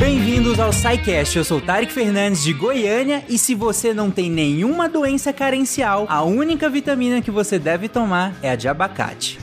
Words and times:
Bem-vindos 0.00 0.58
ao 0.58 0.72
SciCast, 0.72 1.36
eu 1.36 1.44
sou 1.44 1.58
o 1.58 1.60
Tarek 1.60 1.92
Fernandes 1.92 2.42
de 2.42 2.54
Goiânia 2.54 3.22
e 3.28 3.36
se 3.36 3.54
você 3.54 3.92
não 3.92 4.10
tem 4.10 4.30
nenhuma 4.30 4.88
doença 4.88 5.30
carencial, 5.30 6.06
a 6.08 6.22
única 6.22 6.70
vitamina 6.70 7.20
que 7.20 7.30
você 7.30 7.58
deve 7.58 7.86
tomar 7.86 8.32
é 8.42 8.50
a 8.50 8.56
de 8.56 8.66
abacate. 8.66 9.38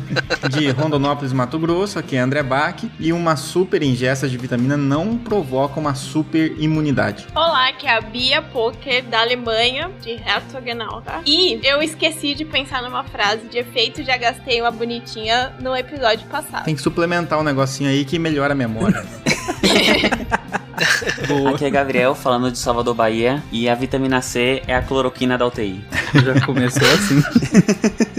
de 0.54 0.68
Rondonópolis, 0.68 1.32
Mato 1.32 1.58
Grosso, 1.58 1.98
aqui 1.98 2.14
é 2.14 2.20
André 2.20 2.42
Bach 2.42 2.84
e 3.00 3.10
uma 3.10 3.36
super 3.36 3.82
ingesta 3.82 4.28
de 4.28 4.36
vitamina 4.36 4.76
não 4.76 5.16
provoca 5.16 5.80
uma 5.80 5.94
super 5.94 6.60
imunidade. 6.60 7.26
Olá, 7.34 7.70
aqui 7.70 7.86
é 7.86 7.96
a 7.96 8.00
Bia 8.02 8.42
Poker 8.42 9.04
da 9.04 9.22
Alemanha, 9.22 9.90
de 10.02 10.10
Herzogenau, 10.10 11.00
tá? 11.00 11.22
E 11.24 11.58
eu 11.64 11.82
esqueci 11.82 12.34
de 12.34 12.44
pensar 12.44 12.82
numa 12.82 13.02
frase 13.02 13.46
de 13.46 13.56
efeito, 13.56 14.02
já 14.02 14.18
gastei 14.18 14.60
uma 14.60 14.70
bonitinha 14.70 15.54
no 15.58 15.74
episódio 15.74 16.26
passado. 16.26 16.66
Tem 16.66 16.74
que 16.74 16.82
suplementar 16.82 17.40
um 17.40 17.42
negocinho 17.42 17.88
aí 17.88 18.04
que 18.04 18.18
melhora 18.18 18.52
a 18.52 18.54
memória. 18.54 19.02
Aqui 21.54 21.64
é 21.64 21.70
Gabriel 21.70 22.14
falando 22.14 22.50
de 22.50 22.58
Salvador, 22.58 22.94
Bahia. 22.94 23.42
E 23.52 23.68
a 23.68 23.74
vitamina 23.74 24.20
C 24.20 24.62
é 24.66 24.74
a 24.74 24.82
cloroquina 24.82 25.38
da 25.38 25.46
UTI. 25.46 25.84
Já 26.14 26.44
começou 26.44 26.88
assim. 26.88 27.22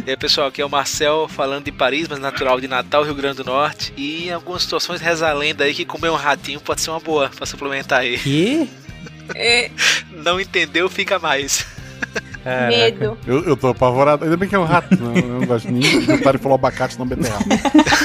e 0.06 0.12
aí, 0.12 0.18
pessoal, 0.18 0.48
aqui 0.48 0.62
é 0.62 0.66
o 0.66 0.70
Marcel 0.70 1.28
falando 1.28 1.66
de 1.66 1.72
Paris, 1.72 2.08
mas 2.08 2.20
natural 2.20 2.60
de 2.60 2.68
Natal, 2.68 3.04
Rio 3.04 3.16
Grande 3.16 3.38
do 3.38 3.44
Norte. 3.44 3.94
E 3.98 4.28
em 4.28 4.32
algumas 4.32 4.64
situações 4.64 5.02
reza 5.02 5.28
a 5.28 5.34
lenda 5.34 5.64
aí 5.64 5.74
que 5.74 5.86
comer 5.86 6.10
um 6.10 6.16
ratinho 6.16 6.60
pode 6.60 6.82
ser 6.82 6.90
uma 6.90 7.00
boa 7.00 7.30
pra 7.30 7.46
suplementar 7.46 8.00
aí. 8.00 8.18
Que? 8.18 8.70
É. 9.36 9.70
Não 10.12 10.40
entendeu, 10.40 10.90
fica 10.90 11.20
mais. 11.20 11.66
Caraca. 12.44 12.68
Medo. 12.68 13.18
Eu, 13.26 13.44
eu 13.46 13.56
tô 13.56 13.70
apavorado. 13.70 14.26
Ainda 14.26 14.36
bem 14.36 14.50
que 14.50 14.56
é 14.56 14.60
um 14.60 14.66
rato, 14.66 14.96
não, 15.02 15.16
eu 15.16 15.40
não 15.40 15.46
gosto 15.46 15.72
nem. 15.72 15.82
O 15.82 16.22
Tari 16.22 16.38
falou 16.38 16.56
abacate, 16.56 17.00
não 17.00 17.08
beterraba. 17.08 17.46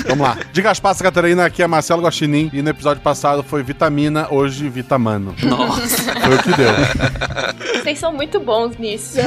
Vamos 0.06 0.26
lá. 0.26 0.38
Diga 0.52 0.70
as 0.70 0.78
passas, 0.78 1.02
Catarina. 1.02 1.44
Aqui 1.44 1.62
é 1.62 1.66
Marcelo 1.66 2.02
Guaxinim. 2.02 2.50
E 2.52 2.62
no 2.62 2.70
episódio 2.70 3.02
passado 3.02 3.42
foi 3.42 3.62
vitamina, 3.62 4.28
hoje 4.30 4.68
vitamano. 4.68 5.34
Nossa. 5.42 6.14
Foi 6.14 6.34
o 6.34 6.42
que 6.42 6.56
deu. 6.56 7.82
Vocês 7.82 7.98
são 7.98 8.12
muito 8.12 8.38
bons 8.38 8.76
nisso. 8.78 9.18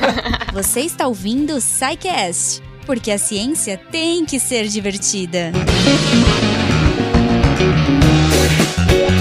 Você 0.52 0.80
está 0.80 1.06
ouvindo 1.06 1.54
o 1.54 1.60
SciCast. 1.60 2.62
Porque 2.84 3.10
a 3.10 3.18
ciência 3.18 3.78
tem 3.90 4.24
que 4.24 4.40
ser 4.40 4.66
divertida. 4.66 5.52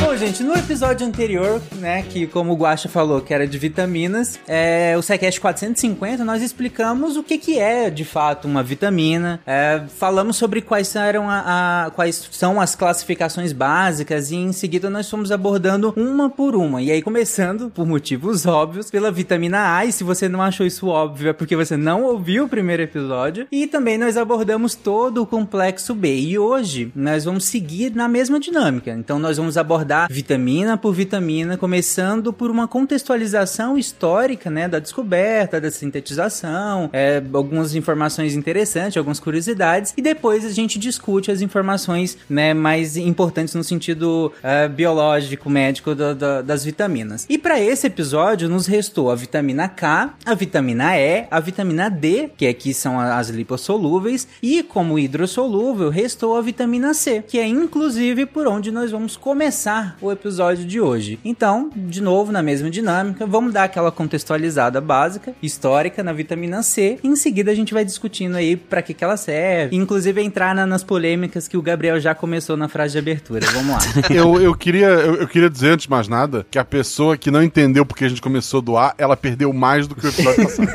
Bom, 0.08 0.16
gente, 0.16 0.42
no 0.42 0.54
episódio 0.56 1.06
anterior, 1.06 1.62
né, 1.82 2.02
que 2.02 2.26
como 2.28 2.54
o 2.54 2.56
Guaxa 2.56 2.88
falou, 2.88 3.20
que 3.20 3.34
era 3.34 3.46
de 3.46 3.58
vitaminas, 3.58 4.40
é, 4.48 4.96
o 4.98 5.02
SciCast 5.02 5.42
450, 5.42 6.24
nós 6.24 6.42
explicamos 6.42 7.18
o 7.18 7.24
que 7.24 7.38
que 7.38 7.60
é, 7.60 7.90
de 7.90 8.06
fato, 8.06 8.48
uma 8.48 8.64
vitamina, 8.64 9.42
é, 9.46 9.82
falamos 9.98 10.38
sobre 10.38 10.62
quais, 10.62 10.96
eram 10.96 11.30
a, 11.30 11.88
a, 11.88 11.92
quais 11.92 12.30
são 12.32 12.62
as 12.62 12.74
classificações 12.74 13.52
básicas 13.52 14.32
e 14.32 14.38
em 14.38 14.54
seguida 14.54 14.90
nós 14.90 15.10
fomos 15.10 15.30
abordando 15.30 15.94
uma 15.98 16.30
por 16.30 16.56
uma. 16.56 16.82
E 16.82 16.90
aí, 16.90 17.02
começando, 17.02 17.70
por 17.70 17.86
motivos 17.86 18.46
óbvios, 18.46 18.90
pela 18.90 19.12
vitamina 19.12 19.76
A, 19.76 19.84
e 19.84 19.92
se 19.92 20.06
você 20.06 20.30
não 20.30 20.42
achou 20.42 20.66
isso 20.66 20.88
óbvio 20.88 21.32
é 21.32 21.34
porque 21.34 21.54
você 21.54 21.76
não 21.76 22.04
ouviu 22.04 22.46
o 22.46 22.50
primeiro 22.50 22.82
episódio. 22.82 23.46
E 23.52 23.68
também 23.68 23.98
nós 23.98 24.16
abordamos 24.16 24.74
todo 24.74 25.22
o 25.22 25.26
complexo 25.26 25.94
B. 25.94 26.16
E 26.16 26.40
hoje 26.40 26.94
nós 26.96 27.26
vamos 27.26 27.44
seguir 27.44 27.94
na 27.94 28.08
mesma 28.08 28.40
dinâmica. 28.40 28.92
Então 28.92 29.20
nós 29.20 29.36
vamos 29.36 29.58
abordar 29.58 29.97
vitamina 30.10 30.78
por 30.78 30.94
vitamina, 30.94 31.58
começando 31.58 32.34
por 32.34 32.52
uma 32.52 32.68
contextualização 32.68 33.78
histórica, 33.78 34.50
né, 34.50 34.68
da 34.68 34.78
descoberta, 34.78 35.60
da 35.60 35.72
sintetização, 35.72 36.90
é, 36.94 37.24
algumas 37.34 37.74
informações 37.74 38.36
interessantes, 38.36 38.98
algumas 38.98 39.20
curiosidades, 39.20 39.94
e 39.98 40.02
depois 40.02 40.46
a 40.46 40.52
gente 40.52 40.78
discute 40.78 41.32
as 41.32 41.42
informações, 41.42 42.18
né, 42.30 42.54
mais 42.54 42.98
importantes 42.98 43.56
no 43.56 43.64
sentido 43.64 44.32
uh, 44.44 44.70
biológico, 44.70 45.50
médico 45.50 45.96
do, 45.96 46.14
do, 46.14 46.44
das 46.44 46.64
vitaminas. 46.64 47.26
E 47.30 47.38
para 47.38 47.60
esse 47.60 47.88
episódio 47.88 48.50
nos 48.50 48.68
restou 48.68 49.10
a 49.10 49.16
vitamina 49.16 49.68
K, 49.68 50.14
a 50.26 50.34
vitamina 50.34 50.98
E, 50.98 51.26
a 51.32 51.40
vitamina 51.40 51.90
D, 51.90 52.30
que 52.36 52.46
aqui 52.48 52.74
são 52.74 53.00
as 53.00 53.30
lipossolúveis, 53.30 54.28
e 54.42 54.62
como 54.64 55.00
hidrossolúvel 55.00 55.90
restou 55.90 56.38
a 56.38 56.42
vitamina 56.42 56.94
C, 56.94 57.24
que 57.28 57.40
é 57.40 57.48
inclusive 57.48 58.26
por 58.26 58.48
onde 58.48 58.72
nós 58.72 58.92
vamos 58.92 59.16
começar 59.16 59.77
o 60.02 60.12
episódio 60.12 60.66
de 60.66 60.80
hoje. 60.80 61.20
Então, 61.24 61.70
de 61.76 62.02
novo, 62.02 62.32
na 62.32 62.42
mesma 62.42 62.70
dinâmica, 62.70 63.26
vamos 63.26 63.54
dar 63.54 63.64
aquela 63.64 63.92
contextualizada 63.92 64.80
básica, 64.82 65.34
histórica 65.42 66.04
na 66.04 66.14
vitamina 66.14 66.62
C. 66.64 67.00
E 67.04 67.08
em 67.08 67.16
seguida 67.16 67.52
a 67.52 67.56
gente 67.56 67.74
vai 67.74 67.84
discutindo 67.84 68.36
aí 68.36 68.56
para 68.56 68.82
que, 68.82 68.94
que 68.94 69.04
ela 69.04 69.18
serve. 69.18 69.76
Inclusive 69.76 70.22
entrar 70.22 70.56
na, 70.56 70.66
nas 70.66 70.84
polêmicas 70.84 71.48
que 71.48 71.58
o 71.58 71.62
Gabriel 71.62 72.00
já 72.00 72.14
começou 72.14 72.58
na 72.58 72.68
frase 72.68 72.94
de 72.94 73.00
abertura. 73.00 73.46
Vamos 73.52 73.72
lá. 73.72 73.80
eu, 74.10 74.42
eu, 74.42 74.56
queria, 74.56 74.88
eu, 74.88 75.16
eu, 75.16 75.28
queria 75.28 75.50
dizer, 75.50 75.70
antes 75.70 75.86
de 75.86 75.90
mais 75.90 76.08
nada, 76.08 76.46
que 76.50 76.60
a 76.60 76.66
pessoa 76.66 77.18
que 77.18 77.32
não 77.32 77.44
entendeu 77.44 77.86
porque 77.86 78.06
a 78.06 78.10
gente 78.10 78.22
começou 78.22 78.64
A, 78.78 78.94
ela 78.98 79.16
perdeu 79.16 79.54
mais 79.54 79.88
do 79.88 79.96
que 79.96 80.06
o 80.06 80.10
episódio 80.10 80.44
passado. 80.46 80.68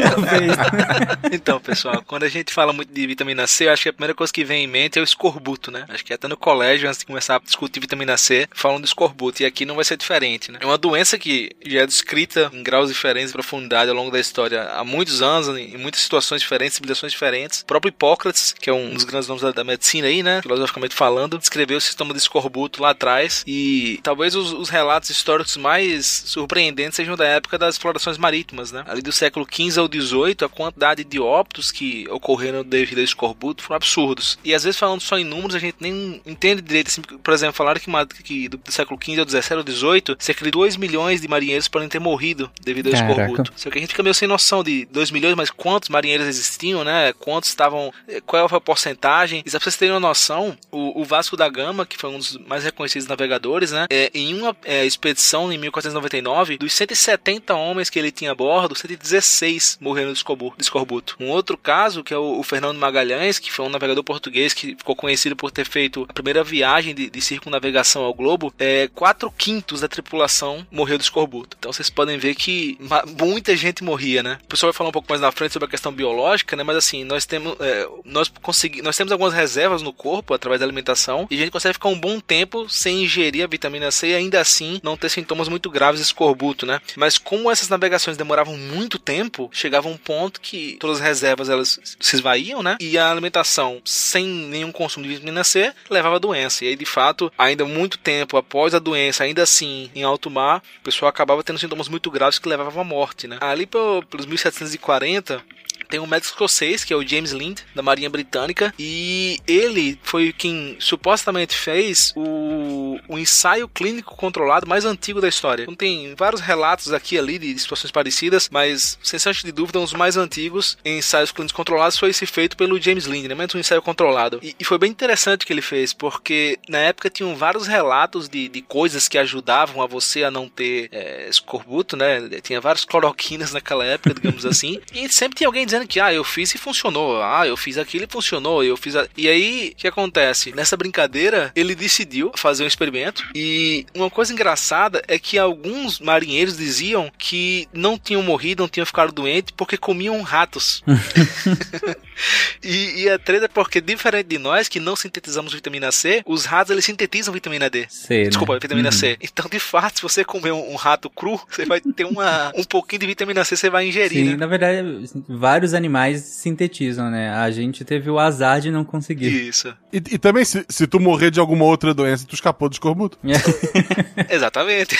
então, 1.32 1.60
pessoal, 1.60 2.02
quando 2.06 2.24
a 2.24 2.28
gente 2.28 2.52
fala 2.52 2.72
muito 2.72 2.92
de 2.92 3.06
vitamina 3.06 3.46
C, 3.46 3.66
eu 3.66 3.72
acho 3.72 3.82
que 3.82 3.88
a 3.88 3.92
primeira 3.92 4.14
coisa 4.14 4.32
que 4.32 4.44
vem 4.44 4.64
em 4.64 4.66
mente 4.66 4.98
é 4.98 5.02
o 5.02 5.04
escorbuto, 5.04 5.70
né? 5.70 5.84
Acho 5.88 6.04
que 6.04 6.12
até 6.12 6.28
no 6.28 6.36
colégio, 6.36 6.88
antes 6.88 7.00
de 7.00 7.06
começar 7.06 7.36
a 7.36 7.38
discutir 7.38 7.80
vitamina 7.80 8.16
C, 8.16 8.48
falam 8.52 8.80
do 8.80 8.84
escorbuto. 8.84 9.42
E 9.42 9.46
aqui 9.46 9.64
não 9.64 9.74
vai 9.74 9.84
ser 9.84 9.96
diferente, 9.96 10.50
né? 10.50 10.58
É 10.60 10.66
uma 10.66 10.78
doença 10.78 11.18
que 11.18 11.50
já 11.64 11.80
é 11.80 11.86
descrita 11.86 12.50
em 12.52 12.62
graus 12.62 12.90
diferentes 12.90 13.30
de 13.30 13.34
profundidade 13.34 13.90
ao 13.90 13.96
longo 13.96 14.10
da 14.10 14.20
história 14.20 14.62
há 14.62 14.84
muitos 14.84 15.22
anos, 15.22 15.48
em 15.48 15.76
muitas 15.76 16.00
situações 16.00 16.40
diferentes, 16.40 16.74
civilizações 16.74 17.12
diferentes. 17.12 17.60
O 17.60 17.66
próprio 17.66 17.90
Hipócrates, 17.90 18.54
que 18.58 18.70
é 18.70 18.72
um 18.72 18.90
dos 18.94 19.04
grandes 19.04 19.28
nomes 19.28 19.42
da, 19.42 19.52
da 19.52 19.64
medicina 19.64 20.06
aí, 20.06 20.22
né? 20.22 20.42
Filosoficamente 20.42 20.94
falando, 20.94 21.38
descreveu 21.38 21.78
o 21.78 21.80
sistema 21.80 22.12
de 22.12 22.18
escorbuto 22.20 22.82
lá 22.82 22.90
atrás. 22.90 23.44
E 23.46 24.00
talvez 24.02 24.34
os, 24.34 24.52
os 24.52 24.68
relatos 24.68 25.10
históricos 25.10 25.56
mais 25.56 26.24
surpreendentes 26.26 26.96
sejam 26.96 27.16
da 27.16 27.26
época 27.26 27.58
das 27.58 27.74
explorações 27.74 28.18
marítimas, 28.18 28.72
né? 28.72 28.84
Ali 28.86 29.02
do 29.02 29.12
século 29.12 29.46
XV 29.50 29.80
ao 29.80 29.86
XVIII, 29.86 30.09
a 30.44 30.48
quantidade 30.48 31.04
de 31.04 31.20
óbitos 31.20 31.70
que 31.70 32.06
ocorreram 32.10 32.64
devido 32.64 32.98
ao 32.98 33.04
escorbuto 33.04 33.62
foram 33.62 33.76
absurdos. 33.76 34.38
E 34.44 34.54
às 34.54 34.64
vezes 34.64 34.78
falando 34.78 35.00
só 35.00 35.18
em 35.18 35.24
números, 35.24 35.54
a 35.54 35.58
gente 35.58 35.76
nem 35.80 36.20
entende 36.26 36.62
direito. 36.62 36.88
Assim, 36.88 37.02
por 37.02 37.32
exemplo, 37.32 37.54
falaram 37.54 37.80
que, 37.80 38.22
que 38.22 38.48
do, 38.48 38.56
do, 38.56 38.72
século 38.72 38.98
XV 39.02 39.20
ao 39.20 39.28
XVII 39.28 39.56
ao 39.56 39.62
XVIII, 39.62 40.16
cerca 40.18 40.44
de 40.44 40.50
2 40.50 40.76
milhões 40.76 41.20
de 41.20 41.28
marinheiros 41.28 41.68
podem 41.68 41.88
ter 41.88 41.98
morrido 41.98 42.50
devido 42.60 42.88
ao 42.88 42.92
Caraca. 42.92 43.12
escorbuto. 43.12 43.52
Só 43.56 43.70
que 43.70 43.78
a 43.78 43.80
gente 43.80 43.90
fica 43.90 44.02
meio 44.02 44.14
sem 44.14 44.28
noção 44.28 44.62
de 44.62 44.86
2 44.86 45.10
milhões, 45.10 45.34
mas 45.34 45.50
quantos 45.50 45.88
marinheiros 45.88 46.26
existiam, 46.26 46.84
né? 46.84 47.12
Quantos 47.14 47.48
estavam. 47.48 47.92
Qual 48.26 48.48
foi 48.48 48.58
a 48.58 48.60
porcentagem? 48.60 49.42
E 49.44 49.50
só 49.50 49.58
pra 49.58 49.64
vocês 49.64 49.76
terem 49.76 49.94
uma 49.94 50.00
noção, 50.00 50.56
o, 50.70 51.00
o 51.00 51.04
Vasco 51.04 51.36
da 51.36 51.48
Gama, 51.48 51.86
que 51.86 51.96
foi 51.96 52.10
um 52.10 52.18
dos 52.18 52.36
mais 52.38 52.64
reconhecidos 52.64 53.06
navegadores, 53.08 53.72
né? 53.72 53.86
É, 53.90 54.10
em 54.14 54.34
uma 54.34 54.56
é, 54.64 54.84
expedição 54.84 55.52
em 55.52 55.58
1499, 55.58 56.58
dos 56.58 56.72
170 56.72 57.54
homens 57.54 57.90
que 57.90 57.98
ele 57.98 58.10
tinha 58.10 58.32
a 58.32 58.34
bordo, 58.34 58.74
116 58.74 59.78
morreram 59.80 59.89
de 59.94 60.62
escorbuto. 60.62 61.16
Um 61.20 61.28
outro 61.28 61.56
caso, 61.56 62.02
que 62.02 62.14
é 62.14 62.18
o, 62.18 62.42
Fernando 62.42 62.78
Magalhães, 62.78 63.38
que 63.38 63.52
foi 63.52 63.64
um 63.64 63.68
navegador 63.68 64.02
português 64.04 64.52
que 64.54 64.74
ficou 64.76 64.96
conhecido 64.96 65.36
por 65.36 65.50
ter 65.50 65.64
feito 65.64 66.06
a 66.08 66.12
primeira 66.12 66.42
viagem 66.42 66.94
de, 66.94 67.10
de 67.10 67.20
circunnavegação 67.20 68.02
ao 68.02 68.14
globo, 68.14 68.52
é, 68.58 68.88
4 68.94 69.30
quintos 69.36 69.80
da 69.80 69.88
tripulação 69.88 70.66
morreu 70.70 70.98
de 70.98 71.04
escorbuto. 71.04 71.56
Então 71.58 71.72
vocês 71.72 71.90
podem 71.90 72.18
ver 72.18 72.34
que 72.34 72.78
muita 73.18 73.56
gente 73.56 73.84
morria, 73.84 74.22
né? 74.22 74.38
O 74.44 74.48
pessoal 74.48 74.72
vai 74.72 74.76
falar 74.76 74.90
um 74.90 74.92
pouco 74.92 75.08
mais 75.08 75.20
na 75.20 75.32
frente 75.32 75.52
sobre 75.52 75.66
a 75.66 75.70
questão 75.70 75.92
biológica, 75.92 76.56
né? 76.56 76.62
Mas 76.62 76.76
assim, 76.76 77.04
nós 77.04 77.26
temos, 77.26 77.56
é, 77.60 77.88
nós 78.04 78.28
consegui, 78.42 78.82
nós 78.82 78.96
temos 78.96 79.12
algumas 79.12 79.34
reservas 79.34 79.82
no 79.82 79.92
corpo 79.92 80.34
através 80.34 80.60
da 80.60 80.66
alimentação 80.66 81.26
e 81.30 81.34
a 81.36 81.38
gente 81.38 81.50
consegue 81.50 81.74
ficar 81.74 81.88
um 81.88 81.98
bom 81.98 82.20
tempo 82.20 82.68
sem 82.68 83.04
ingerir 83.04 83.44
a 83.44 83.46
vitamina 83.46 83.90
C 83.90 84.08
e 84.08 84.14
ainda 84.14 84.40
assim 84.40 84.80
não 84.82 84.96
ter 84.96 85.08
sintomas 85.08 85.48
muito 85.48 85.70
graves 85.70 86.00
de 86.00 86.06
escorbuto, 86.06 86.66
né? 86.66 86.80
Mas 86.96 87.18
como 87.18 87.50
essas 87.50 87.68
navegações 87.68 88.16
demoravam 88.16 88.56
muito 88.56 88.98
tempo, 88.98 89.50
chegava 89.52 89.79
um 89.88 89.96
ponto 89.96 90.40
que 90.40 90.76
todas 90.80 90.98
as 90.98 91.02
reservas 91.02 91.48
elas 91.48 91.78
se 91.98 92.16
esvaíam, 92.16 92.62
né? 92.62 92.76
E 92.80 92.98
a 92.98 93.10
alimentação 93.10 93.80
sem 93.84 94.26
nenhum 94.26 94.72
consumo 94.72 95.04
de 95.04 95.14
vitamina 95.14 95.44
C 95.44 95.72
levava 95.88 96.16
a 96.16 96.18
doença. 96.18 96.64
E 96.64 96.68
aí, 96.68 96.76
de 96.76 96.86
fato, 96.86 97.32
ainda 97.38 97.64
muito 97.64 97.98
tempo 97.98 98.36
após 98.36 98.74
a 98.74 98.78
doença, 98.78 99.24
ainda 99.24 99.42
assim, 99.42 99.90
em 99.94 100.02
alto 100.02 100.30
mar, 100.30 100.62
o 100.80 100.84
pessoal 100.84 101.08
acabava 101.08 101.42
tendo 101.42 101.58
sintomas 101.58 101.88
muito 101.88 102.10
graves 102.10 102.38
que 102.38 102.48
levavam 102.48 102.82
à 102.82 102.84
morte, 102.84 103.26
né? 103.26 103.38
Ali 103.40 103.66
pelos 103.66 104.26
1740, 104.26 105.42
tem 105.90 106.00
um 106.00 106.06
médico 106.06 106.32
escocês, 106.32 106.84
que 106.84 106.92
é 106.92 106.96
o 106.96 107.06
James 107.06 107.32
Lind, 107.32 107.60
da 107.74 107.82
Marinha 107.82 108.08
Britânica, 108.08 108.72
e 108.78 109.38
ele 109.46 109.98
foi 110.02 110.32
quem 110.32 110.76
supostamente 110.78 111.56
fez 111.56 112.12
o, 112.16 112.98
o 113.08 113.18
ensaio 113.18 113.68
clínico 113.68 114.16
controlado 114.16 114.68
mais 114.68 114.84
antigo 114.84 115.20
da 115.20 115.28
história. 115.28 115.64
Então 115.64 115.74
tem 115.74 116.14
vários 116.14 116.40
relatos 116.40 116.92
aqui 116.92 117.16
e 117.16 117.18
ali 117.18 117.38
de 117.38 117.58
situações 117.58 117.90
parecidas, 117.90 118.48
mas 118.50 118.98
sem 119.02 119.18
chance 119.18 119.44
de 119.44 119.52
dúvida, 119.52 119.78
um 119.78 119.84
dos 119.84 119.92
mais 119.92 120.16
antigos 120.16 120.78
ensaios 120.84 121.32
clínicos 121.32 121.56
controlados 121.56 121.98
foi 121.98 122.10
esse 122.10 122.26
feito 122.26 122.56
pelo 122.56 122.80
James 122.80 123.06
Lind, 123.06 123.26
né? 123.26 123.36
um 123.54 123.58
ensaio 123.58 123.82
controlado. 123.82 124.38
E, 124.42 124.54
e, 124.58 124.64
foi 124.64 124.78
bem 124.78 124.90
interessante 124.90 125.42
o 125.42 125.46
que 125.46 125.52
ele 125.52 125.62
fez, 125.62 125.92
porque 125.92 126.58
na 126.68 126.78
época 126.78 127.10
tinham 127.10 127.34
vários 127.34 127.66
relatos 127.66 128.28
de, 128.28 128.48
de 128.48 128.62
coisas 128.62 129.08
que 129.08 129.18
ajudavam 129.18 129.82
a 129.82 129.86
você 129.86 130.22
a 130.22 130.30
não 130.30 130.48
ter 130.48 130.88
é, 130.92 131.28
escorbuto, 131.28 131.96
né? 131.96 132.28
Tinha 132.42 132.60
várias 132.60 132.84
cloroquinas 132.84 133.52
naquela 133.52 133.84
época, 133.84 134.14
digamos 134.14 134.44
assim, 134.46 134.80
e 134.94 135.08
sempre 135.12 135.38
tinha 135.38 135.48
alguém 135.48 135.64
dizendo 135.64 135.79
dizendo 135.80 135.88
que, 135.88 136.00
ah, 136.00 136.12
eu 136.12 136.24
fiz 136.24 136.54
e 136.54 136.58
funcionou. 136.58 137.22
Ah, 137.22 137.46
eu 137.46 137.56
fiz 137.56 137.78
aquilo 137.78 138.04
e 138.04 138.08
funcionou. 138.10 138.62
Eu 138.62 138.76
fiz. 138.76 138.96
A... 138.96 139.06
E 139.16 139.28
aí, 139.28 139.72
o 139.72 139.76
que 139.76 139.88
acontece? 139.88 140.52
Nessa 140.54 140.76
brincadeira, 140.76 141.52
ele 141.54 141.74
decidiu 141.74 142.32
fazer 142.36 142.64
um 142.64 142.66
experimento. 142.66 143.24
E 143.34 143.86
uma 143.94 144.10
coisa 144.10 144.32
engraçada 144.32 145.02
é 145.08 145.18
que 145.18 145.38
alguns 145.38 146.00
marinheiros 146.00 146.56
diziam 146.56 147.10
que 147.18 147.68
não 147.72 147.98
tinham 147.98 148.22
morrido, 148.22 148.62
não 148.62 148.68
tinham 148.68 148.86
ficado 148.86 149.12
doentes 149.12 149.52
porque 149.56 149.76
comiam 149.76 150.20
ratos. 150.22 150.82
e, 152.62 153.02
e 153.02 153.08
a 153.08 153.18
treta 153.18 153.46
é 153.46 153.48
porque, 153.48 153.80
diferente 153.80 154.26
de 154.26 154.38
nós, 154.38 154.68
que 154.68 154.80
não 154.80 154.94
sintetizamos 154.94 155.52
vitamina 155.52 155.90
C, 155.90 156.22
os 156.26 156.44
ratos 156.44 156.70
eles 156.70 156.84
sintetizam 156.84 157.32
vitamina 157.32 157.70
D. 157.70 157.86
C, 157.88 158.24
né? 158.24 158.28
Desculpa, 158.28 158.58
vitamina 158.58 158.90
Uhum. 158.90 158.92
C. 158.92 159.16
Então, 159.20 159.46
de 159.50 159.58
fato, 159.58 159.96
se 159.96 160.02
você 160.02 160.24
comer 160.24 160.52
um, 160.52 160.72
um 160.72 160.76
rato 160.76 161.08
cru, 161.08 161.40
você 161.48 161.64
vai 161.64 161.80
ter 161.80 162.04
uma, 162.04 162.52
um 162.56 162.64
pouquinho 162.64 163.00
de 163.00 163.06
vitamina 163.06 163.44
C, 163.44 163.56
você 163.56 163.70
vai 163.70 163.86
ingerir. 163.86 164.24
Sim, 164.24 164.30
né? 164.30 164.36
na 164.36 164.46
verdade, 164.46 164.82
vários 165.28 165.69
animais 165.74 166.20
sintetizam, 166.20 167.10
né? 167.10 167.30
A 167.30 167.50
gente 167.50 167.84
teve 167.84 168.10
o 168.10 168.18
azar 168.18 168.60
de 168.60 168.70
não 168.70 168.84
conseguir. 168.84 169.48
Isso. 169.48 169.74
E, 169.92 169.96
e 169.96 170.18
também, 170.18 170.44
se, 170.44 170.64
se 170.68 170.86
tu 170.86 171.00
morrer 171.00 171.30
de 171.30 171.40
alguma 171.40 171.64
outra 171.64 171.92
doença, 171.92 172.26
tu 172.26 172.34
escapou 172.34 172.68
do 172.68 172.72
escorbuto. 172.72 173.18
Exatamente. 174.28 174.96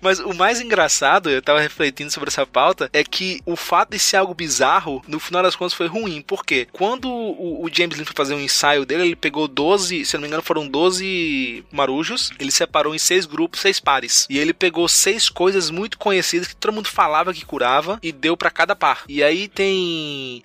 Mas 0.00 0.20
o 0.20 0.34
mais 0.34 0.60
engraçado, 0.60 1.30
eu 1.30 1.42
tava 1.42 1.60
refletindo 1.60 2.10
sobre 2.10 2.28
essa 2.28 2.46
pauta, 2.46 2.88
é 2.92 3.02
que 3.02 3.40
o 3.44 3.56
fato 3.56 3.90
de 3.90 3.98
ser 3.98 4.16
algo 4.16 4.34
bizarro, 4.34 5.02
no 5.06 5.18
final 5.18 5.42
das 5.42 5.56
contas 5.56 5.74
foi 5.74 5.86
ruim. 5.86 6.22
Por 6.22 6.44
quê? 6.44 6.66
Quando 6.72 7.08
o, 7.10 7.64
o 7.64 7.68
James 7.72 7.96
Lin 7.96 8.04
foi 8.04 8.14
fazer 8.14 8.34
um 8.34 8.40
ensaio 8.40 8.84
dele, 8.84 9.02
ele 9.02 9.16
pegou 9.16 9.48
12, 9.48 10.04
se 10.04 10.14
eu 10.14 10.20
não 10.20 10.22
me 10.22 10.28
engano, 10.28 10.42
foram 10.42 10.68
12 10.68 11.64
marujos, 11.72 12.30
ele 12.38 12.52
separou 12.52 12.94
em 12.94 12.98
seis 12.98 13.26
grupos, 13.26 13.60
seis 13.60 13.80
pares. 13.80 14.26
E 14.30 14.38
ele 14.38 14.52
pegou 14.52 14.88
seis 14.88 15.28
coisas 15.28 15.70
muito 15.70 15.98
conhecidas 15.98 16.48
que 16.48 16.56
todo 16.56 16.74
mundo 16.74 16.88
falava 16.88 17.34
que 17.34 17.44
curava 17.44 17.98
e 18.02 18.12
deu 18.12 18.36
pra 18.36 18.50
cada 18.50 18.76
par. 18.76 19.04
E 19.08 19.22
aí 19.22 19.48
tem 19.48 19.73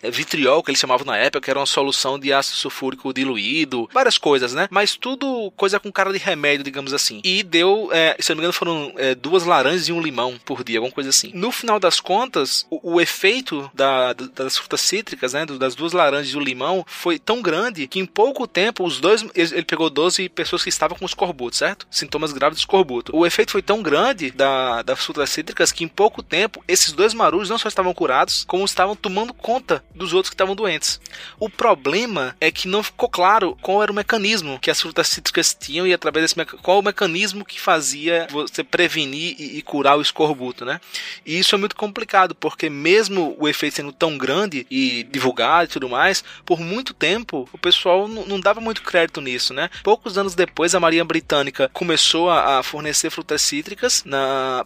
é, 0.01 0.11
vitriol, 0.11 0.63
que 0.63 0.71
eles 0.71 0.79
chamavam 0.79 1.05
na 1.05 1.17
época, 1.17 1.41
que 1.41 1.49
era 1.49 1.59
uma 1.59 1.65
solução 1.65 2.17
de 2.19 2.31
ácido 2.33 2.57
sulfúrico 2.57 3.13
diluído, 3.13 3.89
várias 3.93 4.17
coisas, 4.17 4.53
né? 4.53 4.67
Mas 4.71 4.95
tudo 4.95 5.51
coisa 5.55 5.79
com 5.79 5.91
cara 5.91 6.11
de 6.11 6.17
remédio, 6.19 6.63
digamos 6.63 6.93
assim. 6.93 7.21
E 7.23 7.43
deu, 7.43 7.89
é, 7.91 8.15
se 8.19 8.29
não 8.29 8.35
me 8.37 8.41
engano, 8.41 8.53
foram 8.53 8.93
é, 8.97 9.15
duas 9.15 9.43
laranjas 9.43 9.87
e 9.87 9.91
um 9.91 10.01
limão 10.01 10.39
por 10.45 10.63
dia, 10.63 10.79
alguma 10.79 10.93
coisa 10.93 11.09
assim. 11.09 11.31
No 11.33 11.51
final 11.51 11.79
das 11.79 11.99
contas, 11.99 12.65
o, 12.69 12.93
o 12.95 13.01
efeito 13.01 13.69
da- 13.73 14.13
da- 14.13 14.27
das 14.43 14.57
frutas 14.57 14.81
cítricas, 14.81 15.33
né, 15.33 15.45
das 15.45 15.75
duas 15.75 15.93
laranjas 15.93 16.33
e 16.33 16.37
o 16.37 16.39
limão, 16.39 16.83
foi 16.87 17.19
tão 17.19 17.41
grande 17.41 17.87
que 17.87 17.99
em 17.99 18.05
pouco 18.05 18.47
tempo 18.47 18.83
os 18.85 18.99
dois, 18.99 19.21
ele, 19.35 19.53
ele 19.53 19.63
pegou 19.65 19.89
12 19.89 20.29
pessoas 20.29 20.63
que 20.63 20.69
estavam 20.69 20.97
com 20.97 21.05
escorbuto, 21.05 21.55
certo? 21.55 21.87
Sintomas 21.89 22.31
graves 22.31 22.57
de 22.57 22.61
escorbuto. 22.61 23.15
O 23.15 23.25
efeito 23.25 23.51
foi 23.51 23.61
tão 23.61 23.81
grande 23.81 24.31
da, 24.31 24.81
das 24.81 24.99
frutas 25.03 25.29
cítricas 25.29 25.71
que 25.71 25.83
em 25.83 25.87
pouco 25.87 26.21
tempo 26.23 26.63
esses 26.67 26.91
dois 26.91 27.13
marujos 27.13 27.49
não 27.49 27.57
só 27.57 27.67
estavam 27.67 27.93
curados, 27.93 28.43
como 28.47 28.65
estavam 28.65 28.95
tomando 28.95 29.18
conta 29.27 29.83
dos 29.93 30.13
outros 30.13 30.29
que 30.29 30.35
estavam 30.35 30.55
doentes. 30.55 30.99
O 31.39 31.49
problema 31.49 32.35
é 32.39 32.51
que 32.51 32.67
não 32.67 32.83
ficou 32.83 33.09
claro 33.09 33.57
qual 33.61 33.81
era 33.81 33.91
o 33.91 33.95
mecanismo 33.95 34.59
que 34.59 34.71
as 34.71 34.81
frutas 34.81 35.07
cítricas 35.07 35.55
tinham 35.57 35.85
e 35.85 35.93
através 35.93 36.23
desse 36.23 36.57
qual 36.61 36.79
o 36.79 36.83
mecanismo 36.83 37.45
que 37.45 37.59
fazia 37.59 38.27
você 38.31 38.63
prevenir 38.63 39.35
e, 39.39 39.57
e 39.57 39.61
curar 39.61 39.97
o 39.97 40.01
escorbuto, 40.01 40.65
né? 40.65 40.79
E 41.25 41.37
isso 41.37 41.55
é 41.55 41.57
muito 41.57 41.75
complicado 41.75 42.35
porque 42.35 42.69
mesmo 42.69 43.35
o 43.39 43.47
efeito 43.47 43.75
sendo 43.75 43.91
tão 43.91 44.17
grande 44.17 44.65
e 44.69 45.03
divulgado 45.03 45.65
e 45.65 45.73
tudo 45.73 45.89
mais, 45.89 46.23
por 46.45 46.59
muito 46.59 46.93
tempo 46.93 47.49
o 47.51 47.57
pessoal 47.57 48.07
não, 48.07 48.39
dava 48.39 48.61
muito 48.61 48.81
crédito 48.81 49.21
nisso, 49.21 49.53
né? 49.53 49.69
Poucos 49.83 50.17
anos 50.17 50.35
depois 50.35 50.73
a 50.73 50.79
Marinha 50.79 51.03
Britânica 51.03 51.69
começou 51.73 52.29
a, 52.29 52.59
a 52.59 52.63
fornecer 52.63 53.09
frutas 53.09 53.41
cítricas 53.41 54.03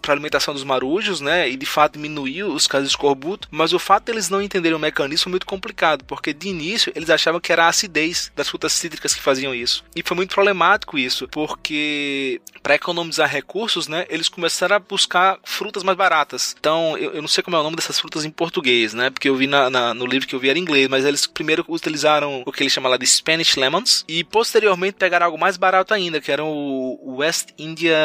para 0.02 0.14
alimentação 0.14 0.54
dos 0.54 0.64
marujos, 0.64 1.22
né? 1.22 1.50
E 1.50 1.56
de 1.56 1.66
fato 1.66 1.94
diminuiu 1.94 2.54
os 2.54 2.68
casos 2.68 2.90
de 2.90 2.94
escorbuto, 2.94 3.48
mas 3.52 3.74
o 3.74 3.80
fato 3.80 4.06
deles 4.06 4.30
não 4.34 4.42
entenderem 4.42 4.76
o 4.76 4.80
mecanismo 4.80 5.30
muito 5.30 5.46
complicado, 5.46 6.04
porque 6.06 6.34
de 6.34 6.48
início 6.50 6.92
eles 6.96 7.10
achavam 7.10 7.40
que 7.40 7.52
era 7.52 7.66
a 7.66 7.70
acidez 7.70 8.32
das 8.36 8.50
frutas 8.50 8.74
cítricas 8.74 9.14
que 9.14 9.22
faziam 9.22 9.54
isso. 9.56 9.84
E 9.96 10.04
foi 10.04 10.16
muito 10.18 10.34
problemático 10.34 10.98
isso, 10.98 11.28
porque 11.28 12.42
para 12.62 12.76
economizar 12.76 13.30
recursos, 13.30 13.88
né, 13.88 14.06
eles 14.10 14.30
começaram 14.30 14.76
a 14.76 14.80
buscar 14.80 15.38
frutas 15.44 15.84
mais 15.84 15.98
baratas. 15.98 16.56
Então, 16.60 16.98
eu, 16.98 17.14
eu 17.14 17.22
não 17.22 17.28
sei 17.28 17.44
como 17.44 17.56
é 17.56 17.60
o 17.60 17.64
nome 17.64 17.76
dessas 17.76 18.00
frutas 18.00 18.26
em 18.26 18.30
português, 18.32 18.94
né? 18.94 19.10
Porque 19.10 19.30
eu 19.30 19.36
vi 19.36 19.48
na, 19.48 19.70
na- 19.70 19.94
no 19.94 20.06
livro 20.06 20.28
que 20.28 20.36
eu 20.36 20.40
vi 20.40 20.50
era 20.50 20.58
em 20.58 20.62
inglês, 20.62 20.88
mas 20.88 21.06
eles 21.06 21.26
primeiro 21.28 21.64
utilizaram 21.68 22.44
o 22.46 22.52
que 22.52 22.64
eles 22.64 22.72
chamam 22.74 22.90
lá 22.90 22.98
de 22.98 23.06
Spanish 23.06 23.56
Lemons 23.56 24.04
e 24.08 24.24
posteriormente 24.24 24.96
pegaram 24.98 25.26
algo 25.28 25.38
mais 25.38 25.58
barato 25.58 25.94
ainda, 25.94 26.20
que 26.22 26.32
era 26.32 26.44
o 26.44 27.16
West 27.18 27.50
India 27.58 27.96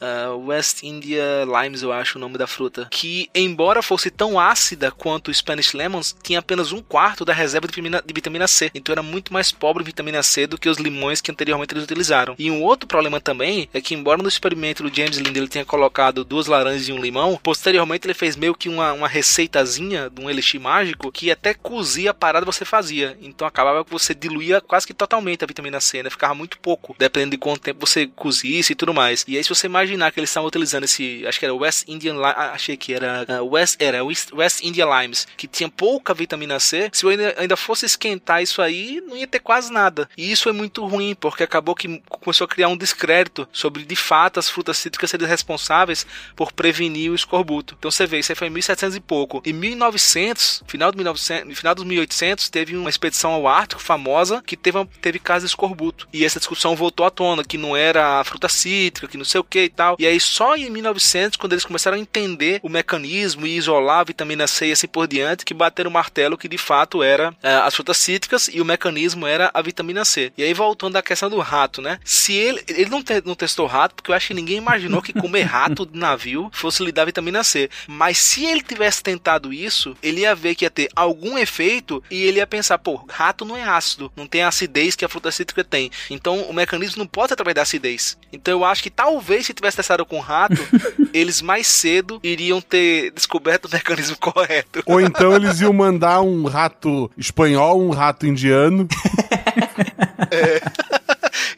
ah, 0.00 0.34
West 0.34 0.82
India 0.82 1.44
Limes, 1.44 1.82
eu 1.82 1.92
acho 1.92 2.18
o 2.18 2.20
nome 2.20 2.38
da 2.38 2.46
fruta. 2.46 2.88
Que, 2.90 3.28
embora 3.34 3.82
fosse 3.82 4.10
tão 4.10 4.38
ácida 4.38 4.90
quanto 4.90 5.28
o 5.28 5.34
Spanish 5.34 5.72
Lemons, 5.72 6.16
tinha 6.22 6.38
apenas 6.38 6.72
um 6.72 6.80
quarto 6.80 7.24
da 7.24 7.32
reserva 7.32 7.66
de 7.66 7.72
vitamina, 7.72 8.02
de 8.04 8.14
vitamina 8.14 8.48
C. 8.48 8.70
Então 8.74 8.92
era 8.92 9.02
muito 9.02 9.32
mais 9.32 9.52
pobre 9.52 9.82
em 9.82 9.86
vitamina 9.86 10.22
C 10.22 10.46
do 10.46 10.58
que 10.58 10.68
os 10.68 10.78
limões 10.78 11.20
que 11.20 11.30
anteriormente 11.30 11.74
eles 11.74 11.84
utilizaram. 11.84 12.34
E 12.38 12.50
um 12.50 12.62
outro 12.62 12.86
problema 12.86 13.20
também 13.20 13.68
é 13.72 13.80
que, 13.80 13.94
embora 13.94 14.22
no 14.22 14.28
experimento 14.28 14.82
do 14.82 14.94
James 14.94 15.18
Lind 15.18 15.36
ele 15.36 15.48
tenha 15.48 15.64
colocado 15.64 16.24
duas 16.24 16.46
laranjas 16.46 16.88
e 16.88 16.92
um 16.92 17.00
limão, 17.00 17.38
posteriormente 17.42 18.06
ele 18.06 18.14
fez 18.14 18.36
meio 18.36 18.54
que 18.54 18.68
uma, 18.68 18.92
uma 18.92 19.08
receitazinha 19.08 20.10
de 20.10 20.20
um 20.20 20.30
elixir 20.30 20.60
mágico 20.60 21.12
que 21.12 21.30
até 21.30 21.54
cozia 21.54 22.10
a 22.10 22.14
parada 22.14 22.46
você 22.46 22.64
fazia. 22.64 23.16
Então 23.20 23.46
acabava 23.46 23.84
que 23.84 23.90
você 23.90 24.14
diluía 24.14 24.60
quase 24.60 24.86
que 24.86 24.94
totalmente 24.94 25.44
a 25.44 25.46
vitamina 25.46 25.80
C, 25.80 26.02
né? 26.02 26.10
Ficava 26.10 26.34
muito 26.34 26.58
pouco, 26.58 26.94
dependendo 26.98 27.32
de 27.32 27.38
quanto 27.38 27.60
tempo 27.60 27.86
você 27.86 28.06
cozisse 28.06 28.72
e 28.72 28.76
tudo 28.76 28.94
mais. 28.94 29.24
E 29.26 29.36
aí, 29.36 29.42
se 29.42 29.48
você 29.48 29.68
imaginar 29.90 30.10
que 30.10 30.20
eles 30.20 30.30
estavam 30.30 30.48
utilizando 30.48 30.84
esse, 30.84 31.26
acho 31.26 31.38
que 31.38 31.44
era 31.44 31.54
West 31.54 31.88
Indian, 31.88 32.16
ah, 32.22 32.52
achei 32.52 32.76
que 32.76 32.94
era 32.94 33.24
ah, 33.28 33.42
West, 33.42 33.76
era 33.78 34.04
West, 34.04 34.32
West 34.32 34.62
India 34.62 34.84
Limes, 34.84 35.26
que 35.36 35.46
tinha 35.46 35.68
pouca 35.68 36.14
vitamina 36.14 36.58
C. 36.58 36.90
Se 36.92 37.04
eu 37.04 37.10
ainda, 37.10 37.34
ainda 37.36 37.56
fosse 37.56 37.86
esquentar 37.86 38.42
isso 38.42 38.62
aí, 38.62 39.02
não 39.06 39.16
ia 39.16 39.26
ter 39.26 39.40
quase 39.40 39.72
nada. 39.72 40.08
E 40.16 40.30
isso 40.30 40.48
é 40.48 40.52
muito 40.52 40.84
ruim, 40.86 41.14
porque 41.14 41.42
acabou 41.42 41.74
que 41.74 42.02
começou 42.08 42.44
a 42.44 42.48
criar 42.48 42.68
um 42.68 42.76
descrédito 42.76 43.48
sobre 43.52 43.84
de 43.84 43.96
fato 43.96 44.38
as 44.38 44.48
frutas 44.48 44.78
cítricas 44.78 45.10
serem 45.10 45.26
responsáveis 45.26 46.06
por 46.34 46.52
prevenir 46.52 47.10
o 47.10 47.14
escorbuto. 47.14 47.74
Então 47.78 47.90
você 47.90 48.06
vê, 48.06 48.18
isso 48.18 48.32
aí 48.32 48.36
foi 48.36 48.48
em 48.48 48.50
1700 48.50 48.96
e 48.96 49.00
pouco. 49.00 49.42
Em 49.44 49.52
1900, 49.52 50.64
final, 50.66 50.90
de 50.90 50.96
1900, 50.96 51.58
final 51.58 51.74
dos 51.74 51.84
1800, 51.84 52.48
teve 52.48 52.76
uma 52.76 52.90
expedição 52.90 53.32
ao 53.32 53.46
Ártico 53.46 53.80
famosa 53.80 54.42
que 54.46 54.56
teve, 54.56 54.84
teve 55.00 55.18
casos 55.18 55.48
de 55.48 55.52
escorbuto. 55.52 56.08
E 56.12 56.24
essa 56.24 56.38
discussão 56.38 56.76
voltou 56.76 57.04
à 57.04 57.10
tona, 57.10 57.44
que 57.44 57.58
não 57.58 57.76
era 57.76 58.20
a 58.20 58.24
fruta 58.24 58.48
cítrica, 58.48 59.08
que 59.08 59.18
não 59.18 59.24
sei 59.24 59.40
o 59.40 59.44
que 59.44 59.68
tal. 59.80 59.96
E 59.98 60.06
aí 60.06 60.20
só 60.20 60.56
em 60.56 60.68
1900, 60.68 61.36
quando 61.38 61.52
eles 61.54 61.64
começaram 61.64 61.96
a 61.96 62.00
entender 62.00 62.60
o 62.62 62.68
mecanismo 62.68 63.46
e 63.46 63.56
isolar 63.56 64.00
a 64.00 64.04
vitamina 64.04 64.46
C 64.46 64.66
e 64.66 64.72
assim 64.72 64.86
por 64.86 65.06
diante, 65.06 65.44
que 65.44 65.54
bateram 65.54 65.88
o 65.90 65.92
martelo 65.92 66.36
que 66.36 66.48
de 66.48 66.58
fato 66.58 67.02
era 67.02 67.34
eh, 67.42 67.54
as 67.64 67.74
frutas 67.74 67.96
cítricas 67.96 68.48
e 68.52 68.60
o 68.60 68.64
mecanismo 68.64 69.26
era 69.26 69.50
a 69.54 69.62
vitamina 69.62 70.04
C. 70.04 70.32
E 70.36 70.42
aí 70.42 70.52
voltando 70.52 70.96
à 70.96 71.02
questão 71.02 71.30
do 71.30 71.38
rato, 71.38 71.80
né? 71.80 71.98
Se 72.04 72.32
ele 72.34 72.62
ele 72.68 72.90
não, 72.90 73.02
te- 73.02 73.22
não 73.24 73.34
testou 73.34 73.66
rato, 73.66 73.94
porque 73.94 74.10
eu 74.10 74.14
acho 74.14 74.28
que 74.28 74.34
ninguém 74.34 74.58
imaginou 74.58 75.00
que 75.00 75.12
comer 75.12 75.42
rato 75.42 75.86
de 75.86 75.98
navio 75.98 76.50
fosse 76.52 76.84
lhe 76.84 76.92
dar 76.92 77.04
vitamina 77.06 77.42
C. 77.42 77.70
Mas 77.86 78.18
se 78.18 78.44
ele 78.44 78.62
tivesse 78.62 79.02
tentado 79.02 79.52
isso, 79.52 79.96
ele 80.02 80.20
ia 80.22 80.34
ver 80.34 80.54
que 80.54 80.64
ia 80.64 80.70
ter 80.70 80.88
algum 80.94 81.38
efeito 81.38 82.02
e 82.10 82.22
ele 82.22 82.38
ia 82.38 82.46
pensar, 82.46 82.78
pô, 82.78 83.04
rato 83.08 83.44
não 83.44 83.56
é 83.56 83.62
ácido, 83.62 84.12
não 84.16 84.26
tem 84.26 84.42
a 84.42 84.48
acidez 84.48 84.94
que 84.94 85.04
a 85.04 85.08
fruta 85.08 85.30
cítrica 85.30 85.64
tem. 85.64 85.90
Então 86.10 86.42
o 86.42 86.52
mecanismo 86.52 86.98
não 86.98 87.06
pode 87.06 87.28
ser 87.28 87.34
através 87.34 87.54
da 87.54 87.62
acidez. 87.62 88.18
Então 88.32 88.52
eu 88.58 88.64
acho 88.64 88.82
que 88.82 88.90
talvez 88.90 89.46
se 89.46 89.54
tivesse 89.54 89.69
testado 89.74 90.04
com 90.06 90.20
rato, 90.20 90.60
eles 91.12 91.42
mais 91.42 91.66
cedo 91.66 92.20
iriam 92.22 92.60
ter 92.60 93.10
descoberto 93.12 93.66
o 93.66 93.70
mecanismo 93.70 94.16
correto. 94.20 94.82
Ou 94.86 95.00
então 95.00 95.34
eles 95.34 95.60
iam 95.60 95.72
mandar 95.72 96.20
um 96.20 96.44
rato 96.44 97.10
espanhol, 97.16 97.80
um 97.80 97.90
rato 97.90 98.26
indiano. 98.26 98.86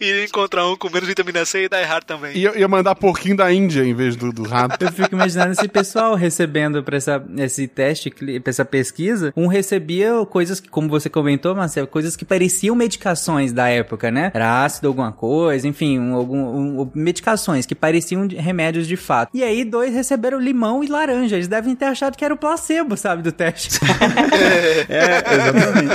Iria 0.03 0.25
encontrar 0.25 0.67
um 0.69 0.77
com 0.77 0.91
menos 0.91 1.09
vitamina 1.09 1.45
C 1.45 1.65
e 1.65 1.69
dar 1.69 1.81
errado 1.81 2.05
também. 2.05 2.33
E 2.37 2.41
ia, 2.41 2.59
ia 2.59 2.69
mandar 2.69 2.95
porquinho 2.95 3.37
da 3.37 3.53
Índia 3.53 3.85
em 3.85 3.95
vez 3.95 4.17
do, 4.17 4.33
do 4.33 4.43
rato. 4.43 4.83
Eu 4.85 4.93
fico 4.93 5.15
imaginando 5.15 5.53
esse 5.53 5.69
pessoal 5.69 6.15
recebendo 6.15 6.83
pra 6.83 6.97
essa, 6.97 7.23
esse 7.39 7.67
teste, 7.69 8.11
pra 8.11 8.51
essa 8.51 8.65
pesquisa, 8.65 9.33
um 9.37 9.47
recebia 9.47 10.13
coisas 10.29 10.59
que, 10.61 10.69
como 10.69 10.89
você 10.89 11.09
comentou, 11.09 11.55
Marcelo, 11.55 11.87
coisas 11.87 12.17
que 12.17 12.25
pareciam 12.25 12.75
medicações 12.75 13.53
da 13.53 13.69
época, 13.69 14.11
né? 14.11 14.31
Era 14.35 14.65
ácido 14.65 14.89
alguma 14.89 15.13
coisa, 15.13 15.67
enfim, 15.69 15.99
um, 15.99 16.15
algum, 16.15 16.81
um- 16.83 16.91
medicações 16.95 17.65
que 17.67 17.75
pareciam 17.75 18.27
remédios 18.29 18.87
de 18.89 18.97
fato. 18.97 19.31
E 19.33 19.43
aí, 19.45 19.65
dois 19.65 19.95
receberam 19.95 20.39
limão 20.41 20.83
e 20.83 20.89
laranja. 20.89 21.37
Eles 21.37 21.49
devem 21.49 21.75
ter 21.77 21.85
achado 21.87 22.17
que 22.17 22.25
era 22.25 22.35
o 22.35 22.37
placebo, 22.37 22.97
sabe, 22.97 23.23
do 23.23 23.31
teste. 23.31 23.79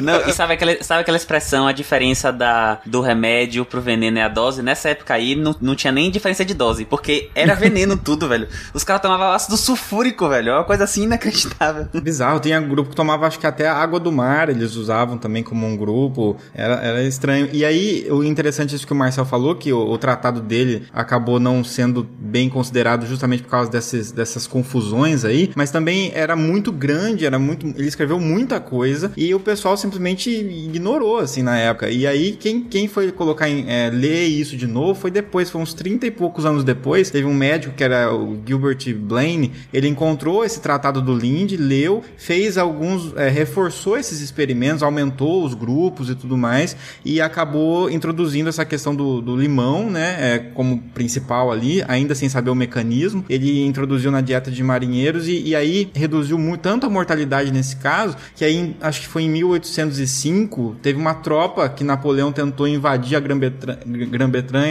Não, 0.04 0.22
e 0.28 0.34
sabe 0.34 0.54
aquela, 0.54 0.84
sabe 0.84 1.02
aquela 1.02 1.18
expressão, 1.18 1.68
a 1.68 1.72
diferença 1.72 2.32
da, 2.32 2.80
do 2.86 3.02
remédio 3.02 3.66
pro 3.66 3.82
veneno? 3.82 3.97
Veneno 3.98 4.20
é 4.20 4.24
a 4.24 4.28
dose, 4.28 4.62
nessa 4.62 4.90
época 4.90 5.14
aí 5.14 5.36
não, 5.36 5.56
não 5.60 5.76
tinha 5.76 5.92
nem 5.92 6.12
diferença 6.12 6.46
de 6.46 6.54
dose, 6.54 6.86
porque 6.86 7.30
era 7.34 7.54
veneno 7.56 7.98
tudo, 7.98 8.28
velho. 8.28 8.48
Os 8.74 8.84
caras 8.84 9.02
tomavam 9.02 9.32
ácido 9.32 9.58
sulfúrico, 9.58 10.30
velho. 10.30 10.50
É 10.52 10.54
uma 10.54 10.64
coisa 10.64 10.84
assim 10.84 11.04
inacreditável. 11.04 11.88
Bizarro, 12.02 12.40
tinha 12.40 12.60
grupo 12.62 12.92
que 12.92 12.96
tomava 12.96 13.26
acho 13.26 13.40
que 13.40 13.48
até 13.48 13.68
água 13.68 14.00
do 14.00 14.12
mar, 14.12 14.50
eles 14.50 14.76
usavam 14.76 15.18
também 15.18 15.44
como 15.44 15.66
um 15.66 15.76
grupo, 15.76 16.38
era, 16.54 16.76
era 16.76 17.04
estranho. 17.04 17.50
E 17.52 17.66
aí, 17.66 18.08
o 18.10 18.24
interessante 18.24 18.74
é 18.74 18.76
isso 18.76 18.86
que 18.86 18.94
o 18.94 18.96
Marcel 18.96 19.26
falou, 19.26 19.56
que 19.56 19.74
o, 19.74 19.80
o 19.80 19.98
tratado 19.98 20.40
dele 20.40 20.84
acabou 20.94 21.40
não 21.40 21.64
sendo 21.64 22.08
bem 22.20 22.50
considerado 22.50 23.06
justamente 23.06 23.44
por 23.44 23.50
causa 23.50 23.72
desses, 23.72 24.12
dessas 24.12 24.46
confusões 24.46 25.26
aí, 25.26 25.52
mas 25.56 25.72
também 25.72 26.12
era 26.14 26.36
muito 26.36 26.72
grande, 26.72 27.26
era 27.26 27.40
muito. 27.40 27.66
Ele 27.66 27.88
escreveu 27.88 28.20
muita 28.20 28.60
coisa 28.60 29.12
e 29.18 29.34
o 29.34 29.40
pessoal 29.40 29.76
simplesmente 29.76 30.30
ignorou, 30.30 31.18
assim, 31.18 31.42
na 31.42 31.58
época. 31.58 31.90
E 31.90 32.06
aí, 32.06 32.34
quem, 32.34 32.62
quem 32.62 32.88
foi 32.88 33.12
colocar 33.12 33.50
em. 33.50 33.66
É, 33.68 33.87
ler 33.90 34.26
isso 34.26 34.58
de 34.58 34.68
novo 34.68 35.00
foi 35.00 35.12
depois, 35.12 35.50
foi 35.50 35.62
uns 35.62 35.74
30 35.74 36.08
e 36.08 36.12
poucos 36.12 36.46
anos 36.46 36.64
depois. 36.64 37.10
Teve 37.10 37.26
um 37.26 37.34
médico 37.34 37.76
que 37.76 37.84
era 37.84 38.14
o 38.14 38.38
Gilbert 38.46 38.96
Blaine, 38.96 39.52
ele 39.74 39.88
encontrou 39.88 40.44
esse 40.44 40.62
tratado 40.62 41.02
do 41.02 41.16
Lind, 41.16 41.54
leu, 41.54 42.04
fez 42.18 42.58
alguns. 42.58 43.16
É, 43.16 43.30
reforçou 43.30 43.98
esses 43.98 44.22
experimentos, 44.22 44.84
aumentou 44.84 45.44
os 45.46 45.54
grupos 45.54 46.10
e 46.10 46.16
tudo 46.16 46.38
mais, 46.38 46.76
e 47.04 47.22
acabou 47.22 47.90
introduzindo 47.90 48.50
essa 48.50 48.66
questão 48.66 48.96
do, 48.96 49.22
do 49.22 49.36
limão, 49.36 49.90
né, 49.90 50.18
é, 50.20 50.40
como 50.40 50.80
principal 50.94 51.52
ali, 51.52 51.84
ainda 51.88 52.16
sem 52.16 52.30
saber 52.30 52.50
o 52.50 52.56
mecanismo. 52.56 53.26
Ele 53.30 53.66
introduziu 53.66 54.12
na 54.12 54.22
dieta 54.22 54.50
de 54.50 54.64
marinheiros 54.64 55.28
e, 55.28 55.42
e 55.42 55.56
aí 55.56 55.90
reduziu 55.94 56.38
muito, 56.38 56.62
tanto 56.62 56.86
a 56.86 56.90
mortalidade 56.90 57.52
nesse 57.52 57.76
caso, 57.76 58.16
que 58.36 58.44
aí 58.44 58.76
acho 58.82 59.02
que 59.02 59.08
foi 59.08 59.24
em 59.24 59.30
1805, 59.30 60.78
teve 60.82 61.00
uma 61.00 61.14
tropa 61.14 61.68
que 61.70 61.84
Napoleão 61.84 62.32
tentou 62.32 62.68
invadir 62.68 63.16
a 63.16 63.20
Grã-Bretanha 63.20 63.67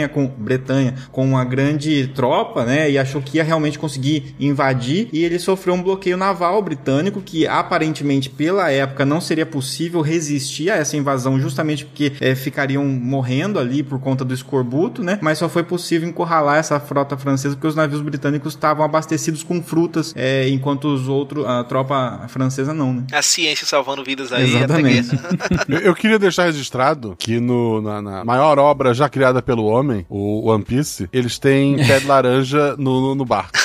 com 0.07 0.27
Bretanha 0.27 0.95
com 1.11 1.25
uma 1.25 1.43
grande 1.43 2.07
tropa, 2.07 2.65
né, 2.65 2.89
e 2.89 2.97
achou 2.97 3.21
que 3.21 3.37
ia 3.37 3.43
realmente 3.43 3.79
conseguir 3.79 4.35
invadir 4.39 5.09
e 5.11 5.23
ele 5.23 5.39
sofreu 5.39 5.73
um 5.73 5.81
bloqueio 5.81 6.17
naval 6.17 6.61
britânico 6.61 7.21
que 7.21 7.47
aparentemente 7.47 8.29
pela 8.29 8.71
época 8.71 9.05
não 9.05 9.21
seria 9.21 9.45
possível 9.45 10.01
resistir 10.01 10.69
a 10.69 10.75
essa 10.75 10.97
invasão 10.97 11.39
justamente 11.39 11.85
porque 11.85 12.13
é, 12.19 12.35
ficariam 12.35 12.85
morrendo 12.85 13.59
ali 13.59 13.83
por 13.83 13.99
conta 13.99 14.23
do 14.23 14.33
escorbuto, 14.33 15.03
né? 15.03 15.19
Mas 15.21 15.37
só 15.37 15.49
foi 15.49 15.63
possível 15.63 16.07
encurralar 16.07 16.57
essa 16.57 16.79
frota 16.79 17.17
francesa 17.17 17.55
porque 17.55 17.67
os 17.67 17.75
navios 17.75 18.01
britânicos 18.01 18.53
estavam 18.53 18.83
abastecidos 18.85 19.43
com 19.43 19.61
frutas, 19.61 20.13
é, 20.15 20.47
enquanto 20.49 20.85
os 20.85 21.07
outros, 21.07 21.45
a 21.45 21.63
tropa 21.63 22.25
francesa 22.27 22.73
não, 22.73 22.93
né? 22.93 23.03
A 23.11 23.21
ciência 23.21 23.65
salvando 23.65 24.03
vidas 24.03 24.31
aí. 24.31 24.55
Exatamente. 24.55 25.09
eu, 25.67 25.79
eu, 25.79 25.95
queria 25.95 26.19
deixar 26.19 26.45
registrado 26.45 27.15
que 27.17 27.39
no, 27.39 27.81
na, 27.81 28.01
na, 28.01 28.25
maior 28.25 28.59
obra 28.59 28.86
já 28.93 29.09
criada 29.09 29.41
pelo 29.41 29.65
homem, 29.65 30.05
o 30.09 30.49
One 30.49 30.63
Piece, 30.63 31.09
eles 31.11 31.37
têm 31.37 31.77
pé 31.77 31.99
de 31.99 32.05
laranja 32.05 32.75
no, 32.77 33.01
no, 33.01 33.15
no 33.15 33.25
barco. 33.25 33.57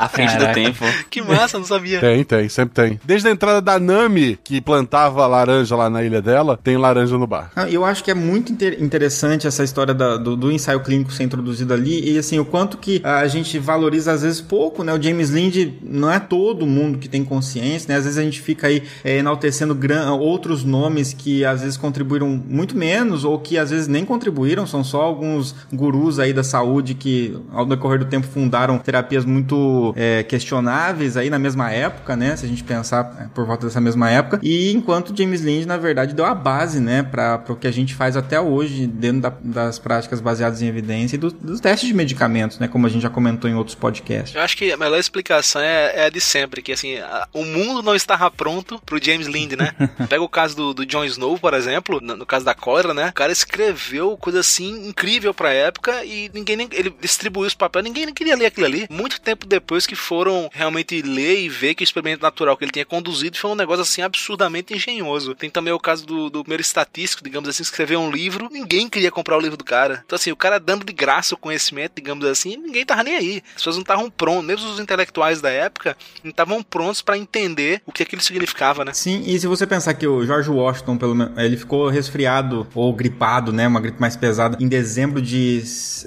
À 0.00 0.08
frente 0.08 0.32
Caraca. 0.32 0.48
do 0.48 0.54
tempo. 0.54 0.84
Que 1.10 1.20
massa, 1.20 1.58
não 1.58 1.66
sabia. 1.66 2.00
Tem, 2.00 2.24
tem, 2.24 2.48
sempre 2.48 2.74
tem. 2.74 3.00
Desde 3.04 3.28
a 3.28 3.30
entrada 3.30 3.60
da 3.60 3.78
Nami, 3.78 4.38
que 4.42 4.60
plantava 4.60 5.26
laranja 5.26 5.76
lá 5.76 5.90
na 5.90 6.02
ilha 6.02 6.22
dela, 6.22 6.58
tem 6.62 6.76
laranja 6.76 7.18
no 7.18 7.26
bar. 7.26 7.50
Ah, 7.54 7.68
eu 7.68 7.84
acho 7.84 8.02
que 8.02 8.10
é 8.10 8.14
muito 8.14 8.52
inter 8.52 8.82
interessante 8.82 9.46
essa 9.46 9.62
história 9.62 9.92
da, 9.92 10.16
do, 10.16 10.36
do, 10.36 10.50
ensaio 10.50 10.80
clínico 10.80 11.12
ser 11.12 11.24
introduzido 11.24 11.74
ali 11.74 12.12
e 12.12 12.18
assim, 12.18 12.38
o 12.38 12.44
quanto 12.44 12.78
que 12.78 13.02
a 13.04 13.26
gente 13.26 13.58
valoriza 13.58 14.12
às 14.12 14.22
vezes 14.22 14.40
pouco, 14.40 14.82
né? 14.82 14.94
O 14.94 15.02
James 15.02 15.30
Lind 15.30 15.74
não 15.82 16.10
é 16.10 16.18
todo 16.18 16.66
mundo 16.66 16.98
que 16.98 17.08
tem 17.08 17.24
consciência, 17.24 17.88
né? 17.88 17.98
Às 17.98 18.04
vezes 18.04 18.18
a 18.18 18.22
gente 18.22 18.40
fica 18.40 18.68
aí 18.68 18.82
é, 19.04 19.18
enaltecendo 19.18 19.76
outros 20.20 20.64
nomes 20.64 21.12
que 21.12 21.44
às 21.44 21.60
vezes 21.60 21.76
contribuíram 21.76 22.28
muito 22.28 22.76
menos 22.76 23.24
ou 23.24 23.38
que 23.38 23.58
às 23.58 23.70
vezes 23.70 23.88
nem 23.88 24.04
contribuíram, 24.04 24.66
são 24.66 24.82
só 24.82 25.02
alguns 25.02 25.54
gurus 25.72 26.18
aí 26.18 26.32
da 26.32 26.44
saúde 26.44 26.94
que 26.94 27.36
ao 27.52 27.66
decorrer 27.66 27.98
do 27.98 28.04
tempo 28.06 28.26
fundaram 28.26 28.78
terapias 28.78 29.24
muito 29.24 29.89
é, 29.96 30.22
questionáveis 30.22 31.16
aí 31.16 31.30
na 31.30 31.38
mesma 31.38 31.70
época, 31.70 32.16
né? 32.16 32.36
Se 32.36 32.44
a 32.44 32.48
gente 32.48 32.64
pensar 32.64 33.16
é, 33.20 33.24
por 33.34 33.46
volta 33.46 33.66
dessa 33.66 33.80
mesma 33.80 34.10
época. 34.10 34.40
E 34.42 34.72
enquanto 34.72 35.16
James 35.16 35.40
Lind, 35.40 35.66
na 35.66 35.76
verdade, 35.76 36.14
deu 36.14 36.24
a 36.24 36.34
base, 36.34 36.80
né, 36.80 37.02
para 37.02 37.42
o 37.48 37.56
que 37.56 37.66
a 37.66 37.70
gente 37.70 37.94
faz 37.94 38.16
até 38.16 38.40
hoje 38.40 38.86
dentro 38.86 39.22
da, 39.22 39.32
das 39.42 39.78
práticas 39.78 40.20
baseadas 40.20 40.62
em 40.62 40.66
evidência 40.66 41.16
e 41.16 41.18
do, 41.18 41.30
dos 41.30 41.60
testes 41.60 41.88
de 41.88 41.94
medicamentos, 41.94 42.58
né? 42.58 42.68
Como 42.68 42.86
a 42.86 42.90
gente 42.90 43.02
já 43.02 43.10
comentou 43.10 43.50
em 43.50 43.54
outros 43.54 43.74
podcasts. 43.74 44.34
Eu 44.34 44.42
acho 44.42 44.56
que 44.56 44.72
a 44.72 44.76
melhor 44.76 44.98
explicação 44.98 45.60
é, 45.60 45.92
é 45.96 46.04
a 46.04 46.10
de 46.10 46.20
sempre, 46.20 46.62
que 46.62 46.72
assim, 46.72 46.98
a, 46.98 47.28
o 47.32 47.44
mundo 47.44 47.82
não 47.82 47.94
estava 47.94 48.30
pronto 48.30 48.80
pro 48.84 49.02
James 49.02 49.26
Lind, 49.26 49.52
né? 49.52 49.74
Pega 50.08 50.22
o 50.22 50.28
caso 50.28 50.56
do, 50.56 50.74
do 50.74 50.86
Jon 50.86 51.04
Snow, 51.04 51.38
por 51.38 51.54
exemplo, 51.54 52.00
no, 52.00 52.16
no, 52.16 52.26
caso 52.26 52.44
da 52.44 52.54
cólera, 52.54 52.94
né? 52.94 53.08
O 53.08 53.12
cara 53.12 53.32
escreveu 53.32 54.16
coisa 54.16 54.40
assim 54.40 54.88
incrível 54.88 55.32
pra 55.34 55.52
época 55.52 56.04
e 56.04 56.30
ninguém 56.32 56.56
nem, 56.56 56.68
ele 56.72 56.94
distribuiu 57.00 57.46
os 57.46 57.54
papéis, 57.54 57.84
ninguém 57.84 58.06
nem 58.06 58.14
queria 58.14 58.36
ler 58.36 58.46
aquilo 58.46 58.66
ali. 58.66 58.86
Muito 58.90 59.20
tempo 59.20 59.46
depois 59.46 59.79
depois 59.80 59.86
que 59.86 59.96
foram 59.96 60.50
realmente 60.52 61.00
ler 61.00 61.40
e 61.40 61.48
ver 61.48 61.74
que 61.74 61.82
o 61.82 61.84
experimento 61.84 62.22
natural 62.22 62.56
que 62.56 62.64
ele 62.64 62.72
tinha 62.72 62.84
conduzido 62.84 63.38
foi 63.38 63.50
um 63.50 63.54
negócio 63.54 63.82
assim 63.82 64.02
absurdamente 64.02 64.74
engenhoso. 64.74 65.34
Tem 65.34 65.48
também 65.48 65.72
o 65.72 65.78
caso 65.78 66.06
do, 66.06 66.28
do 66.28 66.42
primeiro 66.42 66.60
estatístico, 66.60 67.22
digamos 67.24 67.48
assim, 67.48 67.62
escrever 67.62 67.96
um 67.96 68.10
livro, 68.10 68.48
ninguém 68.50 68.88
queria 68.88 69.10
comprar 69.10 69.36
o 69.36 69.40
livro 69.40 69.56
do 69.56 69.64
cara. 69.64 70.02
Então, 70.04 70.16
assim, 70.16 70.30
o 70.32 70.36
cara 70.36 70.58
dando 70.58 70.84
de 70.84 70.92
graça 70.92 71.34
o 71.34 71.38
conhecimento, 71.38 71.92
digamos 71.96 72.24
assim, 72.26 72.56
ninguém 72.56 72.84
tava 72.84 73.02
nem 73.02 73.16
aí. 73.16 73.42
As 73.48 73.54
pessoas 73.54 73.76
não 73.76 73.82
estavam 73.82 74.10
prontas, 74.10 74.44
mesmo 74.44 74.70
os 74.70 74.80
intelectuais 74.80 75.40
da 75.40 75.50
época, 75.50 75.96
não 76.22 76.30
estavam 76.30 76.62
prontos 76.62 77.00
para 77.00 77.16
entender 77.16 77.82
o 77.86 77.92
que 77.92 78.02
aquilo 78.02 78.22
significava, 78.22 78.84
né? 78.84 78.92
Sim, 78.92 79.22
e 79.26 79.38
se 79.38 79.46
você 79.46 79.66
pensar 79.66 79.94
que 79.94 80.06
o 80.06 80.24
George 80.26 80.50
Washington, 80.50 80.96
pelo 80.96 81.14
menos, 81.14 81.38
ele 81.38 81.56
ficou 81.56 81.88
resfriado 81.88 82.66
ou 82.74 82.92
gripado, 82.92 83.52
né, 83.52 83.66
uma 83.66 83.80
gripe 83.80 84.00
mais 84.00 84.16
pesada, 84.16 84.58
em 84.60 84.68
dezembro 84.68 85.22
de 85.22 85.62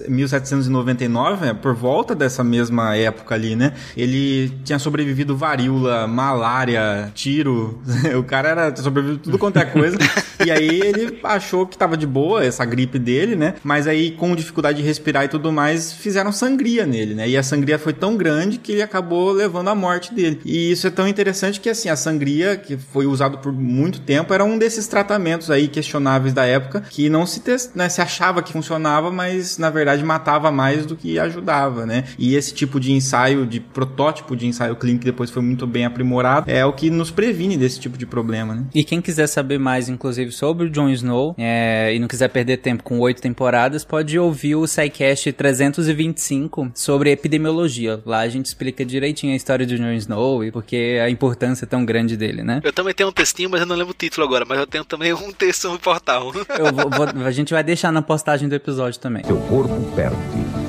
1799, 0.08 1.54
por 1.56 1.74
volta 1.74 2.14
dessa 2.14 2.44
mesma 2.44 2.96
época 2.96 3.36
ali, 3.36 3.53
né? 3.56 3.74
Ele 3.96 4.52
tinha 4.64 4.80
sobrevivido 4.80 5.36
varíola, 5.36 6.08
malária, 6.08 7.12
tiro. 7.14 7.82
o 8.18 8.24
cara 8.24 8.50
era 8.50 8.76
sobrevivido 8.76 9.20
tudo 9.20 9.38
quanto 9.38 9.58
é 9.58 9.66
coisa. 9.66 9.98
e 10.46 10.52
aí 10.52 10.82
ele 10.82 11.20
achou 11.24 11.66
que 11.66 11.78
tava 11.78 11.96
de 11.98 12.06
boa 12.06 12.44
essa 12.44 12.66
gripe 12.66 13.00
dele, 13.00 13.36
né? 13.36 13.56
Mas 13.64 13.88
aí 13.88 14.12
com 14.12 14.36
dificuldade 14.36 14.82
de 14.82 14.84
respirar 14.84 15.26
e 15.26 15.28
tudo 15.28 15.52
mais, 15.52 15.94
fizeram 15.94 16.32
sangria 16.32 16.86
nele, 16.86 17.14
né? 17.14 17.28
E 17.30 17.38
a 17.38 17.44
sangria 17.44 17.80
foi 17.80 17.94
tão 17.94 18.16
grande 18.16 18.58
que 18.58 18.72
ele 18.72 18.82
acabou 18.82 19.32
levando 19.32 19.70
à 19.70 19.76
morte 19.76 20.14
dele. 20.14 20.40
E 20.46 20.72
isso 20.72 20.88
é 20.88 20.90
tão 20.90 21.08
interessante 21.08 21.60
que 21.60 21.70
assim, 21.70 21.90
a 21.90 21.96
sangria 21.96 22.58
que 22.58 22.78
foi 22.78 23.06
usado 23.06 23.38
por 23.38 23.52
muito 23.52 24.02
tempo 24.02 24.34
era 24.34 24.44
um 24.44 24.58
desses 24.58 24.88
tratamentos 24.88 25.50
aí 25.50 25.68
questionáveis 25.68 26.34
da 26.34 26.46
época 26.46 26.84
que 26.90 27.10
não 27.10 27.26
se, 27.26 27.42
né, 27.76 27.90
se 27.90 28.02
achava 28.02 28.42
que 28.42 28.52
funcionava, 28.52 29.12
mas 29.12 29.58
na 29.58 29.70
verdade 29.70 30.04
matava 30.04 30.52
mais 30.52 30.86
do 30.86 30.96
que 30.96 31.20
ajudava, 31.20 31.86
né? 31.86 32.04
E 32.18 32.36
esse 32.36 32.54
tipo 32.54 32.80
de 32.80 32.92
ensaio 32.92 33.43
de 33.46 33.60
protótipo 33.60 34.36
de 34.36 34.48
ensaio 34.48 34.76
clínico 34.76 35.02
que 35.02 35.12
depois 35.12 35.30
foi 35.30 35.42
muito 35.42 35.66
bem 35.66 35.86
aprimorado, 35.86 36.50
é 36.50 36.66
o 36.66 36.74
que 36.74 36.90
nos 36.90 37.12
previne 37.12 37.58
desse 37.58 37.80
tipo 37.80 37.98
de 37.98 38.06
problema, 38.06 38.56
né? 38.56 38.66
E 38.74 38.84
quem 38.84 39.02
quiser 39.02 39.28
saber 39.28 39.58
mais, 39.58 39.90
inclusive, 39.90 40.32
sobre 40.32 40.68
o 40.68 40.70
Jon 40.70 40.90
Snow 40.90 41.36
é, 41.38 41.94
e 41.94 42.00
não 42.00 42.08
quiser 42.08 42.30
perder 42.30 42.58
tempo 42.58 42.84
com 42.84 43.00
oito 43.00 43.22
temporadas, 43.22 43.84
pode 43.84 44.18
ouvir 44.18 44.56
o 44.56 44.68
SciCast 44.68 45.32
325 45.34 46.72
sobre 46.74 47.12
epidemiologia. 47.12 48.02
Lá 48.06 48.20
a 48.20 48.30
gente 48.30 48.46
explica 48.46 48.86
direitinho 48.86 49.34
a 49.34 49.36
história 49.36 49.66
do 49.66 49.78
Jon 49.78 49.92
Snow 49.94 50.44
e 50.44 50.52
porque 50.52 51.00
a 51.04 51.10
importância 51.10 51.68
tão 51.68 51.86
grande 51.86 52.16
dele, 52.16 52.44
né? 52.44 52.62
Eu 52.64 52.74
também 52.74 52.94
tenho 52.94 53.10
um 53.10 53.14
textinho, 53.14 53.50
mas 53.50 53.62
eu 53.62 53.68
não 53.68 53.76
lembro 53.76 53.92
o 53.92 53.98
título 53.98 54.26
agora, 54.26 54.46
mas 54.48 54.60
eu 54.60 54.68
tenho 54.68 54.86
também 54.86 55.14
um 55.14 55.32
texto 55.32 55.70
no 55.70 55.80
portal. 55.80 56.32
Vou, 56.74 56.90
vou, 56.90 57.26
a 57.26 57.32
gente 57.32 57.54
vai 57.54 57.64
deixar 57.64 57.92
na 57.92 58.02
postagem 58.02 58.48
do 58.48 58.56
episódio 58.56 59.00
também. 59.00 59.24
Seu 59.24 59.38
corpo 59.38 59.74
perde, 59.96 60.16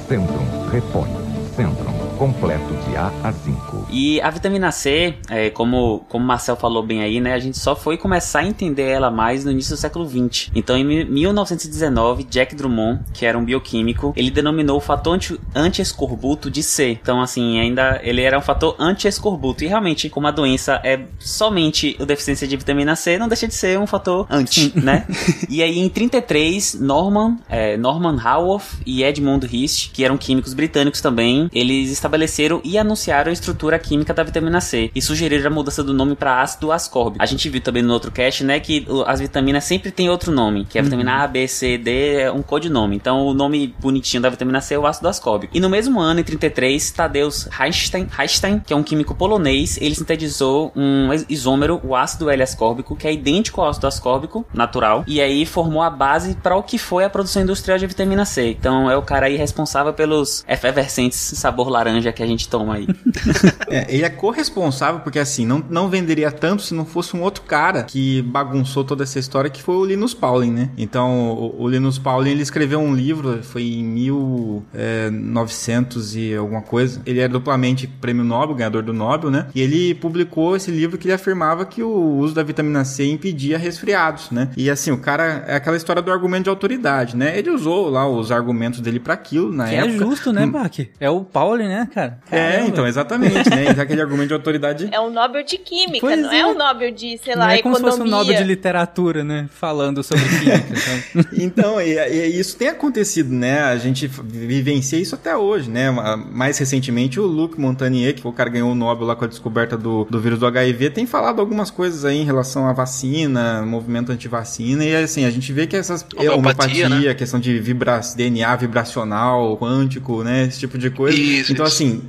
centrum, 0.08 0.68
repõe, 0.70 1.08
centrum 1.56 1.83
completo 2.18 2.74
de 2.88 2.96
A 2.96 3.12
a 3.22 3.32
zinco. 3.32 3.83
E 3.94 4.20
a 4.20 4.28
vitamina 4.28 4.72
C, 4.72 5.14
é, 5.28 5.50
como, 5.50 6.04
como 6.08 6.24
o 6.24 6.26
Marcel 6.26 6.56
falou 6.56 6.82
bem 6.82 7.00
aí, 7.00 7.20
né? 7.20 7.32
A 7.32 7.38
gente 7.38 7.56
só 7.56 7.76
foi 7.76 7.96
começar 7.96 8.40
a 8.40 8.44
entender 8.44 8.88
ela 8.88 9.08
mais 9.08 9.44
no 9.44 9.52
início 9.52 9.76
do 9.76 9.78
século 9.78 10.04
XX. 10.04 10.50
Então, 10.52 10.76
em 10.76 11.04
1919, 11.04 12.24
Jack 12.24 12.56
Drummond, 12.56 13.02
que 13.12 13.24
era 13.24 13.38
um 13.38 13.44
bioquímico, 13.44 14.12
ele 14.16 14.32
denominou 14.32 14.78
o 14.78 14.80
fator 14.80 15.16
anti-escorbuto 15.54 16.50
de 16.50 16.60
C. 16.60 16.98
Então, 17.00 17.20
assim, 17.20 17.60
ainda 17.60 18.00
ele 18.02 18.20
era 18.20 18.36
um 18.36 18.42
fator 18.42 18.74
anti-escorbuto. 18.80 19.62
E 19.62 19.68
realmente, 19.68 20.10
como 20.10 20.26
a 20.26 20.32
doença 20.32 20.80
é 20.82 21.02
somente 21.20 21.96
a 22.00 22.04
deficiência 22.04 22.48
de 22.48 22.56
vitamina 22.56 22.96
C, 22.96 23.16
não 23.16 23.28
deixa 23.28 23.46
de 23.46 23.54
ser 23.54 23.78
um 23.78 23.86
fator 23.86 24.26
anti, 24.28 24.72
né? 24.74 25.06
e 25.48 25.62
aí, 25.62 25.78
em 25.78 25.88
33, 25.88 26.80
Norman, 26.80 27.36
é, 27.48 27.76
Norman 27.76 28.20
Haworth 28.20 28.80
e 28.84 29.04
Edmund 29.04 29.46
Hist, 29.46 29.92
que 29.92 30.04
eram 30.04 30.18
químicos 30.18 30.52
britânicos 30.52 31.00
também, 31.00 31.48
eles 31.52 31.92
estabeleceram 31.92 32.60
e 32.64 32.76
anunciaram 32.76 33.30
a 33.30 33.32
estrutura 33.32 33.78
química 33.84 34.12
da 34.14 34.22
vitamina 34.22 34.60
C 34.60 34.90
e 34.94 35.02
sugeriram 35.02 35.46
a 35.46 35.50
mudança 35.54 35.82
do 35.82 35.92
nome 35.92 36.14
para 36.16 36.40
ácido 36.40 36.72
ascórbico. 36.72 37.22
A 37.22 37.26
gente 37.26 37.48
viu 37.48 37.60
também 37.60 37.82
no 37.82 37.92
outro 37.92 38.10
cast, 38.10 38.42
né, 38.44 38.58
que 38.60 38.86
as 39.06 39.20
vitaminas 39.20 39.64
sempre 39.64 39.90
tem 39.90 40.08
outro 40.10 40.32
nome, 40.32 40.64
que 40.64 40.78
é 40.78 40.80
a 40.80 40.84
vitamina 40.84 41.22
A, 41.22 41.26
B, 41.26 41.46
C, 41.46 41.78
D, 41.78 42.16
é 42.22 42.32
um 42.32 42.42
codinome. 42.42 42.96
Então 42.96 43.26
o 43.26 43.34
nome 43.34 43.74
bonitinho 43.80 44.22
da 44.22 44.28
vitamina 44.30 44.60
C 44.60 44.74
é 44.74 44.78
o 44.78 44.86
ácido 44.86 45.08
ascórbico. 45.08 45.56
E 45.56 45.60
no 45.60 45.68
mesmo 45.68 46.00
ano, 46.00 46.20
em 46.20 46.24
33, 46.24 46.90
Tadeusz 46.90 47.48
Reichstein, 47.50 48.06
Reichstein 48.10 48.58
que 48.64 48.72
é 48.72 48.76
um 48.76 48.82
químico 48.82 49.14
polonês, 49.14 49.78
ele 49.80 49.94
sintetizou 49.94 50.72
um 50.74 51.12
is- 51.12 51.26
isômero, 51.28 51.80
o 51.84 51.94
ácido 51.94 52.30
L-ascórbico, 52.30 52.96
que 52.96 53.06
é 53.06 53.12
idêntico 53.12 53.60
ao 53.60 53.68
ácido 53.68 53.86
ascórbico 53.86 54.44
natural, 54.54 55.04
e 55.06 55.20
aí 55.20 55.44
formou 55.44 55.82
a 55.82 55.90
base 55.90 56.34
para 56.42 56.56
o 56.56 56.62
que 56.62 56.78
foi 56.78 57.04
a 57.04 57.10
produção 57.10 57.42
industrial 57.42 57.78
de 57.78 57.86
vitamina 57.86 58.24
C. 58.24 58.50
Então 58.50 58.90
é 58.90 58.96
o 58.96 59.02
cara 59.02 59.26
aí 59.26 59.36
responsável 59.36 59.92
pelos 59.92 60.44
efervescentes 60.48 61.18
sabor 61.18 61.68
laranja 61.68 62.12
que 62.12 62.22
a 62.22 62.26
gente 62.26 62.48
toma 62.48 62.74
aí. 62.76 62.86
É, 63.68 63.86
ele 63.88 64.04
é 64.04 64.10
corresponsável 64.10 65.00
porque 65.00 65.18
assim, 65.18 65.44
não, 65.46 65.62
não 65.68 65.88
venderia 65.88 66.30
tanto 66.30 66.62
se 66.62 66.74
não 66.74 66.84
fosse 66.84 67.16
um 67.16 67.22
outro 67.22 67.42
cara 67.42 67.82
que 67.84 68.22
bagunçou 68.22 68.84
toda 68.84 69.02
essa 69.02 69.18
história, 69.18 69.50
que 69.50 69.62
foi 69.62 69.76
o 69.76 69.84
Linus 69.84 70.14
Pauling, 70.14 70.50
né? 70.50 70.70
Então, 70.76 71.30
o, 71.30 71.62
o 71.62 71.68
Linus 71.68 71.98
Pauling, 71.98 72.30
ele 72.30 72.42
escreveu 72.42 72.80
um 72.80 72.94
livro, 72.94 73.42
foi 73.42 73.62
em 73.62 73.84
1900 73.84 76.16
e 76.16 76.34
alguma 76.34 76.62
coisa. 76.62 77.00
Ele 77.06 77.20
é 77.20 77.28
duplamente 77.28 77.86
prêmio 77.86 78.24
Nobel, 78.24 78.54
ganhador 78.56 78.82
do 78.82 78.92
Nobel, 78.92 79.30
né? 79.30 79.46
E 79.54 79.60
ele 79.60 79.94
publicou 79.94 80.56
esse 80.56 80.70
livro 80.70 80.98
que 80.98 81.06
ele 81.06 81.14
afirmava 81.14 81.64
que 81.64 81.82
o 81.82 82.16
uso 82.18 82.34
da 82.34 82.42
vitamina 82.42 82.84
C 82.84 83.06
impedia 83.06 83.56
resfriados, 83.58 84.30
né? 84.30 84.50
E 84.56 84.68
assim, 84.70 84.90
o 84.90 84.98
cara, 84.98 85.44
é 85.46 85.54
aquela 85.56 85.76
história 85.76 86.02
do 86.02 86.10
argumento 86.10 86.44
de 86.44 86.50
autoridade, 86.50 87.16
né? 87.16 87.38
Ele 87.38 87.50
usou 87.50 87.88
lá 87.88 88.08
os 88.08 88.30
argumentos 88.32 88.80
dele 88.80 88.98
para 89.00 89.14
aquilo 89.14 89.52
na 89.52 89.68
Que 89.68 89.74
época. 89.76 89.94
é 89.94 89.98
justo, 89.98 90.32
né, 90.32 90.46
Bach? 90.46 90.78
É 91.00 91.10
o 91.10 91.22
Pauli, 91.24 91.64
né, 91.66 91.88
cara? 91.92 92.18
É, 92.30 92.50
Caramba. 92.52 92.68
então, 92.68 92.86
exatamente, 92.86 93.48
né? 93.56 93.70
Aquele 93.78 94.00
argumento 94.00 94.28
de 94.28 94.34
autoridade 94.34 94.88
É 94.92 95.00
um 95.00 95.10
Nobel 95.10 95.44
de 95.44 95.58
Química, 95.58 96.00
Pois 96.00 96.20
não 96.20 96.30
é. 96.32 96.38
é. 96.40 96.46
um 96.46 96.54
Nobel 96.54 96.90
de, 96.92 97.18
sei 97.22 97.34
Não 97.34 97.42
lá, 97.42 97.54
é 97.54 97.62
como 97.62 97.74
se 97.74 97.80
economia. 97.80 97.90
fosse 97.90 98.02
um 98.02 98.18
Nobel 98.18 98.36
de 98.36 98.44
literatura, 98.44 99.24
né? 99.24 99.48
Falando 99.52 100.02
sobre 100.02 100.24
química. 100.24 100.76
sabe? 100.76 101.28
Então, 101.42 101.80
e, 101.80 101.94
e 101.96 102.38
isso 102.38 102.56
tem 102.56 102.68
acontecido, 102.68 103.32
né? 103.32 103.62
A 103.62 103.76
gente 103.76 104.06
vivencia 104.06 104.98
isso 104.98 105.14
até 105.14 105.36
hoje, 105.36 105.70
né? 105.70 105.90
Ma- 105.90 106.16
Mais 106.16 106.58
recentemente, 106.58 107.18
o 107.20 107.26
Luc 107.26 107.58
Montagnier, 107.58 108.14
que 108.14 108.22
foi 108.22 108.30
o 108.30 108.34
cara 108.34 108.50
que 108.50 108.54
ganhou 108.54 108.70
o 108.72 108.74
Nobel 108.74 109.06
lá 109.06 109.16
com 109.16 109.24
a 109.24 109.28
descoberta 109.28 109.76
do, 109.76 110.04
do 110.04 110.20
vírus 110.20 110.38
do 110.38 110.46
HIV, 110.46 110.90
tem 110.90 111.06
falado 111.06 111.40
algumas 111.40 111.70
coisas 111.70 112.04
aí 112.04 112.18
em 112.18 112.24
relação 112.24 112.66
à 112.68 112.72
vacina, 112.72 113.62
movimento 113.62 114.10
antivacina, 114.12 114.84
e 114.84 114.94
assim, 114.96 115.24
a 115.24 115.30
gente 115.30 115.52
vê 115.52 115.66
que 115.66 115.76
essas 115.76 116.04
Homeopatia, 116.16 116.36
homeopatia, 116.36 116.88
né? 116.88 117.14
questão 117.14 117.40
de 117.40 117.58
vibra 117.58 118.00
DNA 118.16 118.56
vibracional, 118.56 119.56
quântico, 119.58 120.22
né? 120.22 120.44
Esse 120.46 120.60
tipo 120.60 120.78
de 120.78 120.90
coisa. 120.90 121.16
Isso, 121.18 121.52
então, 121.52 121.66
isso. 121.66 121.74
assim, 121.82 122.02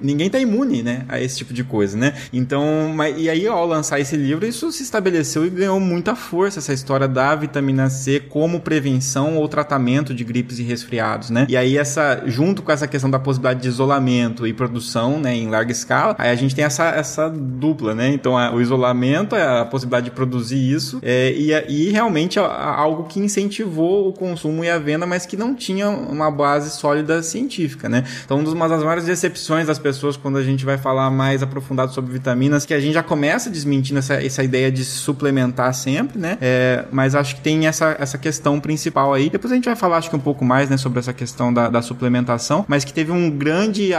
ninguém 0.00 0.28
tá 0.30 0.38
imune, 0.38 0.81
né? 0.82 1.04
A 1.08 1.20
esse 1.20 1.36
tipo 1.38 1.52
de 1.52 1.64
coisa, 1.64 1.96
né? 1.96 2.14
Então, 2.32 2.94
e 3.16 3.28
aí, 3.28 3.46
ao 3.46 3.66
lançar 3.66 4.00
esse 4.00 4.16
livro, 4.16 4.46
isso 4.46 4.70
se 4.72 4.82
estabeleceu 4.82 5.44
e 5.46 5.50
ganhou 5.50 5.78
muita 5.80 6.14
força, 6.14 6.58
essa 6.58 6.72
história 6.72 7.06
da 7.08 7.34
vitamina 7.34 7.88
C 7.90 8.20
como 8.20 8.60
prevenção 8.60 9.36
ou 9.36 9.48
tratamento 9.48 10.14
de 10.14 10.24
gripes 10.24 10.58
e 10.58 10.62
resfriados, 10.62 11.30
né? 11.30 11.46
E 11.48 11.56
aí, 11.56 11.76
essa, 11.78 12.22
junto 12.26 12.62
com 12.62 12.72
essa 12.72 12.86
questão 12.86 13.10
da 13.10 13.18
possibilidade 13.18 13.60
de 13.62 13.68
isolamento 13.68 14.46
e 14.46 14.52
produção, 14.52 15.18
né, 15.18 15.34
em 15.34 15.48
larga 15.48 15.72
escala, 15.72 16.14
aí 16.18 16.30
a 16.30 16.34
gente 16.34 16.54
tem 16.54 16.64
essa, 16.64 16.84
essa 16.90 17.28
dupla, 17.30 17.94
né? 17.94 18.08
Então, 18.08 18.36
a- 18.36 18.52
o 18.54 18.60
isolamento, 18.60 19.34
a 19.34 19.64
possibilidade 19.64 20.06
de 20.06 20.10
produzir 20.12 20.58
isso, 20.58 20.98
é, 21.02 21.32
e, 21.32 21.50
e 21.68 21.90
realmente 21.90 22.38
a- 22.38 22.44
a- 22.46 22.74
algo 22.76 23.04
que 23.04 23.20
incentivou 23.20 24.08
o 24.08 24.12
consumo 24.12 24.64
e 24.64 24.70
a 24.70 24.78
venda, 24.78 25.06
mas 25.06 25.26
que 25.26 25.36
não 25.36 25.54
tinha 25.54 25.88
uma 25.88 26.30
base 26.30 26.70
sólida 26.70 27.22
científica, 27.22 27.88
né? 27.88 28.04
Então, 28.24 28.38
uma 28.42 28.68
das 28.68 28.80
maiores 28.82 29.04
decepções 29.04 29.66
das 29.66 29.78
pessoas 29.78 30.16
quando 30.16 30.38
a 30.38 30.42
gente 30.42 30.64
vai 30.64 30.71
falar 30.78 31.10
mais 31.10 31.42
aprofundado 31.42 31.92
sobre 31.92 32.12
vitaminas, 32.12 32.64
que 32.64 32.74
a 32.74 32.80
gente 32.80 32.94
já 32.94 33.02
começa 33.02 33.50
desmentindo 33.50 33.98
essa, 33.98 34.14
essa 34.14 34.42
ideia 34.42 34.70
de 34.70 34.84
suplementar 34.84 35.72
sempre, 35.74 36.18
né? 36.18 36.38
É, 36.40 36.84
mas 36.90 37.14
acho 37.14 37.36
que 37.36 37.40
tem 37.40 37.66
essa, 37.66 37.96
essa 37.98 38.18
questão 38.18 38.60
principal 38.60 39.12
aí. 39.12 39.30
Depois 39.30 39.52
a 39.52 39.54
gente 39.54 39.64
vai 39.64 39.76
falar, 39.76 39.98
acho 39.98 40.10
que 40.10 40.16
um 40.16 40.20
pouco 40.20 40.44
mais, 40.44 40.68
né, 40.68 40.76
sobre 40.76 40.98
essa 40.98 41.12
questão 41.12 41.52
da, 41.52 41.68
da 41.68 41.82
suplementação, 41.82 42.64
mas 42.68 42.84
que 42.84 42.92
teve 42.92 43.12
um 43.12 43.30
grande, 43.30 43.90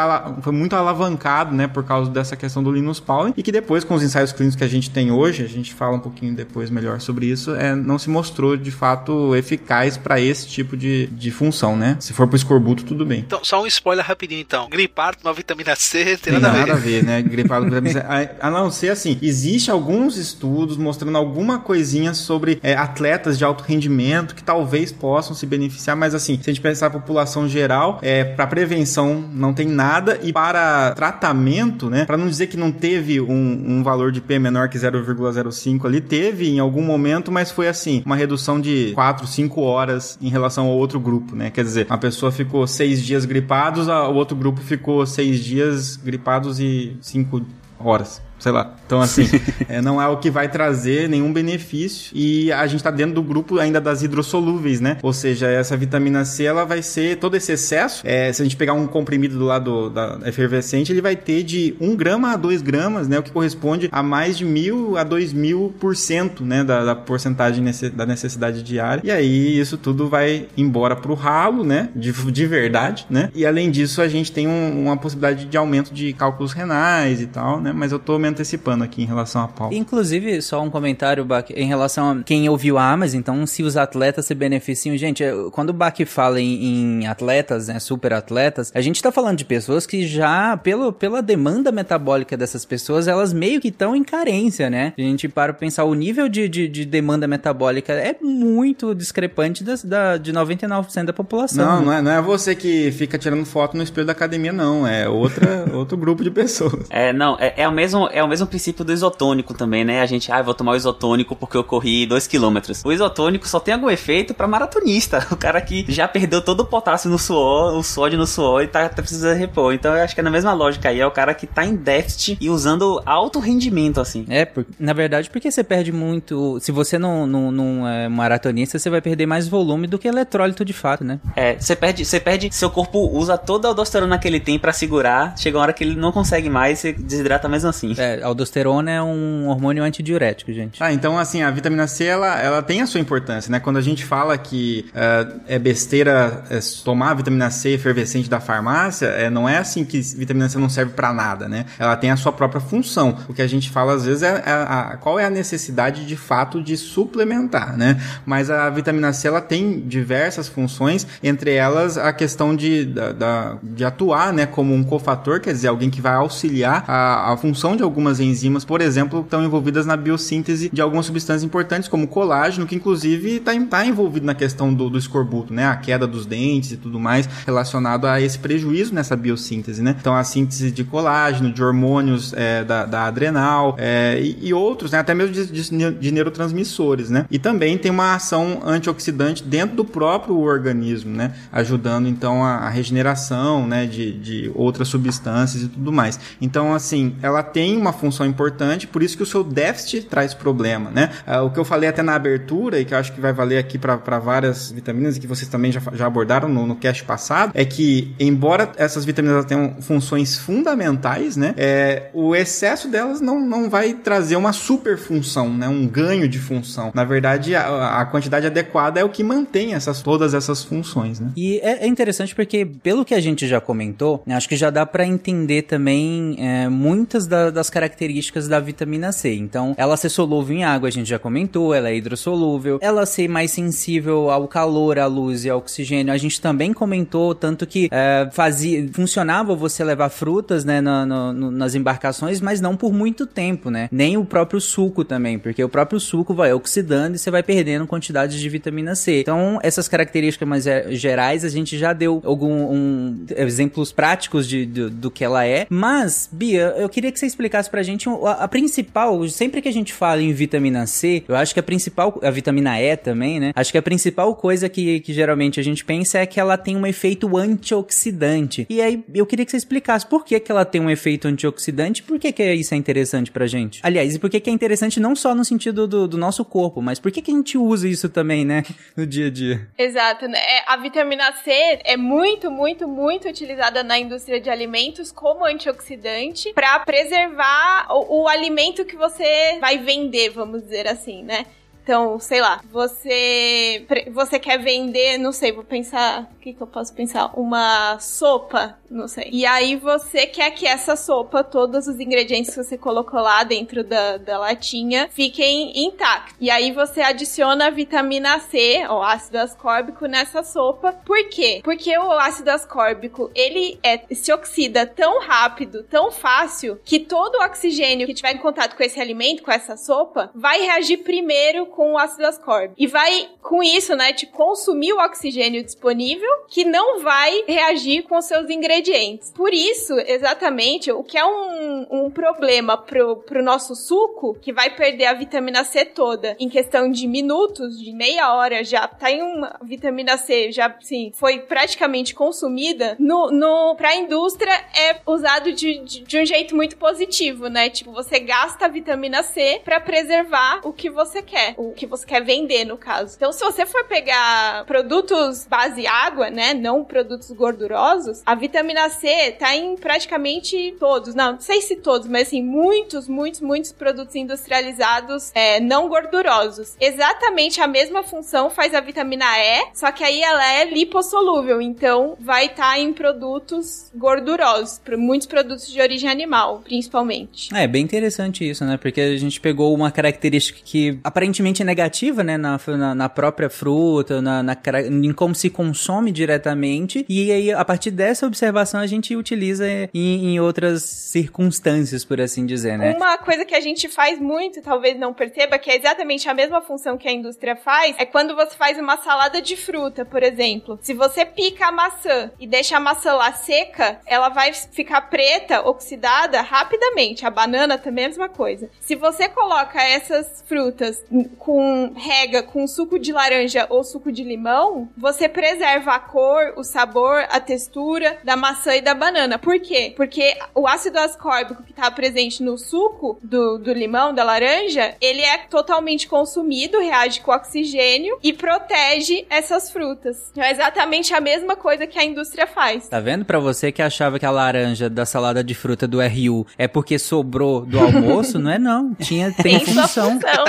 foi 0.42 0.53
muito 0.53 0.75
alavancado, 0.75 1.56
né, 1.56 1.68
por 1.68 1.84
causa 1.84 2.10
dessa 2.10 2.36
questão 2.36 2.63
do 2.63 2.72
Linus 2.72 3.00
Pauling, 3.00 3.34
e 3.36 3.44
que 3.44 3.51
depois, 3.51 3.84
com 3.84 3.96
os 3.96 4.03
ensaios 4.03 4.32
clínicos 4.32 4.56
que 4.56 4.63
a 4.63 4.68
gente 4.68 4.89
tem 4.89 5.12
hoje, 5.12 5.44
a 5.44 5.48
gente 5.48 5.74
fala 5.74 5.96
um 5.96 6.00
pouquinho 6.00 6.36
depois 6.36 6.70
melhor 6.70 7.00
sobre 7.00 7.27
isso, 7.27 7.56
é, 7.56 7.75
não 7.75 7.98
se 7.98 8.10
mostrou 8.10 8.58
de 8.58 8.72
fato 8.72 9.36
eficaz 9.36 9.98
para 9.98 10.20
esse 10.20 10.48
tipo 10.48 10.75
de, 10.75 11.08
de 11.08 11.32
função, 11.32 11.75
né? 11.75 11.98
Se 12.00 12.13
for 12.13 12.27
pro 12.27 12.36
escorbuto, 12.36 12.84
tudo 12.84 13.06
bem. 13.06 13.20
Então, 13.20 13.39
só 13.44 13.62
um 13.62 13.68
spoiler 13.68 14.06
rapidinho 14.06 14.42
então. 14.42 14.70
Gripado 14.70 15.18
com 15.18 15.27
uma 15.27 15.34
vitamina 15.34 15.75
C, 15.75 16.18
tem, 16.18 16.39
nada, 16.39 16.62
nada 16.67 16.74
a 16.74 16.82
ver. 16.82 17.03
né? 17.03 17.22
Gripado 17.22 17.65
C. 17.70 18.03
A, 18.39 18.50
não 18.51 18.70
ser 18.72 18.89
assim, 18.89 19.17
existe 19.22 19.70
alguns 19.72 20.17
estudos 20.17 20.77
mostrando 20.77 21.17
alguma 21.17 21.60
coisinha 21.60 22.13
sobre 22.13 22.60
é, 22.63 22.75
atletas 22.75 23.38
de 23.38 23.43
alto 23.43 23.63
rendimento 23.63 24.36
que 24.36 24.43
talvez 24.43 24.91
possam 24.91 25.36
se 25.36 25.46
beneficiar, 25.46 25.96
mas 25.96 26.13
assim, 26.15 26.36
se 26.41 26.50
a 26.50 26.53
gente 26.53 26.62
pensar 26.62 26.88
a 26.88 26.89
população 26.91 27.48
geral, 27.48 28.00
é, 28.01 28.24
para 28.24 28.48
prevenção 28.48 29.24
não 29.34 29.53
tem 29.53 29.67
nada 29.67 30.20
e 30.24 30.32
para 30.34 30.91
tratamento, 30.96 31.89
né? 31.89 32.05
Para 32.05 32.17
não 32.17 32.27
dizer 32.27 32.48
que 32.48 32.58
não 32.58 32.72
teve 32.72 33.20
um, 33.22 33.63
um 33.67 33.84
valor 33.84 34.12
de 34.12 34.22
P 34.22 34.39
menor 34.39 34.70
que 34.70 34.77
0,05 34.77 35.86
ali, 35.86 36.01
teve 36.01 36.50
em 36.50 36.59
algum 36.59 36.81
momento, 36.83 37.31
mas 37.31 37.51
foi 37.51 37.68
assim, 37.68 38.01
uma 38.05 38.16
redução 38.16 38.59
de 38.59 38.92
4, 38.94 39.25
5 39.27 39.61
horas 39.61 40.18
em 40.22 40.29
relação 40.29 40.66
ao 40.68 40.74
outro 40.77 41.00
grupo, 41.00 41.35
né? 41.35 41.50
Quer 41.50 41.64
dizer, 41.64 41.88
a 41.90 41.98
pessoa 41.98 42.31
ficou 42.31 42.66
seis 42.68 43.01
dias 43.03 43.25
gripados, 43.25 43.88
a- 43.90 44.07
o 44.07 44.16
outro 44.16 44.35
grupo 44.35 44.61
ficou 44.61 45.05
seis 45.05 45.40
dias 45.44 45.96
gripados 45.96 46.52
e 46.59 46.98
cinco 47.01 47.42
horas. 47.79 48.22
Sei 48.44 48.51
lá. 48.51 48.74
Então, 48.86 49.00
assim, 49.00 49.24
é, 49.70 49.82
não 49.82 50.01
é 50.01 50.06
o 50.10 50.18
que 50.18 50.29
vai 50.29 50.50
trazer 50.50 51.08
nenhum 51.08 51.32
benefício. 51.32 52.12
E 52.14 52.51
a 52.51 52.68
gente 52.68 52.84
tá 52.84 52.92
dentro 52.92 53.16
do 53.16 53.24
grupo 53.24 53.58
ainda 53.58 53.79
das 53.79 54.03
hidrossolúveis, 54.03 54.82
né? 54.82 54.98
Ou 55.01 55.14
seja, 55.14 55.48
essa 55.48 55.77
vitamina 55.77 56.25
C, 56.25 56.44
ela 56.44 56.66
vai 56.66 56.82
ser 56.82 57.16
todo 57.20 57.38
esse 57.38 57.53
excesso. 57.53 58.01
é, 58.06 58.34
se 58.34 58.42
a 58.42 58.46
gente 58.46 58.58
pegar 58.58 58.74
um 58.74 58.86
comprimido 58.86 59.40
do 59.40 59.46
lado 59.46 59.90
da 59.90 60.20
efervescente, 60.25 60.92
ele 60.92 61.00
vai 61.01 61.16
ter 61.16 61.42
de 61.44 61.74
1 61.79 61.96
grama 61.96 62.34
a 62.34 62.36
2 62.36 62.62
gramas, 62.62 63.08
né? 63.08 63.18
O 63.18 63.24
que 63.24 63.32
corresponde 63.32 63.88
a 63.90 64.03
mais 64.03 64.38
de 64.38 64.44
mil 64.44 64.98
a 64.98 65.06
2 65.06 65.32
mil 65.32 65.74
por 65.79 65.96
cento, 65.96 66.44
né? 66.44 66.66
Da, 66.66 66.84
da 66.84 66.96
porcentagem 66.98 67.64
nesse- 67.64 67.90
da 67.92 68.06
necessidade 68.06 68.62
diária. 68.62 69.00
E 69.06 69.10
aí, 69.10 69.58
isso 69.58 69.77
tudo 69.77 70.10
vai 70.10 70.48
embora 70.58 70.98
pro 70.98 71.14
ralo, 71.14 71.64
né? 71.64 71.88
De, 71.96 72.12
de 72.12 72.46
verdade, 72.46 73.06
né? 73.10 73.29
E 73.34 73.46
além 73.46 73.72
disso, 73.72 74.01
a 74.01 74.08
gente 74.10 74.34
tem 74.34 74.50
um- 74.50 74.84
uma 74.84 74.98
possibilidade 74.98 75.46
de 75.46 75.56
aumento 75.56 75.94
de 75.94 76.12
cálculos 76.12 76.51
renais 76.51 77.22
e 77.22 77.27
tal, 77.27 77.62
né? 77.62 77.72
Mas 77.74 77.94
eu 77.94 78.00
tô 78.00 78.20
antecipando 78.33 78.83
aqui 78.83 79.03
em 79.03 79.05
relação 79.05 79.43
a 79.43 79.48
pau. 79.48 79.72
Inclusive, 79.72 80.41
só 80.41 80.61
um 80.61 80.69
comentário, 80.69 81.24
Bach, 81.24 81.46
em 81.50 81.67
relação 81.67 82.11
a 82.11 82.24
quem 82.24 82.48
ouviu 82.50 82.77
a 82.77 82.96
mas 82.98 83.13
então 83.13 83.46
se 83.48 83.63
os 83.63 83.77
atletas 83.77 84.25
se 84.25 84.35
beneficiam. 84.35 84.96
Gente, 84.98 85.24
quando 85.51 85.69
o 85.69 85.74
Bach 85.74 85.96
fala 86.05 86.41
em, 86.41 87.01
em 87.01 87.07
atletas, 87.07 87.67
né, 87.67 87.79
super 87.79 88.13
atletas, 88.13 88.72
a 88.75 88.81
gente 88.81 89.01
tá 89.01 89.11
falando 89.11 89.37
de 89.37 89.46
pessoas 89.46 89.85
que 89.85 90.05
já, 90.05 90.57
pelo, 90.57 90.91
pela 90.91 91.22
demanda 91.22 91.72
metabólica 91.72 92.35
dessas 92.35 92.65
pessoas, 92.65 93.07
elas 93.07 93.31
meio 93.31 93.61
que 93.61 93.69
estão 93.69 93.96
em 93.96 94.03
carência, 94.03 94.69
né? 94.69 94.93
A 94.98 95.01
gente 95.01 95.27
para 95.29 95.53
pra 95.53 95.59
pensar, 95.59 95.83
o 95.85 95.93
nível 95.93 96.27
de, 96.27 96.50
de, 96.50 96.67
de 96.67 96.85
demanda 96.85 97.27
metabólica 97.27 97.93
é 97.93 98.15
muito 98.22 98.93
discrepante 98.93 99.63
das, 99.63 99.83
da, 99.83 100.17
de 100.17 100.33
99% 100.33 101.05
da 101.05 101.13
população. 101.13 101.65
Não, 101.65 101.79
né? 101.79 101.85
não 101.85 101.93
é, 101.93 102.01
não 102.01 102.11
é 102.11 102.22
você 102.22 102.55
que 102.55 102.91
fica 102.91 103.17
tirando 103.17 103.46
foto 103.46 103.77
no 103.77 103.83
espelho 103.83 104.07
da 104.07 104.13
academia, 104.13 104.51
não. 104.51 104.85
É 104.87 105.07
outra, 105.07 105.65
outro 105.74 105.98
grupo 105.98 106.24
de 106.24 106.31
pessoas. 106.31 106.87
É, 106.89 107.13
não, 107.13 107.37
é, 107.39 107.53
é 107.57 107.67
o 107.67 107.72
mesmo, 107.72 108.07
é 108.11 108.23
o 108.24 108.27
mesmo 108.27 108.48
princípio 108.48 108.83
do 108.86 108.92
isotônico 108.94 109.53
também, 109.53 109.83
né? 109.83 110.01
A 110.01 110.05
gente, 110.05 110.31
ah, 110.31 110.42
vou 110.42 110.53
tomar 110.53 110.72
o 110.74 110.75
isotônico 110.75 111.36
porque 111.36 111.57
eu 111.57 111.64
corri 111.64 112.07
2km. 112.07 112.81
O 112.86 112.92
isotônico 112.92 113.48
só 113.48 113.59
tem 113.59 113.74
algum 113.74 113.90
efeito 113.90 114.33
pra 114.33 114.48
maratonista. 114.48 115.25
O 115.33 115.36
cara 115.38 115.59
que 115.62 115.83
já 115.90 116.07
perdeu 116.07 116.42
todo 116.42 116.62
o 116.62 116.66
potássio 116.66 117.09
no 117.09 117.18
suor, 117.18 117.75
o 117.75 117.83
sódio 117.83 118.18
no 118.18 118.25
suor 118.27 118.64
e 118.64 118.68
tá, 118.68 118.88
tá 118.88 119.01
precisando 119.01 119.36
repor. 119.38 119.74
Então 119.74 119.96
eu 119.96 120.03
acho 120.03 120.14
que 120.14 120.22
é 120.22 120.24
na 120.24 120.29
mesma 120.29 120.53
lógica 120.53 120.90
aí. 120.90 121.00
É 121.00 121.05
o 121.07 121.12
cara 121.12 121.33
que 121.33 121.46
tá 121.48 121.66
em 121.66 121.75
déficit 121.75 122.38
e 122.40 122.50
usando 122.50 123.01
alto 123.05 123.40
rendimento, 123.40 124.00
assim. 124.00 124.25
É, 124.29 124.46
por- 124.46 124.66
na 124.79 124.94
verdade, 124.94 125.29
porque 125.29 125.51
você 125.51 125.64
perde 125.64 125.92
muito. 125.92 126.59
Se 126.62 126.72
você 126.72 126.98
não, 127.00 127.25
não, 127.25 127.51
não 127.51 127.88
é 127.88 128.07
maratonista, 128.07 128.77
você 128.79 128.90
vai 128.90 129.01
perder 129.01 129.25
mais 129.25 129.48
volume 129.48 129.88
do 129.88 129.98
que 129.98 130.07
eletrólito 130.07 130.64
de 130.64 130.72
fato, 130.74 131.03
né? 131.03 131.20
É, 131.36 131.55
você 131.59 131.75
perde, 131.75 132.05
você 132.05 132.20
perde, 132.20 132.50
seu 132.53 132.70
corpo 132.70 133.00
usa 133.12 133.38
toda 133.38 133.68
a 133.68 133.72
aldosterona 133.72 134.18
que 134.20 134.27
ele 134.27 134.40
tem 134.40 134.57
pra 134.59 134.72
segurar, 134.72 135.36
chega 135.38 135.57
uma 135.57 135.64
hora 135.64 135.74
que 135.74 135.83
ele 135.83 135.96
não 135.96 136.12
consegue 136.12 136.50
mais, 136.50 136.79
você 136.79 136.94
desidrata 136.94 137.50
mesmo 137.50 137.70
assim. 137.70 137.94
É, 138.03 138.22
aldosterona 138.22 138.92
é 138.92 139.01
um 139.01 139.48
hormônio 139.48 139.81
antidiurético, 139.83 140.51
gente. 140.51 140.83
Ah, 140.83 140.92
então 140.92 141.18
assim, 141.18 141.42
a 141.42 141.50
vitamina 141.50 141.87
C, 141.87 142.03
ela, 142.03 142.39
ela 142.42 142.61
tem 142.61 142.81
a 142.81 142.87
sua 142.87 143.00
importância, 143.00 143.50
né? 143.50 143.59
Quando 143.59 143.77
a 143.77 143.81
gente 143.81 144.03
fala 144.03 144.37
que 144.37 144.85
uh, 144.89 145.39
é 145.48 145.57
besteira 145.57 146.44
é, 146.50 146.59
tomar 146.83 147.13
vitamina 147.13 147.50
C 147.50 147.70
efervescente 147.70 148.29
da 148.29 148.39
farmácia, 148.39 149.07
é, 149.07 149.29
não 149.29 149.48
é 149.48 149.57
assim 149.57 149.85
que 149.85 150.01
vitamina 150.01 150.50
C 150.50 150.57
não 150.57 150.70
serve 150.70 150.92
para 150.94 151.13
nada, 151.13 151.48
né? 151.48 151.66
Ela 151.79 151.96
tem 151.96 152.11
a 152.11 152.18
sua 152.18 152.33
própria 152.33 152.59
função. 152.59 153.18
O 153.29 153.33
que 153.33 153.42
a 153.42 153.48
gente 153.48 153.70
fala 153.70 153.94
às 153.94 154.05
vezes 154.05 154.24
é, 154.24 154.44
é 154.46 154.51
a, 154.51 154.98
qual 155.00 155.18
é 155.18 155.25
a 155.25 155.29
necessidade 155.29 156.05
de 156.05 156.18
fato 156.18 156.61
de 156.61 156.75
suplementar, 156.75 157.77
né? 157.77 158.01
Mas 158.25 158.50
a 158.50 158.70
vitamina 158.70 159.13
C, 159.13 159.29
ela 159.29 159.42
tem 159.42 159.79
diversas 159.79 160.48
funções, 160.48 161.07
entre 161.22 161.53
elas 161.53 161.98
a 161.98 162.11
questão 162.11 162.55
de, 162.55 162.85
da, 162.85 163.11
da, 163.11 163.57
de 163.63 163.85
atuar, 163.85 164.33
né, 164.33 164.46
como 164.46 164.74
um 164.74 164.83
cofator, 164.83 165.39
quer 165.39 165.53
dizer, 165.53 165.68
alguém 165.68 165.89
que 165.89 166.01
vai 166.01 166.16
auxiliar 166.16 166.83
a, 166.87 167.31
a 167.31 167.37
função 167.37 167.75
de 167.75 167.83
algumas 167.94 168.20
enzimas, 168.20 168.66
por 168.66 168.82
exemplo, 168.82 169.22
estão 169.22 169.46
envolvidas 169.46 169.86
na 169.86 169.96
biossíntese 169.96 170.70
de 170.74 170.82
algumas 170.82 171.06
substâncias 171.06 171.44
importantes, 171.44 171.88
como 171.88 172.08
colágeno, 172.08 172.66
que 172.66 172.75
inclusive 172.75 173.36
está 173.36 173.53
tá 173.70 173.86
envolvido 173.86 174.25
na 174.25 174.34
questão 174.34 174.74
do, 174.74 174.90
do 174.90 174.98
escorbuto, 174.98 175.53
né? 175.53 175.68
A 175.68 175.75
queda 175.75 176.08
dos 176.08 176.25
dentes 176.25 176.72
e 176.72 176.77
tudo 176.77 177.00
mais 177.00 177.29
relacionado 177.46 178.08
a 178.08 178.20
esse 178.20 178.40
prejuízo 178.40 178.96
nessa 178.96 179.16
biossíntese, 179.16 179.84
né? 179.84 179.96
Então, 180.00 180.16
a 180.16 180.24
síntese 180.24 180.72
de 180.72 180.84
colágeno, 180.84 181.51
de 181.51 181.64
hormônios 181.64 182.34
é, 182.34 182.64
da, 182.64 182.86
da, 182.86 183.06
adrenal 183.06 183.75
é, 183.77 184.20
e, 184.20 184.48
e, 184.48 184.53
outros, 184.53 184.92
né? 184.92 185.00
Até 185.00 185.14
mesmo 185.14 185.34
de, 185.34 185.46
de, 185.46 185.92
de, 185.92 186.12
neurotransmissores, 186.12 187.12
né? 187.12 187.25
E 187.29 187.38
também 187.38 187.77
tem 187.77 187.92
uma 187.92 188.16
ação 188.16 188.62
antioxidante 188.66 189.44
dentro 189.44 189.75
do 189.75 189.86
próprio 189.86 190.40
organismo, 190.40 191.16
né? 191.16 191.34
Ajudando, 191.51 192.08
então, 192.08 192.44
a, 192.44 192.56
a 192.56 192.70
regeneração, 192.70 193.68
né? 193.68 193.86
De, 193.86 194.12
de 194.12 194.51
outras 194.56 194.88
substâncias 194.88 195.64
e 195.64 195.68
tudo 195.68 195.92
mais. 195.92 196.20
Então, 196.42 196.74
assim, 196.74 197.16
ela 197.22 197.44
tem 197.44 197.77
uma 197.83 197.93
função 197.93 198.25
importante, 198.25 198.87
por 198.87 199.03
isso 199.03 199.15
que 199.17 199.24
o 199.24 199.25
seu 199.25 199.43
déficit 199.43 200.07
traz 200.07 200.33
problema, 200.33 200.89
né? 200.89 201.11
É, 201.25 201.39
o 201.39 201.50
que 201.50 201.59
eu 201.59 201.65
falei 201.65 201.89
até 201.89 202.01
na 202.01 202.15
abertura 202.15 202.79
e 202.79 202.85
que 202.85 202.93
eu 202.93 202.98
acho 202.98 203.13
que 203.13 203.22
vai 203.22 203.33
valer 203.33 203.57
aqui 203.57 203.77
para 203.77 204.19
várias 204.19 204.72
vitaminas 204.72 205.17
e 205.17 205.19
que 205.19 205.27
vocês 205.27 205.50
também 205.50 205.72
já, 205.72 205.81
já 205.93 206.05
abordaram 206.05 206.48
no, 206.48 206.65
no 206.65 206.75
cast 206.75 207.03
passado, 207.03 207.51
é 207.53 207.65
que, 207.65 208.15
embora 208.19 208.72
essas 208.77 209.05
vitaminas 209.05 209.46
tenham 209.46 209.81
funções 209.81 210.37
fundamentais, 210.37 211.37
né? 211.37 211.53
É, 211.57 212.09
o 212.13 212.35
excesso 212.35 212.87
delas 212.87 213.22
não, 213.22 213.39
não 213.39 213.69
vai 213.69 213.93
trazer 213.93 214.35
uma 214.35 214.53
super 214.53 214.98
função, 214.98 215.53
né? 215.53 215.67
Um 215.67 215.87
ganho 215.87 216.27
de 216.27 216.39
função. 216.39 216.91
Na 216.93 217.03
verdade, 217.03 217.55
a, 217.55 218.01
a 218.01 218.05
quantidade 218.05 218.48
adequada 218.48 219.00
é 219.00 219.03
o 219.03 219.09
que 219.09 219.24
mantém 219.24 219.74
essas, 219.74 220.01
todas 220.01 220.33
essas 220.33 220.63
funções, 220.63 221.19
né? 221.19 221.31
E 221.35 221.59
é, 221.59 221.85
é 221.85 221.87
interessante 221.87 222.33
porque, 222.33 222.65
pelo 222.65 223.05
que 223.05 223.13
a 223.13 223.19
gente 223.19 223.48
já 223.48 223.59
comentou, 223.59 224.24
né, 224.25 224.35
acho 224.35 224.48
que 224.48 224.55
já 224.55 224.69
dá 224.69 224.85
para 224.85 225.05
entender 225.05 225.63
também 225.63 226.35
é, 226.39 226.69
muitas 226.69 227.27
da, 227.27 227.50
das 227.50 227.69
características 227.74 228.48
da 228.48 228.59
vitamina 228.59 229.12
C. 229.12 229.33
Então, 229.33 229.74
ela 229.77 229.98
ser 229.98 230.09
solúvel 230.09 230.55
em 230.55 230.64
água, 230.64 230.88
a 230.88 230.92
gente 230.92 231.09
já 231.09 231.18
comentou, 231.18 231.74
ela 231.74 231.90
é 231.90 231.96
hidrossolúvel, 231.96 232.77
ela 232.81 233.03
ser 233.05 233.27
mais 233.27 233.50
sensível 233.51 234.29
ao 234.29 234.48
calor, 234.48 235.00
à 235.00 235.07
luz 235.07 235.44
e 235.44 235.50
ao 235.50 235.57
oxigênio, 235.57 236.14
a 236.14 236.18
gente 236.18 236.40
também 236.40 236.72
comentou, 236.72 237.33
tanto 237.33 237.66
que 237.66 237.90
é, 237.92 238.29
fazia, 238.31 238.88
funcionava 238.94 239.55
você 239.55 239.83
levar 239.83 240.09
frutas, 240.09 240.64
né, 240.64 240.79
no, 240.81 241.33
nas 241.33 241.74
embarcações, 241.74 242.40
mas 242.40 242.62
não 242.62 242.77
por 242.77 242.94
muito 242.94 243.25
tempo, 243.25 243.72
né? 243.72 243.90
Nem 243.92 244.18
o 244.18 244.25
próprio 244.25 244.62
suco 244.62 245.03
também, 245.03 245.40
porque 245.40 245.64
o 245.64 245.70
próprio 245.70 246.00
suco 246.00 246.33
vai 246.33 246.53
oxidando 246.53 247.16
e 247.16 247.20
você 247.20 247.31
vai 247.31 247.42
perdendo 247.42 247.88
quantidades 247.88 248.40
de 248.40 248.50
vitamina 248.50 248.94
C. 248.94 249.22
Então, 249.22 249.59
essas 249.64 249.88
características 249.88 250.48
mais 250.48 250.68
é, 250.68 250.92
gerais, 250.92 251.44
a 251.44 251.50
gente 251.50 251.77
já 251.77 251.92
deu 251.92 252.22
alguns 252.24 252.70
um, 252.70 253.25
exemplos 253.36 253.92
práticos 253.92 254.48
de, 254.48 254.66
do 254.66 255.09
que 255.09 255.24
ela 255.24 255.46
é, 255.46 255.66
mas, 255.70 256.29
Bia, 256.31 256.75
eu 256.77 256.90
queria 256.90 257.12
que 257.12 257.20
você 257.20 257.25
explicasse 257.25 257.63
pra 257.68 257.84
gente 257.84 258.08
a, 258.10 258.44
a 258.44 258.48
principal, 258.48 259.28
sempre 259.30 259.62
que 259.62 259.70
a 259.70 259.74
gente 259.74 259.94
fala 259.94 260.22
em 260.22 260.34
vitamina 260.34 260.86
C, 260.88 261.24
eu 261.28 261.36
acho 261.36 261.54
que 261.54 261.60
a 261.60 261.64
principal, 261.64 262.20
a 262.24 262.30
vitamina 262.30 262.80
E 262.82 262.96
também, 262.98 263.40
né? 263.40 263.52
Acho 263.56 263.72
que 263.72 263.78
a 263.78 263.82
principal 263.82 264.36
coisa 264.36 264.70
que, 264.70 265.00
que 265.00 265.14
geralmente 265.14 265.60
a 265.60 265.64
gente 265.64 265.84
pensa 265.84 266.20
é 266.20 266.26
que 266.26 266.40
ela 266.40 266.58
tem 266.58 266.76
um 266.76 266.86
efeito 266.86 267.38
antioxidante. 267.38 268.66
E 268.70 268.82
aí 268.82 269.04
eu 269.14 269.26
queria 269.26 269.46
que 269.46 269.52
você 269.52 269.58
explicasse 269.58 270.06
por 270.06 270.26
que, 270.26 270.40
que 270.40 270.52
ela 270.52 270.66
tem 270.66 270.82
um 270.82 270.90
efeito 270.90 271.28
antioxidante 271.28 272.04
por 272.04 272.20
que, 272.20 272.32
que 272.32 272.54
isso 272.54 272.74
é 272.74 272.78
interessante 272.78 273.32
pra 273.32 273.48
gente. 273.48 273.80
Aliás, 273.84 274.16
e 274.16 274.20
por 274.20 274.30
que, 274.30 274.40
que 274.40 274.50
é 274.50 274.54
interessante 274.54 275.00
não 275.00 275.16
só 275.16 275.34
no 275.36 275.44
sentido 275.44 275.88
do, 275.88 276.08
do 276.08 276.18
nosso 276.18 276.44
corpo, 276.46 276.82
mas 276.82 277.00
por 277.00 277.12
que, 277.12 277.22
que 277.22 277.32
a 277.32 277.34
gente 277.34 277.58
usa 277.58 277.88
isso 277.88 278.10
também, 278.10 278.46
né? 278.46 278.64
No 278.96 279.08
dia 279.08 279.28
a 279.28 279.30
dia. 279.30 279.68
Exato. 279.78 280.28
Né? 280.28 280.38
É, 280.38 280.64
a 280.68 280.78
vitamina 280.78 281.32
C 281.44 281.52
é 281.84 281.98
muito, 281.98 282.52
muito, 282.52 282.88
muito 282.88 283.28
utilizada 283.28 283.84
na 283.84 283.98
indústria 283.98 284.40
de 284.40 284.50
alimentos 284.50 285.12
como 285.12 285.46
antioxidante 285.46 286.54
para 286.54 286.80
preservar 286.80 287.52
o, 287.89 288.24
o 288.24 288.27
alimento 288.27 288.85
que 288.85 288.96
você 288.96 289.57
vai 289.59 289.77
vender, 289.79 290.29
vamos 290.29 290.63
dizer 290.63 290.87
assim, 290.87 291.24
né? 291.24 291.46
Então, 291.83 292.17
sei 292.17 292.39
lá, 292.39 292.61
você 292.72 293.85
você 294.11 294.39
quer 294.39 294.57
vender, 294.57 295.17
não 295.17 295.33
sei, 295.33 295.51
vou 295.51 295.65
pensar, 295.65 296.31
o 296.37 296.39
que, 296.39 296.53
que 296.53 296.61
eu 296.61 296.67
posso 296.67 296.93
pensar? 296.93 297.31
Uma 297.37 298.00
sopa, 298.00 298.77
não 298.89 299.07
sei. 299.07 299.29
E 299.31 299.46
aí 299.46 299.75
você 299.75 300.25
quer 300.25 300.51
que 300.51 300.65
essa 300.65 300.96
sopa, 300.96 301.43
todos 301.43 301.87
os 301.87 302.00
ingredientes 302.00 302.51
que 302.55 302.63
você 302.63 302.77
colocou 302.77 303.19
lá 303.19 303.43
dentro 303.43 303.83
da, 303.83 304.15
da 304.15 304.39
latinha, 304.39 305.09
fiquem 305.11 305.85
intactos. 305.85 306.35
E 306.39 306.50
aí 306.50 306.72
você 306.72 307.01
adiciona 307.01 307.67
a 307.67 307.69
vitamina 307.69 308.39
C, 308.39 308.85
ou 308.89 309.03
ácido 309.03 309.39
ascórbico, 309.39 310.05
nessa 310.05 310.41
sopa. 310.41 310.93
Por 310.93 311.27
quê? 311.29 311.59
Porque 311.63 311.98
o 311.98 312.11
ácido 312.13 312.51
ascórbico, 312.51 313.29
ele 313.35 313.77
é, 313.83 314.00
se 314.15 314.31
oxida 314.31 314.85
tão 314.85 315.19
rápido, 315.19 315.83
tão 315.83 316.11
fácil, 316.11 316.79
que 316.85 317.00
todo 317.00 317.35
o 317.35 317.43
oxigênio 317.43 318.07
que 318.07 318.13
tiver 318.13 318.35
em 318.35 318.37
contato 318.37 318.77
com 318.77 318.83
esse 318.83 319.01
alimento, 319.01 319.43
com 319.43 319.51
essa 319.51 319.75
sopa, 319.75 320.31
vai 320.33 320.61
reagir 320.61 321.00
primeiro 321.00 321.73
com 321.74 321.94
o 321.94 321.98
ácido 321.98 322.25
ascórbico. 322.25 322.75
E 322.77 322.88
vai, 322.88 323.29
com 323.42 323.64
isso, 323.64 323.96
né, 323.96 324.14
te 324.14 324.25
consumir 324.25 324.94
o 324.94 325.00
oxigênio 325.00 325.64
disponível, 325.64 326.29
que 326.48 326.64
não 326.64 327.00
vai 327.00 327.44
reagir 327.48 328.03
com 328.03 328.18
os 328.18 328.25
seus 328.25 328.50
ingredientes. 328.50 329.31
Por 329.31 329.53
isso, 329.53 329.94
exatamente, 330.00 330.92
o 330.92 331.03
que 331.03 331.18
é 331.18 331.25
um, 331.25 331.88
um 331.90 332.12
problema 332.12 332.77
pro, 332.77 333.18
pro 333.18 333.44
nosso 333.44 333.75
suco, 333.75 334.38
que 334.42 334.53
vai 334.53 334.70
perder 334.70 335.05
a 335.05 335.14
vitamina 335.14 335.64
C 335.64 335.83
toda 335.83 336.36
em 336.40 336.48
questão 336.48 336.90
de 336.90 337.07
minutos, 337.07 337.81
de 337.81 337.92
meia 337.92 338.33
hora, 338.36 338.64
já 338.64 338.88
tá 338.88 339.12
em 339.12 339.22
uma 339.22 339.57
vitamina 339.64 340.18
C, 340.18 340.51
já, 340.51 340.74
sim, 340.81 341.12
foi 341.16 341.40
praticamente 341.40 342.14
consumida, 342.14 342.96
no, 343.00 343.31
no, 343.31 343.75
pra 343.75 343.96
indústria 343.96 344.53
é 344.75 345.00
usado 345.05 345.51
de, 345.51 345.79
de, 345.79 346.01
de 346.01 346.20
um 346.20 346.25
jeito 346.25 346.55
muito 346.55 346.77
positivo, 346.77 347.48
né? 347.48 347.70
Tipo, 347.70 347.92
você 347.92 348.20
gasta 348.20 348.66
a 348.66 348.70
vitamina 348.70 349.24
C 349.24 349.62
para 349.64 349.79
preservar 349.79 350.62
o 350.64 350.72
que 350.72 350.90
você 350.90 351.22
quer 351.22 351.55
o 351.70 351.74
que 351.74 351.86
você 351.86 352.06
quer 352.06 352.24
vender, 352.24 352.66
no 352.66 352.78
caso. 352.78 353.16
Então, 353.16 353.32
se 353.32 353.44
você 353.44 353.66
for 353.66 353.86
pegar 353.86 354.66
produtos 354.66 355.46
base 355.46 355.86
água, 355.86 356.30
né, 356.30 356.54
não 356.54 356.84
produtos 356.84 357.32
gordurosos, 357.32 358.22
a 358.26 358.36
vitamina 358.36 358.90
C 358.90 359.32
tá 359.32 359.56
em 359.56 359.76
praticamente 359.76 360.76
todos, 360.80 361.14
não, 361.14 361.34
não 361.34 361.40
sei 361.40 361.62
se 361.62 361.76
todos, 361.78 362.08
mas 362.08 362.28
assim, 362.28 362.42
muitos, 362.42 363.08
muitos, 363.08 363.42
muitos 363.42 363.72
produtos 363.72 364.16
industrializados 364.16 365.32
é, 365.36 365.60
não 365.60 365.88
gordurosos. 365.88 366.76
Exatamente 366.80 367.62
a 367.62 367.68
mesma 367.68 368.04
função 368.04 368.50
faz 368.50 368.74
a 368.74 368.80
vitamina 368.80 369.26
E, 369.38 369.68
só 369.74 369.92
que 369.92 370.04
aí 370.04 370.22
ela 370.22 370.54
é 370.54 370.66
lipossolúvel, 370.66 371.62
então 371.62 372.16
vai 372.20 372.46
estar 372.46 372.74
tá 372.74 372.80
em 372.80 372.94
produtos 372.94 373.92
gordurosos, 373.96 374.82
muitos 374.98 375.28
produtos 375.28 375.72
de 375.72 375.80
origem 375.82 376.10
animal, 376.10 376.62
principalmente. 376.64 377.54
É, 377.54 377.68
bem 377.68 377.84
interessante 377.84 378.50
isso, 378.50 378.64
né? 378.64 378.78
Porque 378.78 379.02
a 379.02 379.18
gente 379.18 379.40
pegou 379.40 379.74
uma 379.74 379.92
característica 379.92 380.60
que 380.64 381.00
aparentemente 381.04 381.52
negativa, 381.61 382.24
né, 382.24 382.37
na, 382.37 382.57
na, 382.66 382.96
na 382.96 383.09
própria 383.09 383.50
fruta, 383.50 384.22
na, 384.22 384.42
na, 384.42 384.57
em 384.89 385.11
como 385.11 385.35
se 385.35 385.50
consome 385.50 386.09
diretamente, 386.09 387.05
e 387.09 387.29
aí 387.29 387.51
a 387.51 387.66
partir 387.66 387.92
dessa 387.92 388.25
observação 388.25 388.79
a 388.79 388.87
gente 388.87 389.13
utiliza 389.13 389.68
em, 389.70 389.89
em 389.94 390.39
outras 390.39 390.83
circunstâncias, 390.83 392.05
por 392.05 392.22
assim 392.22 392.46
dizer, 392.46 392.77
né? 392.77 392.94
Uma 392.96 393.18
coisa 393.18 393.44
que 393.44 393.55
a 393.55 393.59
gente 393.59 393.89
faz 393.89 394.20
muito, 394.20 394.61
talvez 394.61 394.98
não 394.98 395.13
perceba, 395.13 395.59
que 395.59 395.70
é 395.70 395.75
exatamente 395.75 396.29
a 396.29 396.33
mesma 396.33 396.61
função 396.61 396.98
que 396.98 397.09
a 397.09 397.11
indústria 397.11 397.57
faz, 397.57 397.96
é 398.00 398.05
quando 398.05 398.35
você 398.35 398.55
faz 398.55 398.77
uma 398.77 398.96
salada 398.98 399.42
de 399.42 399.57
fruta, 399.57 400.05
por 400.05 400.24
exemplo. 400.24 400.79
Se 400.81 400.94
você 400.94 401.25
pica 401.25 401.68
a 401.68 401.72
maçã 401.72 402.31
e 402.39 402.48
deixa 402.48 402.77
a 402.77 402.79
maçã 402.79 403.13
lá 403.13 403.33
seca, 403.33 404.00
ela 404.05 404.29
vai 404.29 404.53
ficar 404.53 405.01
preta, 405.01 405.61
oxidada 405.68 406.42
rapidamente. 406.42 407.25
A 407.25 407.29
banana 407.29 407.77
também 407.77 408.03
é 408.03 408.07
a 408.07 408.09
mesma 408.09 408.29
coisa. 408.29 408.70
Se 408.79 408.96
você 408.96 409.27
coloca 409.27 409.81
essas 409.81 410.44
frutas 410.48 411.03
com 411.44 411.92
rega 411.96 412.42
com 412.42 412.66
suco 412.66 412.98
de 412.98 413.12
laranja 413.12 413.68
ou 413.70 413.84
suco 413.84 414.12
de 414.14 414.24
limão, 414.24 414.88
você 414.96 415.27
preserva 415.27 415.92
a 415.92 416.00
cor, 416.00 416.53
o 416.56 416.64
sabor, 416.64 417.25
a 417.29 417.40
textura 417.40 418.18
da 418.24 418.38
maçã 418.38 418.75
e 418.75 418.82
da 418.82 418.94
banana. 418.96 419.38
Por 419.38 419.60
quê? 419.60 419.94
Porque 419.96 420.38
o 420.56 420.66
ácido 420.66 421.00
ascórbico 421.00 421.62
que 421.64 421.72
está 421.72 421.92
presente 421.92 422.42
no 422.42 422.58
suco 422.58 423.20
do, 423.22 423.58
do 423.58 423.74
limão, 423.74 424.14
da 424.14 424.24
laranja, 424.24 424.96
ele 425.01 425.22
é 425.22 425.40
totalmente 425.50 426.08
consumido, 426.08 426.79
reage 426.79 427.20
com 427.20 427.32
oxigênio 427.32 428.18
e 428.24 428.32
protege 428.32 429.25
essas 429.29 429.70
frutas. 429.70 430.29
Então 430.32 430.44
é 430.44 430.51
exatamente 430.51 431.14
a 431.14 431.20
mesma 431.20 431.58
coisa 431.58 431.86
que 431.86 432.00
a 432.00 432.06
indústria 432.06 432.48
faz. 432.48 432.88
Tá 432.88 433.01
vendo? 433.01 433.25
Pra 433.25 433.40
você 433.40 433.70
que 433.70 433.82
achava 433.82 434.18
que 434.18 434.25
a 434.25 434.32
laranja 434.32 434.90
da 434.90 435.06
salada 435.06 435.44
de 435.44 435.53
fruta 435.53 435.86
do 435.86 436.00
RU 436.01 436.48
é 436.58 436.70
porque 436.70 436.98
sobrou 436.98 437.66
do 437.66 437.79
almoço, 437.79 438.40
não 438.40 438.51
é 438.51 438.58
não. 438.58 438.94
Tinha, 438.96 439.29
tem, 439.34 439.60
Tem 439.60 439.66
função. 439.66 440.12
função. 440.22 440.46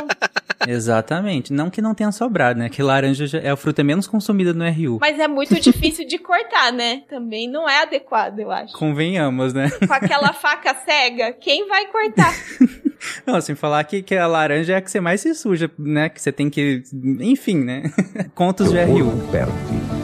Exatamente. 0.67 1.53
Não 1.53 1.71
que 1.71 1.83
não 1.83 1.95
tenha 1.95 2.13
sobrado, 2.13 2.59
né? 2.59 2.69
Que 2.69 2.83
laranja 2.83 3.27
já 3.27 3.39
é 3.39 3.51
a 3.51 3.57
fruta 3.57 3.83
menos 3.83 4.07
consumida 4.07 4.53
no 4.53 4.65
RU. 4.65 4.99
Mas 5.01 5.19
é 5.19 5.29
muito 5.29 5.59
difícil 5.61 6.07
de 6.07 6.19
cortar, 6.19 6.73
né? 6.73 7.03
Também 7.09 7.49
não 7.49 7.69
é 7.69 7.83
adequado, 7.83 8.39
eu 8.39 8.51
acho. 8.51 8.73
Convenhamos, 8.75 9.53
né? 9.53 9.71
Com 9.87 9.93
aquela 9.93 10.33
faca 10.33 10.75
cega, 10.85 11.33
quem 11.33 11.69
vai 11.69 11.87
cortar? 11.87 12.35
Não, 13.27 13.39
sem 13.39 13.55
falar 13.55 13.85
que, 13.85 14.03
que 14.03 14.17
a 14.17 14.27
laranja 14.27 14.73
é 14.73 14.77
a 14.77 14.81
que 14.81 14.91
você 14.91 14.99
mais 14.99 15.21
se 15.21 15.35
suja, 15.35 15.71
né? 15.79 16.09
Que 16.09 16.21
você 16.21 16.33
tem 16.33 16.49
que. 16.49 16.83
Enfim, 17.21 17.59
né? 17.59 17.93
Contos 18.35 18.71
de 18.71 18.83
RU. 18.83 19.13
Perde. 19.31 19.53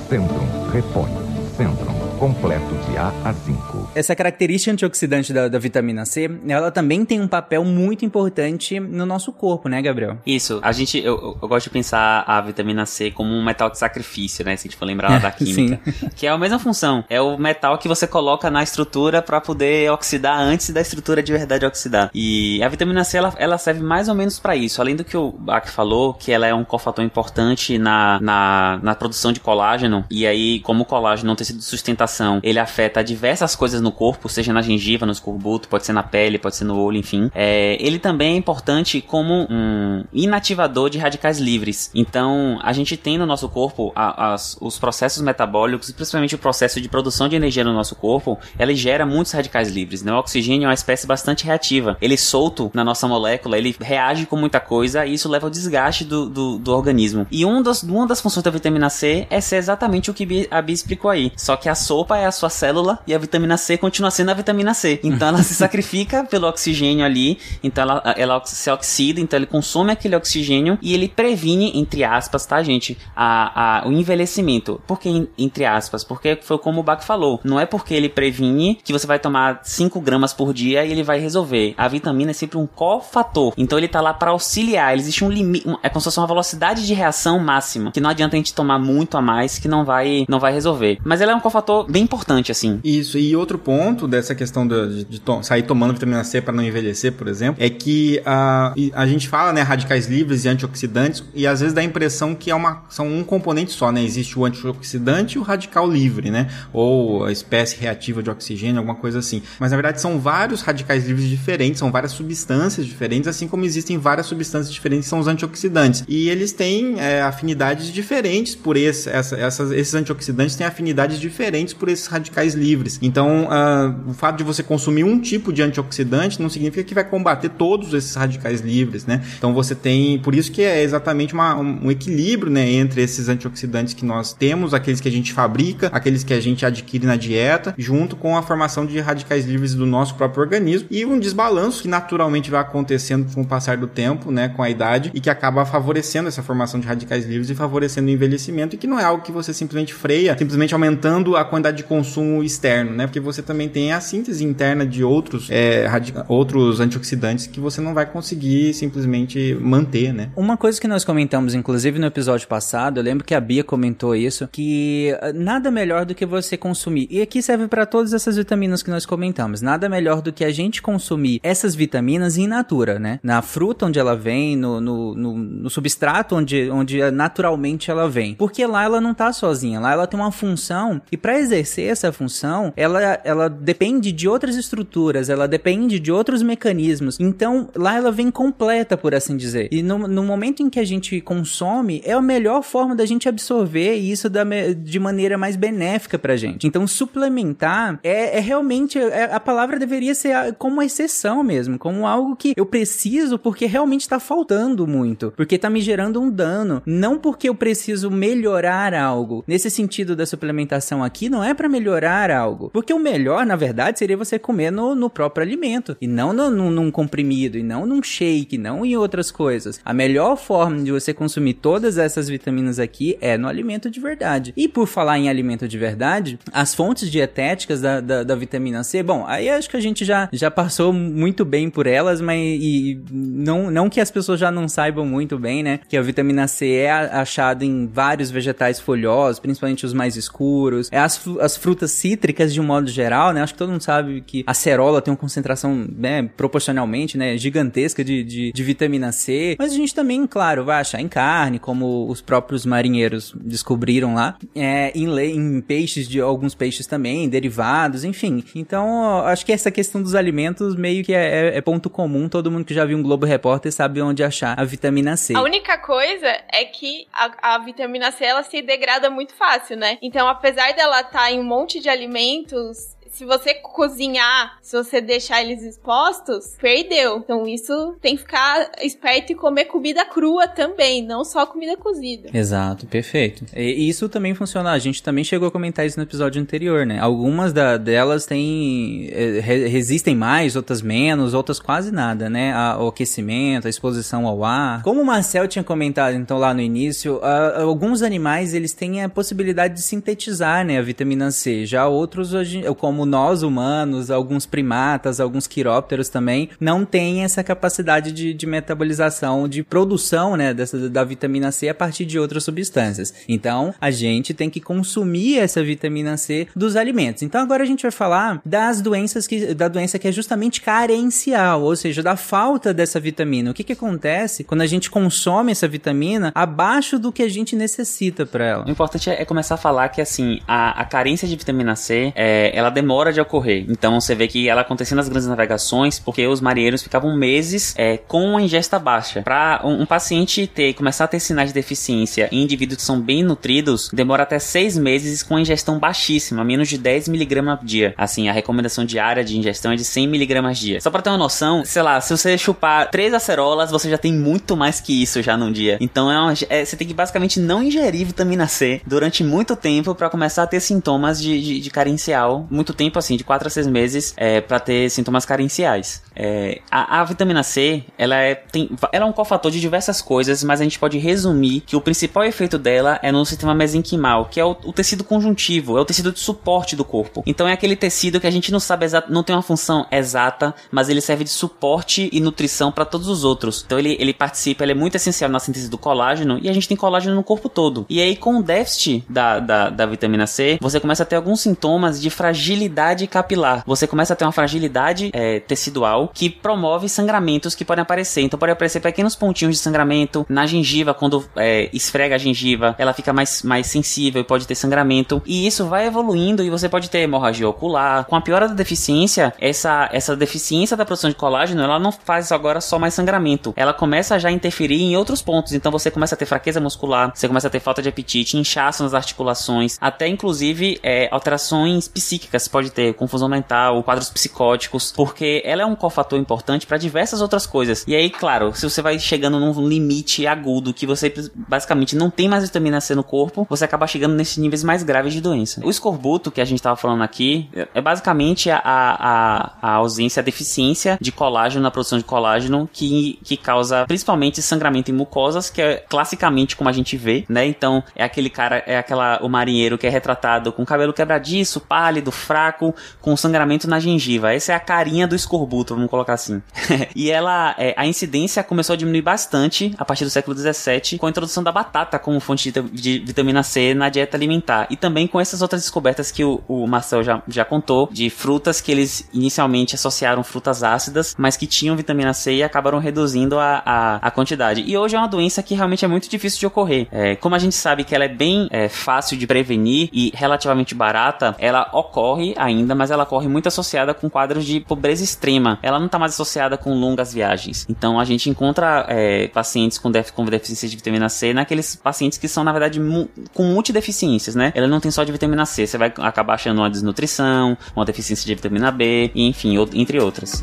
Centrum 0.08 0.70
repõe. 0.70 1.10
Centrum 1.56 2.00
completo 2.18 2.74
de 2.86 2.98
A 2.98 3.08
a 3.24 3.32
5. 3.32 3.69
Essa 3.94 4.14
característica 4.14 4.72
antioxidante 4.72 5.32
da, 5.32 5.48
da 5.48 5.58
vitamina 5.58 6.04
C, 6.04 6.30
ela 6.48 6.70
também 6.70 7.04
tem 7.04 7.20
um 7.20 7.26
papel 7.26 7.64
muito 7.64 8.04
importante 8.04 8.78
no 8.78 9.04
nosso 9.04 9.32
corpo, 9.32 9.68
né, 9.68 9.82
Gabriel? 9.82 10.18
Isso, 10.24 10.60
a 10.62 10.72
gente, 10.72 10.98
eu, 10.98 11.36
eu 11.40 11.48
gosto 11.48 11.64
de 11.64 11.70
pensar 11.70 12.24
a 12.26 12.40
vitamina 12.40 12.86
C 12.86 13.10
como 13.10 13.34
um 13.34 13.44
metal 13.44 13.68
de 13.68 13.78
sacrifício, 13.78 14.44
né? 14.44 14.56
Se 14.56 14.66
a 14.66 14.70
gente 14.70 14.76
for 14.76 14.84
lembrar 14.84 15.10
lá 15.10 15.18
da 15.18 15.30
química. 15.32 15.80
que 16.14 16.26
é 16.26 16.30
a 16.30 16.38
mesma 16.38 16.58
função. 16.58 17.04
É 17.08 17.20
o 17.20 17.36
metal 17.36 17.76
que 17.78 17.88
você 17.88 18.06
coloca 18.06 18.50
na 18.50 18.62
estrutura 18.62 19.20
para 19.20 19.40
poder 19.40 19.90
oxidar 19.90 20.38
antes 20.38 20.70
da 20.70 20.80
estrutura 20.80 21.22
de 21.22 21.32
verdade 21.32 21.66
oxidar. 21.66 22.10
E 22.14 22.62
a 22.62 22.68
vitamina 22.68 23.02
C, 23.02 23.18
ela, 23.18 23.34
ela 23.38 23.58
serve 23.58 23.82
mais 23.82 24.08
ou 24.08 24.14
menos 24.14 24.38
para 24.38 24.54
isso. 24.54 24.80
Além 24.80 24.94
do 24.94 25.04
que 25.04 25.16
o 25.16 25.32
Bach 25.32 25.66
falou, 25.68 26.14
que 26.14 26.30
ela 26.30 26.46
é 26.46 26.54
um 26.54 26.64
cofator 26.64 27.04
importante 27.04 27.78
na, 27.78 28.20
na, 28.20 28.80
na 28.82 28.94
produção 28.94 29.32
de 29.32 29.40
colágeno. 29.40 30.04
E 30.10 30.26
aí, 30.26 30.60
como 30.60 30.82
o 30.82 30.86
colágeno 30.86 31.28
não 31.28 31.36
tem 31.36 31.44
sido 31.44 31.62
sustentação, 31.62 32.40
ele 32.42 32.58
afeta 32.58 33.02
diversas 33.02 33.56
coisas 33.56 33.79
no 33.80 33.92
corpo, 33.92 34.28
seja 34.28 34.52
na 34.52 34.62
gengiva, 34.62 35.06
no 35.06 35.12
escorbuto, 35.12 35.68
pode 35.68 35.86
ser 35.86 35.92
na 35.92 36.02
pele, 36.02 36.38
pode 36.38 36.56
ser 36.56 36.64
no 36.64 36.78
olho, 36.78 36.98
enfim. 36.98 37.30
É, 37.34 37.76
ele 37.80 37.98
também 37.98 38.34
é 38.34 38.36
importante 38.36 39.00
como 39.00 39.46
um 39.50 40.04
inativador 40.12 40.90
de 40.90 40.98
radicais 40.98 41.38
livres. 41.38 41.90
Então, 41.94 42.58
a 42.62 42.72
gente 42.72 42.96
tem 42.96 43.18
no 43.18 43.26
nosso 43.26 43.48
corpo 43.48 43.92
a, 43.94 44.32
as, 44.34 44.56
os 44.60 44.78
processos 44.78 45.22
metabólicos, 45.22 45.90
principalmente 45.92 46.34
o 46.34 46.38
processo 46.38 46.80
de 46.80 46.88
produção 46.88 47.28
de 47.28 47.36
energia 47.36 47.64
no 47.64 47.72
nosso 47.72 47.94
corpo, 47.94 48.38
ele 48.58 48.74
gera 48.74 49.06
muitos 49.06 49.32
radicais 49.32 49.70
livres. 49.70 50.02
Né? 50.02 50.12
O 50.12 50.18
oxigênio 50.18 50.64
é 50.64 50.68
uma 50.68 50.74
espécie 50.74 51.06
bastante 51.06 51.44
reativa. 51.44 51.96
Ele 52.00 52.16
solto 52.16 52.70
na 52.74 52.84
nossa 52.84 53.06
molécula, 53.06 53.58
ele 53.58 53.74
reage 53.80 54.26
com 54.26 54.36
muita 54.36 54.60
coisa 54.60 55.06
e 55.06 55.14
isso 55.14 55.28
leva 55.28 55.46
ao 55.46 55.50
desgaste 55.50 56.04
do, 56.04 56.28
do, 56.28 56.58
do 56.58 56.72
organismo. 56.72 57.26
E 57.30 57.44
um 57.44 57.62
dos, 57.62 57.82
uma 57.82 58.06
das 58.06 58.20
funções 58.20 58.42
da 58.42 58.50
vitamina 58.50 58.90
C 58.90 59.26
é 59.30 59.40
ser 59.40 59.56
exatamente 59.56 60.10
o 60.10 60.14
que 60.14 60.48
a 60.50 60.62
Bia 60.62 60.74
explicou 60.74 61.10
aí. 61.10 61.32
Só 61.36 61.56
que 61.56 61.68
a 61.68 61.74
sopa 61.74 62.16
é 62.16 62.26
a 62.26 62.32
sua 62.32 62.50
célula 62.50 62.98
e 63.06 63.14
a 63.14 63.18
vitamina 63.18 63.56
C 63.56 63.69
continua 63.76 64.10
sendo 64.10 64.30
a 64.30 64.34
vitamina 64.34 64.74
C. 64.74 65.00
Então 65.02 65.28
ela 65.28 65.42
se 65.42 65.54
sacrifica 65.54 66.24
pelo 66.24 66.46
oxigênio 66.46 67.04
ali, 67.04 67.38
então 67.62 67.82
ela, 67.82 68.14
ela 68.16 68.42
se 68.44 68.70
oxida, 68.70 69.20
então 69.20 69.38
ele 69.38 69.46
consome 69.46 69.92
aquele 69.92 70.16
oxigênio 70.16 70.78
e 70.82 70.94
ele 70.94 71.08
previne, 71.08 71.72
entre 71.74 72.04
aspas, 72.04 72.46
tá, 72.46 72.62
gente, 72.62 72.96
a, 73.14 73.80
a, 73.82 73.88
o 73.88 73.92
envelhecimento. 73.92 74.80
Por 74.86 74.98
que 74.98 75.28
entre 75.36 75.64
aspas? 75.64 76.04
Porque 76.04 76.38
foi 76.40 76.58
como 76.58 76.80
o 76.80 76.82
Bach 76.82 77.02
falou, 77.02 77.40
não 77.44 77.58
é 77.58 77.66
porque 77.66 77.94
ele 77.94 78.08
previne 78.08 78.78
que 78.82 78.92
você 78.92 79.06
vai 79.06 79.18
tomar 79.18 79.60
5 79.62 80.00
gramas 80.00 80.32
por 80.32 80.52
dia 80.52 80.84
e 80.84 80.92
ele 80.92 81.02
vai 81.02 81.18
resolver. 81.18 81.74
A 81.76 81.88
vitamina 81.88 82.30
é 82.30 82.34
sempre 82.34 82.58
um 82.58 82.66
cofator, 82.66 83.52
então 83.56 83.78
ele 83.78 83.88
tá 83.88 84.00
lá 84.00 84.14
para 84.14 84.30
auxiliar, 84.30 84.96
existe 84.96 85.24
um 85.24 85.30
limite, 85.30 85.66
é 85.82 85.88
como 85.88 86.00
se 86.00 86.04
fosse 86.04 86.18
uma 86.18 86.26
velocidade 86.26 86.86
de 86.86 86.94
reação 86.94 87.38
máxima, 87.38 87.92
que 87.92 88.00
não 88.00 88.10
adianta 88.10 88.36
a 88.36 88.38
gente 88.38 88.54
tomar 88.54 88.78
muito 88.78 89.16
a 89.16 89.22
mais 89.22 89.58
que 89.58 89.68
não 89.68 89.84
vai, 89.84 90.24
não 90.28 90.38
vai 90.38 90.52
resolver. 90.52 90.98
Mas 91.04 91.20
ela 91.20 91.32
é 91.32 91.34
um 91.34 91.40
cofator 91.40 91.90
bem 91.90 92.02
importante, 92.02 92.50
assim. 92.50 92.80
Isso, 92.82 93.18
e 93.18 93.34
outro 93.36 93.58
ponto 93.64 94.06
dessa 94.06 94.34
questão 94.34 94.66
de, 94.66 95.04
de 95.04 95.20
to 95.20 95.42
sair 95.42 95.62
tomando 95.62 95.94
vitamina 95.94 96.24
C 96.24 96.40
para 96.40 96.52
não 96.52 96.62
envelhecer, 96.62 97.12
por 97.12 97.28
exemplo, 97.28 97.62
é 97.62 97.70
que 97.70 98.20
a, 98.24 98.74
a 98.94 99.06
gente 99.06 99.28
fala, 99.28 99.52
né, 99.52 99.62
radicais 99.62 100.06
livres 100.06 100.44
e 100.44 100.48
antioxidantes, 100.48 101.22
e 101.34 101.46
às 101.46 101.60
vezes 101.60 101.74
dá 101.74 101.80
a 101.80 101.84
impressão 101.84 102.34
que 102.34 102.50
é 102.50 102.54
uma, 102.54 102.82
são 102.88 103.06
um 103.06 103.22
componente 103.22 103.72
só, 103.72 103.92
né? 103.92 104.02
Existe 104.02 104.38
o 104.38 104.44
antioxidante 104.44 105.36
e 105.36 105.38
o 105.38 105.42
radical 105.42 105.90
livre, 105.90 106.30
né? 106.30 106.48
Ou 106.72 107.24
a 107.24 107.32
espécie 107.32 107.76
reativa 107.76 108.22
de 108.22 108.30
oxigênio, 108.30 108.78
alguma 108.78 108.96
coisa 108.96 109.18
assim. 109.18 109.42
Mas 109.58 109.70
na 109.70 109.76
verdade 109.76 110.00
são 110.00 110.18
vários 110.18 110.62
radicais 110.62 111.06
livres 111.06 111.28
diferentes, 111.28 111.78
são 111.78 111.90
várias 111.90 112.12
substâncias 112.12 112.86
diferentes, 112.86 113.28
assim 113.28 113.46
como 113.46 113.64
existem 113.64 113.98
várias 113.98 114.26
substâncias 114.26 114.72
diferentes 114.72 115.06
que 115.06 115.10
são 115.10 115.18
os 115.18 115.26
antioxidantes. 115.26 116.04
E 116.08 116.28
eles 116.28 116.52
têm 116.52 116.98
é, 116.98 117.22
afinidades 117.22 117.92
diferentes 117.92 118.54
por 118.54 118.76
esse, 118.76 119.08
essa, 119.08 119.36
essas, 119.36 119.70
esses 119.70 119.94
antioxidantes 119.94 120.56
têm 120.56 120.66
afinidades 120.66 121.18
diferentes 121.18 121.74
por 121.74 121.88
esses 121.88 122.06
radicais 122.06 122.54
livres. 122.54 122.98
Então, 123.02 123.49
uh, 123.50 124.10
o 124.10 124.14
fato 124.14 124.36
de 124.36 124.44
você 124.44 124.62
consumir 124.62 125.04
um 125.04 125.20
tipo 125.20 125.52
de 125.52 125.62
antioxidante 125.62 126.40
não 126.40 126.48
significa 126.48 126.84
que 126.84 126.94
vai 126.94 127.04
combater 127.04 127.48
todos 127.48 127.92
esses 127.92 128.14
radicais 128.14 128.60
livres, 128.60 129.04
né? 129.04 129.22
Então 129.36 129.52
você 129.52 129.74
tem, 129.74 130.18
por 130.20 130.34
isso 130.34 130.52
que 130.52 130.62
é 130.62 130.82
exatamente 130.82 131.34
uma, 131.34 131.56
um 131.56 131.90
equilíbrio, 131.90 132.50
né, 132.50 132.70
entre 132.70 133.02
esses 133.02 133.28
antioxidantes 133.28 133.94
que 133.94 134.04
nós 134.04 134.32
temos, 134.32 134.72
aqueles 134.72 135.00
que 135.00 135.08
a 135.08 135.12
gente 135.12 135.32
fabrica, 135.32 135.88
aqueles 135.92 136.22
que 136.22 136.32
a 136.32 136.40
gente 136.40 136.64
adquire 136.64 137.06
na 137.06 137.16
dieta, 137.16 137.74
junto 137.76 138.16
com 138.16 138.36
a 138.36 138.42
formação 138.42 138.86
de 138.86 138.98
radicais 139.00 139.44
livres 139.44 139.74
do 139.74 139.86
nosso 139.86 140.14
próprio 140.14 140.42
organismo 140.42 140.86
e 140.90 141.04
um 141.04 141.18
desbalanço 141.18 141.82
que 141.82 141.88
naturalmente 141.88 142.50
vai 142.50 142.60
acontecendo 142.60 143.32
com 143.34 143.42
o 143.42 143.46
passar 143.46 143.76
do 143.76 143.86
tempo, 143.86 144.30
né, 144.30 144.48
com 144.48 144.62
a 144.62 144.70
idade 144.70 145.10
e 145.14 145.20
que 145.20 145.30
acaba 145.30 145.64
favorecendo 145.64 146.28
essa 146.28 146.42
formação 146.42 146.78
de 146.78 146.86
radicais 146.86 147.24
livres 147.26 147.50
e 147.50 147.54
favorecendo 147.54 148.08
o 148.08 148.10
envelhecimento 148.10 148.74
e 148.74 148.78
que 148.78 148.86
não 148.86 148.98
é 148.98 149.04
algo 149.04 149.22
que 149.22 149.32
você 149.32 149.52
simplesmente 149.52 149.92
freia, 149.92 150.36
simplesmente 150.36 150.74
aumentando 150.74 151.36
a 151.36 151.44
quantidade 151.44 151.78
de 151.78 151.84
consumo 151.84 152.42
externo, 152.42 152.92
né? 152.92 153.06
Porque 153.06 153.20
você 153.20 153.39
também 153.42 153.68
tem 153.68 153.92
a 153.92 154.00
síntese 154.00 154.44
interna 154.44 154.86
de 154.86 155.04
outros, 155.04 155.48
é, 155.50 155.86
outros 156.28 156.80
antioxidantes 156.80 157.46
que 157.46 157.60
você 157.60 157.80
não 157.80 157.94
vai 157.94 158.06
conseguir 158.06 158.72
simplesmente 158.74 159.56
manter, 159.60 160.12
né? 160.12 160.30
Uma 160.36 160.56
coisa 160.56 160.80
que 160.80 160.88
nós 160.88 161.04
comentamos, 161.04 161.54
inclusive 161.54 161.98
no 161.98 162.06
episódio 162.06 162.48
passado, 162.48 162.98
eu 162.98 163.04
lembro 163.04 163.24
que 163.24 163.34
a 163.34 163.40
Bia 163.40 163.64
comentou 163.64 164.14
isso, 164.14 164.48
que 164.50 165.16
ah, 165.20 165.32
nada 165.32 165.70
melhor 165.70 166.04
do 166.04 166.14
que 166.14 166.26
você 166.26 166.56
consumir. 166.56 167.06
E 167.10 167.20
aqui 167.20 167.42
serve 167.42 167.68
para 167.68 167.86
todas 167.86 168.12
essas 168.12 168.36
vitaminas 168.36 168.82
que 168.82 168.90
nós 168.90 169.06
comentamos. 169.06 169.60
Nada 169.60 169.88
melhor 169.88 170.22
do 170.22 170.32
que 170.32 170.44
a 170.44 170.50
gente 170.50 170.82
consumir 170.82 171.40
essas 171.42 171.74
vitaminas 171.74 172.36
in 172.36 172.46
natura, 172.46 172.98
né? 172.98 173.20
Na 173.22 173.42
fruta 173.42 173.86
onde 173.86 173.98
ela 173.98 174.16
vem, 174.16 174.56
no, 174.56 174.80
no, 174.80 175.14
no, 175.14 175.36
no 175.36 175.70
substrato 175.70 176.36
onde, 176.36 176.70
onde 176.70 177.10
naturalmente 177.10 177.90
ela 177.90 178.08
vem. 178.08 178.34
Porque 178.34 178.64
lá 178.66 178.84
ela 178.84 179.00
não 179.00 179.14
tá 179.14 179.32
sozinha, 179.32 179.80
lá 179.80 179.92
ela 179.92 180.06
tem 180.06 180.18
uma 180.18 180.32
função 180.32 181.00
e 181.10 181.16
para 181.16 181.38
exercer 181.38 181.90
essa 181.90 182.12
função, 182.12 182.72
ela, 182.76 183.20
ela 183.30 183.48
depende 183.48 184.12
de 184.12 184.28
outras 184.28 184.56
estruturas, 184.56 185.28
ela 185.28 185.46
depende 185.46 185.98
de 185.98 186.12
outros 186.12 186.42
mecanismos. 186.42 187.18
Então, 187.20 187.68
lá 187.74 187.96
ela 187.96 188.10
vem 188.10 188.30
completa, 188.30 188.96
por 188.96 189.14
assim 189.14 189.36
dizer. 189.36 189.68
E 189.70 189.82
no, 189.82 189.98
no 189.98 190.24
momento 190.24 190.62
em 190.62 190.70
que 190.70 190.78
a 190.78 190.84
gente 190.84 191.20
consome, 191.20 192.02
é 192.04 192.12
a 192.12 192.20
melhor 192.20 192.62
forma 192.62 192.94
da 192.94 193.06
gente 193.06 193.28
absorver 193.28 193.94
isso 193.94 194.28
da, 194.28 194.44
de 194.76 194.98
maneira 194.98 195.38
mais 195.38 195.56
benéfica 195.56 196.18
pra 196.18 196.36
gente. 196.36 196.66
Então, 196.66 196.86
suplementar 196.86 197.98
é, 198.02 198.38
é 198.38 198.40
realmente, 198.40 198.98
é, 198.98 199.32
a 199.32 199.40
palavra 199.40 199.78
deveria 199.78 200.14
ser 200.14 200.54
como 200.58 200.74
uma 200.74 200.84
exceção 200.84 201.42
mesmo, 201.42 201.78
como 201.78 202.06
algo 202.06 202.36
que 202.36 202.52
eu 202.56 202.66
preciso 202.66 203.38
porque 203.38 203.66
realmente 203.66 204.08
tá 204.08 204.18
faltando 204.18 204.86
muito, 204.86 205.32
porque 205.36 205.58
tá 205.58 205.70
me 205.70 205.80
gerando 205.80 206.20
um 206.20 206.30
dano, 206.30 206.82
não 206.84 207.18
porque 207.18 207.48
eu 207.48 207.54
preciso 207.54 208.10
melhorar 208.10 208.94
algo. 208.94 209.44
Nesse 209.46 209.70
sentido 209.70 210.16
da 210.16 210.26
suplementação 210.26 211.02
aqui, 211.02 211.28
não 211.28 211.44
é 211.44 211.54
para 211.54 211.68
melhorar 211.68 212.30
algo. 212.30 212.70
Porque 212.72 212.92
o 212.92 212.98
melhor, 212.98 213.19
na 213.44 213.56
verdade, 213.56 213.98
seria 213.98 214.16
você 214.16 214.38
comer 214.38 214.70
no, 214.70 214.94
no 214.94 215.10
próprio 215.10 215.44
alimento. 215.44 215.96
E 216.00 216.06
não 216.06 216.32
no, 216.32 216.50
no, 216.50 216.70
num 216.70 216.90
comprimido, 216.90 217.58
e 217.58 217.62
não 217.62 217.86
num 217.86 218.02
shake, 218.02 218.58
não 218.58 218.84
em 218.84 218.96
outras 218.96 219.30
coisas. 219.30 219.80
A 219.84 219.92
melhor 219.92 220.36
forma 220.36 220.82
de 220.82 220.90
você 220.90 221.12
consumir 221.12 221.54
todas 221.54 221.98
essas 221.98 222.28
vitaminas 222.28 222.78
aqui 222.78 223.16
é 223.20 223.36
no 223.36 223.48
alimento 223.48 223.90
de 223.90 224.00
verdade. 224.00 224.52
E 224.56 224.68
por 224.68 224.86
falar 224.86 225.18
em 225.18 225.28
alimento 225.28 225.68
de 225.68 225.78
verdade, 225.78 226.38
as 226.52 226.74
fontes 226.74 227.10
dietéticas 227.10 227.80
da, 227.80 228.00
da, 228.00 228.22
da 228.22 228.34
vitamina 228.34 228.82
C, 228.84 229.02
bom, 229.02 229.24
aí 229.26 229.48
acho 229.48 229.68
que 229.68 229.76
a 229.76 229.80
gente 229.80 230.04
já, 230.04 230.28
já 230.32 230.50
passou 230.50 230.92
muito 230.92 231.44
bem 231.44 231.70
por 231.70 231.86
elas, 231.86 232.20
mas 232.20 232.40
e, 232.40 233.00
não, 233.10 233.70
não 233.70 233.90
que 233.90 234.00
as 234.00 234.10
pessoas 234.10 234.40
já 234.40 234.50
não 234.50 234.68
saibam 234.68 235.04
muito 235.04 235.38
bem, 235.38 235.62
né? 235.62 235.80
Que 235.88 235.96
a 235.96 236.02
vitamina 236.02 236.46
C 236.48 236.70
é 236.70 236.90
achada 236.90 237.64
em 237.64 237.86
vários 237.86 238.30
vegetais 238.30 238.80
folhosos, 238.80 239.40
principalmente 239.40 239.84
os 239.84 239.92
mais 239.92 240.16
escuros. 240.16 240.88
É 240.92 240.98
as, 240.98 241.20
as 241.40 241.56
frutas 241.56 241.90
cítricas 241.92 242.52
de 242.52 242.60
um 242.60 242.64
modo 242.64 242.88
geral 242.88 242.99
geral, 243.00 243.32
né? 243.32 243.42
Acho 243.42 243.54
que 243.54 243.58
todo 243.58 243.70
mundo 243.70 243.82
sabe 243.82 244.20
que 244.20 244.44
a 244.46 244.52
cerola 244.52 245.00
tem 245.00 245.12
uma 245.12 245.16
concentração, 245.18 245.86
né, 245.96 246.28
proporcionalmente, 246.36 247.16
né, 247.16 247.36
gigantesca 247.36 248.04
de, 248.04 248.22
de, 248.22 248.52
de 248.52 248.62
vitamina 248.62 249.10
C. 249.12 249.56
Mas 249.58 249.72
a 249.72 249.74
gente 249.74 249.94
também, 249.94 250.26
claro, 250.26 250.64
vai 250.64 250.80
achar 250.80 251.00
em 251.00 251.08
carne, 251.08 251.58
como 251.58 252.08
os 252.08 252.20
próprios 252.20 252.66
marinheiros 252.66 253.32
descobriram 253.36 254.14
lá, 254.14 254.36
é, 254.54 254.92
em, 254.94 255.08
em 255.18 255.60
peixes 255.60 256.06
de 256.06 256.20
alguns 256.20 256.54
peixes 256.54 256.86
também, 256.86 257.28
derivados, 257.28 258.04
enfim. 258.04 258.44
Então, 258.54 259.24
acho 259.26 259.46
que 259.46 259.52
essa 259.52 259.70
questão 259.70 260.02
dos 260.02 260.14
alimentos 260.14 260.76
meio 260.76 261.02
que 261.04 261.14
é, 261.14 261.48
é, 261.48 261.58
é 261.58 261.60
ponto 261.60 261.88
comum. 261.88 262.28
Todo 262.28 262.50
mundo 262.50 262.64
que 262.64 262.74
já 262.74 262.84
viu 262.84 262.98
um 262.98 263.02
Globo 263.02 263.24
Repórter 263.24 263.72
sabe 263.72 264.02
onde 264.02 264.22
achar 264.22 264.58
a 264.58 264.64
vitamina 264.64 265.16
C. 265.16 265.34
A 265.34 265.42
única 265.42 265.78
coisa 265.78 266.28
é 266.52 266.64
que 266.64 267.06
a, 267.12 267.54
a 267.54 267.58
vitamina 267.58 268.10
C 268.10 268.24
ela 268.24 268.42
se 268.42 268.60
degrada 268.62 269.08
muito 269.08 269.34
fácil, 269.34 269.76
né? 269.76 269.98
Então, 270.02 270.28
apesar 270.28 270.72
dela 270.74 271.00
estar 271.00 271.10
tá 271.10 271.32
em 271.32 271.40
um 271.40 271.44
monte 271.44 271.80
de 271.80 271.88
alimentos 271.88 272.89
se 273.10 273.24
você 273.24 273.54
cozinhar, 273.54 274.58
se 274.62 274.76
você 274.76 275.00
deixar 275.00 275.42
eles 275.42 275.62
expostos, 275.62 276.56
perdeu. 276.60 277.18
Então 277.18 277.46
isso 277.46 277.96
tem 278.00 278.16
que 278.16 278.22
ficar 278.22 278.70
esperto 278.82 279.32
e 279.32 279.34
comer 279.34 279.66
comida 279.66 280.04
crua 280.04 280.48
também, 280.48 281.04
não 281.04 281.24
só 281.24 281.44
comida 281.46 281.76
cozida. 281.76 282.30
Exato, 282.32 282.86
perfeito. 282.86 283.44
E 283.54 283.88
isso 283.88 284.08
também 284.08 284.34
funciona. 284.34 284.70
A 284.70 284.78
gente 284.78 285.02
também 285.02 285.24
chegou 285.24 285.48
a 285.48 285.50
comentar 285.50 285.84
isso 285.86 285.98
no 285.98 286.04
episódio 286.04 286.40
anterior, 286.40 286.86
né? 286.86 286.98
Algumas 286.98 287.52
da, 287.52 287.76
delas 287.76 288.26
têm 288.26 289.08
é, 289.12 289.40
resistem 289.40 290.14
mais, 290.14 290.56
outras 290.56 290.80
menos, 290.80 291.34
outras 291.34 291.58
quase 291.58 291.90
nada, 291.90 292.30
né? 292.30 292.54
O 292.78 292.88
aquecimento, 292.88 293.66
a 293.66 293.70
exposição 293.70 294.26
ao 294.26 294.44
ar. 294.44 294.82
Como 294.82 295.00
o 295.00 295.04
Marcel 295.04 295.48
tinha 295.48 295.64
comentado 295.64 296.14
então 296.14 296.38
lá 296.38 296.54
no 296.54 296.60
início, 296.60 297.20
alguns 297.22 298.02
animais 298.02 298.54
eles 298.54 298.72
têm 298.72 299.02
a 299.02 299.08
possibilidade 299.08 299.74
de 299.74 299.82
sintetizar, 299.82 300.64
né, 300.64 300.78
a 300.78 300.82
vitamina 300.82 301.30
C. 301.30 301.66
Já 301.66 301.86
outros, 301.86 302.32
como 302.78 302.99
como 303.00 303.06
nós 303.06 303.42
humanos, 303.42 304.10
alguns 304.10 304.44
primatas, 304.44 305.20
alguns 305.20 305.46
quirópteros 305.46 306.10
também, 306.10 306.50
não 306.60 306.84
têm 306.84 307.24
essa 307.24 307.42
capacidade 307.42 308.12
de, 308.12 308.34
de 308.34 308.46
metabolização, 308.46 309.48
de 309.48 309.62
produção, 309.62 310.36
né, 310.36 310.52
dessa, 310.52 310.90
da 310.90 311.02
vitamina 311.02 311.50
C 311.50 311.70
a 311.70 311.74
partir 311.74 312.04
de 312.04 312.18
outras 312.18 312.44
substâncias. 312.44 313.14
Então, 313.26 313.74
a 313.80 313.90
gente 313.90 314.34
tem 314.34 314.50
que 314.50 314.60
consumir 314.60 315.38
essa 315.38 315.62
vitamina 315.62 316.18
C 316.18 316.46
dos 316.54 316.76
alimentos. 316.76 317.22
Então, 317.22 317.40
agora 317.40 317.62
a 317.62 317.66
gente 317.66 317.80
vai 317.80 317.90
falar 317.90 318.42
das 318.44 318.82
doenças 318.82 319.26
que, 319.26 319.54
da 319.54 319.68
doença 319.68 319.98
que 319.98 320.08
é 320.08 320.12
justamente 320.12 320.60
carencial, 320.60 321.62
ou 321.62 321.74
seja, 321.74 322.02
da 322.02 322.16
falta 322.16 322.74
dessa 322.74 323.00
vitamina. 323.00 323.50
O 323.50 323.54
que 323.54 323.64
que 323.64 323.72
acontece 323.72 324.44
quando 324.44 324.60
a 324.60 324.66
gente 324.66 324.90
consome 324.90 325.52
essa 325.52 325.66
vitamina 325.66 326.32
abaixo 326.34 326.98
do 326.98 327.10
que 327.10 327.22
a 327.22 327.30
gente 327.30 327.56
necessita 327.56 328.26
para 328.26 328.44
ela? 328.44 328.66
O 328.66 328.70
importante 328.70 329.08
é 329.08 329.24
começar 329.24 329.54
a 329.54 329.58
falar 329.58 329.88
que, 329.88 330.02
assim, 330.02 330.40
a, 330.46 330.82
a 330.82 330.84
carência 330.84 331.26
de 331.26 331.34
vitamina 331.34 331.74
C, 331.74 332.12
é, 332.14 332.50
ela 332.54 332.68
demora 332.68 332.89
demora 332.90 333.12
de 333.12 333.20
ocorrer. 333.20 333.64
Então 333.68 334.00
você 334.00 334.16
vê 334.16 334.26
que 334.26 334.48
ela 334.48 334.62
acontecia 334.62 334.96
nas 334.96 335.08
grandes 335.08 335.28
navegações 335.28 336.00
porque 336.00 336.26
os 336.26 336.40
marinheiros 336.40 336.82
ficavam 336.82 337.16
meses 337.16 337.72
é, 337.78 337.96
com 337.96 338.36
a 338.36 338.42
ingesta 338.42 338.80
baixa. 338.80 339.22
Para 339.22 339.60
um, 339.62 339.82
um, 339.82 339.86
paciente 339.86 340.44
ter 340.48 340.74
começar 340.74 341.04
a 341.04 341.06
ter 341.06 341.20
sinais 341.20 341.50
de 341.50 341.54
deficiência 341.54 342.28
em 342.32 342.42
indivíduos 342.42 342.78
que 342.78 342.82
são 342.82 343.00
bem 343.00 343.22
nutridos, 343.22 343.90
demora 343.92 344.24
até 344.24 344.40
seis 344.40 344.76
meses 344.76 345.22
com 345.22 345.36
a 345.36 345.40
ingestão 345.40 345.78
baixíssima, 345.78 346.42
menos 346.42 346.68
de 346.68 346.76
10 346.76 347.06
miligramas 347.06 347.60
por 347.60 347.64
dia. 347.64 347.94
Assim, 347.96 348.28
a 348.28 348.32
recomendação 348.32 348.84
diária 348.84 349.22
de 349.22 349.38
ingestão 349.38 349.70
é 349.70 349.76
de 349.76 349.84
100 349.84 350.08
miligramas 350.08 350.58
dia. 350.58 350.80
Só 350.80 350.90
para 350.90 351.02
ter 351.02 351.10
uma 351.10 351.18
noção, 351.18 351.64
sei 351.64 351.82
lá, 351.82 352.00
se 352.00 352.16
você 352.16 352.36
chupar 352.36 352.90
três 352.90 353.14
acerolas, 353.14 353.70
você 353.70 353.88
já 353.88 353.98
tem 353.98 354.12
muito 354.12 354.56
mais 354.56 354.80
que 354.80 355.00
isso 355.00 355.22
já 355.22 355.36
num 355.36 355.52
dia. 355.52 355.78
Então 355.80 356.10
é, 356.10 356.18
uma, 356.18 356.34
é 356.48 356.64
você 356.64 356.76
tem 356.76 356.88
que 356.88 356.94
basicamente 356.94 357.38
não 357.38 357.62
ingerir 357.62 358.04
vitamina 358.06 358.48
C 358.48 358.80
durante 358.84 359.22
muito 359.22 359.54
tempo 359.54 359.94
para 359.94 360.10
começar 360.10 360.42
a 360.42 360.46
ter 360.46 360.58
sintomas 360.58 361.20
de, 361.20 361.40
de, 361.40 361.60
de 361.60 361.70
carencial 361.70 362.48
muito 362.50 362.74
tempo, 362.80 362.98
assim, 362.98 363.14
de 363.14 363.24
4 363.24 363.46
a 363.46 363.50
6 363.50 363.66
meses, 363.66 364.14
é, 364.16 364.40
para 364.40 364.58
ter 364.58 364.88
sintomas 364.88 365.26
carenciais. 365.26 366.02
É, 366.16 366.62
a, 366.70 367.00
a, 367.00 367.04
vitamina 367.04 367.42
C, 367.42 367.84
ela 367.98 368.16
é, 368.16 368.34
tem, 368.34 368.70
ela 368.90 369.04
é 369.04 369.08
um 369.08 369.12
cofator 369.12 369.50
de 369.50 369.60
diversas 369.60 370.00
coisas, 370.00 370.42
mas 370.42 370.62
a 370.62 370.64
gente 370.64 370.78
pode 370.78 370.96
resumir 370.96 371.60
que 371.60 371.76
o 371.76 371.80
principal 371.80 372.24
efeito 372.24 372.56
dela 372.56 372.98
é 373.02 373.12
no 373.12 373.22
sistema 373.26 373.54
mesenquimal, 373.54 374.30
que 374.30 374.40
é 374.40 374.44
o, 374.44 374.56
o 374.64 374.72
tecido 374.72 375.04
conjuntivo, 375.04 375.76
é 375.76 375.80
o 375.82 375.84
tecido 375.84 376.10
de 376.10 376.20
suporte 376.20 376.74
do 376.74 376.82
corpo. 376.82 377.22
Então 377.26 377.46
é 377.46 377.52
aquele 377.52 377.76
tecido 377.76 378.18
que 378.18 378.26
a 378.26 378.30
gente 378.30 378.50
não 378.50 378.58
sabe 378.58 378.86
exato, 378.86 379.12
não 379.12 379.22
tem 379.22 379.36
uma 379.36 379.42
função 379.42 379.86
exata, 379.90 380.54
mas 380.70 380.88
ele 380.88 381.02
serve 381.02 381.24
de 381.24 381.30
suporte 381.30 382.08
e 382.10 382.18
nutrição 382.18 382.72
para 382.72 382.86
todos 382.86 383.08
os 383.08 383.24
outros. 383.24 383.62
Então 383.66 383.78
ele, 383.78 383.94
ele 384.00 384.14
participa, 384.14 384.64
ele 384.64 384.72
é 384.72 384.74
muito 384.74 384.94
essencial 384.94 385.30
na 385.30 385.38
síntese 385.38 385.68
do 385.68 385.76
colágeno 385.76 386.38
e 386.40 386.48
a 386.48 386.52
gente 386.54 386.66
tem 386.66 386.78
colágeno 386.78 387.14
no 387.14 387.22
corpo 387.22 387.50
todo. 387.50 387.84
E 387.90 388.00
aí 388.00 388.16
com 388.16 388.38
o 388.38 388.42
déficit 388.42 389.04
da, 389.06 389.38
da, 389.38 389.68
da 389.68 389.84
vitamina 389.84 390.26
C, 390.26 390.56
você 390.62 390.80
começa 390.80 391.02
a 391.02 391.06
ter 391.06 391.16
alguns 391.16 391.42
sintomas 391.42 392.00
de 392.00 392.08
fragilidade 392.08 392.69
fragilidade 392.70 393.06
capilar. 393.06 393.62
Você 393.66 393.86
começa 393.86 394.12
a 394.12 394.16
ter 394.16 394.24
uma 394.24 394.32
fragilidade 394.32 395.10
é, 395.12 395.40
tecidual 395.40 396.10
que 396.14 396.30
promove 396.30 396.88
sangramentos 396.88 397.54
que 397.54 397.64
podem 397.64 397.82
aparecer. 397.82 398.22
Então 398.22 398.38
pode 398.38 398.52
aparecer 398.52 398.80
pequenos 398.80 399.16
pontinhos 399.16 399.56
de 399.56 399.60
sangramento 399.60 400.24
na 400.28 400.46
gengiva 400.46 400.94
quando 400.94 401.24
é, 401.36 401.68
esfrega 401.72 402.14
a 402.14 402.18
gengiva, 402.18 402.74
ela 402.78 402.92
fica 402.92 403.12
mais, 403.12 403.42
mais 403.42 403.66
sensível 403.66 404.20
e 404.20 404.24
pode 404.24 404.46
ter 404.46 404.54
sangramento. 404.54 405.20
E 405.26 405.46
isso 405.46 405.66
vai 405.66 405.86
evoluindo 405.86 406.42
e 406.42 406.50
você 406.50 406.68
pode 406.68 406.88
ter 406.88 407.00
hemorragia 407.00 407.48
ocular. 407.48 408.04
Com 408.04 408.16
a 408.16 408.20
piora 408.20 408.48
da 408.48 408.54
deficiência, 408.54 409.32
essa, 409.40 409.88
essa 409.92 410.16
deficiência 410.16 410.76
da 410.76 410.84
produção 410.84 411.10
de 411.10 411.16
colágeno, 411.16 411.62
ela 411.62 411.78
não 411.78 411.92
faz 411.92 412.30
agora 412.30 412.60
só 412.60 412.78
mais 412.78 412.94
sangramento. 412.94 413.52
Ela 413.56 413.72
começa 413.72 414.14
a 414.14 414.18
já 414.18 414.30
interferir 414.30 414.80
em 414.80 414.96
outros 414.96 415.20
pontos. 415.20 415.52
Então 415.52 415.72
você 415.72 415.90
começa 415.90 416.14
a 416.14 416.18
ter 416.18 416.26
fraqueza 416.26 416.60
muscular, 416.60 417.12
você 417.14 417.26
começa 417.26 417.48
a 417.48 417.50
ter 417.50 417.60
falta 417.60 417.82
de 417.82 417.88
apetite, 417.88 418.36
inchaço 418.36 418.82
nas 418.82 418.94
articulações, 418.94 419.76
até 419.80 420.06
inclusive 420.06 420.78
é, 420.82 421.08
alterações 421.10 421.88
psíquicas. 421.88 422.46
Pode 422.48 422.59
pode 422.60 422.70
ter 422.70 422.94
confusão 422.94 423.28
mental, 423.28 423.82
quadros 423.82 424.10
psicóticos, 424.10 424.92
porque 424.94 425.42
ela 425.46 425.62
é 425.62 425.66
um 425.66 425.74
cofator 425.74 426.18
importante 426.18 426.66
para 426.66 426.76
diversas 426.76 427.22
outras 427.22 427.46
coisas. 427.46 427.84
E 427.88 427.94
aí, 427.94 428.10
claro, 428.10 428.54
se 428.54 428.68
você 428.68 428.82
vai 428.82 428.98
chegando 428.98 429.40
num 429.40 429.66
limite 429.66 430.26
agudo 430.26 430.74
que 430.74 430.86
você 430.86 431.12
basicamente 431.34 431.96
não 431.96 432.10
tem 432.10 432.28
mais 432.28 432.44
vitamina 432.44 432.80
C 432.80 432.94
no 432.94 433.02
corpo, 433.02 433.46
você 433.48 433.64
acaba 433.64 433.86
chegando 433.86 434.14
nesses 434.14 434.36
níveis 434.36 434.62
mais 434.62 434.82
graves 434.82 435.14
de 435.14 435.20
doença. 435.20 435.60
O 435.64 435.70
escorbuto 435.70 436.30
que 436.30 436.40
a 436.40 436.44
gente 436.44 436.58
estava 436.58 436.76
falando 436.76 437.02
aqui 437.02 437.48
é 437.74 437.80
basicamente 437.80 438.50
a, 438.50 438.60
a, 438.62 439.52
a 439.62 439.72
ausência, 439.72 440.20
a 440.20 440.24
deficiência 440.24 440.98
de 441.00 441.10
colágeno 441.10 441.62
na 441.62 441.70
produção 441.70 441.98
de 441.98 442.04
colágeno 442.04 442.68
que, 442.70 443.18
que 443.24 443.36
causa 443.36 443.86
principalmente 443.86 444.42
sangramento 444.42 444.90
em 444.90 444.94
mucosas, 444.94 445.48
que 445.48 445.62
é 445.62 445.76
classicamente 445.88 446.56
como 446.56 446.68
a 446.68 446.72
gente 446.72 446.96
vê, 446.96 447.24
né? 447.28 447.46
Então, 447.46 447.82
é 447.96 448.04
aquele 448.04 448.28
cara, 448.28 448.62
é 448.66 448.76
aquela 448.76 449.18
o 449.22 449.28
marinheiro 449.28 449.78
que 449.78 449.86
é 449.86 449.90
retratado 449.90 450.52
com 450.52 450.64
cabelo 450.64 450.92
quebradiço, 450.92 451.60
pálido, 451.60 452.10
fraco 452.10 452.49
com 452.52 453.16
sangramento 453.16 453.68
na 453.68 453.78
gengiva. 453.78 454.32
Essa 454.32 454.52
é 454.52 454.54
a 454.54 454.60
carinha 454.60 455.06
do 455.06 455.14
escorbuto, 455.14 455.74
vamos 455.74 455.90
colocar 455.90 456.14
assim. 456.14 456.42
e 456.94 457.10
ela, 457.10 457.54
é, 457.58 457.74
a 457.76 457.86
incidência 457.86 458.42
começou 458.42 458.74
a 458.74 458.76
diminuir 458.76 459.02
bastante 459.02 459.74
a 459.78 459.84
partir 459.84 460.04
do 460.04 460.10
século 460.10 460.34
17 460.34 460.98
com 460.98 461.06
a 461.06 461.10
introdução 461.10 461.42
da 461.42 461.52
batata 461.52 461.98
como 461.98 462.20
fonte 462.20 462.50
de, 462.50 462.62
de, 462.62 462.98
vitamina 463.00 463.42
C 463.42 463.74
na 463.74 463.88
dieta 463.88 464.16
alimentar. 464.16 464.66
E 464.70 464.76
também 464.76 465.06
com 465.06 465.20
essas 465.20 465.42
outras 465.42 465.62
descobertas 465.62 466.10
que 466.10 466.24
o, 466.24 466.42
o 466.48 466.66
Marcel 466.66 467.02
já, 467.02 467.22
já 467.28 467.44
contou, 467.44 467.88
de 467.92 468.08
frutas 468.10 468.60
que 468.60 468.72
eles 468.72 469.08
inicialmente 469.12 469.74
associaram 469.74 470.22
frutas 470.22 470.62
ácidas, 470.62 471.14
mas 471.18 471.36
que 471.36 471.46
tinham 471.46 471.76
vitamina 471.76 472.12
C 472.12 472.34
e 472.34 472.42
acabaram 472.42 472.78
reduzindo 472.78 473.38
a, 473.38 473.62
a, 473.64 473.96
a 473.96 474.10
quantidade. 474.10 474.62
E 474.66 474.76
hoje 474.76 474.96
é 474.96 474.98
uma 474.98 475.08
doença 475.08 475.42
que 475.42 475.54
realmente 475.54 475.84
é 475.84 475.88
muito 475.88 476.08
difícil 476.08 476.38
de 476.40 476.46
ocorrer. 476.46 476.88
É, 476.90 477.16
como 477.16 477.34
a 477.34 477.38
gente 477.38 477.54
sabe 477.54 477.84
que 477.84 477.94
ela 477.94 478.04
é 478.04 478.08
bem 478.08 478.48
é, 478.50 478.68
fácil 478.68 479.16
de 479.16 479.26
prevenir 479.26 479.88
e 479.92 480.12
relativamente 480.14 480.74
barata, 480.74 481.34
ela 481.38 481.68
ocorre 481.72 482.29
ainda, 482.36 482.74
mas 482.74 482.90
ela 482.90 483.06
corre 483.06 483.28
muito 483.28 483.48
associada 483.48 483.94
com 483.94 484.08
quadros 484.08 484.44
de 484.44 484.60
pobreza 484.60 485.02
extrema. 485.02 485.58
Ela 485.62 485.78
não 485.78 485.86
está 485.86 485.98
mais 485.98 486.12
associada 486.12 486.56
com 486.56 486.74
longas 486.74 487.12
viagens. 487.12 487.66
Então 487.68 487.98
a 487.98 488.04
gente 488.04 488.28
encontra 488.28 488.86
é, 488.88 489.28
pacientes 489.28 489.78
com, 489.78 489.90
def 489.90 490.10
com 490.10 490.24
deficiência 490.24 490.68
de 490.68 490.76
vitamina 490.76 491.08
C 491.08 491.32
naqueles 491.32 491.76
pacientes 491.76 492.18
que 492.18 492.28
são, 492.28 492.44
na 492.44 492.52
verdade, 492.52 492.80
mu 492.80 493.08
com 493.34 493.44
multideficiências, 493.44 494.34
né? 494.34 494.52
Ela 494.54 494.66
não 494.68 494.80
tem 494.80 494.90
só 494.90 495.04
de 495.04 495.12
vitamina 495.12 495.46
C, 495.46 495.66
você 495.66 495.78
vai 495.78 495.92
acabar 495.98 496.34
achando 496.34 496.58
uma 496.58 496.70
desnutrição, 496.70 497.56
uma 497.74 497.84
deficiência 497.84 498.26
de 498.26 498.34
vitamina 498.34 498.70
B, 498.70 499.10
enfim, 499.14 499.56
entre 499.74 499.98
outras. 499.98 500.42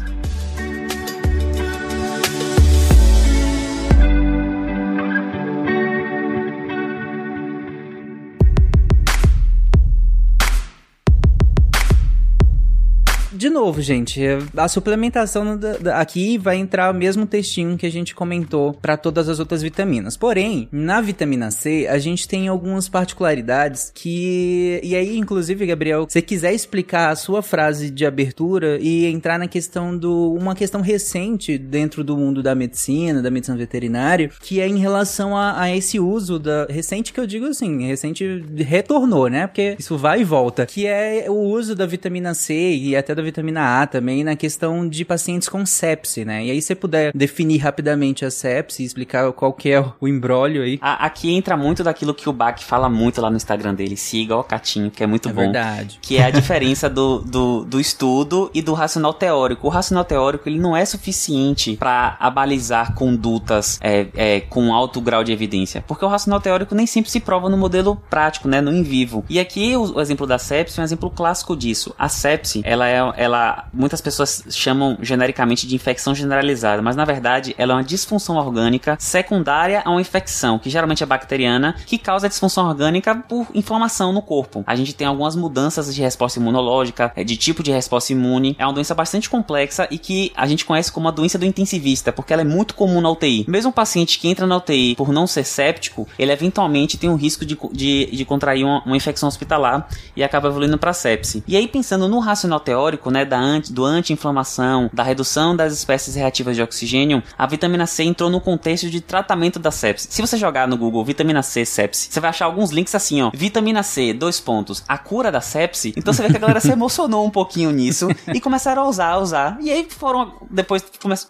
Novo, 13.49 13.81
gente, 13.81 14.21
a 14.55 14.67
suplementação 14.67 15.59
aqui 15.93 16.37
vai 16.37 16.57
entrar 16.57 16.93
o 16.93 16.97
mesmo 16.97 17.25
textinho 17.25 17.77
que 17.77 17.85
a 17.85 17.91
gente 17.91 18.15
comentou 18.15 18.73
para 18.73 18.97
todas 18.97 19.29
as 19.29 19.39
outras 19.39 19.61
vitaminas. 19.61 20.17
Porém, 20.17 20.67
na 20.71 21.01
vitamina 21.01 21.51
C, 21.51 21.87
a 21.89 21.97
gente 21.97 22.27
tem 22.27 22.47
algumas 22.47 22.89
particularidades 22.89 23.91
que. 23.93 24.79
E 24.83 24.95
aí, 24.95 25.17
inclusive, 25.17 25.65
Gabriel, 25.65 26.05
se 26.07 26.13
você 26.13 26.21
quiser 26.21 26.53
explicar 26.53 27.11
a 27.11 27.15
sua 27.15 27.41
frase 27.41 27.89
de 27.89 28.05
abertura 28.05 28.77
e 28.81 29.05
entrar 29.05 29.37
na 29.37 29.47
questão 29.47 29.97
do. 29.97 30.33
Uma 30.33 30.55
questão 30.55 30.81
recente 30.81 31.57
dentro 31.57 32.03
do 32.03 32.17
mundo 32.17 32.41
da 32.41 32.55
medicina, 32.55 33.21
da 33.21 33.29
medicina 33.29 33.57
veterinária, 33.57 34.31
que 34.41 34.59
é 34.59 34.67
em 34.67 34.77
relação 34.77 35.35
a, 35.35 35.61
a 35.61 35.75
esse 35.75 35.99
uso 35.99 36.39
da. 36.39 36.65
Recente 36.69 37.13
que 37.13 37.19
eu 37.19 37.27
digo 37.27 37.45
assim, 37.45 37.85
recente 37.87 38.43
retornou, 38.57 39.27
né? 39.27 39.47
Porque 39.47 39.75
isso 39.77 39.97
vai 39.97 40.21
e 40.21 40.23
volta. 40.23 40.65
Que 40.65 40.87
é 40.87 41.25
o 41.29 41.35
uso 41.35 41.75
da 41.75 41.85
vitamina 41.85 42.33
C 42.33 42.53
e 42.53 42.95
até 42.95 43.13
da 43.13 43.21
vitamina 43.27 43.81
A 43.81 43.87
também 43.87 44.23
na 44.23 44.35
questão 44.35 44.87
de 44.87 45.03
pacientes 45.05 45.49
com 45.49 45.65
sepse, 45.65 46.25
né? 46.25 46.45
E 46.45 46.51
aí, 46.51 46.61
se 46.61 46.67
você 46.67 46.75
puder 46.75 47.11
definir 47.13 47.57
rapidamente 47.57 48.25
a 48.25 48.31
sepse 48.31 48.83
e 48.83 48.85
explicar 48.85 49.31
qual 49.33 49.53
que 49.53 49.71
é 49.71 49.83
o 49.99 50.07
embrólio 50.07 50.63
aí. 50.63 50.79
Aqui 50.81 51.33
entra 51.33 51.55
muito 51.55 51.83
daquilo 51.83 52.13
que 52.13 52.29
o 52.29 52.33
Bach 52.33 52.61
fala 52.63 52.89
muito 52.89 53.21
lá 53.21 53.29
no 53.29 53.37
Instagram 53.37 53.73
dele. 53.73 53.95
Siga 53.97 54.35
o 54.35 54.43
Catinho, 54.43 54.89
que 54.91 55.03
é 55.03 55.07
muito 55.07 55.29
É 55.29 55.33
bom. 55.33 55.41
verdade. 55.41 55.99
Que 56.01 56.17
é 56.17 56.25
a 56.25 56.29
diferença 56.31 56.89
do, 56.89 57.19
do, 57.19 57.65
do 57.65 57.79
estudo 57.79 58.49
e 58.53 58.61
do 58.61 58.73
racional 58.73 59.13
teórico. 59.13 59.67
O 59.67 59.69
racional 59.69 60.05
teórico 60.05 60.47
ele 60.47 60.59
não 60.59 60.75
é 60.75 60.85
suficiente 60.85 61.75
para 61.77 62.15
abalizar 62.19 62.93
condutas 62.93 63.79
é, 63.81 64.07
é, 64.15 64.39
com 64.41 64.73
alto 64.73 65.01
grau 65.01 65.23
de 65.23 65.31
evidência. 65.31 65.83
Porque 65.87 66.05
o 66.05 66.07
racional 66.07 66.39
teórico 66.39 66.75
nem 66.75 66.85
sempre 66.85 67.11
se 67.11 67.19
prova 67.19 67.49
no 67.49 67.57
modelo 67.57 67.95
prático, 68.09 68.47
né? 68.47 68.61
No 68.61 68.71
em 68.71 68.83
vivo. 68.83 69.25
E 69.29 69.39
aqui 69.39 69.75
o, 69.75 69.95
o 69.95 70.01
exemplo 70.01 70.27
da 70.27 70.37
sepse 70.37 70.79
é 70.79 70.81
um 70.81 70.85
exemplo 70.85 71.09
clássico 71.09 71.55
disso. 71.55 71.93
A 71.97 72.07
sepse, 72.09 72.61
ela 72.63 72.87
é. 72.87 72.97
Ela, 73.17 73.67
muitas 73.73 73.99
pessoas 73.99 74.43
chamam 74.51 74.97
genericamente 75.01 75.67
de 75.67 75.75
infecção 75.75 76.13
generalizada, 76.13 76.81
mas 76.81 76.95
na 76.95 77.03
verdade 77.03 77.55
ela 77.57 77.73
é 77.73 77.75
uma 77.75 77.83
disfunção 77.83 78.37
orgânica 78.37 78.95
secundária 78.99 79.81
a 79.83 79.89
uma 79.89 79.99
infecção, 79.99 80.59
que 80.59 80.69
geralmente 80.69 81.03
é 81.03 81.05
bacteriana, 81.05 81.75
que 81.85 81.97
causa 81.97 82.29
disfunção 82.29 82.67
orgânica 82.67 83.15
por 83.15 83.47
inflamação 83.53 84.13
no 84.13 84.21
corpo. 84.21 84.63
A 84.67 84.75
gente 84.75 84.93
tem 84.93 85.07
algumas 85.07 85.35
mudanças 85.35 85.93
de 85.93 86.01
resposta 86.01 86.39
imunológica, 86.39 87.11
é, 87.15 87.23
de 87.23 87.35
tipo 87.35 87.63
de 87.63 87.71
resposta 87.71 88.13
imune. 88.13 88.55
É 88.59 88.65
uma 88.65 88.73
doença 88.73 88.93
bastante 88.93 89.29
complexa 89.29 89.87
e 89.89 89.97
que 89.97 90.31
a 90.35 90.45
gente 90.45 90.63
conhece 90.63 90.91
como 90.91 91.07
a 91.07 91.11
doença 91.11 91.37
do 91.37 91.45
intensivista, 91.45 92.11
porque 92.11 92.31
ela 92.31 92.43
é 92.43 92.45
muito 92.45 92.75
comum 92.75 93.01
na 93.01 93.09
UTI. 93.09 93.45
Mesmo 93.47 93.69
um 93.69 93.73
paciente 93.73 94.19
que 94.19 94.27
entra 94.27 94.45
na 94.45 94.57
UTI 94.57 94.95
por 94.95 95.11
não 95.11 95.25
ser 95.25 95.43
séptico, 95.43 96.07
ele 96.19 96.31
eventualmente 96.31 96.97
tem 96.97 97.09
um 97.09 97.15
risco 97.15 97.45
de, 97.45 97.57
de, 97.71 98.05
de 98.11 98.25
contrair 98.25 98.63
uma, 98.63 98.83
uma 98.83 98.95
infecção 98.95 99.27
hospitalar 99.27 99.87
e 100.15 100.23
acaba 100.23 100.47
evoluindo 100.47 100.77
para 100.77 100.93
sepse. 100.93 101.43
E 101.47 101.57
aí, 101.57 101.67
pensando 101.67 102.07
no 102.07 102.19
racional 102.19 102.59
teórico, 102.59 103.06
né, 103.11 103.25
da 103.25 103.39
anti, 103.39 103.71
do 103.71 103.85
anti-inflamação, 103.85 104.89
da 104.93 105.03
redução 105.03 105.55
das 105.55 105.73
espécies 105.73 106.15
reativas 106.15 106.55
de 106.55 106.61
oxigênio, 106.61 107.23
a 107.37 107.45
vitamina 107.45 107.85
C 107.85 108.03
entrou 108.03 108.29
no 108.29 108.41
contexto 108.41 108.89
de 108.89 109.01
tratamento 109.01 109.59
da 109.59 109.71
sepse. 109.71 110.07
Se 110.09 110.21
você 110.21 110.37
jogar 110.37 110.67
no 110.67 110.77
Google 110.77 111.03
vitamina 111.03 111.41
C 111.41 111.65
sepse, 111.65 112.09
você 112.11 112.19
vai 112.19 112.29
achar 112.29 112.45
alguns 112.45 112.71
links 112.71 112.95
assim, 112.95 113.21
ó. 113.21 113.31
Vitamina 113.33 113.83
C, 113.83 114.13
dois 114.13 114.39
pontos, 114.39 114.83
a 114.87 114.97
cura 114.97 115.31
da 115.31 115.41
sepse. 115.41 115.93
Então 115.95 116.13
você 116.13 116.23
vê 116.23 116.29
que 116.29 116.37
a 116.37 116.39
galera 116.39 116.59
se 116.59 116.71
emocionou 116.71 117.25
um 117.25 117.29
pouquinho 117.29 117.71
nisso 117.71 118.07
e 118.33 118.39
começaram 118.39 118.83
a 118.83 118.87
usar, 118.87 119.09
a 119.09 119.17
usar. 119.19 119.57
E 119.61 119.71
aí 119.71 119.87
foram, 119.89 120.33
depois, 120.49 120.85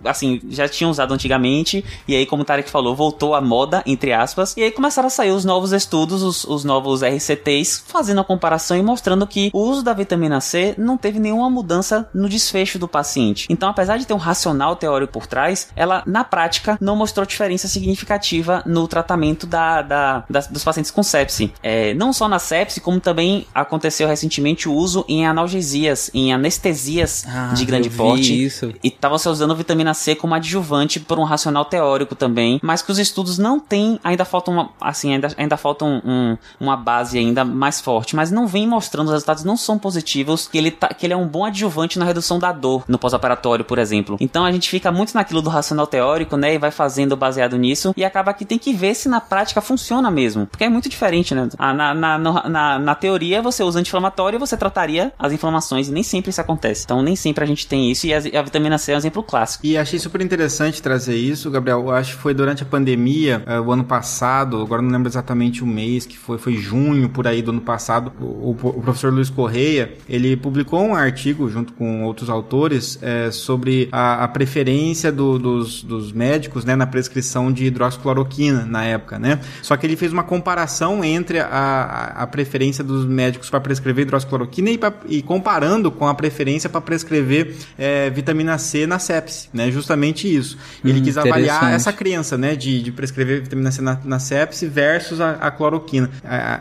assim, 0.06 0.42
já 0.50 0.68
tinham 0.68 0.92
usado 0.92 1.14
antigamente. 1.14 1.84
E 2.08 2.16
aí, 2.16 2.26
como 2.26 2.44
o 2.44 2.46
Tarek 2.46 2.70
falou, 2.70 2.96
voltou 2.96 3.36
à 3.36 3.42
moda, 3.42 3.84
entre 3.86 4.14
aspas. 4.14 4.56
E 4.58 4.64
aí 4.64 4.72
começaram 4.72 5.08
a 5.08 5.12
sair 5.12 5.32
os 5.32 5.46
novos 5.46 5.72
estudos, 5.72 6.24
os, 6.24 6.44
os 6.44 6.64
novos 6.64 7.02
RCTs, 7.02 7.84
fazendo 7.88 8.22
a 8.22 8.24
comparação 8.24 8.78
e 8.78 8.82
mostrando 8.82 9.26
que 9.28 9.50
o 9.54 9.60
uso 9.60 9.84
da 9.84 9.94
vitamina 9.94 10.42
C 10.42 10.76
não 10.78 10.98
teve 10.98 11.20
nenhuma 11.20 11.50
mudança 11.50 11.67
no 12.14 12.30
desfecho 12.30 12.80
do 12.80 12.88
paciente. 12.88 13.46
Então, 13.50 13.70
apesar 13.70 13.98
de 13.98 14.06
ter 14.06 14.14
um 14.14 14.18
racional 14.18 14.76
teórico 14.76 15.14
por 15.14 15.28
trás, 15.28 15.70
ela, 15.76 16.04
na 16.06 16.24
prática, 16.24 16.78
não 16.82 16.96
mostrou 16.96 17.26
diferença 17.26 17.68
significativa 17.68 18.62
no 18.66 18.88
tratamento 18.88 19.46
da, 19.46 19.82
da- 19.82 20.24
das- 20.30 20.48
dos 20.48 20.64
pacientes 20.64 20.92
com 20.92 21.04
sepse. 21.04 21.54
É, 21.62 21.94
não 21.94 22.12
só 22.14 22.28
na 22.28 22.40
sepse, 22.40 22.80
como 22.82 23.00
também 23.00 23.46
aconteceu 23.54 24.08
recentemente 24.08 24.68
o 24.70 24.74
uso 24.74 25.04
em 25.08 25.26
analgesias, 25.26 26.10
em 26.14 26.34
anestesias 26.34 27.26
Ah, 27.28 27.54
de 27.54 27.66
grande 27.66 27.90
porte. 27.90 28.46
isso. 28.46 28.74
E 28.84 28.90
tava 28.92 29.18
se 29.20 29.28
usando 29.30 29.56
vitamina 29.56 29.94
C 29.94 30.16
como 30.16 30.34
adjuvante 30.36 31.00
por 31.00 31.20
um 31.20 31.24
racional 31.24 31.66
teórico 31.66 32.16
também, 32.16 32.60
mas 32.64 32.82
que 32.82 32.92
os 32.92 33.00
estudos 33.00 33.38
não 33.38 33.60
têm, 33.60 34.00
ainda 34.04 34.26
falta 34.26 34.52
uma, 34.52 34.70
assim, 34.82 35.14
ainda, 35.14 35.30
ainda 35.38 35.58
falta 35.58 35.86
um, 35.86 36.02
um- 36.06 36.38
uma 36.60 36.76
base 36.78 37.18
ainda 37.18 37.44
mais 37.46 37.82
forte, 37.82 38.16
mas 38.16 38.32
não 38.32 38.48
vem 38.48 38.68
mostrando, 38.68 39.08
os 39.08 39.14
resultados 39.14 39.44
não 39.44 39.58
são 39.58 39.78
positivos, 39.78 40.48
que 40.48 40.58
ele, 40.58 40.72
tá, 40.72 40.88
que 40.90 41.06
ele 41.06 41.14
é 41.14 41.18
um 41.18 41.28
bom 41.28 41.46
adjuvante 41.46 41.57
na 41.98 42.06
redução 42.06 42.40
da 42.40 42.52
dor 42.52 42.84
no 42.88 42.98
pós-operatório, 42.98 43.64
por 43.66 43.78
exemplo. 43.80 44.18
Então 44.20 44.46
a 44.46 44.52
gente 44.52 44.70
fica 44.70 44.92
muito 44.92 45.14
naquilo 45.14 45.42
do 45.42 45.50
racional 45.50 45.88
teórico, 45.88 46.36
né, 46.38 46.56
e 46.56 46.58
vai 46.58 46.72
fazendo 46.72 47.16
baseado 47.16 47.58
nisso, 47.58 47.94
e 47.98 48.04
acaba 48.06 48.34
que 48.34 48.46
tem 48.46 48.58
que 48.58 48.74
ver 48.74 48.94
se 48.96 49.08
na 49.10 49.20
prática 49.22 49.62
funciona 49.62 50.10
mesmo, 50.12 50.46
porque 50.48 50.64
é 50.64 50.70
muito 50.70 50.90
diferente, 50.90 51.34
né? 51.34 51.48
Ah, 51.58 51.74
Na, 51.74 51.94
na, 51.94 52.18
na, 52.50 52.80
na 52.80 52.96
teoria 52.96 53.42
você 53.42 53.64
usa 53.64 53.80
anti-inflamatório 53.80 54.38
e 54.38 54.40
você 54.40 54.56
trataria 54.58 55.12
as 55.18 55.32
inflamações, 55.32 55.88
e 55.88 55.92
nem 55.92 56.04
sempre 56.04 56.30
isso 56.30 56.42
acontece. 56.42 56.84
Então 56.86 57.02
nem 57.02 57.16
sempre 57.16 57.44
a 57.44 57.48
gente 57.48 57.68
tem 57.68 57.90
isso, 57.92 58.08
e 58.08 58.14
a, 58.14 58.18
a 58.18 58.42
vitamina 58.42 58.78
C 58.78 58.92
é 58.92 58.96
um 58.96 58.98
exemplo 58.98 59.24
clássico. 59.24 59.66
E 59.66 59.78
achei 59.78 60.00
super 60.00 60.22
interessante 60.22 60.82
trazer 60.82 61.16
isso, 61.16 61.50
Gabriel. 61.52 61.80
Eu 61.82 61.92
acho 61.92 62.16
que 62.16 62.22
foi 62.22 62.34
durante 62.34 62.64
a 62.64 62.66
pandemia, 62.66 63.44
eh, 63.46 63.60
o 63.60 63.72
ano 63.72 63.84
passado, 63.84 64.62
agora 64.62 64.82
não 64.82 64.92
lembro 64.92 65.08
exatamente 65.10 65.64
o 65.64 65.68
mês 65.68 66.06
que 66.06 66.18
foi, 66.18 66.38
foi 66.38 66.54
junho 66.56 67.10
por 67.10 67.28
aí 67.28 67.42
do 67.42 67.52
ano 67.52 67.62
passado. 67.62 68.12
O, 68.20 68.26
o- 68.52 68.70
o 68.78 68.82
professor 68.82 69.12
Luiz 69.14 69.30
Correia, 69.30 69.94
ele 70.08 70.36
publicou 70.38 70.82
um 70.82 70.96
artigo 70.96 71.47
junto 71.50 71.74
com 71.74 72.04
outros 72.04 72.30
autores 72.30 73.00
eh, 73.02 73.30
sobre 73.32 73.90
a, 73.92 74.24
a 74.24 74.28
preferência 74.28 75.12
do- 75.12 75.38
dos, 75.40 75.84
dos 75.84 76.12
médicos 76.12 76.64
né, 76.66 76.76
na 76.76 76.86
prescrição 76.88 77.52
de 77.52 77.66
hidroxicloroquina 77.66 78.66
na 78.66 78.84
época, 78.84 79.18
né? 79.20 79.40
Só 79.62 79.76
que 79.78 79.86
ele 79.86 79.96
fez 79.96 80.12
uma 80.14 80.24
comparação 80.24 81.04
entre 81.04 81.40
a, 81.40 81.46
a, 81.48 82.24
a 82.24 82.28
preferência 82.28 82.84
dos 82.84 83.06
médicos 83.06 83.50
para 83.50 83.60
prescrever 83.60 84.04
hidroxicloroquina 84.04 84.70
e, 84.70 84.78
pra- 84.78 84.94
e 85.08 85.22
comparando 85.22 85.92
com 85.92 86.08
a 86.08 86.14
preferência 86.14 86.70
para 86.70 86.82
prescrever 86.82 87.56
eh, 87.78 88.10
vitamina 88.10 88.58
C 88.58 88.86
na 88.88 89.00
sepse, 89.00 89.50
né? 89.54 89.70
Justamente 89.72 90.34
isso. 90.34 90.58
Ele 90.84 91.00
Hum, 91.00 91.04
quis 91.04 91.18
avaliar 91.18 91.74
essa 91.76 91.94
crença, 91.94 92.38
né, 92.38 92.56
de, 92.56 92.82
de 92.82 92.92
prescrever 92.92 93.42
vitamina 93.44 93.72
C 93.72 93.82
na, 93.82 94.00
na 94.04 94.20
sepse 94.20 94.66
versus 94.68 95.20
a, 95.22 95.32
a 95.32 95.52
cloroquina. 95.52 96.10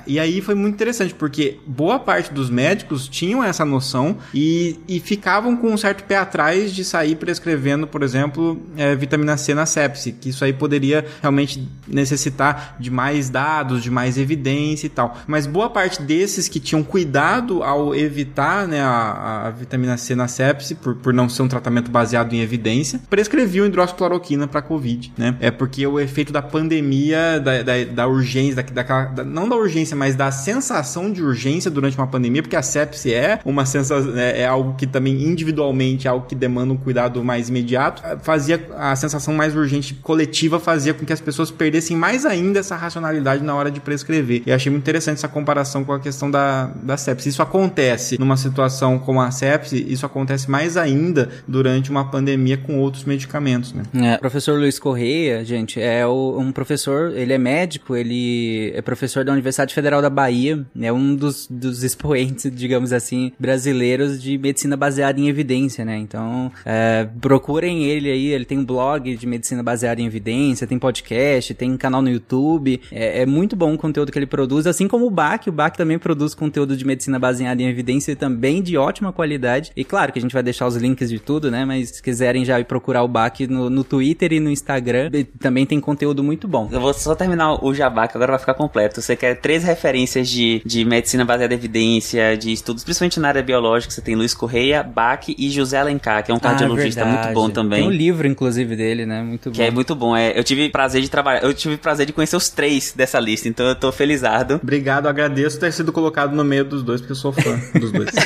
E 0.06 0.18
aí 0.18 0.40
foi 0.40 0.54
muito 0.54 0.74
interessante, 0.74 1.14
porque 1.14 1.58
boa 1.66 1.98
parte 1.98 2.32
dos 2.32 2.50
médicos 2.50 3.08
tinham 3.08 3.42
essa 3.42 3.64
noção 3.64 4.16
e, 4.34 4.75
e 4.88 5.00
ficavam 5.00 5.56
com 5.56 5.72
um 5.72 5.76
certo 5.76 6.04
pé 6.04 6.16
atrás 6.16 6.72
de 6.72 6.84
sair 6.84 7.16
prescrevendo, 7.16 7.86
por 7.86 8.02
exemplo, 8.02 8.60
eh, 8.76 8.94
vitamina 8.94 9.36
C 9.36 9.54
na 9.54 9.66
sepse, 9.66 10.12
que 10.12 10.28
isso 10.30 10.44
aí 10.44 10.52
poderia 10.52 11.04
realmente 11.20 11.66
necessitar 11.86 12.76
de 12.78 12.90
mais 12.90 13.28
dados, 13.30 13.82
de 13.82 13.90
mais 13.90 14.16
evidência 14.18 14.86
e 14.86 14.90
tal. 14.90 15.16
Mas 15.26 15.46
boa 15.46 15.68
parte 15.70 16.02
desses 16.02 16.48
que 16.48 16.60
tinham 16.60 16.82
cuidado 16.82 17.62
ao 17.62 17.94
evitar 17.94 18.66
né, 18.68 18.80
a, 18.80 19.46
a 19.46 19.50
vitamina 19.50 19.96
C 19.96 20.14
na 20.14 20.28
sepse, 20.28 20.74
por, 20.74 20.94
por 20.96 21.12
não 21.12 21.28
ser 21.28 21.42
um 21.42 21.48
tratamento 21.48 21.90
baseado 21.90 22.32
em 22.32 22.40
evidência, 22.40 23.00
prescreviam 23.08 23.66
hidroxicloroquina 23.66 24.46
para 24.46 24.62
Covid, 24.62 25.12
né? 25.16 25.36
É 25.40 25.50
porque 25.50 25.86
o 25.86 25.98
efeito 26.00 26.32
da 26.32 26.42
pandemia, 26.42 27.40
da, 27.40 27.62
da, 27.62 27.84
da 27.84 28.06
urgência, 28.06 28.56
da, 28.56 28.62
daquela, 28.62 29.04
da- 29.06 29.24
não 29.24 29.48
da 29.48 29.56
urgência, 29.56 29.96
mas 29.96 30.14
da 30.14 30.30
sensação 30.30 31.10
de 31.10 31.22
urgência 31.22 31.70
durante 31.70 31.96
uma 31.96 32.06
pandemia, 32.06 32.42
porque 32.42 32.56
a 32.56 32.62
sepse 32.62 33.12
é 33.12 33.40
uma 33.44 33.64
sensação, 33.64 34.16
é, 34.16 34.42
é 34.42 34.46
algo 34.46 34.65
que 34.74 34.86
também 34.86 35.22
individualmente 35.24 36.06
é 36.06 36.10
algo 36.10 36.26
que 36.26 36.34
demanda 36.34 36.72
um 36.72 36.76
cuidado 36.76 37.22
mais 37.24 37.48
imediato, 37.48 38.02
fazia 38.22 38.68
a 38.76 38.94
sensação 38.96 39.34
mais 39.34 39.54
urgente 39.54 39.94
coletiva 39.94 40.58
fazia 40.58 40.92
com 40.94 41.04
que 41.04 41.12
as 41.12 41.20
pessoas 41.20 41.50
perdessem 41.50 41.96
mais 41.96 42.24
ainda 42.26 42.58
essa 42.60 42.76
racionalidade 42.76 43.42
na 43.42 43.54
hora 43.54 43.70
de 43.70 43.80
prescrever. 43.80 44.42
E 44.46 44.52
achei 44.52 44.70
muito 44.70 44.82
interessante 44.82 45.18
essa 45.18 45.28
comparação 45.28 45.84
com 45.84 45.92
a 45.92 46.00
questão 46.00 46.30
da, 46.30 46.66
da 46.82 46.96
sepse. 46.96 47.28
Isso 47.28 47.42
acontece 47.42 48.18
numa 48.18 48.36
situação 48.36 48.98
como 48.98 49.20
a 49.20 49.30
sepse, 49.30 49.84
isso 49.88 50.04
acontece 50.06 50.50
mais 50.50 50.76
ainda 50.76 51.28
durante 51.46 51.90
uma 51.90 52.10
pandemia 52.10 52.56
com 52.56 52.78
outros 52.78 53.04
medicamentos, 53.04 53.72
né? 53.72 53.82
É, 53.94 54.16
professor 54.18 54.58
Luiz 54.58 54.78
Correia, 54.78 55.44
gente, 55.44 55.80
é 55.80 56.06
o- 56.06 56.38
um 56.38 56.52
professor, 56.52 57.12
ele 57.16 57.32
é 57.32 57.38
médico, 57.38 57.94
ele 57.96 58.72
é 58.74 58.82
professor 58.82 59.24
da 59.24 59.32
Universidade 59.32 59.74
Federal 59.74 60.00
da 60.02 60.10
Bahia, 60.10 60.64
é 60.80 60.92
um 60.92 61.14
dos, 61.14 61.46
dos 61.50 61.82
expoentes, 61.82 62.50
digamos 62.54 62.92
assim, 62.92 63.32
brasileiros 63.38 64.22
de 64.22 64.36
medicina 64.38 64.55
baseada 64.76 65.20
em 65.20 65.28
evidência, 65.28 65.84
né? 65.84 65.98
Então, 65.98 66.50
é, 66.64 67.06
procurem 67.20 67.84
ele 67.84 68.10
aí, 68.10 68.28
ele 68.28 68.44
tem 68.44 68.58
um 68.58 68.64
blog 68.64 69.16
de 69.16 69.26
medicina 69.26 69.62
baseada 69.62 70.00
em 70.00 70.06
evidência, 70.06 70.66
tem 70.66 70.78
podcast, 70.78 71.52
tem 71.54 71.76
canal 71.76 72.00
no 72.00 72.08
YouTube, 72.08 72.80
é, 72.90 73.22
é 73.22 73.26
muito 73.26 73.56
bom 73.56 73.74
o 73.74 73.78
conteúdo 73.78 74.12
que 74.12 74.18
ele 74.18 74.26
produz, 74.26 74.66
assim 74.66 74.88
como 74.88 75.06
o 75.06 75.10
BAC, 75.10 75.48
o 75.48 75.52
BAC 75.52 75.76
também 75.76 75.98
produz 75.98 76.34
conteúdo 76.34 76.76
de 76.76 76.86
medicina 76.86 77.18
baseada 77.18 77.60
em 77.60 77.66
evidência 77.66 78.12
e 78.12 78.16
também 78.16 78.62
de 78.62 78.76
ótima 78.76 79.12
qualidade, 79.12 79.72
e 79.76 79.84
claro 79.84 80.12
que 80.12 80.18
a 80.18 80.22
gente 80.22 80.32
vai 80.32 80.42
deixar 80.42 80.66
os 80.66 80.76
links 80.76 81.10
de 81.10 81.18
tudo, 81.18 81.50
né? 81.50 81.64
Mas 81.64 81.90
se 81.90 82.02
quiserem 82.02 82.44
já 82.44 82.58
ir 82.60 82.64
procurar 82.64 83.02
o 83.02 83.08
BAC 83.08 83.46
no, 83.46 83.68
no 83.68 83.84
Twitter 83.84 84.32
e 84.32 84.40
no 84.40 84.50
Instagram, 84.50 85.10
também 85.38 85.66
tem 85.66 85.80
conteúdo 85.80 86.22
muito 86.22 86.46
bom. 86.46 86.68
Eu 86.70 86.80
vou 86.80 86.94
só 86.94 87.14
terminar 87.14 87.64
o 87.64 87.74
jabá, 87.74 88.06
que 88.06 88.16
agora 88.16 88.32
vai 88.32 88.38
ficar 88.38 88.54
completo. 88.54 89.00
Você 89.00 89.16
quer 89.16 89.40
três 89.40 89.64
referências 89.64 90.28
de, 90.28 90.62
de 90.64 90.84
medicina 90.84 91.24
baseada 91.24 91.52
em 91.52 91.56
evidência, 91.56 92.36
de 92.36 92.52
estudos, 92.52 92.84
principalmente 92.84 93.18
na 93.20 93.28
área 93.28 93.42
biológica. 93.42 93.92
Você 93.92 94.00
tem 94.00 94.14
Luiz 94.14 94.34
Correia 94.36 94.82
Bach 94.82 95.24
e 95.28 95.50
José 95.50 95.78
Alencar, 95.78 96.24
que 96.24 96.30
é 96.30 96.34
um 96.34 96.38
cardiologista 96.38 97.02
Ah, 97.02 97.06
muito 97.06 97.32
bom 97.34 97.50
também. 97.50 97.80
Tem 97.80 97.88
um 97.88 97.92
livro, 97.92 98.26
inclusive, 98.26 98.76
dele, 98.76 99.06
né? 99.06 99.22
Muito 99.22 99.50
bom. 99.50 99.56
Que 99.56 99.62
é 99.62 99.70
muito 99.70 99.94
bom. 99.94 100.16
É, 100.16 100.38
eu 100.38 100.44
tive 100.44 100.68
prazer 100.68 101.00
de 101.02 101.08
trabalhar. 101.10 101.42
Eu 101.42 101.52
tive 101.54 101.76
prazer 101.76 102.06
de 102.06 102.12
conhecer 102.12 102.36
os 102.36 102.48
três 102.48 102.92
dessa 102.94 103.18
lista, 103.18 103.48
então 103.48 103.66
eu 103.66 103.74
tô 103.74 103.90
felizardo. 103.90 104.60
Obrigado, 104.62 105.06
agradeço 105.08 105.58
ter 105.58 105.72
sido 105.72 105.92
colocado 105.92 106.34
no 106.34 106.44
meio 106.44 106.64
dos 106.64 106.82
dois, 106.82 107.00
porque 107.00 107.12
eu 107.12 107.16
sou 107.16 107.32
fã 107.32 107.58
dos 107.78 107.90
dois. 107.92 108.10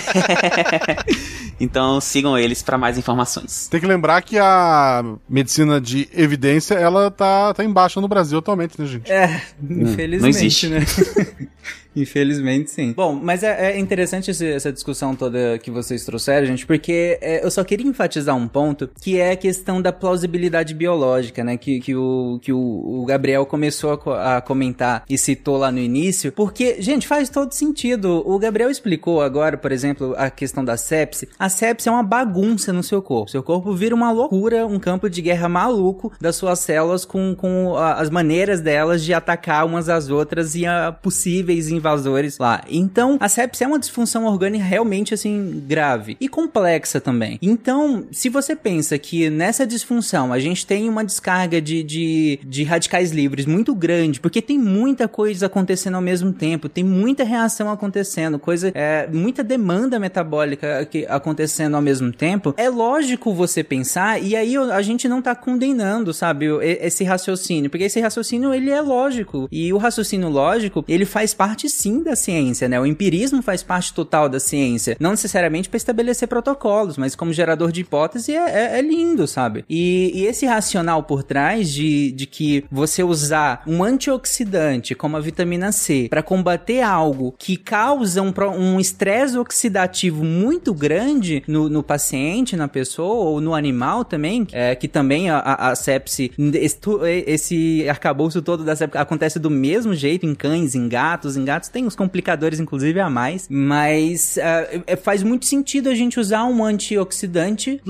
Então 1.61 2.01
sigam 2.01 2.39
eles 2.39 2.63
pra 2.63 2.79
mais 2.79 2.97
informações. 2.97 3.69
Tem 3.69 3.79
que 3.79 3.87
lembrar 3.87 4.23
que 4.23 4.39
a 4.39 5.05
medicina 5.29 5.79
de 5.79 6.09
evidência, 6.15 6.75
ela 6.75 7.11
tá, 7.11 7.53
tá 7.53 7.63
em 7.63 7.71
baixa 7.71 8.01
no 8.01 8.09
Brasil 8.09 8.39
atualmente, 8.39 8.81
né, 8.81 8.87
gente? 8.87 9.13
É, 9.13 9.43
infelizmente, 9.63 10.23
não 10.23 10.29
existe. 10.29 10.69
né? 10.69 10.81
Infelizmente, 11.95 12.71
sim. 12.71 12.93
Bom, 12.93 13.19
mas 13.21 13.43
é, 13.43 13.73
é 13.73 13.79
interessante 13.79 14.31
esse- 14.31 14.47
essa 14.47 14.73
discussão 14.73 15.15
toda 15.15 15.59
que 15.59 15.71
vocês 15.71 16.05
trouxeram, 16.05 16.47
gente, 16.47 16.67
porque 16.67 17.19
é, 17.21 17.45
eu 17.45 17.51
só 17.51 17.65
queria 17.65 17.87
enfatizar 17.87 18.37
um 18.37 18.47
ponto, 18.49 18.89
que 19.01 19.19
é 19.19 19.33
a 19.33 19.37
questão 19.37 19.81
da 19.83 19.93
plausibilidade 19.93 20.75
biológica, 20.75 21.43
né? 21.43 21.57
Que, 21.57 21.81
que, 21.81 21.95
o, 21.97 22.39
que 22.43 22.53
o, 22.53 22.59
o 22.59 23.05
Gabriel 23.07 23.45
começou 23.47 24.01
a, 24.13 24.37
a 24.37 24.41
comentar 24.41 25.05
e 25.09 25.19
citou 25.19 25.57
lá 25.57 25.71
no 25.73 25.79
início, 25.79 26.33
porque, 26.33 26.81
gente, 26.81 27.07
faz 27.07 27.29
todo 27.29 27.53
sentido. 27.53 28.23
O 28.27 28.39
Gabriel 28.39 28.71
explicou 28.71 29.21
agora, 29.23 29.57
por 29.57 29.73
exemplo, 29.73 30.15
a 30.17 30.31
questão 30.31 30.65
da 30.65 30.77
sepse. 30.77 31.29
A 31.39 31.49
sepse 31.49 31.89
é 31.89 31.93
uma 31.93 32.03
bagunça 32.03 32.73
no 32.73 32.83
seu 32.83 33.03
corpo. 33.03 33.31
Seu 33.31 33.43
corpo 33.43 33.73
vira 33.75 33.95
uma 33.95 34.11
loucura, 34.13 34.67
um 34.67 34.79
campo 34.79 35.09
de 35.11 35.21
guerra 35.23 35.49
maluco 35.49 36.13
das 36.21 36.37
suas 36.37 36.61
células 36.61 37.05
com, 37.05 37.35
com 37.35 37.77
a- 37.77 37.95
as 37.95 38.11
maneiras 38.11 38.61
delas 38.61 39.05
de 39.05 39.13
atacar 39.13 39.67
umas 39.67 39.89
às 39.89 40.09
outras 40.11 40.55
e 40.55 40.65
a 40.67 40.93
possíveis 40.93 41.69
invasores 41.91 42.39
lá. 42.39 42.63
Então, 42.69 43.17
a 43.21 43.29
sepse 43.29 43.65
é 43.65 43.67
uma 43.67 43.79
disfunção 43.79 44.25
orgânica 44.25 44.65
realmente 44.65 45.15
assim 45.15 45.63
grave 45.67 46.17
e 46.21 46.29
complexa 46.29 47.01
também. 47.01 47.39
Então, 47.43 48.05
se 48.11 48.29
você 48.29 48.55
pensa 48.55 48.99
que 48.99 49.29
nessa 49.31 49.67
disfunção 49.67 50.33
a 50.33 50.39
gente 50.39 50.67
tem 50.67 50.89
uma 50.89 51.05
descarga 51.05 51.61
de, 51.61 51.83
de, 51.83 52.41
de 52.45 52.63
radicais 52.65 53.11
livres 53.11 53.47
muito 53.47 53.75
grande, 53.75 54.21
porque 54.21 54.41
tem 54.41 54.59
muita 54.59 55.09
coisa 55.09 55.47
acontecendo 55.47 55.95
ao 55.95 56.03
mesmo 56.03 56.33
tempo, 56.33 56.69
tem 56.69 56.85
muita 56.85 57.25
reação 57.25 57.71
acontecendo, 57.71 58.39
coisa, 58.39 58.71
é, 58.75 59.09
muita 59.13 59.43
demanda 59.43 59.99
metabólica 59.99 60.85
que, 60.85 61.07
acontecendo 61.09 61.75
ao 61.75 61.83
mesmo 61.83 62.13
tempo, 62.13 62.55
é 62.57 62.69
lógico 62.69 63.35
você 63.35 63.63
pensar, 63.65 64.23
e 64.23 64.37
aí 64.37 64.57
a 64.57 64.83
gente 64.83 65.09
não 65.09 65.23
tá 65.23 65.35
condenando, 65.35 66.13
sabe, 66.13 66.47
esse 66.63 67.05
raciocínio, 67.05 67.71
porque 67.71 67.85
esse 67.85 68.01
raciocínio 68.01 68.53
ele 68.53 68.71
é 68.71 68.81
lógico, 68.81 69.49
e 69.51 69.73
o 69.73 69.79
raciocínio 69.79 70.29
lógico, 70.29 70.85
ele 70.87 71.05
faz 71.05 71.35
parte 71.35 71.69
sim 71.71 72.03
da 72.03 72.15
ciência, 72.17 72.69
né, 72.69 72.79
o 72.81 72.87
empirismo 72.87 73.43
faz 73.43 73.63
parte 73.63 73.93
total 73.95 74.29
da 74.29 74.39
ciência, 74.41 74.97
não 75.01 75.11
necessariamente 75.13 75.69
para 75.69 75.77
estabelecer 75.77 76.29
protocolos, 76.29 76.97
mas 76.99 77.15
como 77.15 77.33
gerador 77.33 77.73
de 77.73 77.81
hipótese 77.83 78.33
é, 78.35 78.51
é- 78.75 78.79
é 78.79 78.83
lindo, 78.83 79.27
sabe, 79.27 79.65
e, 79.69 80.11
e 80.15 80.27
esse 80.27 80.47
racional 80.47 81.03
por 81.03 81.23
trás 81.23 81.71
de, 81.73 82.13
de 82.13 82.27
que 82.27 82.65
você 82.71 83.03
usar 83.03 83.63
um 83.67 83.83
antioxidante 83.83 84.95
como 84.95 85.17
a 85.17 85.21
vitamina 85.21 85.73
C 85.73 86.07
para 86.11 86.23
combater 86.23 86.83
algo 86.83 87.35
que 87.39 87.57
causa 87.57 88.21
um 88.23 88.33
pro- 88.33 88.51
um 88.51 88.79
estresse 88.81 89.39
oxidativo 89.39 90.25
muito 90.25 90.75
grande 90.75 91.43
no, 91.47 91.69
no 91.69 91.83
paciente, 91.83 92.57
na 92.57 92.69
pessoa 92.69 93.25
ou 93.31 93.41
no 93.41 93.55
animal 93.55 94.05
também, 94.05 94.47
é, 94.53 94.75
que 94.75 94.89
também 94.89 95.31
a, 95.31 95.39
a, 95.39 95.71
a 95.71 95.75
sepse, 95.77 96.31
esse, 96.55 96.79
esse 97.27 97.89
arcabouço 97.89 98.43
todo 98.43 98.65
da 98.65 98.75
sepse 98.77 98.97
acontece 98.99 99.39
do 99.39 99.51
mesmo 99.51 99.95
jeito 99.95 100.27
em 100.27 100.35
cães, 100.35 100.75
em 100.75 100.89
gatos, 100.89 101.37
em 101.37 101.45
gatos 101.45 101.60
tem 101.69 101.87
os 101.87 101.95
complicadores 101.97 102.61
inclusive 102.61 102.99
a 103.01 103.11
mais, 103.11 103.47
mas 103.49 104.37
é, 104.39 104.97
faz 104.97 105.23
muito 105.23 105.47
sentido 105.47 105.89
a 105.89 105.95
gente 105.95 106.19
usar 106.19 106.45
um 106.45 106.65
antioxidante 106.65 107.81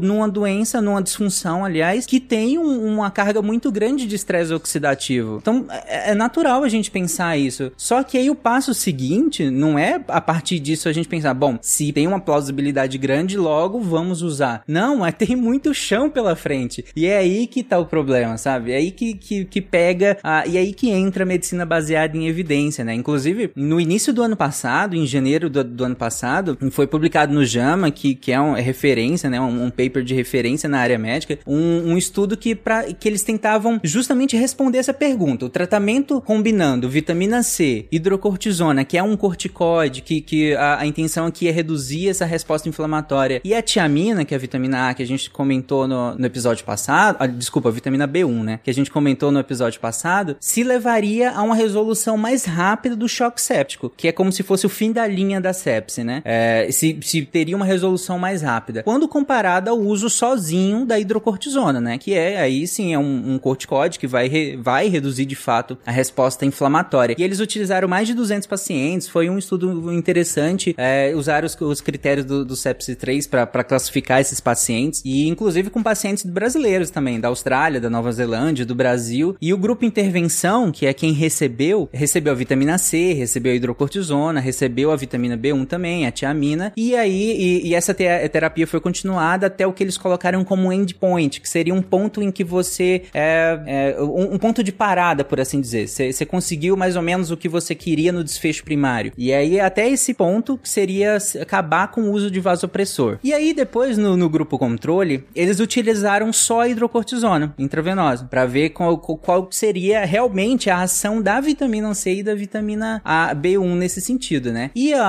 numa 0.00 0.28
doença, 0.28 0.80
numa 0.80 1.02
disfunção, 1.02 1.64
aliás, 1.64 2.06
que 2.06 2.20
tem 2.20 2.58
um- 2.58 2.86
uma 2.94 3.10
carga 3.10 3.40
muito 3.42 3.70
grande 3.70 4.06
de 4.06 4.14
estresse 4.16 4.52
oxidativo. 4.52 5.38
Então, 5.40 5.66
é, 5.86 6.10
é 6.10 6.14
natural 6.14 6.62
a 6.62 6.68
gente 6.68 6.90
pensar 6.90 7.36
isso. 7.36 7.72
Só 7.76 8.02
que 8.02 8.18
aí 8.18 8.30
o 8.30 8.34
passo 8.34 8.74
seguinte 8.74 9.50
não 9.50 9.78
é 9.78 10.00
a 10.08 10.20
partir 10.20 10.58
disso 10.58 10.88
a 10.88 10.92
gente 10.92 11.08
pensar, 11.08 11.34
bom, 11.34 11.58
se 11.60 11.92
tem 11.92 12.06
uma 12.06 12.20
plausibilidade 12.20 12.98
grande, 12.98 13.36
logo 13.36 13.80
vamos 13.80 14.22
usar. 14.22 14.62
Não, 14.66 15.04
é 15.04 15.12
tem 15.12 15.34
muito 15.36 15.72
chão 15.74 16.08
pela 16.10 16.36
frente. 16.36 16.84
E 16.94 17.06
é 17.06 17.16
aí 17.18 17.46
que 17.46 17.62
tá 17.62 17.78
o 17.78 17.86
problema, 17.86 18.36
sabe? 18.36 18.72
É 18.72 18.76
aí 18.76 18.90
que, 18.90 19.14
que, 19.14 19.44
que 19.44 19.60
pega, 19.60 20.18
a, 20.22 20.46
e 20.46 20.56
é 20.56 20.60
aí 20.60 20.72
que 20.72 20.90
entra 20.90 21.22
a 21.24 21.26
medicina 21.26 21.64
baseada 21.64 22.16
em 22.16 22.26
evidência, 22.28 22.84
né? 22.84 22.94
Inclusive, 23.08 23.52
no 23.56 23.80
início 23.80 24.12
do 24.12 24.22
ano 24.22 24.36
passado, 24.36 24.94
em 24.94 25.06
janeiro 25.06 25.48
do, 25.48 25.64
do 25.64 25.82
ano 25.82 25.96
passado, 25.96 26.58
foi 26.70 26.86
publicado 26.86 27.32
no 27.32 27.42
JAMA, 27.42 27.90
que, 27.90 28.14
que 28.14 28.30
é 28.30 28.38
uma 28.38 28.58
referência, 28.58 29.30
né? 29.30 29.40
Um, 29.40 29.64
um 29.64 29.70
paper 29.70 30.04
de 30.04 30.14
referência 30.14 30.68
na 30.68 30.78
área 30.78 30.98
médica, 30.98 31.38
um, 31.46 31.92
um 31.92 31.96
estudo 31.96 32.36
que, 32.36 32.54
pra, 32.54 32.84
que 32.92 33.08
eles 33.08 33.22
tentavam 33.22 33.80
justamente 33.82 34.36
responder 34.36 34.76
essa 34.76 34.92
pergunta. 34.92 35.46
O 35.46 35.48
tratamento 35.48 36.20
combinando 36.20 36.86
vitamina 36.86 37.42
C, 37.42 37.86
hidrocortisona, 37.90 38.84
que 38.84 38.98
é 38.98 39.02
um 39.02 39.16
corticoide, 39.16 40.02
que, 40.02 40.20
que 40.20 40.54
a, 40.54 40.80
a 40.80 40.86
intenção 40.86 41.24
aqui 41.24 41.48
é 41.48 41.50
reduzir 41.50 42.10
essa 42.10 42.26
resposta 42.26 42.68
inflamatória, 42.68 43.40
e 43.42 43.54
a 43.54 43.62
tiamina, 43.62 44.22
que 44.22 44.34
é 44.34 44.36
a 44.36 44.40
vitamina 44.40 44.90
A, 44.90 44.92
que 44.92 45.02
a 45.02 45.06
gente 45.06 45.30
comentou 45.30 45.88
no, 45.88 46.14
no 46.14 46.26
episódio 46.26 46.62
passado, 46.62 47.16
ah, 47.20 47.26
desculpa, 47.26 47.70
a 47.70 47.72
vitamina 47.72 48.06
B1, 48.06 48.42
né? 48.42 48.60
Que 48.62 48.68
a 48.68 48.74
gente 48.74 48.90
comentou 48.90 49.32
no 49.32 49.40
episódio 49.40 49.80
passado, 49.80 50.36
se 50.38 50.62
levaria 50.62 51.30
a 51.30 51.40
uma 51.40 51.54
resolução 51.54 52.18
mais 52.18 52.44
rápida 52.44 52.97
do 52.98 53.08
choque 53.08 53.40
séptico, 53.40 53.92
que 53.96 54.08
é 54.08 54.12
como 54.12 54.30
se 54.32 54.42
fosse 54.42 54.66
o 54.66 54.68
fim 54.68 54.92
da 54.92 55.06
linha 55.06 55.40
da 55.40 55.52
sepse, 55.52 56.02
né? 56.04 56.20
É, 56.24 56.68
se, 56.70 56.98
se 57.02 57.22
teria 57.22 57.56
uma 57.56 57.64
resolução 57.64 58.18
mais 58.18 58.42
rápida. 58.42 58.82
Quando 58.82 59.08
comparado 59.08 59.70
ao 59.70 59.78
uso 59.78 60.10
sozinho 60.10 60.84
da 60.84 60.98
hidrocortisona, 60.98 61.80
né? 61.80 61.98
Que 61.98 62.14
é, 62.14 62.40
aí 62.40 62.66
sim, 62.66 62.92
é 62.92 62.98
um, 62.98 63.34
um 63.34 63.38
corticoide 63.38 63.98
que 63.98 64.06
vai, 64.06 64.28
re- 64.28 64.56
vai 64.56 64.88
reduzir 64.88 65.24
de 65.24 65.36
fato 65.36 65.78
a 65.86 65.90
resposta 65.90 66.44
inflamatória. 66.44 67.14
E 67.18 67.22
eles 67.22 67.40
utilizaram 67.40 67.86
mais 67.88 68.06
de 68.08 68.14
200 68.14 68.46
pacientes, 68.46 69.08
foi 69.08 69.28
um 69.30 69.38
estudo 69.38 69.92
interessante, 69.92 70.74
é, 70.76 71.12
usaram 71.14 71.46
os, 71.46 71.56
os 71.60 71.80
critérios 71.80 72.26
do, 72.26 72.44
do 72.44 72.56
sepsi 72.56 72.94
3 72.94 73.26
para 73.26 73.64
classificar 73.64 74.20
esses 74.20 74.40
pacientes, 74.40 75.02
e 75.04 75.28
inclusive 75.28 75.70
com 75.70 75.82
pacientes 75.82 76.24
brasileiros 76.24 76.90
também, 76.90 77.20
da 77.20 77.28
Austrália, 77.28 77.80
da 77.80 77.90
Nova 77.90 78.10
Zelândia, 78.12 78.64
do 78.66 78.74
Brasil. 78.74 79.36
E 79.40 79.52
o 79.52 79.58
grupo 79.58 79.84
intervenção, 79.84 80.72
que 80.72 80.86
é 80.86 80.92
quem 80.94 81.12
recebeu, 81.12 81.88
recebeu 81.92 82.32
a 82.32 82.36
vitamina 82.36 82.78
C, 82.78 82.87
recebeu 82.96 83.52
a 83.52 83.54
hidrocortisona, 83.54 84.40
recebeu 84.40 84.90
a 84.90 84.96
vitamina 84.96 85.36
B1 85.36 85.66
também, 85.66 86.06
a 86.06 86.10
tiamina, 86.10 86.72
e 86.76 86.94
aí, 86.94 87.36
e, 87.62 87.68
e 87.68 87.74
essa 87.74 87.92
te- 87.94 88.28
terapia 88.30 88.66
foi 88.66 88.80
continuada 88.80 89.46
até 89.46 89.66
o 89.66 89.72
que 89.72 89.82
eles 89.82 89.96
colocaram 89.98 90.44
como 90.44 90.72
endpoint, 90.72 91.40
que 91.40 91.48
seria 91.48 91.74
um 91.74 91.82
ponto 91.82 92.22
em 92.22 92.30
que 92.30 92.44
você, 92.44 93.02
é, 93.14 93.58
é, 93.96 94.02
um, 94.02 94.34
um 94.34 94.38
ponto 94.38 94.62
de 94.62 94.72
parada, 94.72 95.24
por 95.24 95.40
assim 95.40 95.60
dizer. 95.60 95.86
Você 95.88 96.24
conseguiu 96.26 96.76
mais 96.76 96.96
ou 96.96 97.02
menos 97.02 97.30
o 97.30 97.36
que 97.36 97.48
você 97.48 97.74
queria 97.74 98.12
no 98.12 98.22
desfecho 98.24 98.64
primário. 98.64 99.12
E 99.16 99.32
aí, 99.32 99.60
até 99.60 99.88
esse 99.88 100.14
ponto, 100.14 100.58
seria 100.62 101.18
acabar 101.40 101.88
com 101.88 102.02
o 102.02 102.12
uso 102.12 102.30
de 102.30 102.40
vasopressor. 102.40 103.18
E 103.22 103.32
aí, 103.32 103.52
depois, 103.52 103.96
no, 103.98 104.16
no 104.16 104.28
grupo 104.28 104.58
controle, 104.58 105.24
eles 105.34 105.60
utilizaram 105.60 106.32
só 106.32 106.60
a 106.62 106.68
hidrocortisona 106.68 107.54
intravenosa, 107.58 108.24
para 108.24 108.46
ver 108.46 108.70
qual- 108.70 108.98
qual 108.98 109.48
seria 109.50 110.04
realmente 110.04 110.70
a 110.70 110.82
ação 110.82 111.20
da 111.22 111.40
vitamina 111.40 111.92
C 111.94 112.14
e 112.16 112.22
da 112.22 112.34
vitamina 112.34 112.77
A, 113.04 113.34
B1 113.34 113.74
nesse 113.76 114.00
sentido, 114.00 114.52
né? 114.52 114.70
E 114.74 114.92
a, 114.94 115.02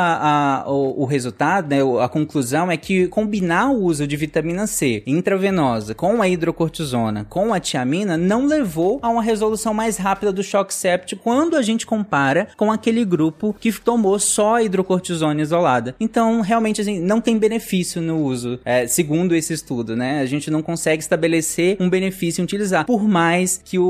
a- 0.63 0.70
o, 0.70 1.03
o 1.03 1.05
resultado, 1.05 1.70
né, 1.70 1.78
a 2.03 2.07
conclusão 2.07 2.72
é 2.72 2.78
que 2.78 3.07
combinar 3.07 3.70
o 3.72 3.84
uso 3.84 4.05
de 4.07 4.15
vitamina 4.15 4.67
C 4.67 5.03
intravenosa 5.05 5.93
com 5.95 6.22
a 6.22 6.28
hidrocortisona, 6.28 7.26
com 7.30 7.53
a 7.53 7.59
tiamina, 7.59 8.17
não 8.17 8.45
levou 8.45 8.99
a 9.01 9.09
uma 9.09 9.22
resolução 9.22 9.74
mais 9.74 9.97
rápida 9.97 10.32
do 10.32 10.43
choque 10.43 10.74
séptico 10.74 11.24
quando 11.24 11.55
a 11.55 11.61
gente 11.61 11.86
compara 11.86 12.47
com 12.57 12.72
aquele 12.72 13.03
grupo 13.05 13.55
que 13.59 13.72
tomou 13.72 14.17
só 14.20 14.55
a 14.55 14.63
hidrocortisona 14.63 15.41
isolada. 15.41 15.95
Então, 15.99 16.41
realmente, 16.41 16.82
assim, 16.82 16.99
não 16.99 17.22
tem 17.22 17.38
benefício 17.38 18.01
no 18.01 18.24
uso, 18.24 18.59
é, 18.65 18.88
segundo 18.88 19.36
esse 19.36 19.53
estudo, 19.53 19.95
né? 19.95 20.20
A 20.22 20.26
gente 20.26 20.49
não 20.51 20.61
consegue 20.61 21.01
estabelecer 21.01 21.78
um 21.80 21.89
benefício 21.89 22.41
em 22.41 22.43
utilizar, 22.43 22.86
por 22.86 23.07
mais 23.07 23.61
que 23.63 23.78
o, 23.80 23.84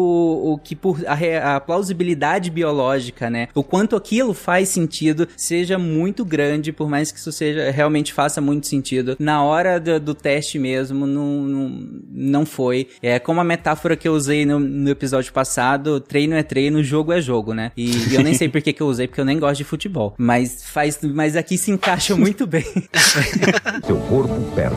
o 0.54 0.58
que 0.58 0.76
por 0.76 1.00
a, 1.08 1.56
a 1.56 1.60
plausibilidade 1.60 2.50
biológica, 2.50 3.30
né? 3.30 3.48
O 3.56 3.64
quanto 3.70 3.96
aquilo 3.96 4.34
faz 4.34 4.70
sentido 4.70 5.28
seja 5.38 5.78
muito 5.78 6.26
grande, 6.26 6.72
por 6.72 6.90
mais 6.90 7.12
que 7.12 7.20
isso 7.20 7.32
seja 7.32 7.70
realmente 7.72 8.12
faça 8.12 8.42
muito 8.42 8.68
sentido. 8.68 9.16
Na 9.20 9.44
hora 9.44 9.80
do, 9.80 10.00
do 10.00 10.16
teste 10.16 10.58
mesmo, 10.58 11.06
não, 11.06 11.42
não, 11.44 11.88
não 12.12 12.46
foi. 12.46 12.88
É 13.02 13.20
como 13.20 13.40
a 13.40 13.44
metáfora 13.44 13.96
que 13.96 14.08
eu 14.08 14.14
usei 14.14 14.46
no, 14.46 14.60
no 14.60 14.90
episódio 14.90 15.32
passado: 15.32 16.00
treino 16.00 16.36
é 16.36 16.44
treino, 16.44 16.84
jogo 16.84 17.14
é 17.14 17.22
jogo, 17.22 17.54
né? 17.54 17.72
E, 17.78 17.92
e 18.10 18.16
eu 18.16 18.24
nem 18.24 18.34
sei 18.34 18.50
por 18.50 18.62
que, 18.62 18.74
que 18.74 18.82
eu 18.82 18.88
usei, 18.88 19.08
porque 19.08 19.22
eu 19.22 19.26
nem 19.26 19.40
gosto 19.40 19.58
de 19.60 19.64
futebol. 19.64 20.16
Mas 20.18 20.64
faz, 20.64 21.00
mas 21.04 21.36
aqui 21.36 21.58
se 21.58 21.72
encaixa 21.72 22.16
muito 22.16 22.48
bem. 22.48 22.66
Seu 23.86 23.98
corpo 23.98 24.36
perde. 24.56 24.76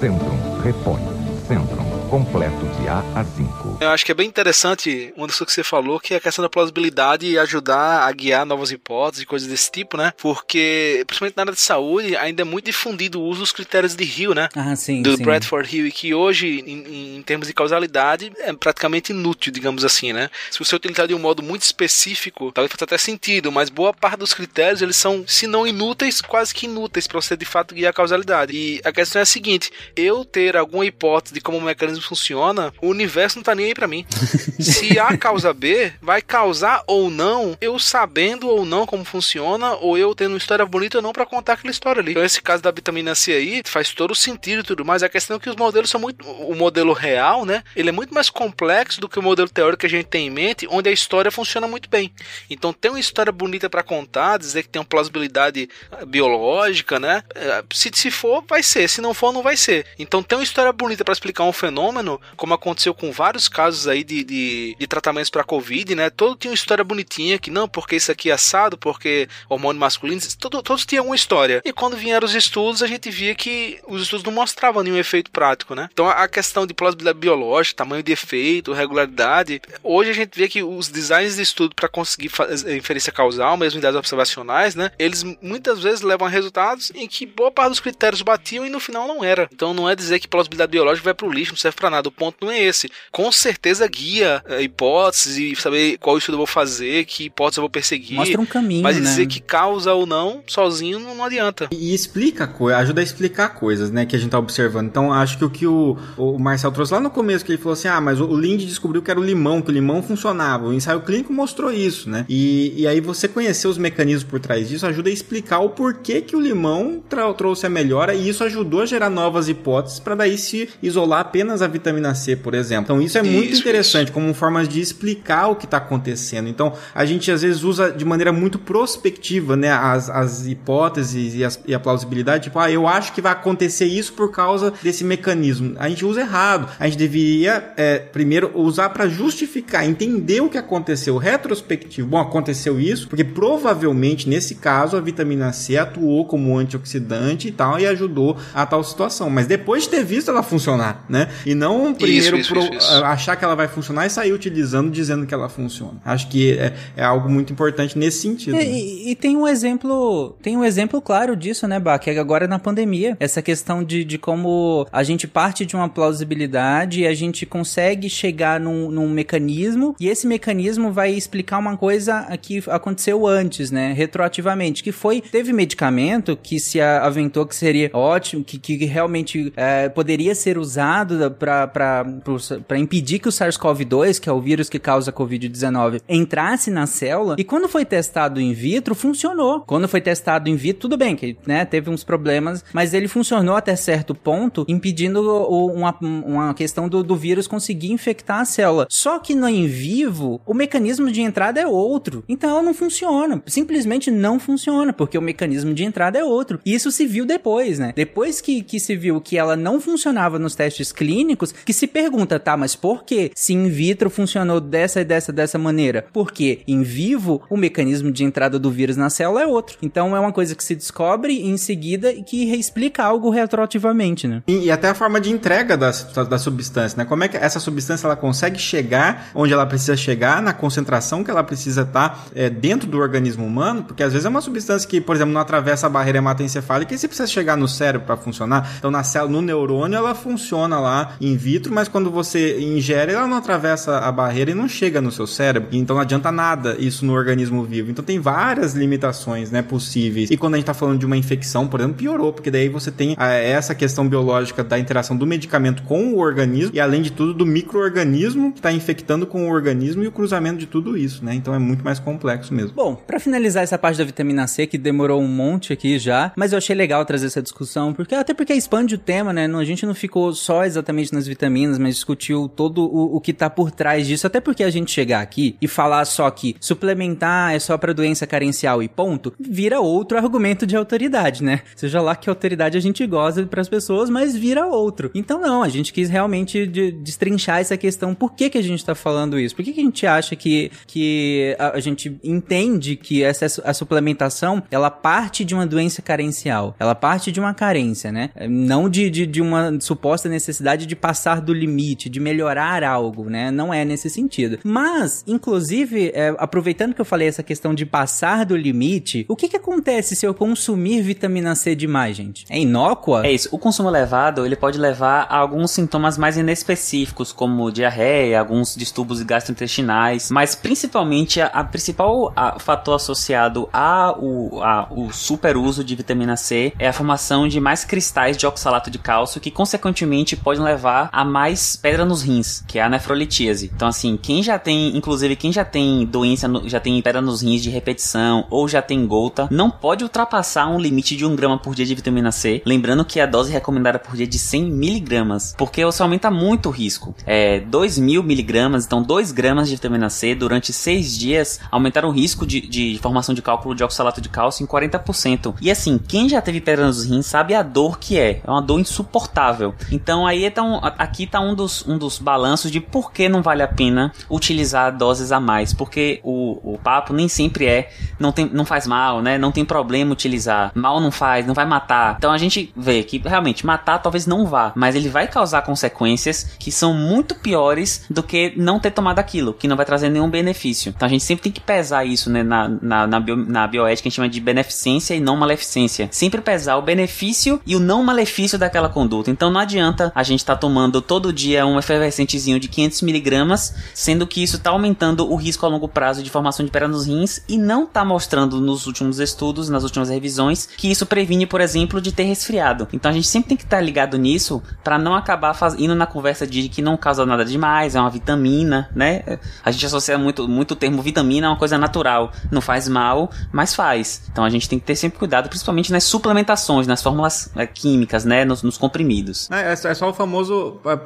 Centrum 0.00 0.60
repõe. 0.62 1.00
Centrum 1.46 1.91
completo 2.12 2.66
de 2.78 2.88
A 2.88 2.98
a 3.18 3.24
5. 3.24 3.78
Eu 3.80 3.88
acho 3.88 4.04
que 4.04 4.12
é 4.12 4.14
bem 4.14 4.28
interessante 4.28 5.14
uma 5.16 5.26
das 5.26 5.38
coisas 5.38 5.54
que 5.54 5.62
você 5.62 5.64
falou, 5.64 5.98
que 5.98 6.12
é 6.12 6.18
a 6.18 6.20
questão 6.20 6.42
da 6.42 6.48
plausibilidade 6.50 7.24
e 7.26 7.38
ajudar 7.38 8.06
a 8.06 8.12
guiar 8.12 8.44
novas 8.44 8.70
hipóteses 8.70 9.22
e 9.22 9.26
coisas 9.26 9.48
desse 9.48 9.72
tipo, 9.72 9.96
né? 9.96 10.12
Porque, 10.18 11.04
principalmente 11.06 11.36
na 11.38 11.44
área 11.44 11.54
de 11.54 11.60
saúde, 11.62 12.14
ainda 12.14 12.42
é 12.42 12.44
muito 12.44 12.66
difundido 12.66 13.18
o 13.18 13.24
uso 13.24 13.40
dos 13.40 13.50
critérios 13.50 13.96
de 13.96 14.04
Hill, 14.04 14.34
né? 14.34 14.50
Ah, 14.54 14.76
sim, 14.76 15.00
do 15.00 15.16
sim. 15.16 15.22
Bradford 15.22 15.74
Hill, 15.74 15.86
e 15.86 15.90
que 15.90 16.12
hoje, 16.12 16.62
em, 16.66 17.16
em 17.16 17.22
termos 17.22 17.46
de 17.46 17.54
causalidade, 17.54 18.30
é 18.40 18.52
praticamente 18.52 19.12
inútil, 19.12 19.50
digamos 19.50 19.82
assim, 19.82 20.12
né? 20.12 20.28
Se 20.50 20.58
você 20.58 20.76
utilizar 20.76 21.08
de 21.08 21.14
um 21.14 21.18
modo 21.18 21.42
muito 21.42 21.62
específico, 21.62 22.52
talvez 22.52 22.70
faça 22.70 22.84
até 22.84 22.98
sentido, 22.98 23.50
mas 23.50 23.70
boa 23.70 23.94
parte 23.94 24.18
dos 24.18 24.34
critérios, 24.34 24.82
eles 24.82 24.96
são, 24.96 25.24
se 25.26 25.46
não 25.46 25.66
inúteis, 25.66 26.20
quase 26.20 26.54
que 26.54 26.66
inúteis 26.66 27.06
para 27.06 27.18
você 27.22 27.38
de 27.38 27.46
fato 27.46 27.74
guiar 27.74 27.88
a 27.88 27.94
causalidade. 27.94 28.54
E 28.54 28.82
a 28.84 28.92
questão 28.92 29.18
é 29.18 29.22
a 29.22 29.26
seguinte: 29.26 29.72
eu 29.96 30.26
ter 30.26 30.58
alguma 30.58 30.84
hipótese 30.84 31.32
de 31.32 31.40
como 31.40 31.56
o 31.56 31.62
mecanismo 31.62 32.01
funciona, 32.06 32.72
o 32.80 32.88
universo 32.88 33.36
não 33.36 33.42
tá 33.42 33.54
nem 33.54 33.66
aí 33.66 33.74
para 33.74 33.86
mim. 33.86 34.06
se 34.60 34.98
A 34.98 35.16
causa 35.16 35.52
B, 35.52 35.92
vai 36.00 36.22
causar 36.22 36.82
ou 36.86 37.10
não, 37.10 37.56
eu 37.60 37.78
sabendo 37.78 38.48
ou 38.48 38.64
não 38.64 38.86
como 38.86 39.04
funciona, 39.04 39.74
ou 39.74 39.96
eu 39.96 40.14
tendo 40.14 40.32
uma 40.32 40.38
história 40.38 40.64
bonita 40.64 40.98
ou 40.98 41.02
não 41.02 41.12
para 41.12 41.26
contar 41.26 41.54
aquela 41.54 41.70
história 41.70 42.00
ali. 42.00 42.12
Então, 42.12 42.24
esse 42.24 42.40
caso 42.42 42.62
da 42.62 42.70
vitamina 42.70 43.14
C 43.14 43.32
aí 43.32 43.62
faz 43.64 43.92
todo 43.92 44.12
o 44.12 44.14
sentido 44.14 44.60
e 44.60 44.62
tudo 44.64 44.84
mais. 44.84 45.02
A 45.02 45.08
questão 45.08 45.36
é 45.36 45.40
que 45.40 45.50
os 45.50 45.56
modelos 45.56 45.90
são 45.90 46.00
muito. 46.00 46.26
O 46.26 46.54
modelo 46.54 46.92
real, 46.92 47.44
né? 47.44 47.62
Ele 47.74 47.88
é 47.88 47.92
muito 47.92 48.14
mais 48.14 48.30
complexo 48.30 49.00
do 49.00 49.08
que 49.08 49.18
o 49.18 49.22
modelo 49.22 49.48
teórico 49.48 49.80
que 49.80 49.86
a 49.86 49.90
gente 49.90 50.06
tem 50.06 50.26
em 50.26 50.30
mente, 50.30 50.66
onde 50.70 50.88
a 50.88 50.92
história 50.92 51.30
funciona 51.30 51.66
muito 51.66 51.88
bem. 51.88 52.12
Então, 52.48 52.72
ter 52.72 52.88
uma 52.88 53.00
história 53.00 53.32
bonita 53.32 53.68
para 53.68 53.82
contar, 53.82 54.38
dizer 54.38 54.62
que 54.62 54.68
tem 54.68 54.80
uma 54.80 54.86
plausibilidade 54.86 55.68
biológica, 56.06 56.98
né? 56.98 57.22
Eh, 57.34 57.64
Se, 57.72 57.90
se 57.94 58.10
for, 58.10 58.44
vai 58.48 58.62
ser. 58.62 58.88
Se 58.88 59.00
não 59.00 59.14
for, 59.14 59.32
não 59.32 59.42
vai 59.42 59.56
ser. 59.56 59.86
Então, 59.98 60.22
ter 60.22 60.34
uma 60.36 60.44
história 60.44 60.72
bonita 60.72 61.04
para 61.04 61.12
explicar 61.12 61.44
um 61.44 61.52
fenômeno, 61.52 61.91
como 62.36 62.54
aconteceu 62.54 62.94
com 62.94 63.10
vários 63.10 63.48
casos 63.48 63.86
aí 63.88 64.04
de, 64.04 64.24
de, 64.24 64.76
de 64.78 64.86
tratamentos 64.86 65.30
para 65.30 65.44
Covid, 65.44 65.94
né? 65.94 66.10
Todo 66.10 66.36
tinha 66.36 66.50
uma 66.50 66.54
história 66.54 66.84
bonitinha, 66.84 67.38
que 67.38 67.50
não, 67.50 67.68
porque 67.68 67.96
isso 67.96 68.10
aqui 68.12 68.30
é 68.30 68.34
assado, 68.34 68.76
porque 68.78 69.28
hormônio 69.48 69.80
masculino, 69.80 70.20
todo, 70.38 70.62
todos 70.62 70.86
tinham 70.86 71.06
uma 71.06 71.16
história. 71.16 71.62
E 71.64 71.72
quando 71.72 71.96
vieram 71.96 72.26
os 72.26 72.34
estudos, 72.34 72.82
a 72.82 72.86
gente 72.86 73.10
via 73.10 73.34
que 73.34 73.80
os 73.86 74.02
estudos 74.02 74.24
não 74.24 74.32
mostravam 74.32 74.82
nenhum 74.82 74.96
efeito 74.96 75.30
prático, 75.30 75.74
né? 75.74 75.88
Então, 75.92 76.08
a 76.08 76.28
questão 76.28 76.66
de 76.66 76.74
plausibilidade 76.74 77.18
biológica, 77.18 77.76
tamanho 77.76 78.02
de 78.02 78.12
efeito, 78.12 78.72
regularidade, 78.72 79.60
hoje 79.82 80.10
a 80.10 80.14
gente 80.14 80.36
vê 80.36 80.48
que 80.48 80.62
os 80.62 80.88
designs 80.88 81.36
de 81.36 81.42
estudo 81.42 81.74
para 81.74 81.88
conseguir 81.88 82.28
fazer 82.28 82.76
inferência 82.76 83.12
causal, 83.12 83.56
mesmo 83.56 83.78
em 83.78 83.82
dados 83.82 83.98
observacionais, 83.98 84.74
né? 84.74 84.90
Eles 84.98 85.22
muitas 85.40 85.80
vezes 85.80 86.02
levam 86.02 86.26
a 86.26 86.30
resultados 86.30 86.92
em 86.94 87.06
que 87.06 87.26
boa 87.26 87.50
parte 87.50 87.70
dos 87.70 87.80
critérios 87.80 88.22
batiam 88.22 88.66
e 88.66 88.70
no 88.70 88.80
final 88.80 89.06
não 89.06 89.24
era. 89.24 89.48
Então 89.52 89.74
não 89.74 89.88
é 89.88 89.94
dizer 89.94 90.18
que 90.18 90.28
plausibilidade 90.28 90.72
biológica 90.72 91.04
vai 91.04 91.14
para 91.14 91.26
o 91.26 91.32
lixo, 91.32 91.52
não 91.52 91.58
serve 91.58 91.71
para 91.74 91.90
nada. 91.90 92.08
O 92.08 92.12
ponto 92.12 92.44
não 92.44 92.52
é 92.52 92.62
esse. 92.62 92.90
Com 93.10 93.30
certeza 93.30 93.86
guia 93.86 94.42
é, 94.46 94.62
hipóteses 94.62 95.36
e 95.36 95.56
saber 95.56 95.98
qual 95.98 96.18
estudo 96.18 96.34
eu 96.34 96.38
vou 96.38 96.46
fazer, 96.46 97.04
que 97.04 97.24
hipótese 97.24 97.58
eu 97.58 97.62
vou 97.62 97.70
perseguir. 97.70 98.16
Mostra 98.16 98.40
um 98.40 98.46
caminho, 98.46 98.82
Mas 98.82 98.96
né? 98.96 99.02
dizer 99.02 99.26
que 99.26 99.40
causa 99.40 99.92
ou 99.92 100.06
não, 100.06 100.42
sozinho, 100.46 100.98
não, 100.98 101.14
não 101.14 101.24
adianta. 101.24 101.68
E 101.70 101.94
explica 101.94 102.46
coisa, 102.46 102.78
ajuda 102.78 103.00
a 103.00 103.04
explicar 103.04 103.50
coisas, 103.50 103.90
né, 103.90 104.06
que 104.06 104.16
a 104.16 104.18
gente 104.18 104.30
tá 104.30 104.38
observando. 104.38 104.86
Então, 104.86 105.12
acho 105.12 105.38
que 105.38 105.44
o 105.44 105.50
que 105.50 105.66
o, 105.66 105.96
o 106.16 106.38
Marcel 106.38 106.72
trouxe 106.72 106.92
lá 106.92 107.00
no 107.00 107.10
começo, 107.10 107.44
que 107.44 107.52
ele 107.52 107.58
falou 107.58 107.74
assim, 107.74 107.88
ah, 107.88 108.00
mas 108.00 108.20
o, 108.20 108.26
Lindy 108.36 108.66
descobriu 108.66 109.02
que 109.02 109.10
era 109.10 109.20
o 109.20 109.24
limão, 109.24 109.62
que 109.62 109.70
o 109.70 109.72
limão 109.72 110.02
funcionava. 110.02 110.66
O 110.66 110.72
ensaio 110.72 111.00
clínico 111.00 111.32
mostrou 111.32 111.72
isso, 111.72 112.10
né? 112.10 112.24
E, 112.28 112.74
e 112.76 112.86
aí 112.86 113.00
você 113.00 113.28
conhecer 113.28 113.68
os 113.68 113.78
mecanismos 113.78 114.24
por 114.24 114.40
trás 114.40 114.68
disso 114.68 114.86
ajuda 114.86 115.08
a 115.08 115.12
explicar 115.12 115.60
o 115.60 115.70
porquê 115.70 116.20
que 116.20 116.34
o 116.34 116.40
limão 116.40 117.02
trouxe 117.36 117.66
a 117.66 117.70
melhora 117.70 118.14
e 118.14 118.28
isso 118.28 118.42
ajudou 118.44 118.82
a 118.82 118.86
gerar 118.86 119.10
novas 119.10 119.48
hipóteses 119.48 120.00
para 120.00 120.14
daí 120.14 120.36
se 120.36 120.68
isolar 120.82 121.20
apenas 121.20 121.61
a 121.62 121.68
vitamina 121.68 122.14
C, 122.14 122.36
por 122.36 122.54
exemplo. 122.54 122.84
Então, 122.84 123.00
isso 123.02 123.16
é 123.18 123.22
muito 123.22 123.52
Isso, 123.52 123.60
interessante 123.62 124.12
como 124.12 124.32
formas 124.34 124.68
de 124.68 124.80
explicar 124.80 125.48
o 125.48 125.56
que 125.56 125.64
está 125.64 125.76
acontecendo. 125.78 126.48
Então, 126.48 126.72
a 126.94 127.04
gente 127.04 127.30
às 127.30 127.42
vezes 127.42 127.62
usa 127.62 127.90
de 127.90 128.04
maneira 128.04 128.32
muito 128.32 128.58
prospectiva, 128.58 129.56
né, 129.56 129.70
as, 129.72 130.10
as 130.10 130.46
hipóteses 130.46 131.34
e, 131.34 131.44
as- 131.44 131.60
e 131.66 131.74
a 131.74 131.80
plausibilidade, 131.80 132.44
tipo, 132.44 132.58
ah, 132.58 132.70
eu 132.70 132.86
acho 132.86 133.12
que 133.12 133.20
vai 133.20 133.32
acontecer 133.32 133.86
isso 133.86 134.12
por 134.12 134.30
causa 134.30 134.72
desse 134.82 135.04
mecanismo. 135.04 135.74
A 135.78 135.88
gente 135.88 136.04
usa 136.04 136.20
errado. 136.20 136.68
A 136.78 136.86
gente 136.86 136.98
deveria, 136.98 137.72
é, 137.76 137.98
primeiro, 137.98 138.50
usar 138.54 138.90
para 138.90 139.08
justificar, 139.08 139.84
entender 139.86 140.40
o 140.40 140.48
que 140.48 140.58
aconteceu 140.58 141.16
retrospectivo. 141.16 142.08
Bom, 142.08 142.18
aconteceu 142.18 142.80
isso 142.80 143.08
porque 143.08 143.24
provavelmente, 143.24 144.28
nesse 144.28 144.56
caso, 144.56 144.96
a 144.96 145.00
vitamina 145.00 145.52
C 145.52 145.76
atuou 145.76 146.26
como 146.26 146.56
antioxidante 146.58 147.48
e 147.48 147.52
tal 147.52 147.78
e 147.78 147.86
ajudou 147.86 148.36
a 148.54 148.66
tal 148.66 148.82
situação. 148.82 149.30
Mas 149.30 149.46
depois 149.46 149.84
de 149.84 149.90
ter 149.90 150.04
visto 150.04 150.30
ela 150.30 150.42
funcionar, 150.42 151.04
né? 151.08 151.28
E 151.46 151.51
não 151.54 151.92
primeiro 151.94 152.38
isso, 152.38 152.52
pro- 152.52 152.62
isso, 152.62 152.72
isso. 152.76 153.04
achar 153.04 153.36
que 153.36 153.44
ela 153.44 153.54
vai 153.54 153.68
funcionar 153.68 154.06
e 154.06 154.10
sair 154.10 154.32
utilizando 154.32 154.90
dizendo 154.90 155.26
que 155.26 155.34
ela 155.34 155.48
funciona. 155.48 156.00
Acho 156.04 156.28
que 156.28 156.52
é, 156.58 156.72
é 156.96 157.04
algo 157.04 157.28
muito 157.28 157.52
importante 157.52 157.98
nesse 157.98 158.22
sentido. 158.22 158.54
E, 158.56 158.58
né? 158.58 158.64
e- 158.64 159.10
e 159.10 159.14
tem 159.14 159.36
um 159.36 159.46
exemplo, 159.46 160.36
tem 160.42 160.56
um 160.56 160.64
exemplo 160.64 161.00
claro 161.00 161.36
disso, 161.36 161.66
né, 161.66 161.78
Bach? 161.80 162.06
É 162.06 162.18
agora 162.18 162.46
na 162.46 162.58
pandemia, 162.58 163.16
essa 163.20 163.40
questão 163.42 163.82
de, 163.84 164.04
de 164.04 164.18
como 164.18 164.86
a 164.92 165.02
gente 165.02 165.26
parte 165.26 165.64
de 165.66 165.74
uma 165.76 165.88
plausibilidade 165.88 167.00
e 167.00 167.06
a 167.06 167.14
gente 167.14 167.44
consegue 167.44 168.08
chegar 168.08 168.60
num, 168.60 168.90
num 168.90 169.08
mecanismo 169.08 169.94
e 169.98 170.08
esse 170.08 170.26
mecanismo 170.26 170.92
vai 170.92 171.12
explicar 171.12 171.58
uma 171.58 171.76
coisa 171.76 172.26
que 172.40 172.62
aconteceu 172.68 173.26
antes, 173.26 173.70
né, 173.70 173.92
retroativamente, 173.92 174.82
que 174.82 174.92
foi, 174.92 175.20
teve 175.20 175.52
medicamento 175.52 176.36
que 176.40 176.58
se 176.60 176.80
aventou 176.80 177.44
que 177.46 177.54
seria 177.56 177.90
ótimo, 177.92 178.44
que, 178.44 178.58
que 178.58 178.76
realmente 178.84 179.52
é, 179.56 179.88
poderia 179.88 180.34
ser 180.34 180.56
usado 180.58 181.30
para 181.42 182.78
impedir 182.78 183.18
que 183.18 183.28
o 183.28 183.32
SARS-CoV-2, 183.32 184.20
que 184.20 184.28
é 184.28 184.32
o 184.32 184.40
vírus 184.40 184.68
que 184.68 184.78
causa 184.78 185.10
a 185.10 185.14
Covid-19, 185.14 186.00
entrasse 186.08 186.70
na 186.70 186.86
célula. 186.86 187.36
E 187.38 187.44
quando 187.44 187.68
foi 187.68 187.84
testado 187.84 188.40
in 188.40 188.52
vitro, 188.52 188.94
funcionou. 188.94 189.60
Quando 189.60 189.88
foi 189.88 190.00
testado 190.00 190.48
in 190.48 190.56
vitro, 190.56 190.82
tudo 190.82 190.96
bem, 190.96 191.16
que 191.16 191.36
né, 191.46 191.64
teve 191.64 191.90
uns 191.90 192.04
problemas, 192.04 192.64
mas 192.72 192.94
ele 192.94 193.08
funcionou 193.08 193.56
até 193.56 193.74
certo 193.76 194.14
ponto, 194.14 194.64
impedindo 194.68 195.20
o- 195.20 195.72
uma, 195.72 195.96
uma 196.00 196.54
questão 196.54 196.88
do, 196.88 197.02
do 197.02 197.16
vírus 197.16 197.46
conseguir 197.46 197.92
infectar 197.92 198.40
a 198.40 198.44
célula. 198.44 198.86
Só 198.88 199.18
que 199.18 199.34
no 199.34 199.48
in 199.48 199.66
vivo, 199.66 200.40
o 200.46 200.54
mecanismo 200.54 201.10
de 201.10 201.20
entrada 201.22 201.60
é 201.60 201.66
outro. 201.66 202.24
Então 202.28 202.50
ela 202.50 202.62
não 202.62 202.74
funciona. 202.74 203.42
Simplesmente 203.46 204.10
não 204.10 204.38
funciona, 204.38 204.92
porque 204.92 205.16
o 205.18 205.22
mecanismo 205.22 205.74
de 205.74 205.84
entrada 205.84 206.18
é 206.18 206.24
outro. 206.24 206.60
E 206.64 206.74
isso 206.74 206.90
se 206.90 207.06
viu 207.06 207.24
depois, 207.24 207.78
né? 207.78 207.92
Depois 207.94 208.40
que, 208.40 208.62
que 208.62 208.78
se 208.80 208.94
viu 208.96 209.20
que 209.20 209.36
ela 209.38 209.56
não 209.56 209.80
funcionava 209.80 210.38
nos 210.38 210.54
testes 210.54 210.92
clínicos, 210.92 211.31
que 211.36 211.72
se 211.72 211.86
pergunta, 211.86 212.38
tá, 212.38 212.56
mas 212.56 212.74
por 212.74 213.04
que 213.04 213.30
se 213.34 213.52
in 213.52 213.68
vitro 213.68 214.10
funcionou 214.10 214.60
dessa 214.60 215.00
e 215.00 215.04
dessa 215.04 215.32
dessa 215.32 215.58
maneira? 215.58 216.06
Porque 216.12 216.62
em 216.66 216.82
vivo 216.82 217.42
o 217.48 217.56
mecanismo 217.56 218.10
de 218.10 218.24
entrada 218.24 218.58
do 218.58 218.70
vírus 218.70 218.96
na 218.96 219.10
célula 219.10 219.42
é 219.42 219.46
outro. 219.46 219.78
Então 219.82 220.16
é 220.16 220.20
uma 220.20 220.32
coisa 220.32 220.54
que 220.54 220.64
se 220.64 220.74
descobre 220.74 221.40
em 221.40 221.56
seguida 221.56 222.12
e 222.12 222.22
que 222.22 222.52
explica 222.54 223.04
algo 223.04 223.30
retroativamente, 223.30 224.26
né? 224.26 224.42
E, 224.46 224.66
e 224.66 224.70
até 224.70 224.88
a 224.88 224.94
forma 224.94 225.20
de 225.20 225.30
entrega 225.30 225.76
da, 225.76 225.90
da 225.90 226.38
substância, 226.38 226.96
né? 226.96 227.04
Como 227.04 227.24
é 227.24 227.28
que 227.28 227.36
essa 227.36 227.60
substância 227.60 228.06
ela 228.06 228.16
consegue 228.16 228.58
chegar 228.58 229.30
onde 229.34 229.52
ela 229.52 229.66
precisa 229.66 229.96
chegar, 229.96 230.42
na 230.42 230.52
concentração 230.52 231.24
que 231.24 231.30
ela 231.30 231.42
precisa 231.42 231.82
estar 231.82 232.26
é, 232.34 232.48
dentro 232.48 232.88
do 232.88 232.98
organismo 232.98 233.44
humano, 233.44 233.84
porque 233.84 234.02
às 234.02 234.12
vezes 234.12 234.26
é 234.26 234.28
uma 234.28 234.40
substância 234.40 234.88
que, 234.88 235.00
por 235.00 235.16
exemplo, 235.16 235.32
não 235.32 235.40
atravessa 235.40 235.86
a 235.86 235.90
barreira 235.90 236.18
hematoencefálica 236.18 236.94
e 236.94 236.98
você 236.98 237.08
precisa 237.08 237.26
chegar 237.26 237.56
no 237.56 237.68
cérebro 237.68 238.06
para 238.06 238.16
funcionar. 238.16 238.70
Então, 238.78 238.90
na 238.90 239.02
célula, 239.02 239.32
no 239.32 239.42
neurônio, 239.42 239.96
ela 239.96 240.14
funciona 240.14 240.78
lá 240.78 241.14
in 241.22 241.36
vitro, 241.36 241.72
mas 241.72 241.86
quando 241.86 242.10
você 242.10 242.60
ingere, 242.60 243.12
ela 243.12 243.28
não 243.28 243.36
atravessa 243.36 243.98
a 243.98 244.10
barreira 244.10 244.50
e 244.50 244.54
não 244.54 244.68
chega 244.68 245.00
no 245.00 245.12
seu 245.12 245.26
cérebro. 245.26 245.68
Então, 245.72 245.94
não 245.94 246.02
adianta 246.02 246.32
nada 246.32 246.76
isso 246.78 247.06
no 247.06 247.12
organismo 247.12 247.62
vivo. 247.62 247.90
Então, 247.90 248.04
tem 248.04 248.18
várias 248.18 248.74
limitações, 248.74 249.50
né, 249.50 249.62
possíveis. 249.62 250.30
E 250.30 250.36
quando 250.36 250.54
a 250.54 250.56
gente 250.56 250.66
tá 250.66 250.74
falando 250.74 250.98
de 250.98 251.06
uma 251.06 251.16
infecção, 251.16 251.68
por 251.68 251.78
exemplo, 251.78 251.96
piorou, 251.96 252.32
porque 252.32 252.50
daí 252.50 252.68
você 252.68 252.90
tem 252.90 253.14
ah, 253.16 253.32
essa 253.32 253.74
questão 253.74 254.08
biológica 254.08 254.64
da 254.64 254.78
interação 254.78 255.16
do 255.16 255.26
medicamento 255.26 255.84
com 255.84 256.12
o 256.12 256.18
organismo 256.18 256.72
e, 256.74 256.80
além 256.80 257.02
de 257.02 257.12
tudo, 257.12 257.32
do 257.32 257.46
microorganismo 257.46 258.52
que 258.52 258.58
está 258.58 258.72
infectando 258.72 259.26
com 259.26 259.48
o 259.48 259.52
organismo 259.52 260.02
e 260.02 260.08
o 260.08 260.12
cruzamento 260.12 260.58
de 260.58 260.66
tudo 260.66 260.96
isso, 260.96 261.24
né? 261.24 261.34
Então, 261.34 261.54
é 261.54 261.58
muito 261.58 261.84
mais 261.84 262.00
complexo 262.00 262.52
mesmo. 262.52 262.72
Bom, 262.74 262.96
pra 262.96 263.20
finalizar 263.20 263.62
essa 263.62 263.78
parte 263.78 263.98
da 263.98 264.04
vitamina 264.04 264.46
C, 264.48 264.66
que 264.66 264.76
demorou 264.76 265.22
um 265.22 265.28
monte 265.28 265.72
aqui 265.72 265.98
já, 265.98 266.32
mas 266.36 266.52
eu 266.52 266.58
achei 266.58 266.74
legal 266.74 267.04
trazer 267.04 267.26
essa 267.26 267.42
discussão, 267.42 267.92
porque 267.92 268.14
até 268.14 268.34
porque 268.34 268.52
expande 268.52 268.96
o 268.96 268.98
tema, 268.98 269.32
né? 269.32 269.46
A 269.52 269.64
gente 269.64 269.86
não 269.86 269.94
ficou 269.94 270.32
só 270.32 270.64
exatamente 270.64 271.11
nas 271.12 271.26
vitaminas, 271.26 271.78
mas 271.78 271.94
discutiu 271.94 272.48
todo 272.48 272.84
o, 272.84 273.16
o 273.16 273.20
que 273.20 273.32
tá 273.32 273.48
por 273.50 273.70
trás 273.70 274.06
disso. 274.06 274.26
Até 274.26 274.40
porque 274.40 274.62
a 274.64 274.70
gente 274.70 274.90
chegar 274.90 275.20
aqui 275.20 275.56
e 275.60 275.68
falar 275.68 276.04
só 276.04 276.30
que 276.30 276.56
suplementar 276.60 277.54
é 277.54 277.58
só 277.58 277.76
pra 277.78 277.92
doença 277.92 278.26
carencial 278.26 278.82
e 278.82 278.88
ponto, 278.88 279.32
vira 279.38 279.80
outro 279.80 280.18
argumento 280.18 280.66
de 280.66 280.76
autoridade, 280.76 281.42
né? 281.42 281.60
Seja 281.76 282.00
lá 282.00 282.14
que 282.16 282.28
autoridade 282.28 282.76
a 282.76 282.80
gente 282.80 283.06
goza 283.06 283.44
pras 283.46 283.68
pessoas, 283.68 284.10
mas 284.10 284.36
vira 284.36 284.66
outro. 284.66 285.10
Então 285.14 285.40
não, 285.40 285.62
a 285.62 285.68
gente 285.68 285.92
quis 285.92 286.08
realmente 286.08 286.66
de- 286.66 286.92
destrinchar 286.92 287.60
essa 287.60 287.76
questão. 287.76 288.14
Por 288.14 288.32
que 288.34 288.50
que 288.50 288.58
a 288.58 288.62
gente 288.62 288.84
tá 288.84 288.94
falando 288.94 289.38
isso? 289.38 289.54
Por 289.54 289.64
que 289.64 289.72
que 289.72 289.80
a 289.80 289.84
gente 289.84 290.06
acha 290.06 290.36
que, 290.36 290.70
que 290.86 291.56
a, 291.58 291.76
a 291.76 291.80
gente 291.80 292.18
entende 292.22 292.96
que 292.96 293.22
essa 293.22 293.42
a 293.64 293.74
suplementação, 293.74 294.62
ela 294.70 294.90
parte 294.90 295.44
de 295.44 295.54
uma 295.54 295.66
doença 295.66 296.00
carencial, 296.00 296.74
ela 296.78 296.94
parte 296.94 297.30
de 297.32 297.40
uma 297.40 297.52
carência, 297.54 298.10
né? 298.12 298.30
Não 298.48 298.88
de, 298.88 299.10
de, 299.10 299.26
de 299.26 299.40
uma 299.42 299.78
suposta 299.80 300.28
necessidade 300.28 300.86
de 300.86 300.94
passar 301.02 301.40
do 301.40 301.52
limite, 301.52 302.08
de 302.08 302.20
melhorar 302.20 302.84
algo, 302.84 303.28
né? 303.28 303.50
Não 303.50 303.74
é 303.74 303.84
nesse 303.84 304.08
sentido. 304.08 304.60
Mas, 304.62 305.24
inclusive, 305.26 306.12
é, 306.14 306.32
aproveitando 306.38 306.94
que 306.94 307.00
eu 307.00 307.04
falei 307.04 307.26
essa 307.26 307.42
questão 307.42 307.74
de 307.74 307.84
passar 307.84 308.46
do 308.46 308.56
limite, 308.56 309.26
o 309.28 309.34
que 309.34 309.48
que 309.48 309.56
acontece 309.56 310.14
se 310.14 310.24
eu 310.24 310.32
consumir 310.32 311.02
vitamina 311.02 311.56
C 311.56 311.74
demais, 311.74 312.16
gente? 312.16 312.44
É 312.48 312.56
inócua? 312.56 313.26
É 313.26 313.32
isso. 313.32 313.48
O 313.50 313.58
consumo 313.58 313.88
elevado, 313.88 314.46
ele 314.46 314.54
pode 314.54 314.78
levar 314.78 315.26
a 315.28 315.36
alguns 315.38 315.72
sintomas 315.72 316.16
mais 316.16 316.36
inespecíficos, 316.36 317.32
como 317.32 317.72
diarreia, 317.72 318.38
alguns 318.38 318.76
distúrbios 318.76 319.20
gastrointestinais, 319.22 320.30
mas 320.30 320.54
principalmente 320.54 321.40
a, 321.40 321.46
a 321.46 321.64
principal 321.64 322.32
a, 322.36 322.60
fator 322.60 322.94
associado 322.94 323.68
a 323.72 324.14
o, 324.16 324.62
a, 324.62 324.86
o 324.88 325.12
superuso 325.12 325.82
de 325.82 325.96
vitamina 325.96 326.36
C 326.36 326.72
é 326.78 326.86
a 326.86 326.92
formação 326.92 327.48
de 327.48 327.58
mais 327.58 327.84
cristais 327.84 328.36
de 328.36 328.46
oxalato 328.46 328.88
de 328.88 328.98
cálcio, 328.98 329.40
que 329.40 329.50
consequentemente 329.50 330.36
podem 330.36 330.62
levar 330.62 330.81
a 330.84 331.24
mais 331.24 331.76
pedra 331.76 332.04
nos 332.04 332.22
rins, 332.22 332.64
que 332.66 332.78
é 332.78 332.82
a 332.82 332.88
nefrolitíase. 332.88 333.70
Então, 333.74 333.88
assim, 333.88 334.16
quem 334.16 334.42
já 334.42 334.58
tem, 334.58 334.96
inclusive 334.96 335.36
quem 335.36 335.52
já 335.52 335.64
tem 335.64 336.04
doença, 336.04 336.50
já 336.66 336.80
tem 336.80 337.00
pedra 337.02 337.20
nos 337.20 337.42
rins 337.42 337.62
de 337.62 337.70
repetição 337.70 338.46
ou 338.50 338.68
já 338.68 338.82
tem 338.82 339.06
gota, 339.06 339.48
não 339.50 339.70
pode 339.70 340.04
ultrapassar 340.04 340.66
um 340.68 340.78
limite 340.78 341.16
de 341.16 341.24
1 341.24 341.34
grama 341.36 341.58
por 341.58 341.74
dia 341.74 341.86
de 341.86 341.94
vitamina 341.94 342.32
C. 342.32 342.62
Lembrando 342.64 343.04
que 343.04 343.20
a 343.20 343.26
dose 343.26 343.52
recomendada 343.52 343.98
por 343.98 344.16
dia 344.16 344.24
é 344.24 344.28
de 344.28 344.38
100 344.38 344.70
miligramas, 344.70 345.54
porque 345.56 345.84
você 345.84 346.02
aumenta 346.02 346.30
muito 346.30 346.68
o 346.68 346.72
risco. 346.72 347.14
É 347.26 347.60
2 347.60 347.98
mil 347.98 348.22
miligramas, 348.22 348.84
então 348.84 349.02
2 349.02 349.32
gramas 349.32 349.68
de 349.68 349.74
vitamina 349.74 350.10
C 350.10 350.34
durante 350.34 350.72
6 350.72 351.18
dias 351.18 351.60
aumentaram 351.70 352.08
o 352.08 352.12
risco 352.12 352.46
de, 352.46 352.60
de 352.60 352.98
formação 353.02 353.34
de 353.34 353.42
cálculo 353.42 353.74
de 353.74 353.84
oxalato 353.84 354.20
de 354.20 354.28
cálcio 354.28 354.62
em 354.62 354.66
40%. 354.66 355.54
E 355.60 355.70
assim, 355.70 355.98
quem 355.98 356.28
já 356.28 356.40
teve 356.40 356.60
pedra 356.60 356.86
nos 356.86 357.04
rins 357.04 357.26
sabe 357.26 357.54
a 357.54 357.62
dor 357.62 357.98
que 357.98 358.18
é. 358.18 358.40
É 358.44 358.50
uma 358.50 358.62
dor 358.62 358.80
insuportável. 358.80 359.74
Então 359.90 360.26
aí 360.26 360.50
tá 360.50 360.62
aqui 360.82 361.26
tá 361.26 361.40
um 361.40 361.54
dos, 361.54 361.86
um 361.86 361.98
dos 361.98 362.18
balanços 362.18 362.70
de 362.70 362.80
por 362.80 363.12
que 363.12 363.28
não 363.28 363.42
vale 363.42 363.62
a 363.62 363.68
pena 363.68 364.12
utilizar 364.30 364.96
doses 364.96 365.32
a 365.32 365.40
mais. 365.40 365.72
Porque 365.72 366.20
o, 366.22 366.74
o 366.74 366.78
papo 366.78 367.12
nem 367.12 367.28
sempre 367.28 367.66
é 367.66 367.90
não, 368.18 368.32
tem, 368.32 368.46
não 368.46 368.64
faz 368.64 368.86
mal, 368.86 369.20
né? 369.20 369.38
Não 369.38 369.52
tem 369.52 369.64
problema 369.64 370.12
utilizar. 370.12 370.72
Mal 370.74 371.00
não 371.00 371.10
faz, 371.10 371.46
não 371.46 371.54
vai 371.54 371.64
matar. 371.64 372.16
Então 372.18 372.32
a 372.32 372.38
gente 372.38 372.72
vê 372.76 373.02
que 373.02 373.18
realmente 373.18 373.66
matar 373.66 373.98
talvez 373.98 374.26
não 374.26 374.46
vá, 374.46 374.72
mas 374.74 374.94
ele 374.94 375.08
vai 375.08 375.26
causar 375.26 375.62
consequências 375.62 376.56
que 376.58 376.70
são 376.70 376.94
muito 376.94 377.34
piores 377.34 378.04
do 378.08 378.22
que 378.22 378.52
não 378.56 378.78
ter 378.78 378.90
tomado 378.90 379.18
aquilo, 379.18 379.52
que 379.52 379.68
não 379.68 379.76
vai 379.76 379.84
trazer 379.84 380.08
nenhum 380.08 380.30
benefício. 380.30 380.92
Então 380.94 381.06
a 381.06 381.10
gente 381.10 381.24
sempre 381.24 381.44
tem 381.44 381.52
que 381.52 381.60
pesar 381.60 382.04
isso, 382.04 382.30
né? 382.30 382.42
Na, 382.42 382.68
na, 382.68 383.06
na, 383.06 383.20
bio, 383.20 383.36
na 383.36 383.66
bioética 383.66 384.06
a 384.06 384.08
gente 384.08 384.16
chama 384.16 384.28
de 384.28 384.40
beneficência 384.40 385.14
e 385.14 385.20
não 385.20 385.36
maleficência. 385.36 386.08
Sempre 386.10 386.40
pesar 386.40 386.76
o 386.76 386.82
benefício 386.82 387.60
e 387.66 387.76
o 387.76 387.80
não 387.80 388.02
malefício 388.02 388.58
daquela 388.58 388.88
conduta. 388.88 389.30
Então 389.30 389.50
não 389.50 389.60
adianta 389.60 390.12
a 390.14 390.22
gente 390.22 390.40
estar 390.40 390.54
tá 390.54 390.60
tomando 390.62 391.02
todo 391.02 391.32
dia 391.32 391.66
um 391.66 391.76
efervescentezinho 391.76 392.60
de 392.60 392.68
500 392.68 393.02
miligramas, 393.02 393.74
sendo 393.92 394.28
que 394.28 394.40
isso 394.44 394.58
está 394.58 394.70
aumentando 394.70 395.28
o 395.28 395.34
risco 395.34 395.66
a 395.66 395.68
longo 395.68 395.88
prazo 395.88 396.22
de 396.22 396.30
formação 396.30 396.64
de 396.64 396.70
pedra 396.70 396.86
nos 396.86 397.04
rins 397.04 397.42
e 397.48 397.58
não 397.58 397.82
está 397.82 398.04
mostrando 398.04 398.60
nos 398.60 398.86
últimos 398.86 399.18
estudos, 399.18 399.68
nas 399.68 399.82
últimas 399.82 400.08
revisões, 400.08 400.68
que 400.76 400.88
isso 400.88 401.04
previne, 401.04 401.46
por 401.46 401.60
exemplo, 401.60 402.00
de 402.00 402.12
ter 402.12 402.22
resfriado. 402.22 402.86
Então 402.92 403.10
a 403.10 403.12
gente 403.12 403.26
sempre 403.26 403.48
tem 403.48 403.56
que 403.56 403.64
estar 403.64 403.78
tá 403.78 403.82
ligado 403.82 404.16
nisso 404.16 404.62
para 404.84 405.00
não 405.00 405.16
acabar 405.16 405.52
faz... 405.52 405.74
indo 405.74 405.96
na 405.96 406.06
conversa 406.06 406.46
de 406.46 406.68
que 406.68 406.80
não 406.80 406.96
causa 406.96 407.26
nada 407.26 407.44
demais, 407.44 407.96
é 407.96 408.00
uma 408.00 408.08
vitamina, 408.10 408.88
né? 408.94 409.40
A 409.64 409.72
gente 409.72 409.84
associa 409.84 410.16
muito, 410.16 410.46
muito 410.46 410.74
o 410.74 410.76
termo 410.76 411.02
vitamina 411.02 411.48
a 411.48 411.50
uma 411.50 411.58
coisa 411.58 411.76
natural. 411.76 412.30
Não 412.52 412.60
faz 412.60 412.86
mal, 412.86 413.32
mas 413.50 413.74
faz. 413.74 414.22
Então 414.30 414.44
a 414.44 414.50
gente 414.50 414.68
tem 414.68 414.78
que 414.78 414.86
ter 414.86 414.94
sempre 414.94 415.18
cuidado, 415.18 415.48
principalmente 415.48 415.90
nas 415.90 416.04
suplementações, 416.04 416.86
nas 416.86 417.02
fórmulas 417.02 417.50
é, 417.56 417.66
químicas, 417.66 418.24
né? 418.24 418.44
Nos, 418.44 418.62
nos 418.62 418.78
comprimidos. 418.78 419.50
É, 419.50 419.72
é, 419.72 419.94
só 419.94 420.08
o 420.08 420.14
famoso. 420.14 420.51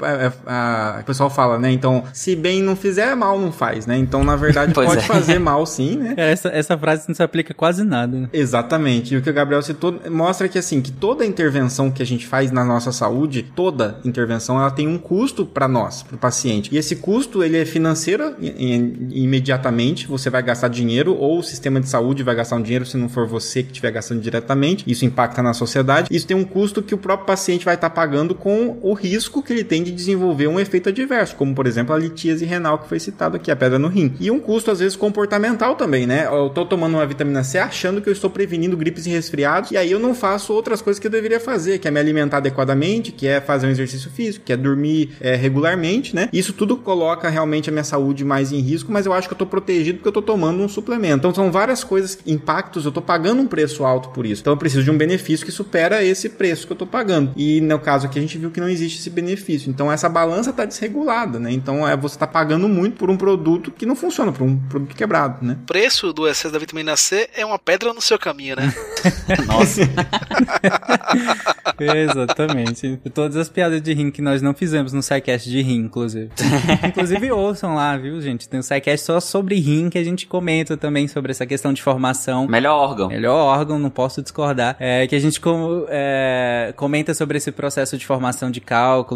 É, 0.02 0.26
é, 0.26 1.00
o 1.00 1.04
pessoal 1.04 1.30
fala, 1.30 1.58
né? 1.58 1.70
Então, 1.70 2.04
se 2.12 2.34
bem 2.36 2.62
não 2.62 2.76
fizer, 2.76 3.14
mal 3.14 3.38
não 3.38 3.52
faz, 3.52 3.86
né? 3.86 3.96
Então, 3.96 4.24
na 4.24 4.36
verdade, 4.36 4.72
pode 4.74 5.04
fazer 5.06 5.38
mal 5.38 5.64
sim, 5.66 5.96
né? 5.96 6.14
Essa, 6.16 6.48
essa 6.48 6.76
frase 6.76 7.04
não 7.08 7.14
se 7.14 7.22
aplica 7.22 7.54
quase 7.54 7.84
nada. 7.84 8.16
Né? 8.16 8.28
Exatamente. 8.32 9.14
E 9.14 9.16
o 9.16 9.22
que 9.22 9.30
o 9.30 9.32
Gabriel 9.32 9.62
citou 9.62 10.00
mostra 10.10 10.48
que, 10.48 10.58
assim, 10.58 10.80
que 10.80 10.90
toda 10.90 11.24
intervenção 11.24 11.90
que 11.90 12.02
a 12.02 12.06
gente 12.06 12.26
faz 12.26 12.50
na 12.50 12.64
nossa 12.64 12.92
saúde, 12.92 13.42
toda 13.42 13.98
intervenção, 14.04 14.58
ela 14.58 14.70
tem 14.70 14.88
um 14.88 14.98
custo 14.98 15.46
para 15.46 15.68
nós, 15.68 16.02
para 16.02 16.16
o 16.16 16.18
paciente. 16.18 16.74
E 16.74 16.78
esse 16.78 16.96
custo, 16.96 17.42
ele 17.42 17.58
é 17.58 17.64
financeiro 17.64 18.34
imediatamente, 18.40 20.06
você 20.06 20.30
vai 20.30 20.42
gastar 20.42 20.68
dinheiro, 20.68 21.14
ou 21.14 21.38
o 21.38 21.42
sistema 21.42 21.80
de 21.80 21.88
saúde 21.88 22.22
vai 22.22 22.34
gastar 22.34 22.56
um 22.56 22.62
dinheiro 22.62 22.86
se 22.86 22.96
não 22.96 23.08
for 23.08 23.26
você 23.26 23.62
que 23.62 23.70
estiver 23.70 23.90
gastando 23.90 24.20
diretamente. 24.20 24.84
Isso 24.86 25.04
impacta 25.04 25.42
na 25.42 25.52
sociedade. 25.52 26.08
Isso 26.10 26.26
tem 26.26 26.36
um 26.36 26.44
custo 26.44 26.82
que 26.82 26.94
o 26.94 26.98
próprio 26.98 27.26
paciente 27.26 27.64
vai 27.64 27.74
estar 27.74 27.90
tá 27.90 27.94
pagando 27.94 28.34
com 28.34 28.78
o 28.82 28.92
risco 28.92 29.35
que 29.42 29.52
ele 29.52 29.64
tem 29.64 29.82
de 29.82 29.92
desenvolver 29.92 30.46
um 30.46 30.58
efeito 30.58 30.88
adverso, 30.88 31.36
como, 31.36 31.54
por 31.54 31.66
exemplo, 31.66 31.94
a 31.94 31.98
litíase 31.98 32.44
renal 32.44 32.78
que 32.78 32.88
foi 32.88 33.00
citado 33.00 33.36
aqui, 33.36 33.50
a 33.50 33.56
pedra 33.56 33.78
no 33.78 33.88
rim. 33.88 34.14
E 34.20 34.30
um 34.30 34.38
custo, 34.38 34.70
às 34.70 34.80
vezes, 34.80 34.96
comportamental 34.96 35.76
também, 35.76 36.06
né? 36.06 36.26
Eu 36.26 36.50
tô 36.50 36.64
tomando 36.64 36.94
uma 36.94 37.06
vitamina 37.06 37.44
C 37.44 37.58
achando 37.58 38.00
que 38.00 38.08
eu 38.08 38.12
estou 38.12 38.30
prevenindo 38.30 38.76
gripes 38.76 39.06
e 39.06 39.10
resfriados, 39.10 39.70
e 39.70 39.76
aí 39.76 39.90
eu 39.90 39.98
não 39.98 40.14
faço 40.14 40.52
outras 40.52 40.80
coisas 40.82 40.98
que 40.98 41.06
eu 41.06 41.10
deveria 41.10 41.40
fazer, 41.40 41.78
que 41.78 41.88
é 41.88 41.90
me 41.90 42.00
alimentar 42.00 42.38
adequadamente, 42.38 43.12
que 43.12 43.26
é 43.26 43.40
fazer 43.40 43.66
um 43.66 43.70
exercício 43.70 44.10
físico, 44.10 44.44
que 44.44 44.52
é 44.52 44.56
dormir 44.56 45.10
é, 45.20 45.34
regularmente, 45.34 46.14
né? 46.14 46.28
Isso 46.32 46.52
tudo 46.52 46.76
coloca 46.76 47.28
realmente 47.28 47.68
a 47.68 47.72
minha 47.72 47.84
saúde 47.84 48.24
mais 48.24 48.52
em 48.52 48.60
risco, 48.60 48.90
mas 48.92 49.06
eu 49.06 49.12
acho 49.12 49.28
que 49.28 49.34
eu 49.34 49.38
tô 49.38 49.46
protegido 49.46 49.98
porque 49.98 50.08
eu 50.08 50.12
tô 50.12 50.22
tomando 50.22 50.62
um 50.62 50.68
suplemento. 50.68 51.18
Então 51.18 51.34
são 51.34 51.50
várias 51.52 51.84
coisas, 51.84 52.18
impactos, 52.26 52.84
eu 52.84 52.92
tô 52.92 53.02
pagando 53.02 53.42
um 53.42 53.46
preço 53.46 53.84
alto 53.84 54.10
por 54.10 54.26
isso. 54.26 54.40
Então 54.40 54.52
eu 54.52 54.56
preciso 54.56 54.82
de 54.82 54.90
um 54.90 54.96
benefício 54.96 55.44
que 55.44 55.52
supera 55.52 56.02
esse 56.02 56.28
preço 56.28 56.66
que 56.66 56.72
eu 56.72 56.76
tô 56.76 56.86
pagando. 56.86 57.32
E 57.36 57.60
no 57.60 57.78
caso 57.78 58.06
aqui 58.06 58.18
a 58.18 58.22
gente 58.22 58.38
viu 58.38 58.50
que 58.50 58.60
não 58.60 58.68
existe 58.68 58.98
esse 58.98 59.10
benefício. 59.10 59.25
Então 59.68 59.90
essa 59.90 60.08
balança 60.08 60.52
tá 60.52 60.64
desregulada, 60.64 61.38
né? 61.38 61.52
Então 61.52 61.86
é 61.86 61.96
você 61.96 62.18
tá 62.18 62.26
pagando 62.26 62.68
muito 62.68 62.96
por 62.96 63.10
um 63.10 63.16
produto 63.16 63.70
que 63.70 63.86
não 63.86 63.96
funciona, 63.96 64.32
por 64.32 64.42
um 64.42 64.56
produto 64.56 64.94
quebrado, 64.94 65.44
né? 65.44 65.56
O 65.62 65.66
preço 65.66 66.12
do 66.12 66.26
excesso 66.26 66.52
da 66.52 66.58
vitamina 66.58 66.96
C 66.96 67.28
é 67.34 67.44
uma 67.44 67.58
pedra 67.58 67.92
no 67.92 68.00
seu 68.00 68.18
caminho, 68.18 68.56
né? 68.56 68.72
Nossa. 69.46 69.82
Exatamente. 71.78 72.98
Todas 73.12 73.36
as 73.36 73.48
piadas 73.48 73.80
de 73.82 73.92
rim 73.92 74.10
que 74.10 74.22
nós 74.22 74.40
não 74.40 74.54
fizemos 74.54 74.92
no 74.92 75.02
SciCast 75.02 75.48
de 75.48 75.62
rim, 75.62 75.84
inclusive. 75.84 76.30
inclusive 76.86 77.32
ouçam 77.32 77.74
lá, 77.74 77.96
viu, 77.96 78.20
gente? 78.20 78.48
Tem 78.48 78.58
um 78.60 78.62
SciCast 78.62 79.06
só 79.06 79.20
sobre 79.20 79.56
rim 79.56 79.90
que 79.90 79.98
a 79.98 80.04
gente 80.04 80.26
comenta 80.26 80.76
também 80.76 81.08
sobre 81.08 81.30
essa 81.30 81.46
questão 81.46 81.72
de 81.72 81.82
formação. 81.82 82.46
Melhor 82.46 82.76
órgão. 82.76 83.08
Melhor 83.08 83.36
órgão, 83.36 83.78
não 83.78 83.90
posso 83.90 84.22
discordar. 84.22 84.76
É, 84.78 85.06
que 85.06 85.14
a 85.14 85.20
gente 85.20 85.40
com, 85.40 85.86
é, 85.88 86.72
comenta 86.76 87.14
sobre 87.14 87.38
esse 87.38 87.52
processo 87.52 87.96
de 87.98 88.06
formação 88.06 88.50
de 88.50 88.60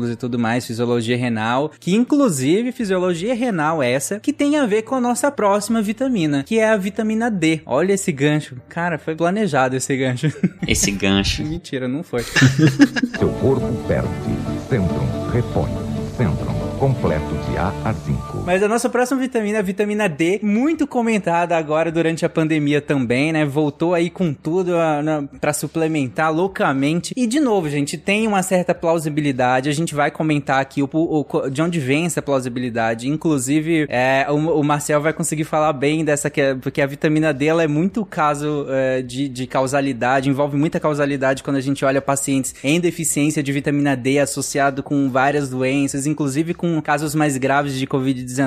cálculos 0.01 0.11
e 0.11 0.17
tudo 0.17 0.39
mais, 0.39 0.67
fisiologia 0.67 1.17
renal, 1.17 1.71
que 1.79 1.95
inclusive 1.95 2.73
fisiologia 2.73 3.35
renal 3.35 3.83
essa 3.83 4.19
que 4.19 4.33
tem 4.33 4.57
a 4.57 4.67
ver 4.67 4.83
com 4.83 4.95
a 4.95 5.01
nossa 5.01 5.31
próxima 5.31 5.83
vitamina, 5.83 6.43
que 6.45 6.59
é 6.59 6.69
a 6.69 6.77
vitamina 6.77 7.31
D. 7.31 7.61
Olha 7.67 7.93
esse 7.93 8.11
gancho. 8.11 8.57
Cara, 8.69 8.99
foi 8.99 9.15
planejado 9.15 9.77
esse 9.77 9.97
gancho. 9.97 10.31
Esse 10.67 10.91
gancho. 10.93 11.43
Mentira, 11.43 11.89
não 11.89 12.03
foi. 12.03 12.23
Seu 13.19 13.29
corpo 13.41 13.67
perde. 13.89 14.09
Centrum 14.69 15.31
repõe. 15.33 15.71
Centrum 16.17 16.55
completo 16.79 17.35
de 17.49 17.59
A 17.59 17.73
a 17.85 17.93
5. 17.93 18.30
Mas 18.51 18.65
a 18.65 18.69
nossa 18.69 18.91
próxima 18.91 19.21
vitamina 19.21 19.59
é 19.59 19.61
a 19.61 19.63
vitamina 19.63 20.09
D, 20.09 20.41
muito 20.43 20.85
comentada 20.85 21.57
agora 21.57 21.93
durante 21.93 22.27
a 22.27 22.29
pandemia 22.29 22.81
também, 22.81 23.33
né? 23.33 23.45
Voltou 23.45 23.95
aí 23.95 24.11
com 24.11 24.35
tudo 24.35 24.73
para 25.41 25.53
suplementar 25.53 26.35
loucamente. 26.35 27.15
E 27.17 27.29
de 27.29 27.39
novo, 27.39 27.71
gente, 27.71 27.97
tem 27.97 28.27
uma 28.27 28.43
certa 28.43 28.75
plausibilidade. 28.75 29.69
A 29.69 29.73
gente 29.73 29.95
vai 29.95 30.11
comentar 30.11 30.61
aqui 30.61 30.83
o, 30.83 30.89
o 30.93 31.49
de 31.49 31.63
onde 31.63 31.79
vem 31.79 32.07
essa 32.07 32.21
plausibilidade. 32.21 33.09
Inclusive, 33.09 33.87
é, 33.89 34.27
o, 34.29 34.35
o, 34.35 34.65
Marcel 34.65 35.01
vai 35.01 35.13
conseguir 35.13 35.45
falar 35.45 35.73
bem 35.73 36.05
dessa, 36.05 36.29
que, 36.29 36.57
porque 36.61 36.83
a 36.83 36.87
vitamina 36.87 37.33
D 37.33 37.47
ela 37.47 37.63
é 37.63 37.69
muito 37.69 38.05
caso 38.05 38.67
é, 38.69 39.01
de, 39.01 39.29
de 39.29 39.47
causalidade, 39.47 40.29
envolve 40.29 40.57
muita 40.57 40.81
causalidade 40.81 41.45
quando 41.45 41.55
a 41.55 41.61
gente 41.61 41.85
olha 41.85 42.03
pacientes 42.03 42.53
em 42.65 42.81
deficiência 42.81 43.45
de 43.45 43.53
vitamina 43.53 43.97
D 43.97 44.19
associado 44.19 44.83
com 44.83 45.09
várias 45.09 45.49
doenças, 45.49 46.05
inclusive 46.05 46.53
com 46.53 46.83
casos 46.83 47.15
mais 47.15 47.37
graves 47.37 47.79
de 47.79 47.87
Covid-19, 47.87 48.40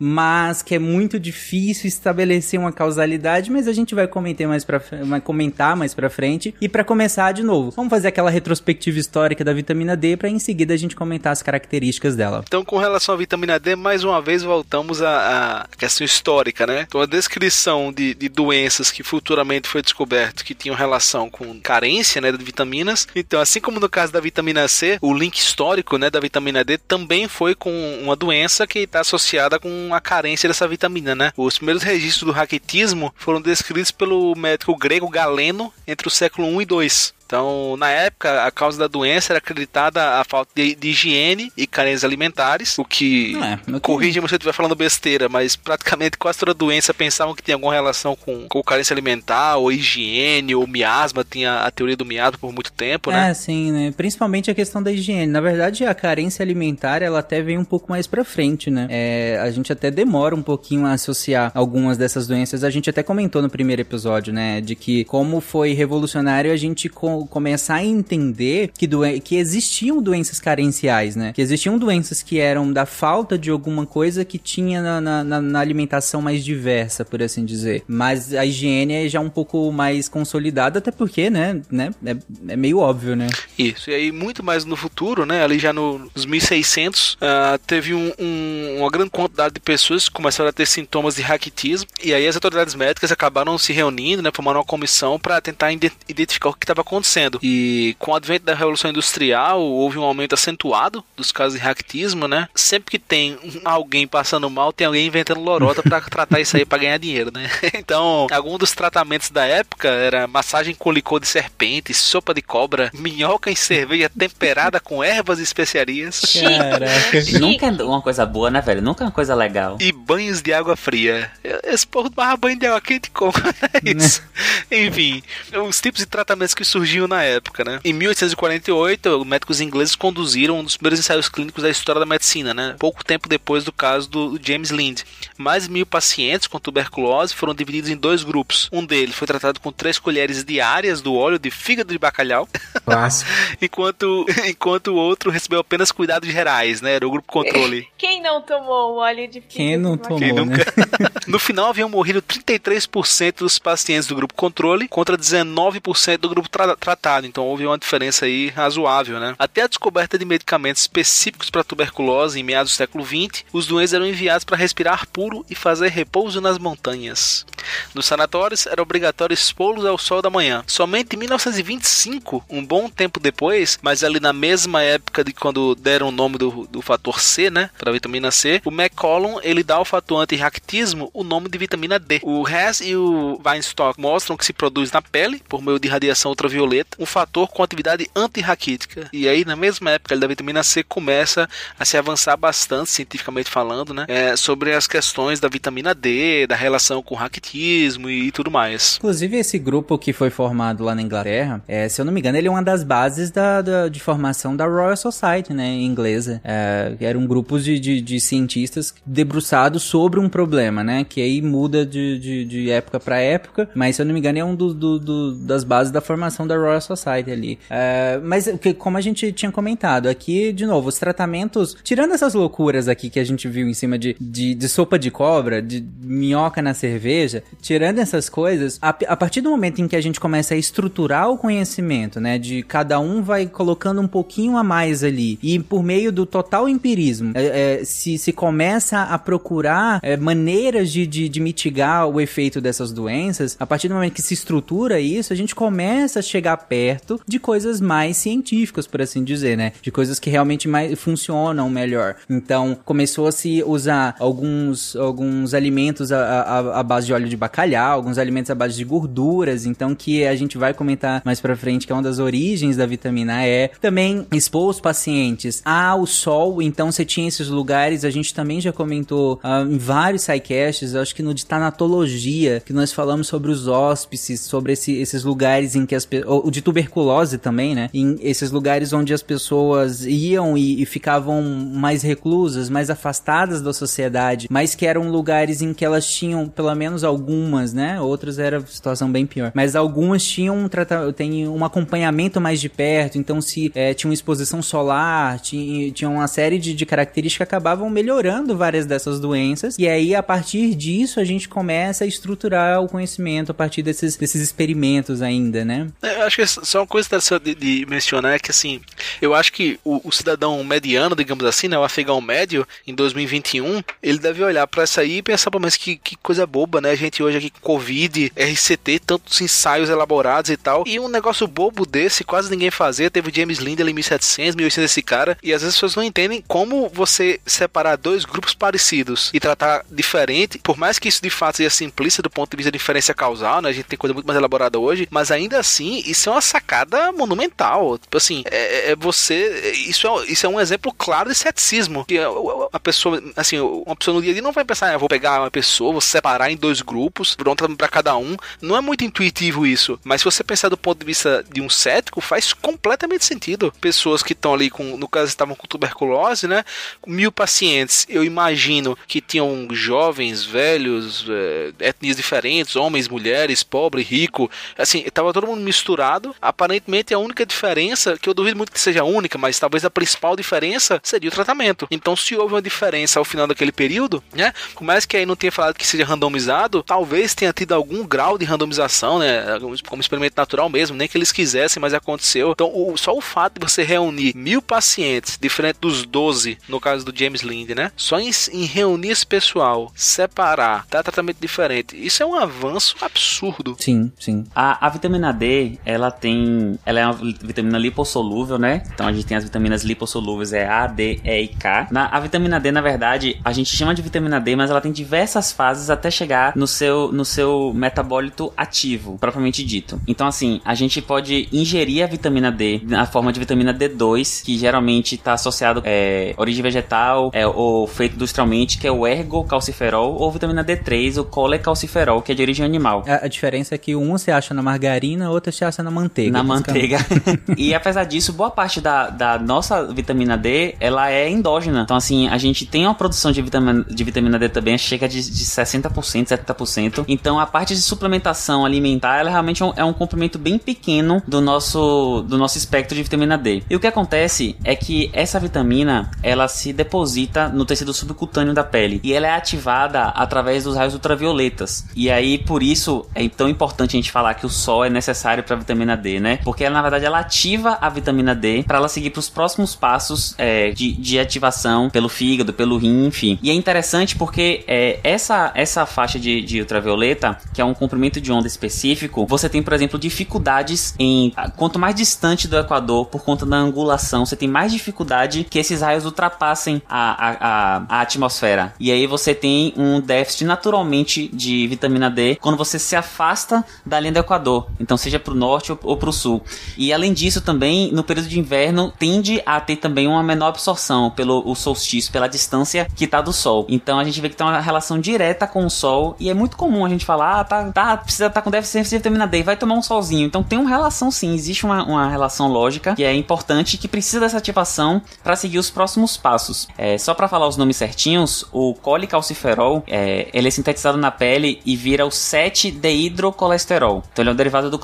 mas 0.00 0.62
que 0.62 0.74
é 0.74 0.78
muito 0.78 1.18
difícil 1.18 1.88
estabelecer 1.88 2.58
uma 2.58 2.72
causalidade, 2.72 3.50
mas 3.50 3.66
a 3.66 3.72
gente 3.72 3.94
vai 3.94 4.06
comentar 4.06 4.46
mais 4.46 4.64
para 4.64 4.82
vai 5.04 5.20
comentar 5.20 5.76
mais 5.76 5.94
frente. 6.10 6.54
E 6.60 6.68
para 6.68 6.84
começar 6.84 7.32
de 7.32 7.42
novo, 7.42 7.70
vamos 7.70 7.90
fazer 7.90 8.08
aquela 8.08 8.30
retrospectiva 8.30 8.98
histórica 8.98 9.44
da 9.44 9.52
vitamina 9.52 9.96
D 9.96 10.16
para 10.16 10.28
em 10.28 10.38
seguida 10.38 10.74
a 10.74 10.76
gente 10.76 10.94
comentar 10.94 11.32
as 11.32 11.42
características 11.42 12.16
dela. 12.16 12.44
Então, 12.46 12.64
com 12.64 12.76
relação 12.76 13.14
à 13.14 13.18
vitamina 13.18 13.58
D, 13.58 13.76
mais 13.76 14.04
uma 14.04 14.20
vez 14.20 14.42
voltamos 14.42 15.00
à, 15.02 15.62
à 15.62 15.76
questão 15.76 16.04
histórica, 16.04 16.66
né? 16.66 16.84
Então, 16.88 17.00
a 17.00 17.06
descrição 17.06 17.92
de, 17.92 18.14
de 18.14 18.28
doenças 18.28 18.90
que 18.90 19.02
futuramente 19.02 19.68
foi 19.68 19.82
descoberto 19.82 20.44
que 20.44 20.54
tinham 20.54 20.76
relação 20.76 21.30
com 21.30 21.60
carência, 21.60 22.20
né, 22.20 22.30
de 22.32 22.44
vitaminas. 22.44 23.06
Então, 23.14 23.40
assim 23.40 23.60
como 23.60 23.80
no 23.80 23.88
caso 23.88 24.12
da 24.12 24.20
vitamina 24.20 24.66
C, 24.68 24.98
o 25.00 25.14
link 25.14 25.38
histórico, 25.38 25.96
né, 25.96 26.10
da 26.10 26.20
vitamina 26.20 26.64
D 26.64 26.78
também 26.78 27.28
foi 27.28 27.54
com 27.54 27.72
uma 28.02 28.16
doença 28.16 28.66
que 28.66 28.80
está 28.80 29.00
associada 29.00 29.21
com 29.58 29.94
a 29.94 30.00
carência 30.00 30.48
dessa 30.48 30.68
vitamina, 30.68 31.14
né? 31.14 31.32
Os 31.36 31.56
primeiros 31.56 31.82
registros 31.82 32.26
do 32.26 32.32
raquitismo 32.32 33.14
foram 33.16 33.40
descritos 33.40 33.90
pelo 33.90 34.34
médico 34.36 34.76
grego 34.76 35.08
Galeno 35.08 35.72
entre 35.86 36.08
o 36.08 36.10
século 36.10 36.48
1 36.48 36.62
e 36.62 36.64
2. 36.64 37.14
Então, 37.32 37.78
na 37.78 37.88
época, 37.88 38.44
a 38.44 38.50
causa 38.50 38.78
da 38.78 38.86
doença 38.86 39.32
era 39.32 39.38
acreditada 39.38 40.20
a 40.20 40.24
falta 40.24 40.52
de, 40.54 40.74
de 40.74 40.90
higiene 40.90 41.50
e 41.56 41.66
carências 41.66 42.04
alimentares, 42.04 42.78
o 42.78 42.84
que 42.84 43.34
É, 43.42 43.80
corrige 43.80 44.12
se 44.12 44.20
você 44.20 44.34
estiver 44.34 44.52
falando 44.52 44.74
besteira, 44.74 45.30
mas 45.30 45.56
praticamente 45.56 46.18
quase 46.18 46.38
toda 46.38 46.52
doença 46.52 46.92
pensavam 46.92 47.34
que 47.34 47.42
tinha 47.42 47.54
alguma 47.54 47.72
relação 47.72 48.14
com, 48.14 48.46
com 48.48 48.62
carência 48.62 48.92
alimentar, 48.92 49.56
ou 49.56 49.72
higiene, 49.72 50.54
ou 50.54 50.66
miasma, 50.66 51.24
tinha 51.24 51.60
a 51.60 51.70
teoria 51.70 51.96
do 51.96 52.04
miasma 52.04 52.36
por 52.36 52.52
muito 52.52 52.70
tempo, 52.70 53.10
né? 53.10 53.30
É, 53.30 53.32
sim, 53.32 53.72
né? 53.72 53.94
Principalmente 53.96 54.50
a 54.50 54.54
questão 54.54 54.82
da 54.82 54.92
higiene. 54.92 55.32
Na 55.32 55.40
verdade, 55.40 55.86
a 55.86 55.94
carência 55.94 56.42
alimentar, 56.42 57.00
ela 57.00 57.20
até 57.20 57.40
vem 57.40 57.56
um 57.56 57.64
pouco 57.64 57.90
mais 57.90 58.06
pra 58.06 58.24
frente, 58.24 58.70
né? 58.70 58.86
É, 58.90 59.40
a 59.42 59.50
gente 59.50 59.72
até 59.72 59.90
demora 59.90 60.36
um 60.36 60.42
pouquinho 60.42 60.84
a 60.84 60.92
associar 60.92 61.50
algumas 61.54 61.96
dessas 61.96 62.26
doenças. 62.26 62.62
A 62.62 62.68
gente 62.68 62.90
até 62.90 63.02
comentou 63.02 63.40
no 63.40 63.48
primeiro 63.48 63.80
episódio, 63.80 64.34
né? 64.34 64.60
De 64.60 64.74
que 64.74 65.02
como 65.06 65.40
foi 65.40 65.72
revolucionário 65.72 66.52
a 66.52 66.56
gente 66.56 66.90
co- 67.26 67.42
começar 67.42 67.74
a 67.76 67.84
entender 67.84 68.70
que, 68.78 68.88
que 69.20 69.36
existiam 69.36 70.00
doenças 70.00 70.38
carenciais, 70.38 71.16
né? 71.16 71.32
Que 71.32 71.42
existiam 71.42 71.76
doenças 71.76 72.22
que 72.22 72.38
eram 72.38 72.72
da 72.72 72.86
falta 72.86 73.36
de 73.36 73.50
alguma 73.50 73.84
coisa 73.84 74.24
que 74.24 74.38
tinha 74.38 74.80
na, 74.80 75.00
na- 75.24 75.40
na- 75.40 75.58
alimentação 75.60 76.22
mais 76.22 76.44
diversa, 76.44 77.04
por 77.04 77.22
assim 77.22 77.44
dizer. 77.44 77.82
Mas 77.88 78.32
a 78.34 78.44
higiene 78.46 78.94
é 78.94 79.08
já 79.08 79.20
um 79.20 79.28
pouco 79.30 79.70
mais 79.72 80.08
consolidada, 80.08 80.78
até 80.78 80.90
porque, 80.90 81.30
né? 81.30 81.60
né 81.70 81.90
é, 82.04 82.16
é 82.52 82.56
meio 82.56 82.78
óbvio, 82.78 83.14
né? 83.16 83.28
Isso, 83.58 83.90
e 83.90 83.94
aí 83.94 84.12
muito 84.12 84.42
mais 84.42 84.64
no 84.64 84.76
futuro, 84.76 85.24
né, 85.26 85.42
ali 85.42 85.58
já 85.58 85.72
no- 85.72 86.10
nos 86.14 86.24
1600, 86.24 87.16
ah, 87.20 87.58
teve 87.66 87.94
um- 87.94 88.12
um- 88.18 88.76
uma 88.80 88.90
grande 88.90 89.10
quantidade 89.10 89.54
de 89.54 89.60
pessoas 89.60 90.08
que 90.08 90.14
começaram 90.14 90.50
a 90.50 90.52
ter 90.52 90.66
sintomas 90.66 91.16
de 91.16 91.22
raquitismo, 91.22 91.88
e 92.02 92.12
aí 92.14 92.26
as 92.26 92.34
autoridades 92.34 92.74
médicas 92.74 93.10
acabaram 93.12 93.56
se 93.58 93.72
reunindo, 93.72 94.22
né, 94.22 94.30
formando 94.32 94.56
uma 94.56 94.64
comissão 94.64 95.18
para 95.18 95.40
tentar 95.40 95.72
ide- 95.72 95.92
identificar 96.08 96.50
o 96.50 96.54
que 96.54 96.64
estava 96.64 96.80
acontecendo. 96.80 97.11
E 97.42 97.96
com 97.98 98.12
o 98.12 98.14
advento 98.14 98.46
da 98.46 98.54
Revolução 98.54 98.90
Industrial, 98.90 99.60
houve 99.60 99.98
um 99.98 100.02
aumento 100.02 100.34
acentuado 100.34 101.04
dos 101.16 101.32
casos 101.32 101.58
de 101.58 101.64
raquitismo, 101.64 102.26
né? 102.26 102.48
Sempre 102.54 102.92
que 102.92 102.98
tem 102.98 103.38
alguém 103.64 104.06
passando 104.06 104.48
mal, 104.50 104.72
tem 104.72 104.86
alguém 104.86 105.06
inventando 105.06 105.40
lorota 105.40 105.82
para 105.82 106.00
tratar 106.08 106.40
isso 106.40 106.56
aí 106.56 106.64
para 106.64 106.78
ganhar 106.78 106.98
dinheiro, 106.98 107.30
né? 107.32 107.50
Então, 107.82 108.26
algum 108.30 108.56
dos 108.58 108.72
tratamentos 108.72 109.30
da 109.30 109.44
época 109.44 109.88
era 109.88 110.26
massagem 110.26 110.74
com 110.74 110.92
licor 110.92 111.18
de 111.18 111.26
serpente, 111.26 111.92
sopa 111.92 112.32
de 112.32 112.40
cobra, 112.40 112.90
minhoca 112.94 113.50
em 113.50 113.56
cerveja 113.56 114.08
temperada 114.08 114.78
com 114.78 115.02
ervas 115.02 115.40
e 115.40 115.42
especiarias 115.42 116.20
Caraca. 116.40 117.20
Chique. 117.20 117.38
Nunca 117.38 117.66
é 117.66 117.70
uma 117.82 118.00
coisa 118.00 118.24
boa, 118.24 118.50
né, 118.50 118.60
velho? 118.60 118.82
Nunca 118.82 119.04
é 119.04 119.06
uma 119.06 119.12
coisa 119.12 119.34
legal. 119.34 119.76
e 119.80 119.90
banhos 119.92 120.40
de 120.42 120.52
água 120.52 120.76
fria. 120.76 121.30
Esse 121.64 121.86
povo 121.86 122.08
barra 122.10 122.36
banho 122.36 122.58
de 122.58 122.66
água 122.66 122.80
quente 122.80 123.10
como 123.10 123.32
é 123.36 123.90
isso? 123.90 124.22
Enfim, 124.70 125.22
os 125.68 125.80
tipos 125.80 126.00
de 126.00 126.06
tratamentos 126.06 126.54
que 126.54 126.64
na 127.08 127.22
época, 127.22 127.64
né? 127.64 127.80
Em 127.84 127.92
1848, 127.92 129.24
médicos 129.24 129.60
ingleses 129.60 129.94
conduziram 129.94 130.58
um 130.60 130.64
dos 130.64 130.76
primeiros 130.76 131.00
ensaios 131.00 131.28
clínicos 131.28 131.62
da 131.62 131.70
história 131.70 132.00
da 132.00 132.06
medicina, 132.06 132.52
né? 132.54 132.76
Pouco 132.78 133.04
tempo 133.04 133.28
depois 133.28 133.64
do 133.64 133.72
caso 133.72 134.08
do 134.08 134.38
James 134.42 134.70
Lind. 134.70 135.00
Mais 135.36 135.64
de 135.66 135.70
mil 135.70 135.86
pacientes 135.86 136.46
com 136.46 136.58
tuberculose 136.58 137.34
foram 137.34 137.54
divididos 137.54 137.90
em 137.90 137.96
dois 137.96 138.22
grupos. 138.22 138.68
Um 138.72 138.84
deles 138.84 139.14
foi 139.14 139.26
tratado 139.26 139.60
com 139.60 139.72
três 139.72 139.98
colheres 139.98 140.44
diárias 140.44 141.00
do 141.00 141.14
óleo 141.14 141.38
de 141.38 141.50
fígado 141.50 141.92
de 141.92 141.98
bacalhau, 141.98 142.48
enquanto, 143.60 144.26
enquanto 144.46 144.88
o 144.88 144.94
outro 144.96 145.30
recebeu 145.30 145.60
apenas 145.60 145.90
cuidados 145.92 146.28
gerais, 146.30 146.80
né? 146.80 146.94
Era 146.94 147.06
o 147.06 147.10
grupo 147.10 147.30
controle. 147.30 147.86
Quem 147.96 148.22
não 148.22 148.42
tomou 148.42 148.94
o 148.94 148.96
óleo 148.98 149.26
de 149.28 149.40
fígado? 149.40 149.48
Quem 149.54 149.76
não 149.76 149.96
tomou, 149.96 150.18
Quem 150.18 150.32
né? 150.32 150.40
nunca? 150.44 150.72
No 151.26 151.38
final 151.38 151.68
haviam 151.68 151.88
morrido 151.88 152.20
33% 152.20 153.38
dos 153.38 153.58
pacientes 153.58 154.06
do 154.08 154.14
grupo 154.16 154.34
controle 154.34 154.88
contra 154.88 155.16
19% 155.16 156.16
do 156.18 156.28
grupo 156.28 156.48
tra- 156.48 156.76
tratado. 156.82 157.26
Então 157.26 157.46
houve 157.46 157.64
uma 157.64 157.78
diferença 157.78 158.26
aí 158.26 158.48
razoável, 158.48 159.20
né? 159.20 159.34
Até 159.38 159.62
a 159.62 159.68
descoberta 159.68 160.18
de 160.18 160.24
medicamentos 160.24 160.82
específicos 160.82 161.48
para 161.48 161.62
tuberculose 161.62 162.38
em 162.38 162.42
meados 162.42 162.72
do 162.72 162.76
século 162.76 163.04
XX, 163.04 163.44
os 163.52 163.66
doentes 163.66 163.94
eram 163.94 164.04
enviados 164.04 164.44
para 164.44 164.56
respirar 164.56 165.06
puro 165.08 165.46
e 165.48 165.54
fazer 165.54 165.88
repouso 165.88 166.40
nas 166.40 166.58
montanhas. 166.58 167.46
Nos 167.94 168.06
sanatórios 168.06 168.66
era 168.66 168.82
obrigatório 168.82 169.32
expô-los 169.32 169.86
ao 169.86 169.96
sol 169.96 170.20
da 170.20 170.28
manhã. 170.28 170.64
Somente 170.66 171.14
em 171.14 171.18
1925, 171.20 172.44
um 172.50 172.64
bom 172.64 172.88
tempo 172.88 173.20
depois, 173.20 173.78
mas 173.80 174.02
ali 174.02 174.18
na 174.18 174.32
mesma 174.32 174.82
época 174.82 175.22
de 175.22 175.32
quando 175.32 175.74
deram 175.76 176.08
o 176.08 176.12
nome 176.12 176.38
do, 176.38 176.66
do 176.66 176.82
fator 176.82 177.20
C, 177.20 177.50
né, 177.50 177.70
para 177.78 177.92
vitamina 177.92 178.30
C, 178.30 178.60
o 178.64 178.70
McCollum 178.70 179.38
ele 179.42 179.62
dá 179.62 179.76
ao 179.76 179.84
fator 179.84 180.20
antirraquitismo 180.20 181.10
o 181.14 181.22
nome 181.22 181.48
de 181.48 181.58
vitamina 181.58 181.98
D. 181.98 182.20
O 182.22 182.48
Hess 182.48 182.80
e 182.80 182.96
o 182.96 183.40
Weinstock 183.44 184.00
mostram 184.00 184.36
que 184.36 184.44
se 184.44 184.52
produz 184.52 184.90
na 184.90 185.00
pele 185.00 185.40
por 185.48 185.62
meio 185.62 185.78
de 185.78 185.88
radiação 185.88 186.30
ultravioleta, 186.30 186.71
um 186.98 187.06
fator 187.06 187.48
com 187.48 187.62
atividade 187.62 188.08
antirraquítica. 188.14 189.08
E 189.12 189.28
aí 189.28 189.44
na 189.44 189.56
mesma 189.56 189.90
época 189.90 190.16
da 190.16 190.26
vitamina 190.26 190.62
C 190.62 190.82
começa 190.82 191.48
a 191.78 191.84
se 191.84 191.96
avançar 191.96 192.36
bastante 192.36 192.90
cientificamente 192.90 193.50
falando, 193.50 193.92
né, 193.94 194.04
é, 194.08 194.36
sobre 194.36 194.72
as 194.74 194.86
questões 194.86 195.40
da 195.40 195.48
vitamina 195.48 195.94
D, 195.94 196.46
da 196.46 196.54
relação 196.56 197.02
com 197.02 197.14
o 197.14 197.18
raquitismo 197.18 198.08
e, 198.10 198.30
tudo 198.32 198.50
mais. 198.50 198.96
Inclusive, 198.98 199.36
esse 199.36 199.58
grupo 199.58 199.98
que 199.98 200.12
foi 200.12 200.30
formado 200.30 200.84
lá 200.84 200.94
na 200.94 201.02
Inglaterra, 201.02 201.62
é, 201.68 201.88
se 201.88 202.00
eu 202.00 202.04
não 202.04 202.12
me 202.12 202.20
engano, 202.20 202.38
ele 202.38 202.48
é 202.48 202.50
uma 202.50 202.62
das 202.62 202.82
bases 202.84 203.30
da, 203.30 203.60
da- 203.62 203.88
de 203.88 204.00
formação 204.00 204.56
da 204.56 204.66
Royal 204.66 204.96
Society, 204.96 205.52
né, 205.52 205.66
inglesa. 205.68 206.40
É, 206.44 206.94
eram 207.00 207.26
grupos 207.26 207.64
de, 207.64 207.78
de, 207.78 208.00
de 208.00 208.20
cientistas 208.20 208.94
debruçados 209.04 209.82
sobre 209.82 210.18
um 210.20 210.28
problema, 210.28 210.82
né, 210.84 211.04
que 211.08 211.20
aí 211.20 211.40
muda 211.42 211.84
de, 211.86 212.18
de, 212.18 212.44
de 212.44 212.70
época 212.70 212.98
para 213.00 213.20
época, 213.20 213.68
mas 213.74 213.96
se 213.96 214.02
eu 214.02 214.06
não 214.06 214.12
me 214.12 214.18
engano, 214.20 214.38
é 214.38 214.44
um 214.44 214.54
do, 214.54 214.72
do- 214.74 214.98
do- 214.98 215.34
das 215.36 215.64
bases 215.64 215.92
da 215.92 216.00
formação 216.00 216.46
da 216.46 216.56
Royal 216.62 216.80
Society 216.80 217.30
ali. 217.30 217.58
É, 217.70 218.20
mas, 218.22 218.48
que- 218.60 218.74
como 218.74 218.96
a 218.96 219.00
gente 219.00 219.32
tinha 219.32 219.50
comentado, 219.52 220.08
aqui, 220.08 220.52
de 220.52 220.66
novo, 220.66 220.88
os 220.88 220.98
tratamentos, 220.98 221.76
tirando 221.82 222.12
essas 222.14 222.34
loucuras 222.34 222.88
aqui 222.88 223.10
que 223.10 223.20
a 223.20 223.24
gente 223.24 223.48
viu 223.48 223.68
em 223.68 223.74
cima 223.74 223.98
de, 223.98 224.16
de, 224.20 224.54
de 224.54 224.68
sopa 224.68 224.98
de 224.98 225.10
cobra, 225.10 225.60
de 225.62 225.84
minhoca 226.02 226.60
na 226.62 226.74
cerveja, 226.74 227.42
tirando 227.60 227.98
essas 227.98 228.28
coisas, 228.28 228.78
a, 228.80 228.88
a 228.90 229.16
partir 229.16 229.40
do 229.40 229.50
momento 229.50 229.80
em 229.80 229.88
que 229.88 229.96
a 229.96 230.00
gente 230.00 230.18
começa 230.20 230.54
a 230.54 230.56
estruturar 230.56 231.30
o 231.30 231.38
conhecimento, 231.38 232.20
né, 232.20 232.38
de 232.38 232.62
cada 232.62 232.98
um 233.00 233.22
vai 233.22 233.46
colocando 233.46 234.00
um 234.00 234.08
pouquinho 234.08 234.56
a 234.56 234.64
mais 234.64 235.02
ali, 235.04 235.38
e 235.42 235.58
por 235.58 235.82
meio 235.82 236.10
do 236.12 236.24
total 236.26 236.68
empirismo, 236.68 237.32
é, 237.34 237.80
é, 237.80 237.84
se, 237.84 238.18
se 238.18 238.32
começa 238.32 239.02
a 239.02 239.18
procurar 239.18 240.00
é, 240.02 240.16
maneiras 240.16 240.90
de, 240.90 241.06
de, 241.06 241.28
de 241.28 241.40
mitigar 241.40 242.06
o 242.08 242.20
efeito 242.20 242.60
dessas 242.60 242.92
doenças, 242.92 243.56
a 243.58 243.66
partir 243.66 243.88
do 243.88 243.94
momento 243.94 244.12
que 244.14 244.22
se 244.22 244.34
estrutura 244.34 245.00
isso, 245.00 245.32
a 245.32 245.36
gente 245.36 245.54
começa 245.54 246.18
a 246.18 246.22
chegar 246.22 246.51
perto 246.56 247.20
de 247.26 247.38
coisas 247.38 247.80
mais 247.80 248.16
científicas, 248.16 248.86
por 248.86 249.00
assim 249.02 249.22
dizer, 249.24 249.56
né, 249.56 249.72
de 249.82 249.90
coisas 249.90 250.18
que 250.18 250.30
realmente 250.30 250.68
mais 250.68 250.98
funcionam 250.98 251.68
melhor. 251.70 252.16
Então, 252.28 252.76
começou 252.84 253.26
a 253.26 253.32
se 253.32 253.62
usar 253.64 254.14
alguns, 254.18 254.94
alguns 254.96 255.54
alimentos 255.54 256.10
a 256.12 256.82
base 256.82 257.06
de 257.06 257.12
óleo 257.12 257.28
de 257.28 257.36
bacalhau, 257.36 257.92
alguns 257.94 258.18
alimentos 258.18 258.50
à 258.50 258.54
base 258.54 258.76
de 258.76 258.84
gorduras, 258.84 259.66
então 259.66 259.94
que 259.94 260.24
a 260.26 260.34
gente 260.36 260.58
vai 260.58 260.74
comentar 260.74 261.22
mais 261.24 261.40
pra 261.40 261.56
frente, 261.56 261.86
que 261.86 261.92
é 261.92 261.96
uma 261.96 262.02
das 262.02 262.18
origens 262.18 262.76
da 262.76 262.86
vitamina 262.86 263.46
E. 263.46 263.68
Também 263.80 264.26
expor 264.32 264.68
os 264.70 264.80
pacientes 264.80 265.62
ao 265.64 266.06
sol, 266.06 266.60
então 266.62 266.90
você 266.90 267.04
tinha 267.04 267.28
esses 267.28 267.48
lugares, 267.48 268.04
a 268.04 268.10
gente 268.10 268.34
também 268.34 268.60
já 268.60 268.72
comentou 268.72 269.38
ah, 269.42 269.62
em 269.62 269.78
vários 269.78 270.22
sidecasts, 270.22 270.94
acho 270.94 271.14
que 271.14 271.22
no 271.22 271.32
de 271.34 271.44
tanatologia, 271.46 272.62
que 272.64 272.72
nós 272.72 272.92
falamos 272.92 273.26
sobre 273.26 273.50
os 273.50 273.66
hóspices, 273.66 274.40
sobre 274.40 274.72
esse- 274.72 274.92
esses 274.96 275.24
lugares 275.24 275.74
em 275.74 275.84
que 275.86 275.94
as 275.94 276.08
de 276.50 276.62
tuberculose 276.62 277.38
também, 277.38 277.74
né? 277.74 277.90
Em 277.92 278.16
esses 278.20 278.50
lugares 278.50 278.92
onde 278.92 279.12
as 279.12 279.22
pessoas 279.22 280.04
iam 280.04 280.56
e, 280.56 280.82
e 280.82 280.86
ficavam 280.86 281.42
mais 281.42 282.02
reclusas, 282.02 282.68
mais 282.68 282.90
afastadas 282.90 283.60
da 283.60 283.72
sociedade, 283.72 284.48
mas 284.50 284.74
que 284.74 284.86
eram 284.86 285.10
lugares 285.10 285.62
em 285.62 285.72
que 285.72 285.84
elas 285.84 286.06
tinham, 286.06 286.48
pelo 286.48 286.74
menos 286.74 287.04
algumas, 287.04 287.72
né? 287.72 288.00
Outras 288.00 288.38
era 288.38 288.60
situação 288.66 289.10
bem 289.10 289.26
pior. 289.26 289.52
Mas 289.54 289.76
algumas 289.76 290.24
tinham 290.24 290.56
um, 290.56 290.68
tem 291.14 291.48
um 291.48 291.64
acompanhamento 291.64 292.40
mais 292.40 292.60
de 292.60 292.68
perto, 292.68 293.18
então 293.18 293.40
se 293.40 293.70
eh, 293.74 293.94
tinha 293.94 294.08
uma 294.08 294.14
exposição 294.14 294.62
solar, 294.62 295.40
tinha, 295.40 295.90
tinha 295.90 296.08
uma 296.08 296.26
série 296.26 296.58
de, 296.58 296.74
de 296.74 296.86
características 296.86 297.48
que 297.48 297.54
acabavam 297.54 297.88
melhorando 297.88 298.56
várias 298.56 298.86
dessas 298.86 299.18
doenças. 299.20 299.76
E 299.78 299.88
aí, 299.88 300.14
a 300.14 300.22
partir 300.22 300.74
disso, 300.74 301.20
a 301.20 301.24
gente 301.24 301.48
começa 301.48 302.04
a 302.04 302.06
estruturar 302.06 302.82
o 302.82 302.88
conhecimento 302.88 303.50
a 303.50 303.54
partir 303.54 303.82
desses, 303.82 304.16
desses 304.16 304.42
experimentos 304.42 305.22
ainda, 305.22 305.64
né? 305.64 305.88
É, 306.02 306.24
acho 306.40 306.60
que 306.60 306.66
só 306.66 306.80
uma 306.80 306.86
coisa 306.86 307.06
interessante 307.06 307.42
de, 307.42 307.54
de 307.54 307.86
mencionar 307.86 308.34
é 308.34 308.38
que 308.38 308.50
assim, 308.50 308.80
eu 309.20 309.34
acho 309.34 309.52
que 309.52 309.78
o, 309.84 310.00
o 310.08 310.12
cidadão 310.12 310.62
mediano, 310.64 311.14
digamos 311.14 311.44
assim, 311.44 311.68
né, 311.68 311.78
o 311.78 311.84
afegão 311.84 312.20
médio, 312.20 312.66
em 312.86 312.94
2021, 312.94 313.82
ele 314.02 314.18
deve 314.18 314.42
olhar 314.42 314.66
pra 314.66 314.84
essa 314.84 315.00
aí 315.00 315.18
e 315.18 315.22
pensar, 315.22 315.50
pô, 315.50 315.58
mas 315.58 315.76
que, 315.76 315.96
que 315.96 316.16
coisa 316.16 316.46
boba, 316.46 316.80
né? 316.80 316.90
A 316.90 316.96
gente 316.96 317.22
hoje 317.22 317.38
aqui 317.38 317.50
com 317.50 317.60
Covid, 317.60 318.32
RCT, 318.36 319.00
tantos 319.00 319.40
ensaios 319.40 319.90
elaborados 319.90 320.50
e 320.50 320.56
tal, 320.56 320.84
e 320.86 320.98
um 320.98 321.08
negócio 321.08 321.46
bobo 321.46 321.84
desse, 321.86 322.24
quase 322.24 322.50
ninguém 322.50 322.70
fazia. 322.70 323.10
Teve 323.10 323.30
o 323.30 323.34
James 323.34 323.58
Lind 323.58 323.80
ali 323.80 323.90
em 323.90 323.94
1700, 323.94 324.54
1800 324.54 324.90
esse 324.90 325.02
cara, 325.02 325.38
e 325.42 325.52
às 325.52 325.62
vezes 325.62 325.74
as 325.74 325.76
pessoas 325.76 325.96
não 325.96 326.02
entendem 326.02 326.42
como 326.46 326.88
você 326.88 327.40
separar 327.46 327.96
dois 327.96 328.24
grupos 328.24 328.54
parecidos 328.54 329.30
e 329.32 329.40
tratar 329.40 329.84
diferente, 329.90 330.58
por 330.58 330.76
mais 330.76 330.98
que 330.98 331.08
isso 331.08 331.22
de 331.22 331.30
fato 331.30 331.56
seja 331.56 331.70
simplista 331.70 332.22
do 332.22 332.30
ponto 332.30 332.50
de 332.50 332.56
vista 332.56 332.70
de 332.70 332.78
diferença 332.78 333.14
causal, 333.14 333.62
né? 333.62 333.68
A 333.68 333.72
gente 333.72 333.86
tem 333.86 333.98
coisa 333.98 334.14
muito 334.14 334.26
mais 334.26 334.36
elaborada 334.36 334.78
hoje, 334.78 335.08
mas 335.10 335.30
ainda 335.30 335.58
assim, 335.58 336.02
isso 336.06 336.21
isso 336.22 336.30
é 336.30 336.32
uma 336.32 336.40
sacada 336.40 337.10
monumental. 337.10 337.98
Tipo 337.98 338.16
assim, 338.16 338.44
é, 338.48 338.92
é 338.92 338.96
você. 338.96 339.72
Isso 339.88 340.06
é, 340.06 340.26
isso 340.26 340.46
é 340.46 340.48
um 340.48 340.60
exemplo 340.60 340.94
claro 340.96 341.28
de 341.28 341.34
ceticismo. 341.34 342.04
Que 342.04 342.18
a, 342.18 342.28
a 342.72 342.78
pessoa, 342.78 343.20
assim, 343.36 343.58
uma 343.58 343.96
pessoa 343.96 344.14
no 344.14 344.22
dia 344.22 344.30
a 344.30 344.34
dia 344.34 344.42
não 344.42 344.52
vai 344.52 344.64
pensar, 344.64 344.94
ah, 344.94 344.98
vou 344.98 345.08
pegar 345.08 345.40
uma 345.40 345.50
pessoa, 345.50 345.90
vou 345.90 346.00
separar 346.00 346.50
em 346.50 346.56
dois 346.56 346.80
grupos, 346.80 347.34
pronto 347.34 347.68
para 347.76 347.88
cada 347.88 348.16
um. 348.16 348.36
Não 348.60 348.76
é 348.76 348.80
muito 348.80 349.02
intuitivo 349.02 349.66
isso. 349.66 349.98
Mas 350.04 350.20
se 350.20 350.24
você 350.24 350.44
pensar 350.44 350.68
do 350.68 350.76
ponto 350.76 351.00
de 351.00 351.06
vista 351.06 351.44
de 351.52 351.60
um 351.60 351.68
cético, 351.68 352.20
faz 352.20 352.52
completamente 352.52 353.24
sentido. 353.24 353.72
Pessoas 353.80 354.22
que 354.22 354.32
estão 354.32 354.54
ali 354.54 354.70
com, 354.70 354.96
no 354.96 355.08
caso, 355.08 355.26
estavam 355.26 355.56
com 355.56 355.66
tuberculose, 355.66 356.46
né? 356.46 356.64
Mil 357.04 357.32
pacientes, 357.32 358.06
eu 358.08 358.22
imagino 358.22 358.96
que 359.08 359.20
tinham 359.20 359.66
jovens, 359.72 360.44
velhos, 360.44 361.26
é, 361.28 361.88
etnias 361.88 362.16
diferentes, 362.16 362.76
homens, 362.76 363.08
mulheres, 363.08 363.64
pobre, 363.64 364.02
rico. 364.02 364.48
Assim, 364.78 365.02
estava 365.04 365.32
todo 365.32 365.48
mundo 365.48 365.60
misturado. 365.62 366.01
Aparentemente, 366.40 367.14
a 367.14 367.18
única 367.18 367.46
diferença, 367.46 368.18
que 368.18 368.28
eu 368.28 368.34
duvido 368.34 368.56
muito 368.56 368.72
que 368.72 368.80
seja 368.80 369.04
única, 369.04 369.38
mas 369.38 369.58
talvez 369.58 369.84
a 369.84 369.90
principal 369.90 370.36
diferença 370.36 371.00
seria 371.02 371.28
o 371.28 371.32
tratamento. 371.32 371.86
Então, 371.90 372.16
se 372.16 372.36
houve 372.36 372.54
uma 372.54 372.62
diferença 372.62 373.18
ao 373.18 373.24
final 373.24 373.46
daquele 373.46 373.72
período, 373.72 374.22
né? 374.32 374.52
Por 374.74 374.84
mais 374.84 375.06
que 375.06 375.16
aí 375.16 375.26
não 375.26 375.36
tenha 375.36 375.52
falado 375.52 375.74
que 375.74 375.86
seja 375.86 376.04
randomizado, 376.04 376.82
talvez 376.82 377.34
tenha 377.34 377.52
tido 377.52 377.72
algum 377.72 378.06
grau 378.06 378.36
de 378.36 378.44
randomização, 378.44 379.18
né? 379.18 379.44
Como 379.86 380.00
experimento 380.00 380.34
natural 380.36 380.68
mesmo, 380.68 380.96
nem 380.96 381.08
que 381.08 381.16
eles 381.16 381.32
quisessem, 381.32 381.80
mas 381.80 381.94
aconteceu. 381.94 382.50
Então, 382.52 382.70
o, 382.72 382.96
só 382.96 383.16
o 383.16 383.20
fato 383.20 383.58
de 383.58 383.66
você 383.66 383.82
reunir 383.82 384.34
mil 384.36 384.62
pacientes, 384.62 385.38
diferente 385.40 385.78
dos 385.80 386.04
12, 386.04 386.58
no 386.68 386.80
caso 386.80 387.04
do 387.04 387.16
James 387.16 387.42
Lind, 387.42 387.70
né? 387.70 387.92
Só 387.96 388.18
em, 388.18 388.30
em 388.52 388.64
reunir 388.64 389.10
esse 389.10 389.26
pessoal, 389.26 389.92
separar, 389.94 390.86
dar 390.90 391.02
tratamento 391.02 391.38
diferente, 391.40 391.96
isso 391.96 392.22
é 392.22 392.26
um 392.26 392.34
avanço 392.34 392.96
absurdo. 393.00 393.76
Sim, 393.78 394.12
sim. 394.18 394.44
A, 394.54 394.86
a 394.86 394.88
vitamina 394.88 395.32
D, 395.32 395.78
ela 395.92 396.10
tem. 396.10 396.78
Ela 396.84 397.00
é 397.00 397.06
uma 397.06 397.14
vitamina 397.14 397.78
lipossolúvel, 397.78 398.58
né? 398.58 398.82
Então 398.94 399.06
a 399.06 399.12
gente 399.12 399.26
tem 399.26 399.36
as 399.36 399.44
vitaminas 399.44 399.84
lipossolúveis, 399.84 400.52
é 400.52 400.66
A, 400.66 400.86
D, 400.86 401.20
E 401.24 401.42
e 401.42 401.48
K. 401.48 401.88
Na, 401.90 402.06
a 402.06 402.20
vitamina 402.20 402.58
D, 402.58 402.70
na 402.72 402.80
verdade, 402.80 403.40
a 403.44 403.52
gente 403.52 403.74
chama 403.76 403.94
de 403.94 404.02
vitamina 404.02 404.40
D, 404.40 404.56
mas 404.56 404.70
ela 404.70 404.80
tem 404.80 404.92
diversas 404.92 405.52
fases 405.52 405.90
até 405.90 406.10
chegar 406.10 406.56
no 406.56 406.66
seu, 406.66 407.12
no 407.12 407.24
seu 407.24 407.72
metabólito 407.74 408.52
ativo, 408.56 409.18
propriamente 409.18 409.64
dito. 409.64 410.00
Então, 410.06 410.26
assim, 410.26 410.60
a 410.64 410.74
gente 410.74 411.00
pode 411.00 411.48
ingerir 411.52 412.04
a 412.04 412.06
vitamina 412.06 412.50
D 412.50 412.80
na 412.84 413.06
forma 413.06 413.32
de 413.32 413.40
vitamina 413.40 413.74
D2, 413.74 414.44
que 414.44 414.58
geralmente 414.58 415.14
está 415.14 415.34
associado 415.34 415.82
é, 415.84 416.34
origem 416.36 416.62
vegetal 416.62 417.30
é, 417.32 417.46
ou 417.46 417.86
feito 417.86 418.14
industrialmente, 418.14 418.78
que 418.78 418.86
é 418.86 418.92
o 418.92 419.06
ergocalciferol, 419.06 420.14
ou 420.14 420.30
vitamina 420.30 420.64
D3, 420.64 421.20
o 421.20 421.24
colecalciferol, 421.24 422.22
que 422.22 422.32
é 422.32 422.34
de 422.34 422.42
origem 422.42 422.64
animal. 422.64 423.04
A, 423.06 423.26
a 423.26 423.28
diferença 423.28 423.74
é 423.74 423.78
que 423.78 423.94
um 423.96 424.12
você 424.12 424.30
acha 424.30 424.54
na 424.54 424.62
margarina, 424.62 425.30
outro 425.30 425.52
você 425.52 425.64
acha 425.64 425.81
na 425.82 425.90
manteiga. 425.90 426.32
Na 426.32 426.42
manteiga. 426.42 426.98
e 427.56 427.74
apesar 427.74 428.04
disso, 428.04 428.32
boa 428.32 428.50
parte 428.50 428.80
da, 428.80 429.10
da 429.10 429.38
nossa 429.38 429.86
vitamina 429.92 430.36
D, 430.36 430.74
ela 430.80 431.10
é 431.10 431.28
endógena. 431.28 431.82
Então, 431.82 431.96
assim, 431.96 432.28
a 432.28 432.38
gente 432.38 432.66
tem 432.66 432.86
uma 432.86 432.94
produção 432.94 433.32
de 433.32 433.42
vitamina, 433.42 433.84
de 433.84 434.04
vitamina 434.04 434.38
D 434.38 434.48
também, 434.48 434.76
chega 434.78 435.08
de, 435.08 435.22
de 435.22 435.44
60%, 435.44 435.92
70%. 436.26 437.04
Então, 437.08 437.38
a 437.38 437.46
parte 437.46 437.74
de 437.74 437.82
suplementação 437.82 438.64
alimentar, 438.64 439.18
ela 439.18 439.30
realmente 439.30 439.62
é 439.62 439.66
um, 439.66 439.72
é 439.76 439.84
um 439.84 439.92
comprimento 439.92 440.38
bem 440.38 440.58
pequeno 440.58 441.22
do 441.26 441.40
nosso, 441.40 442.24
do 442.28 442.38
nosso 442.38 442.58
espectro 442.58 442.94
de 442.96 443.02
vitamina 443.02 443.36
D. 443.36 443.62
E 443.68 443.76
o 443.76 443.80
que 443.80 443.86
acontece 443.86 444.56
é 444.64 444.74
que 444.74 445.10
essa 445.12 445.38
vitamina, 445.38 446.10
ela 446.22 446.48
se 446.48 446.72
deposita 446.72 447.48
no 447.48 447.64
tecido 447.64 447.92
subcutâneo 447.92 448.54
da 448.54 448.64
pele 448.64 449.00
e 449.02 449.12
ela 449.12 449.26
é 449.26 449.34
ativada 449.34 450.04
através 450.04 450.64
dos 450.64 450.76
raios 450.76 450.94
ultravioletas. 450.94 451.86
E 451.94 452.10
aí, 452.10 452.38
por 452.38 452.62
isso, 452.62 453.06
é 453.14 453.28
tão 453.28 453.48
importante 453.48 453.96
a 453.96 453.98
gente 453.98 454.10
falar 454.10 454.34
que 454.34 454.46
o 454.46 454.48
sol 454.48 454.84
é 454.84 454.90
necessário 454.90 455.42
para 455.42 455.56
a 455.56 455.58
vitamina 455.72 455.96
D, 455.96 456.20
né? 456.20 456.38
Porque 456.44 456.64
ela, 456.64 456.74
na 456.74 456.82
verdade, 456.82 457.04
ela 457.04 457.18
ativa 457.18 457.78
a 457.80 457.88
vitamina 457.88 458.34
D 458.34 458.62
para 458.66 458.78
ela 458.78 458.88
seguir 458.88 459.10
para 459.10 459.20
os 459.20 459.28
próximos 459.28 459.74
passos 459.74 460.34
é, 460.38 460.70
de, 460.70 460.92
de 460.92 461.18
ativação 461.18 461.88
pelo 461.90 462.08
fígado, 462.08 462.52
pelo 462.52 462.76
rim, 462.76 463.06
enfim. 463.06 463.38
E 463.42 463.50
é 463.50 463.54
interessante 463.54 464.16
porque 464.16 464.64
é, 464.66 465.00
essa, 465.02 465.50
essa 465.54 465.86
faixa 465.86 466.18
de, 466.18 466.42
de 466.42 466.60
ultravioleta, 466.60 467.38
que 467.52 467.60
é 467.60 467.64
um 467.64 467.74
comprimento 467.74 468.20
de 468.20 468.30
onda 468.30 468.46
específico, 468.46 469.26
você 469.26 469.48
tem, 469.48 469.62
por 469.62 469.72
exemplo, 469.72 469.98
dificuldades 469.98 470.94
em. 470.98 471.32
Quanto 471.56 471.78
mais 471.78 471.94
distante 471.94 472.46
do 472.46 472.58
Equador, 472.58 473.06
por 473.06 473.22
conta 473.22 473.46
da 473.46 473.56
angulação, 473.56 474.26
você 474.26 474.36
tem 474.36 474.48
mais 474.48 474.72
dificuldade 474.72 475.46
que 475.48 475.58
esses 475.58 475.80
raios 475.80 476.04
ultrapassem 476.04 476.82
a, 476.88 477.12
a, 477.12 477.30
a, 477.30 477.84
a 477.88 478.00
atmosfera. 478.00 478.74
E 478.78 478.90
aí 478.90 479.06
você 479.06 479.34
tem 479.34 479.72
um 479.76 480.00
déficit 480.00 480.44
naturalmente 480.44 481.28
de 481.32 481.66
vitamina 481.66 482.10
D 482.10 482.36
quando 482.36 482.56
você 482.56 482.78
se 482.78 482.94
afasta 482.94 483.64
da 483.84 483.98
linha 483.98 484.12
do 484.12 484.18
Equador. 484.18 484.68
Então, 484.78 484.96
seja 484.96 485.18
para 485.18 485.32
o 485.32 485.36
norte 485.36 485.61
ou, 485.70 485.78
ou 485.82 485.96
para 485.96 486.10
o 486.10 486.12
sul. 486.12 486.42
E 486.76 486.92
além 486.92 487.12
disso, 487.12 487.40
também 487.40 487.92
no 487.92 488.02
período 488.02 488.28
de 488.28 488.38
inverno 488.38 488.92
tende 488.98 489.42
a 489.46 489.60
ter 489.60 489.76
também 489.76 490.08
uma 490.08 490.22
menor 490.22 490.48
absorção 490.48 491.10
pelo 491.10 491.42
o 491.44 491.54
solstício, 491.54 492.12
pela 492.12 492.28
distância 492.28 492.86
que 492.96 493.04
está 493.04 493.20
do 493.20 493.32
Sol. 493.32 493.66
Então 493.68 493.98
a 493.98 494.04
gente 494.04 494.20
vê 494.20 494.28
que 494.28 494.36
tem 494.36 494.46
uma 494.46 494.60
relação 494.60 494.98
direta 494.98 495.46
com 495.46 495.64
o 495.64 495.70
Sol 495.70 496.16
e 496.18 496.30
é 496.30 496.34
muito 496.34 496.56
comum 496.56 496.84
a 496.84 496.88
gente 496.88 497.04
falar, 497.04 497.40
ah, 497.40 497.44
tá, 497.44 497.72
tá 497.72 497.96
precisa 497.96 498.26
estar 498.26 498.40
tá 498.40 498.42
com 498.42 498.50
déficit 498.50 498.82
de 498.82 498.96
vitamina 498.96 499.26
D, 499.26 499.42
vai 499.42 499.56
tomar 499.56 499.74
um 499.74 499.82
solzinho. 499.82 500.26
Então 500.26 500.42
tem 500.42 500.58
uma 500.58 500.68
relação 500.68 501.10
sim, 501.10 501.34
existe 501.34 501.64
uma, 501.64 501.84
uma 501.84 502.08
relação 502.08 502.48
lógica 502.48 502.94
que 502.94 503.04
é 503.04 503.14
importante 503.14 503.76
que 503.76 503.88
precisa 503.88 504.20
dessa 504.20 504.38
ativação 504.38 505.02
para 505.22 505.36
seguir 505.36 505.58
os 505.58 505.70
próximos 505.70 506.16
passos. 506.16 506.68
É, 506.76 506.96
só 506.98 507.14
para 507.14 507.28
falar 507.28 507.48
os 507.48 507.56
nomes 507.56 507.76
certinhos, 507.76 508.44
o 508.52 508.74
colicalciferol 508.74 509.82
é, 509.86 510.28
ele 510.32 510.48
é 510.48 510.50
sintetizado 510.50 510.98
na 510.98 511.10
pele 511.10 511.60
e 511.64 511.76
vira 511.76 512.06
o 512.06 512.10
7-deidrocolesterol. 512.10 514.02
Então 514.12 514.22
ele 514.22 514.30
é 514.30 514.32
um 514.32 514.36
derivado 514.36 514.70
do, 514.70 514.80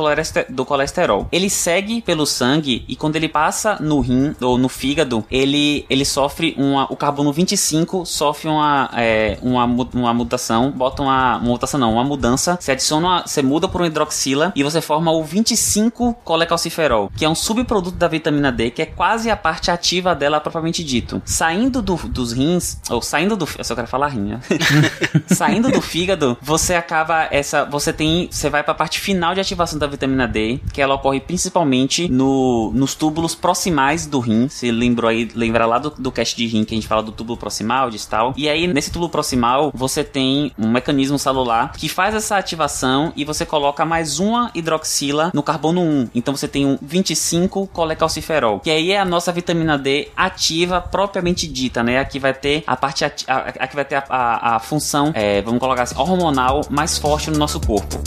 do 0.49 0.64
colesterol. 0.69 1.27
Ele 1.33 1.49
segue 1.51 2.03
pelo 2.03 2.27
sangue 2.27 2.85
e 2.87 2.95
quando 2.95 3.16
ele 3.16 3.29
passa 3.29 3.79
no 3.81 4.01
rim 4.01 4.35
ou 4.41 4.59
no 4.59 4.69
fígado, 4.69 5.25
ele, 5.31 5.87
ele 5.89 6.05
sofre 6.05 6.55
uma. 6.57 6.91
O 6.93 6.97
carbono 6.97 7.33
25 7.33 8.05
sofre 8.05 8.49
uma, 8.49 8.91
é, 8.95 9.39
uma, 9.43 9.64
uma 9.64 10.14
mutação, 10.14 10.71
bota 10.71 11.03
uma, 11.03 11.39
uma 11.39 11.49
mutação 11.49 11.81
não, 11.81 11.95
uma 11.95 12.05
mudança, 12.05 12.59
se 12.61 12.71
adiciona, 12.71 13.07
uma, 13.07 13.27
você 13.27 13.43
muda 13.43 13.66
por 13.66 13.81
um 13.81 13.87
hidroxila 13.87 14.53
e 14.55 14.62
você 14.62 14.81
forma 14.81 15.11
o 15.11 15.25
25 15.25 16.14
colecalciferol, 16.25 17.11
que 17.16 17.25
é 17.25 17.29
um 17.29 17.35
subproduto 17.35 17.97
da 17.97 18.09
vitamina 18.09 18.53
D, 18.53 18.71
que 18.71 18.83
é 18.83 18.87
quase 18.87 19.31
a 19.31 19.37
parte 19.37 19.71
ativa 19.71 20.14
dela 20.14 20.41
propriamente 20.41 20.85
dito. 20.85 21.23
Saindo 21.25 21.81
do, 21.81 21.97
dos 22.09 22.33
rins, 22.33 22.79
ou 22.91 23.01
saindo 23.01 23.37
do. 23.37 23.49
Eu 23.57 23.64
só 23.64 23.75
quero 23.75 23.87
falar 23.87 24.09
rim, 24.09 24.29
né? 24.31 24.41
saindo 25.27 25.71
do 25.71 25.81
fígado, 25.81 26.37
você 26.43 26.75
acaba 26.75 27.29
essa. 27.31 27.64
Você 27.64 27.93
tem. 27.93 28.29
Você 28.31 28.51
vai 28.51 28.62
para 28.62 28.73
a 28.73 28.77
parte 28.77 29.01
final 29.01 29.35
de 29.35 29.41
ativação 29.41 29.79
da 29.79 29.87
vitamina 29.87 30.27
D, 30.27 30.58
que 30.73 30.81
ela 30.81 30.95
ocorre 30.95 31.21
principalmente 31.21 32.09
no, 32.09 32.71
nos 32.75 32.95
túbulos 32.95 33.35
proximais 33.35 34.07
do 34.07 34.21
rim. 34.21 34.49
Se 34.49 34.71
lembrou 34.71 35.09
aí, 35.09 35.29
lembra 35.35 35.67
lá 35.67 35.79
do, 35.79 35.91
do 35.91 36.13
cast 36.13 36.37
de 36.37 36.47
rim 36.47 36.65
que 36.65 36.75
a 36.75 36.77
gente 36.77 36.87
fala 36.87 37.03
do 37.03 37.13
túbulo 37.13 37.37
proximal, 37.37 37.91
distal. 37.91 38.35
E 38.37 38.49
aí, 38.49 38.67
nesse 38.67 38.91
túbulo 38.91 39.11
proximal, 39.11 39.71
você 39.75 40.03
tem 40.05 40.53
um 40.59 40.69
mecanismo 40.69 41.19
celular 41.19 41.73
que 41.73 41.89
faz 41.89 42.15
essa 42.15 42.37
ativação 42.37 43.13
e 43.17 43.25
você 43.25 43.45
coloca 43.45 43.85
mais 43.85 44.19
uma 44.19 44.51
hidroxila 44.55 45.31
no 45.35 45.43
carbono 45.43 45.81
1. 45.81 46.11
Então 46.15 46.35
você 46.35 46.49
tem 46.49 46.67
um 46.67 46.79
25 46.81 47.67
colecalciferol, 47.69 48.61
que 48.61 48.71
aí 48.71 48.93
é 48.93 48.99
a 48.99 49.05
nossa 49.05 49.33
vitamina 49.33 49.79
D 49.79 50.09
ativa 50.17 50.81
propriamente 50.81 51.47
dita, 51.47 51.83
né? 51.83 51.99
Aqui 51.99 52.19
vai 52.19 52.35
ter 52.35 52.65
a 52.67 52.77
parte 52.77 53.05
aqui 53.05 53.75
vai 53.75 53.85
ter 53.85 53.97
a, 53.97 54.05
a, 54.09 54.57
a 54.57 54.59
função, 54.59 55.13
é, 55.15 55.43
vamos 55.43 55.61
colocar 55.61 55.83
assim, 55.83 55.99
hormonal 55.99 56.63
mais 56.71 56.99
forte 56.99 57.31
no 57.31 57.39
nosso 57.39 57.61
corpo. 57.61 57.99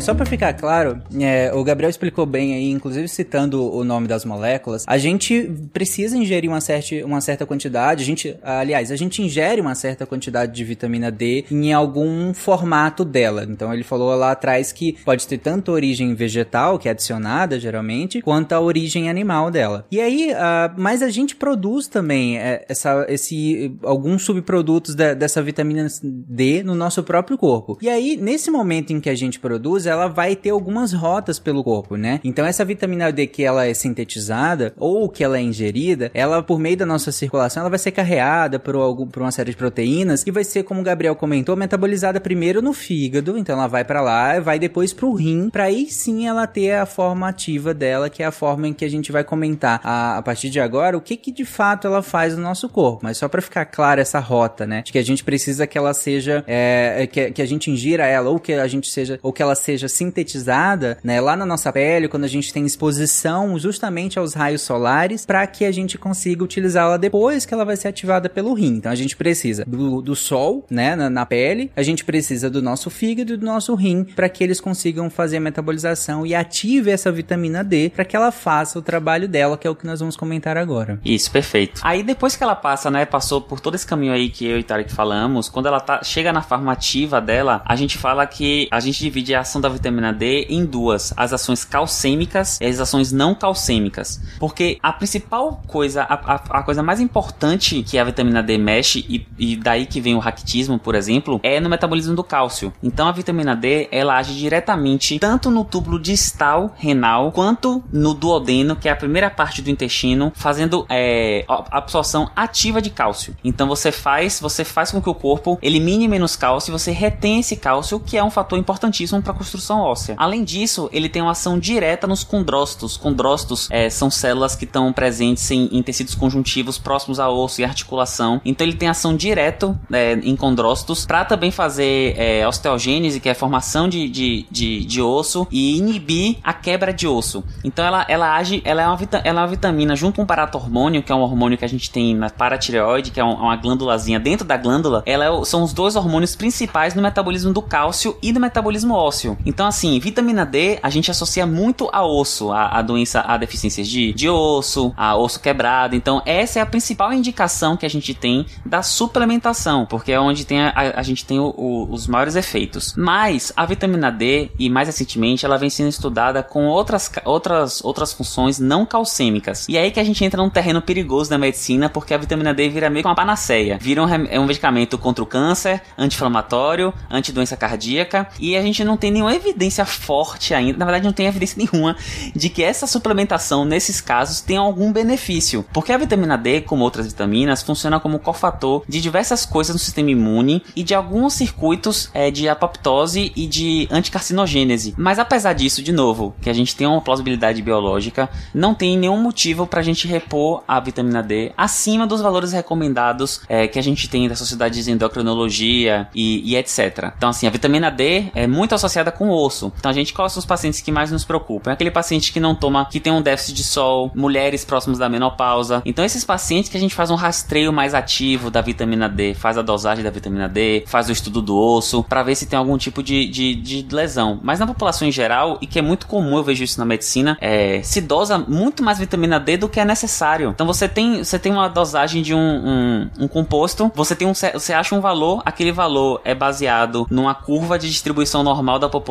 Só 0.00 0.14
para 0.14 0.26
ficar 0.26 0.52
claro, 0.52 1.00
é, 1.20 1.52
o 1.54 1.62
Gabriel 1.64 1.90
explicou 1.90 2.26
bem 2.26 2.54
aí, 2.54 2.70
inclusive 2.70 3.08
citando 3.08 3.72
o 3.72 3.84
nome 3.84 4.06
das 4.06 4.24
moléculas, 4.24 4.84
a 4.86 4.98
gente 4.98 5.50
precisa 5.72 6.16
ingerir 6.16 6.50
uma 6.50 6.60
certa, 6.60 7.06
uma 7.06 7.20
certa 7.20 7.46
quantidade, 7.46 8.02
a 8.02 8.06
gente, 8.06 8.36
aliás, 8.42 8.90
a 8.90 8.96
gente 8.96 9.22
ingere 9.22 9.60
uma 9.60 9.74
certa 9.74 10.06
quantidade 10.06 10.52
de 10.52 10.64
vitamina 10.64 11.10
D 11.10 11.44
em 11.50 11.72
algum 11.72 12.34
formato 12.34 13.04
dela. 13.04 13.46
Então 13.48 13.72
ele 13.72 13.82
falou 13.82 14.14
lá 14.14 14.32
atrás 14.32 14.72
que 14.72 14.92
pode 15.04 15.26
ter 15.26 15.38
tanto 15.38 15.72
origem 15.72 16.14
vegetal, 16.14 16.78
que 16.78 16.88
é 16.88 16.90
adicionada 16.90 17.58
geralmente, 17.58 18.20
quanto 18.20 18.52
a 18.52 18.60
origem 18.60 19.08
animal 19.08 19.50
dela. 19.50 19.86
E 19.90 20.00
aí, 20.00 20.32
uh, 20.32 20.74
mas 20.76 21.02
a 21.02 21.10
gente 21.10 21.36
produz 21.36 21.86
também 21.86 22.38
é, 22.38 22.64
essa, 22.68 23.06
esse, 23.08 23.76
alguns 23.82 24.22
subprodutos 24.22 24.94
da, 24.94 25.14
dessa 25.14 25.42
vitamina 25.42 25.86
D 26.02 26.62
no 26.62 26.74
nosso 26.74 27.02
próprio 27.02 27.38
corpo. 27.38 27.78
E 27.80 27.88
aí, 27.88 28.16
nesse 28.16 28.50
momento 28.50 28.92
em 28.92 29.00
que 29.00 29.10
a 29.10 29.14
gente 29.14 29.38
produz, 29.38 29.83
ela 29.86 30.08
vai 30.08 30.36
ter 30.36 30.50
algumas 30.50 30.92
rotas 30.92 31.38
pelo 31.38 31.62
corpo, 31.64 31.96
né? 31.96 32.20
Então 32.24 32.44
essa 32.44 32.64
vitamina 32.64 33.12
D 33.12 33.26
que 33.26 33.42
ela 33.42 33.66
é 33.66 33.74
sintetizada 33.74 34.72
ou 34.78 35.08
que 35.08 35.24
ela 35.24 35.38
é 35.38 35.42
ingerida, 35.42 36.10
ela 36.14 36.42
por 36.42 36.58
meio 36.58 36.76
da 36.76 36.86
nossa 36.86 37.12
circulação, 37.12 37.60
ela 37.62 37.70
vai 37.70 37.78
ser 37.78 37.90
carreada 37.90 38.58
por, 38.58 38.74
algum, 38.74 39.06
por 39.06 39.22
uma 39.22 39.30
série 39.30 39.50
de 39.50 39.56
proteínas 39.56 40.24
e 40.26 40.30
vai 40.30 40.44
ser, 40.44 40.62
como 40.62 40.80
o 40.80 40.84
Gabriel 40.84 41.16
comentou, 41.16 41.56
metabolizada 41.56 42.20
primeiro 42.20 42.62
no 42.62 42.72
fígado, 42.72 43.36
então 43.36 43.56
ela 43.56 43.66
vai 43.66 43.84
para 43.84 44.00
lá, 44.00 44.38
vai 44.40 44.58
depois 44.58 44.92
pro 44.92 45.14
rim, 45.14 45.48
para 45.50 45.64
aí 45.64 45.86
sim 45.90 46.26
ela 46.26 46.46
ter 46.46 46.72
a 46.72 46.86
forma 46.86 47.28
ativa 47.28 47.72
dela, 47.74 48.10
que 48.10 48.22
é 48.22 48.26
a 48.26 48.32
forma 48.32 48.68
em 48.68 48.72
que 48.72 48.84
a 48.84 48.90
gente 48.90 49.12
vai 49.12 49.24
comentar 49.24 49.80
a, 49.82 50.18
a 50.18 50.22
partir 50.22 50.50
de 50.50 50.60
agora 50.60 50.96
o 50.96 51.00
que 51.00 51.16
que 51.16 51.32
de 51.32 51.44
fato 51.44 51.86
ela 51.86 52.02
faz 52.02 52.36
no 52.36 52.42
nosso 52.42 52.68
corpo. 52.68 53.00
Mas 53.02 53.18
só 53.18 53.28
para 53.28 53.42
ficar 53.42 53.64
clara 53.64 54.00
essa 54.00 54.18
rota, 54.18 54.66
né? 54.66 54.82
De 54.82 54.92
que 54.92 54.98
a 54.98 55.02
gente 55.02 55.24
precisa 55.24 55.66
que 55.66 55.76
ela 55.76 55.94
seja, 55.94 56.44
é, 56.46 57.08
que, 57.10 57.30
que 57.32 57.42
a 57.42 57.46
gente 57.46 57.70
ingira 57.70 58.06
ela 58.06 58.30
ou 58.30 58.38
que 58.38 58.52
a 58.52 58.66
gente 58.66 58.88
seja, 58.90 59.18
ou 59.22 59.32
que 59.32 59.42
ela 59.42 59.54
seja 59.54 59.73
sintetizada, 59.88 60.98
né? 61.02 61.20
Lá 61.20 61.36
na 61.36 61.46
nossa 61.46 61.72
pele, 61.72 62.08
quando 62.08 62.24
a 62.24 62.28
gente 62.28 62.52
tem 62.52 62.64
exposição 62.64 63.58
justamente 63.58 64.18
aos 64.18 64.34
raios 64.34 64.62
solares, 64.62 65.24
para 65.26 65.46
que 65.46 65.64
a 65.64 65.72
gente 65.72 65.98
consiga 65.98 66.44
utilizá-la 66.44 66.96
depois 66.96 67.44
que 67.46 67.54
ela 67.54 67.64
vai 67.64 67.76
ser 67.76 67.88
ativada 67.88 68.28
pelo 68.28 68.54
rim. 68.54 68.76
Então 68.76 68.92
a 68.92 68.94
gente 68.94 69.16
precisa 69.16 69.64
do, 69.66 70.00
do 70.00 70.14
sol, 70.14 70.64
né? 70.70 70.94
Na, 70.94 71.10
na 71.10 71.26
pele, 71.26 71.70
a 71.76 71.82
gente 71.82 72.04
precisa 72.04 72.50
do 72.50 72.62
nosso 72.62 72.90
fígado 72.90 73.34
e 73.34 73.36
do 73.36 73.46
nosso 73.46 73.74
rim 73.74 74.04
para 74.04 74.28
que 74.28 74.42
eles 74.44 74.60
consigam 74.60 75.10
fazer 75.10 75.38
a 75.38 75.40
metabolização 75.40 76.26
e 76.26 76.34
ative 76.34 76.90
essa 76.90 77.10
vitamina 77.10 77.62
D 77.62 77.90
para 77.94 78.04
que 78.04 78.16
ela 78.16 78.30
faça 78.30 78.78
o 78.78 78.82
trabalho 78.82 79.28
dela, 79.28 79.56
que 79.56 79.66
é 79.66 79.70
o 79.70 79.74
que 79.74 79.86
nós 79.86 80.00
vamos 80.00 80.16
comentar 80.16 80.56
agora. 80.56 81.00
Isso, 81.04 81.30
perfeito. 81.30 81.80
Aí 81.84 82.02
depois 82.02 82.36
que 82.36 82.42
ela 82.42 82.54
passa, 82.54 82.90
né, 82.90 83.04
passou 83.04 83.40
por 83.40 83.60
todo 83.60 83.74
esse 83.74 83.86
caminho 83.86 84.12
aí 84.12 84.28
que 84.28 84.46
eu 84.46 84.58
e 84.58 84.62
Tarek 84.62 84.92
falamos, 84.92 85.48
quando 85.48 85.66
ela 85.66 85.80
tá, 85.80 86.02
chega 86.02 86.32
na 86.32 86.42
forma 86.42 86.72
ativa 86.72 87.20
dela, 87.20 87.62
a 87.64 87.76
gente 87.76 87.98
fala 87.98 88.26
que 88.26 88.68
a 88.70 88.80
gente 88.80 88.98
divide 88.98 89.34
a 89.34 89.40
ação 89.40 89.60
da 89.64 89.68
vitamina 89.68 90.12
D 90.12 90.46
em 90.48 90.64
duas, 90.64 91.12
as 91.16 91.32
ações 91.32 91.64
calcêmicas 91.64 92.58
e 92.60 92.66
as 92.66 92.78
ações 92.78 93.12
não 93.12 93.34
calcêmicas. 93.34 94.20
Porque 94.38 94.78
a 94.82 94.92
principal 94.92 95.62
coisa, 95.66 96.02
a, 96.02 96.14
a, 96.14 96.34
a 96.34 96.62
coisa 96.62 96.82
mais 96.82 97.00
importante 97.00 97.82
que 97.82 97.98
a 97.98 98.04
vitamina 98.04 98.42
D 98.42 98.58
mexe, 98.58 99.04
e, 99.08 99.26
e 99.38 99.56
daí 99.56 99.86
que 99.86 100.00
vem 100.00 100.14
o 100.14 100.18
raquitismo, 100.18 100.78
por 100.78 100.94
exemplo, 100.94 101.40
é 101.42 101.60
no 101.60 101.68
metabolismo 101.68 102.14
do 102.14 102.22
cálcio. 102.22 102.72
Então 102.82 103.08
a 103.08 103.12
vitamina 103.12 103.56
D, 103.56 103.88
ela 103.90 104.16
age 104.16 104.34
diretamente 104.34 105.18
tanto 105.18 105.50
no 105.50 105.64
túbulo 105.64 105.98
distal 105.98 106.74
renal, 106.76 107.32
quanto 107.32 107.82
no 107.92 108.12
duodeno, 108.14 108.76
que 108.76 108.88
é 108.88 108.92
a 108.92 108.96
primeira 108.96 109.30
parte 109.30 109.62
do 109.62 109.70
intestino, 109.70 110.32
fazendo 110.34 110.84
é, 110.88 111.44
absorção 111.70 112.30
ativa 112.36 112.82
de 112.82 112.90
cálcio. 112.90 113.34
Então 113.42 113.66
você 113.66 113.90
faz, 113.90 114.40
você 114.40 114.64
faz 114.64 114.90
com 114.90 115.00
que 115.00 115.08
o 115.08 115.14
corpo 115.14 115.58
elimine 115.62 116.06
menos 116.06 116.36
cálcio 116.36 116.70
e 116.70 116.72
você 116.72 116.90
retém 116.90 117.40
esse 117.40 117.56
cálcio, 117.56 117.98
que 117.98 118.16
é 118.16 118.22
um 118.22 118.30
fator 118.30 118.58
importantíssimo 118.58 119.22
para 119.22 119.32
construção 119.44 119.80
óssea. 119.80 120.14
Além 120.18 120.42
disso, 120.42 120.88
ele 120.90 121.08
tem 121.08 121.20
uma 121.20 121.32
ação 121.32 121.58
direta 121.58 122.06
nos 122.06 122.24
condrócitos. 122.24 122.96
Condrócitos 122.96 123.68
é, 123.70 123.90
são 123.90 124.10
células 124.10 124.56
que 124.56 124.64
estão 124.64 124.90
presentes 124.90 125.50
em, 125.50 125.68
em, 125.70 125.82
tecidos 125.82 126.14
conjuntivos 126.14 126.78
próximos 126.78 127.20
ao 127.20 127.36
osso 127.36 127.60
e 127.60 127.64
articulação. 127.64 128.40
Então 128.44 128.66
ele 128.66 128.76
tem 128.76 128.88
ação 128.88 129.14
direta 129.14 129.78
é, 129.92 130.14
em 130.14 130.34
condrócitos 130.34 131.04
para 131.04 131.24
também 131.26 131.50
fazer 131.50 132.14
é, 132.16 132.48
osteogênese, 132.48 133.20
que 133.20 133.28
é 133.28 133.32
a 133.32 133.34
formação 133.34 133.86
de, 133.86 134.08
de, 134.08 134.46
de, 134.50 134.84
de, 134.84 135.02
osso, 135.02 135.46
e 135.50 135.76
inibir 135.76 136.38
a 136.42 136.54
quebra 136.54 136.92
de 136.92 137.06
osso. 137.06 137.44
Então 137.62 137.84
ela, 137.84 138.06
ela 138.08 138.34
age, 138.34 138.62
ela 138.64 138.82
é, 138.82 138.86
uma 138.86 138.98
ela 139.24 139.40
é 139.40 139.42
uma 139.42 139.46
vitamina 139.46 139.94
junto 139.94 140.16
com 140.16 140.22
o 140.22 140.26
paratormônio, 140.26 141.02
que 141.02 141.12
é 141.12 141.14
um 141.14 141.20
hormônio 141.20 141.58
que 141.58 141.64
a 141.64 141.68
gente 141.68 141.90
tem 141.90 142.14
na 142.14 142.30
paratireoide, 142.30 143.10
que 143.10 143.20
é 143.20 143.24
uma 143.24 143.56
glândulazinha 143.56 144.18
dentro 144.18 144.46
da 144.46 144.56
glândula. 144.56 145.02
Ela 145.04 145.26
é, 145.26 145.44
são 145.44 145.62
os 145.62 145.74
dois 145.74 145.96
hormônios 145.96 146.34
principais 146.34 146.94
no 146.94 147.02
metabolismo 147.02 147.52
do 147.52 147.60
cálcio 147.60 148.16
e 148.22 148.32
do 148.32 148.40
metabolismo 148.40 148.94
ósseo. 148.94 149.33
Então, 149.44 149.66
assim, 149.66 149.98
vitamina 149.98 150.44
D 150.44 150.78
a 150.82 150.90
gente 150.90 151.10
associa 151.10 151.46
muito 151.46 151.88
a 151.92 152.04
osso, 152.04 152.52
a, 152.52 152.78
a 152.78 152.82
doença, 152.82 153.20
a 153.20 153.36
deficiências 153.36 153.88
de, 153.88 154.12
de 154.12 154.28
osso, 154.28 154.92
a 154.96 155.16
osso 155.16 155.40
quebrado. 155.40 155.94
Então, 155.94 156.22
essa 156.24 156.58
é 156.58 156.62
a 156.62 156.66
principal 156.66 157.12
indicação 157.12 157.76
que 157.76 157.86
a 157.86 157.90
gente 157.90 158.14
tem 158.14 158.46
da 158.64 158.82
suplementação, 158.82 159.86
porque 159.86 160.12
é 160.12 160.20
onde 160.20 160.44
tem 160.44 160.60
a, 160.60 160.68
a, 160.70 161.00
a 161.00 161.02
gente 161.02 161.24
tem 161.24 161.38
o, 161.38 161.54
o, 161.56 161.92
os 161.92 162.06
maiores 162.06 162.36
efeitos. 162.36 162.94
Mas 162.96 163.52
a 163.56 163.64
vitamina 163.66 164.10
D, 164.10 164.50
e 164.58 164.68
mais 164.68 164.88
recentemente, 164.88 165.44
ela 165.44 165.56
vem 165.56 165.70
sendo 165.70 165.88
estudada 165.88 166.42
com 166.42 166.66
outras, 166.66 167.10
outras, 167.24 167.84
outras 167.84 168.12
funções 168.12 168.58
não 168.58 168.84
calcêmicas. 168.86 169.68
E 169.68 169.76
é 169.76 169.82
aí 169.82 169.90
que 169.90 170.00
a 170.00 170.04
gente 170.04 170.24
entra 170.24 170.42
num 170.42 170.50
terreno 170.50 170.80
perigoso 170.82 171.30
da 171.30 171.38
medicina, 171.38 171.88
porque 171.88 172.14
a 172.14 172.18
vitamina 172.18 172.54
D 172.54 172.68
vira 172.68 172.90
meio 172.90 173.02
que 173.02 173.08
uma 173.08 173.14
panaceia. 173.14 173.78
Vira 173.80 174.02
um, 174.02 174.08
é 174.08 174.38
um 174.38 174.46
medicamento 174.46 174.98
contra 174.98 175.22
o 175.22 175.26
câncer, 175.26 175.82
anti-inflamatório, 175.96 176.92
anti-doença 177.10 177.56
cardíaca, 177.56 178.28
e 178.38 178.56
a 178.56 178.62
gente 178.62 178.84
não 178.84 178.96
tem 178.96 179.10
nenhuma 179.24 179.34
evidência 179.34 179.84
forte 179.84 180.52
ainda, 180.52 180.78
na 180.78 180.84
verdade 180.84 181.04
não 181.04 181.12
tem 181.12 181.26
evidência 181.26 181.56
nenhuma 181.72 181.96
de 182.34 182.48
que 182.48 182.62
essa 182.62 182.86
suplementação 182.86 183.64
nesses 183.64 184.00
casos 184.00 184.40
tem 184.40 184.56
algum 184.56 184.92
benefício. 184.92 185.64
Porque 185.72 185.92
a 185.92 185.98
vitamina 185.98 186.36
D, 186.36 186.60
como 186.60 186.84
outras 186.84 187.06
vitaminas, 187.06 187.62
funciona 187.62 187.98
como 187.98 188.18
cofator 188.18 188.82
de 188.88 189.00
diversas 189.00 189.46
coisas 189.46 189.74
no 189.74 189.80
sistema 189.80 190.10
imune 190.10 190.62
e 190.76 190.82
de 190.82 190.94
alguns 190.94 191.34
circuitos 191.34 192.10
é, 192.12 192.30
de 192.30 192.48
apoptose 192.48 193.32
e 193.34 193.46
de 193.46 193.88
anticarcinogênese. 193.90 194.94
Mas 194.96 195.18
apesar 195.18 195.52
disso, 195.54 195.82
de 195.82 195.92
novo, 195.92 196.34
que 196.40 196.50
a 196.50 196.52
gente 196.52 196.76
tem 196.76 196.86
uma 196.86 197.00
plausibilidade 197.00 197.62
biológica, 197.62 198.28
não 198.52 198.74
tem 198.74 198.96
nenhum 198.98 199.20
motivo 199.20 199.66
para 199.66 199.80
a 199.80 199.82
gente 199.82 200.06
repor 200.06 200.62
a 200.66 200.78
vitamina 200.80 201.22
D 201.22 201.52
acima 201.56 202.06
dos 202.06 202.20
valores 202.20 202.52
recomendados 202.52 203.40
é, 203.48 203.66
que 203.66 203.78
a 203.78 203.82
gente 203.82 204.08
tem 204.08 204.28
da 204.28 204.36
Sociedade 204.36 204.82
de 204.82 204.90
Endocrinologia 204.90 206.08
e, 206.14 206.52
e, 206.52 206.56
etc. 206.56 207.12
Então, 207.16 207.28
assim, 207.30 207.46
a 207.46 207.50
vitamina 207.50 207.90
D 207.90 208.30
é 208.34 208.46
muito 208.46 208.74
associada 208.74 209.10
com 209.14 209.30
osso. 209.30 209.72
Então, 209.78 209.90
a 209.90 209.94
gente, 209.94 210.12
quais 210.12 210.32
são 210.32 210.40
os 210.40 210.46
pacientes 210.46 210.80
que 210.80 210.92
mais 210.92 211.10
nos 211.10 211.24
preocupam? 211.24 211.70
É 211.70 211.74
aquele 211.74 211.90
paciente 211.90 212.32
que 212.32 212.40
não 212.40 212.54
toma, 212.54 212.86
que 212.86 213.00
tem 213.00 213.12
um 213.12 213.22
déficit 213.22 213.54
de 213.54 213.64
sol, 213.64 214.10
mulheres 214.14 214.64
próximas 214.64 214.98
da 214.98 215.08
menopausa. 215.08 215.82
Então, 215.84 216.04
esses 216.04 216.24
pacientes 216.24 216.70
que 216.70 216.76
a 216.76 216.80
gente 216.80 216.94
faz 216.94 217.10
um 217.10 217.14
rastreio 217.14 217.72
mais 217.72 217.94
ativo 217.94 218.50
da 218.50 218.60
vitamina 218.60 219.08
D, 219.08 219.34
faz 219.34 219.58
a 219.58 219.62
dosagem 219.62 220.04
da 220.04 220.10
vitamina 220.10 220.48
D, 220.48 220.84
faz 220.86 221.08
o 221.08 221.12
estudo 221.12 221.40
do 221.40 221.56
osso, 221.56 222.02
para 222.02 222.22
ver 222.22 222.34
se 222.34 222.46
tem 222.46 222.58
algum 222.58 222.76
tipo 222.76 223.02
de, 223.02 223.26
de, 223.28 223.54
de, 223.54 223.94
lesão. 223.94 224.40
Mas 224.42 224.58
na 224.58 224.66
população 224.66 225.06
em 225.06 225.12
geral, 225.12 225.58
e 225.60 225.66
que 225.66 225.78
é 225.78 225.82
muito 225.82 226.06
comum, 226.06 226.36
eu 226.36 226.44
vejo 226.44 226.64
isso 226.64 226.78
na 226.78 226.84
medicina, 226.84 227.36
é, 227.40 227.82
se 227.82 228.00
dosa 228.00 228.38
muito 228.38 228.82
mais 228.82 228.98
vitamina 228.98 229.38
D 229.38 229.56
do 229.56 229.68
que 229.68 229.80
é 229.80 229.84
necessário. 229.84 230.50
Então, 230.50 230.66
você 230.66 230.88
tem, 230.88 231.22
você 231.22 231.38
tem 231.38 231.52
uma 231.52 231.68
dosagem 231.68 232.22
de 232.22 232.34
um, 232.34 232.38
um, 232.38 233.10
um 233.20 233.28
composto, 233.28 233.90
você 233.94 234.14
tem 234.14 234.26
um, 234.26 234.34
você 234.34 234.72
acha 234.72 234.94
um 234.94 235.00
valor, 235.00 235.42
aquele 235.44 235.72
valor 235.72 236.20
é 236.24 236.34
baseado 236.34 237.06
numa 237.10 237.34
curva 237.34 237.78
de 237.78 237.88
distribuição 237.88 238.42
normal 238.42 238.78
da 238.78 238.88
população 238.88 239.03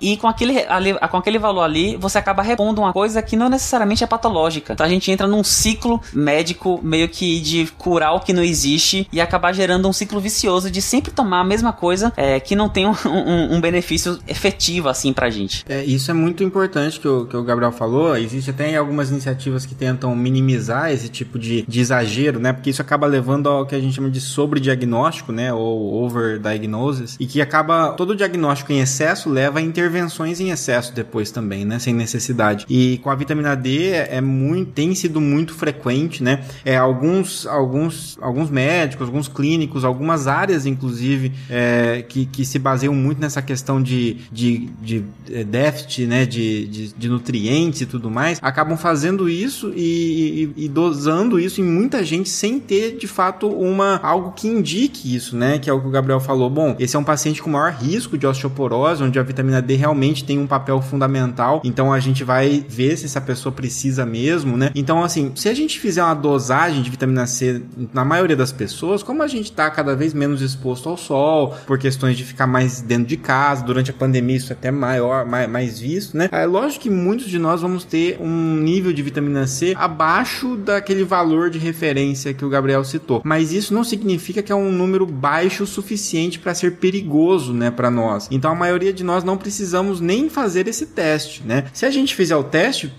e 0.00 0.16
com 0.16 0.28
aquele, 0.28 0.64
ali, 0.66 0.94
com 0.94 1.16
aquele 1.16 1.38
valor 1.38 1.62
ali, 1.62 1.96
você 1.96 2.18
acaba 2.18 2.42
repondo 2.42 2.80
uma 2.80 2.92
coisa 2.92 3.22
que 3.22 3.36
não 3.36 3.48
necessariamente 3.48 4.04
é 4.04 4.06
patológica. 4.06 4.72
Então 4.72 4.86
a 4.86 4.88
gente 4.88 5.10
entra 5.10 5.26
num 5.26 5.44
ciclo 5.44 6.00
médico 6.12 6.80
meio 6.82 7.08
que 7.08 7.40
de 7.40 7.66
curar 7.78 8.14
o 8.14 8.20
que 8.20 8.32
não 8.32 8.42
existe 8.42 9.08
e 9.12 9.20
acabar 9.20 9.52
gerando 9.52 9.88
um 9.88 9.92
ciclo 9.92 10.20
vicioso 10.20 10.70
de 10.70 10.80
sempre 10.80 11.12
tomar 11.12 11.40
a 11.40 11.44
mesma 11.44 11.72
coisa 11.72 12.12
é, 12.16 12.40
que 12.40 12.54
não 12.54 12.68
tem 12.68 12.86
um, 12.86 12.94
um, 13.06 13.56
um, 13.56 13.60
benefício 13.60 14.18
efetivo 14.26 14.88
assim 14.88 15.12
pra 15.12 15.30
gente. 15.30 15.64
É, 15.68 15.84
isso 15.84 16.10
é 16.10 16.14
muito 16.14 16.42
importante 16.42 17.00
que 17.00 17.08
o, 17.08 17.26
que 17.26 17.36
o 17.36 17.42
Gabriel 17.42 17.72
falou. 17.72 18.16
Existe 18.16 18.50
até 18.50 18.76
algumas 18.76 19.10
iniciativas 19.10 19.66
que 19.66 19.74
tentam 19.74 20.14
minimizar 20.14 20.90
esse 20.92 21.08
tipo 21.08 21.38
de, 21.38 21.62
de 21.62 21.80
exagero, 21.80 22.38
né? 22.38 22.52
Porque 22.52 22.70
isso 22.70 22.82
acaba 22.82 23.06
levando 23.06 23.48
ao 23.48 23.66
que 23.66 23.74
a 23.74 23.80
gente 23.80 23.94
chama 23.94 24.10
de 24.10 24.20
sobrediagnóstico, 24.20 25.32
né? 25.32 25.52
Ou 25.52 26.04
overdiagnosis, 26.04 27.16
e 27.18 27.26
que 27.26 27.40
acaba 27.40 27.92
todo 27.92 28.14
diagnóstico 28.16 28.72
em 28.72 28.80
excesso 28.80 29.28
leva 29.32 29.58
a 29.58 29.62
intervenções 29.62 30.40
em 30.40 30.50
excesso 30.50 30.94
depois 30.94 31.30
também, 31.30 31.64
né? 31.64 31.78
Sem 31.78 31.94
necessidade. 31.94 32.66
E 32.68 32.98
com 33.02 33.10
a 33.10 33.14
vitamina 33.14 33.56
D 33.56 33.90
é 33.90 34.20
muito, 34.20 34.72
tem 34.72 34.94
sido 34.94 35.20
muito 35.20 35.54
frequente, 35.54 36.22
né? 36.22 36.44
É, 36.64 36.76
alguns, 36.76 37.46
alguns, 37.46 38.18
alguns 38.20 38.50
médicos, 38.50 39.08
alguns 39.08 39.28
clínicos, 39.28 39.84
algumas 39.84 40.26
áreas, 40.26 40.66
inclusive, 40.66 41.32
é, 41.48 42.04
que, 42.08 42.26
que 42.26 42.44
se 42.44 42.58
baseiam 42.58 42.94
muito 42.94 43.20
nessa 43.20 43.40
questão 43.42 43.82
de, 43.82 44.18
de, 44.30 44.68
de 44.80 45.04
é, 45.30 45.44
déficit, 45.44 46.06
né? 46.06 46.26
De, 46.26 46.66
de, 46.66 46.92
de 46.92 47.08
nutrientes 47.08 47.80
e 47.80 47.86
tudo 47.86 48.10
mais, 48.10 48.38
acabam 48.42 48.76
fazendo 48.76 49.28
isso 49.28 49.72
e, 49.74 50.52
e, 50.56 50.64
e 50.64 50.68
dosando 50.68 51.38
isso 51.38 51.60
em 51.60 51.64
muita 51.64 52.04
gente 52.04 52.28
sem 52.28 52.60
ter 52.60 52.96
de 52.96 53.06
fato 53.06 53.48
uma 53.48 54.00
algo 54.02 54.32
que 54.32 54.48
indique 54.48 55.14
isso, 55.14 55.36
né? 55.36 55.58
Que 55.58 55.70
é 55.70 55.72
o 55.72 55.80
que 55.80 55.86
o 55.86 55.90
Gabriel 55.90 56.20
falou. 56.20 56.50
Bom, 56.50 56.76
esse 56.78 56.96
é 56.96 56.98
um 56.98 57.04
paciente 57.04 57.42
com 57.42 57.50
maior 57.50 57.72
risco 57.72 58.18
de 58.18 58.26
osteoporose, 58.26 59.02
onde 59.02 59.18
a 59.22 59.24
vitamina 59.24 59.62
D 59.62 59.74
realmente 59.74 60.24
tem 60.24 60.38
um 60.38 60.46
papel 60.46 60.80
fundamental. 60.80 61.60
Então 61.64 61.92
a 61.92 62.00
gente 62.00 62.24
vai 62.24 62.64
ver 62.68 62.96
se 62.96 63.06
essa 63.06 63.20
pessoa 63.20 63.52
precisa 63.52 64.04
mesmo, 64.04 64.56
né? 64.56 64.70
Então, 64.74 65.02
assim, 65.02 65.32
se 65.34 65.48
a 65.48 65.54
gente 65.54 65.80
fizer 65.80 66.02
uma 66.02 66.14
dosagem 66.14 66.82
de 66.82 66.90
vitamina 66.90 67.26
C 67.26 67.62
na 67.92 68.04
maioria 68.04 68.36
das 68.36 68.52
pessoas, 68.52 69.02
como 69.02 69.22
a 69.22 69.26
gente 69.26 69.52
tá 69.52 69.70
cada 69.70 69.94
vez 69.94 70.12
menos 70.12 70.42
exposto 70.42 70.88
ao 70.88 70.96
sol, 70.96 71.54
por 71.66 71.78
questões 71.78 72.16
de 72.16 72.24
ficar 72.24 72.46
mais 72.46 72.80
dentro 72.80 73.06
de 73.06 73.16
casa, 73.16 73.64
durante 73.64 73.90
a 73.90 73.94
pandemia 73.94 74.36
isso 74.36 74.52
é 74.52 74.56
até 74.56 74.70
maior, 74.70 75.24
mais, 75.24 75.48
mais 75.48 75.78
visto, 75.78 76.16
né? 76.16 76.28
É 76.32 76.44
lógico 76.44 76.82
que 76.82 76.90
muitos 76.90 77.28
de 77.28 77.38
nós 77.38 77.62
vamos 77.62 77.84
ter 77.84 78.18
um 78.20 78.56
nível 78.56 78.92
de 78.92 79.02
vitamina 79.02 79.46
C 79.46 79.74
abaixo 79.76 80.56
daquele 80.56 81.04
valor 81.04 81.50
de 81.50 81.58
referência 81.58 82.34
que 82.34 82.44
o 82.44 82.48
Gabriel 82.48 82.84
citou. 82.84 83.22
Mas 83.24 83.52
isso 83.52 83.72
não 83.72 83.84
significa 83.84 84.42
que 84.42 84.50
é 84.50 84.54
um 84.54 84.72
número 84.72 85.06
baixo 85.06 85.64
o 85.64 85.66
suficiente 85.66 86.38
para 86.38 86.54
ser 86.54 86.72
perigoso, 86.76 87.52
né, 87.52 87.70
para 87.70 87.90
nós. 87.90 88.28
Então 88.30 88.50
a 88.50 88.54
maioria 88.54 88.92
de 88.92 89.04
nós 89.04 89.11
nós 89.12 89.24
não 89.24 89.36
precisamos 89.36 90.00
nem 90.00 90.30
fazer 90.30 90.66
esse 90.68 90.86
teste, 90.86 91.42
né? 91.44 91.64
Se 91.74 91.84
a 91.84 91.90
gente 91.90 92.14
fizer 92.14 92.34
o 92.36 92.42
teste, 92.44 92.90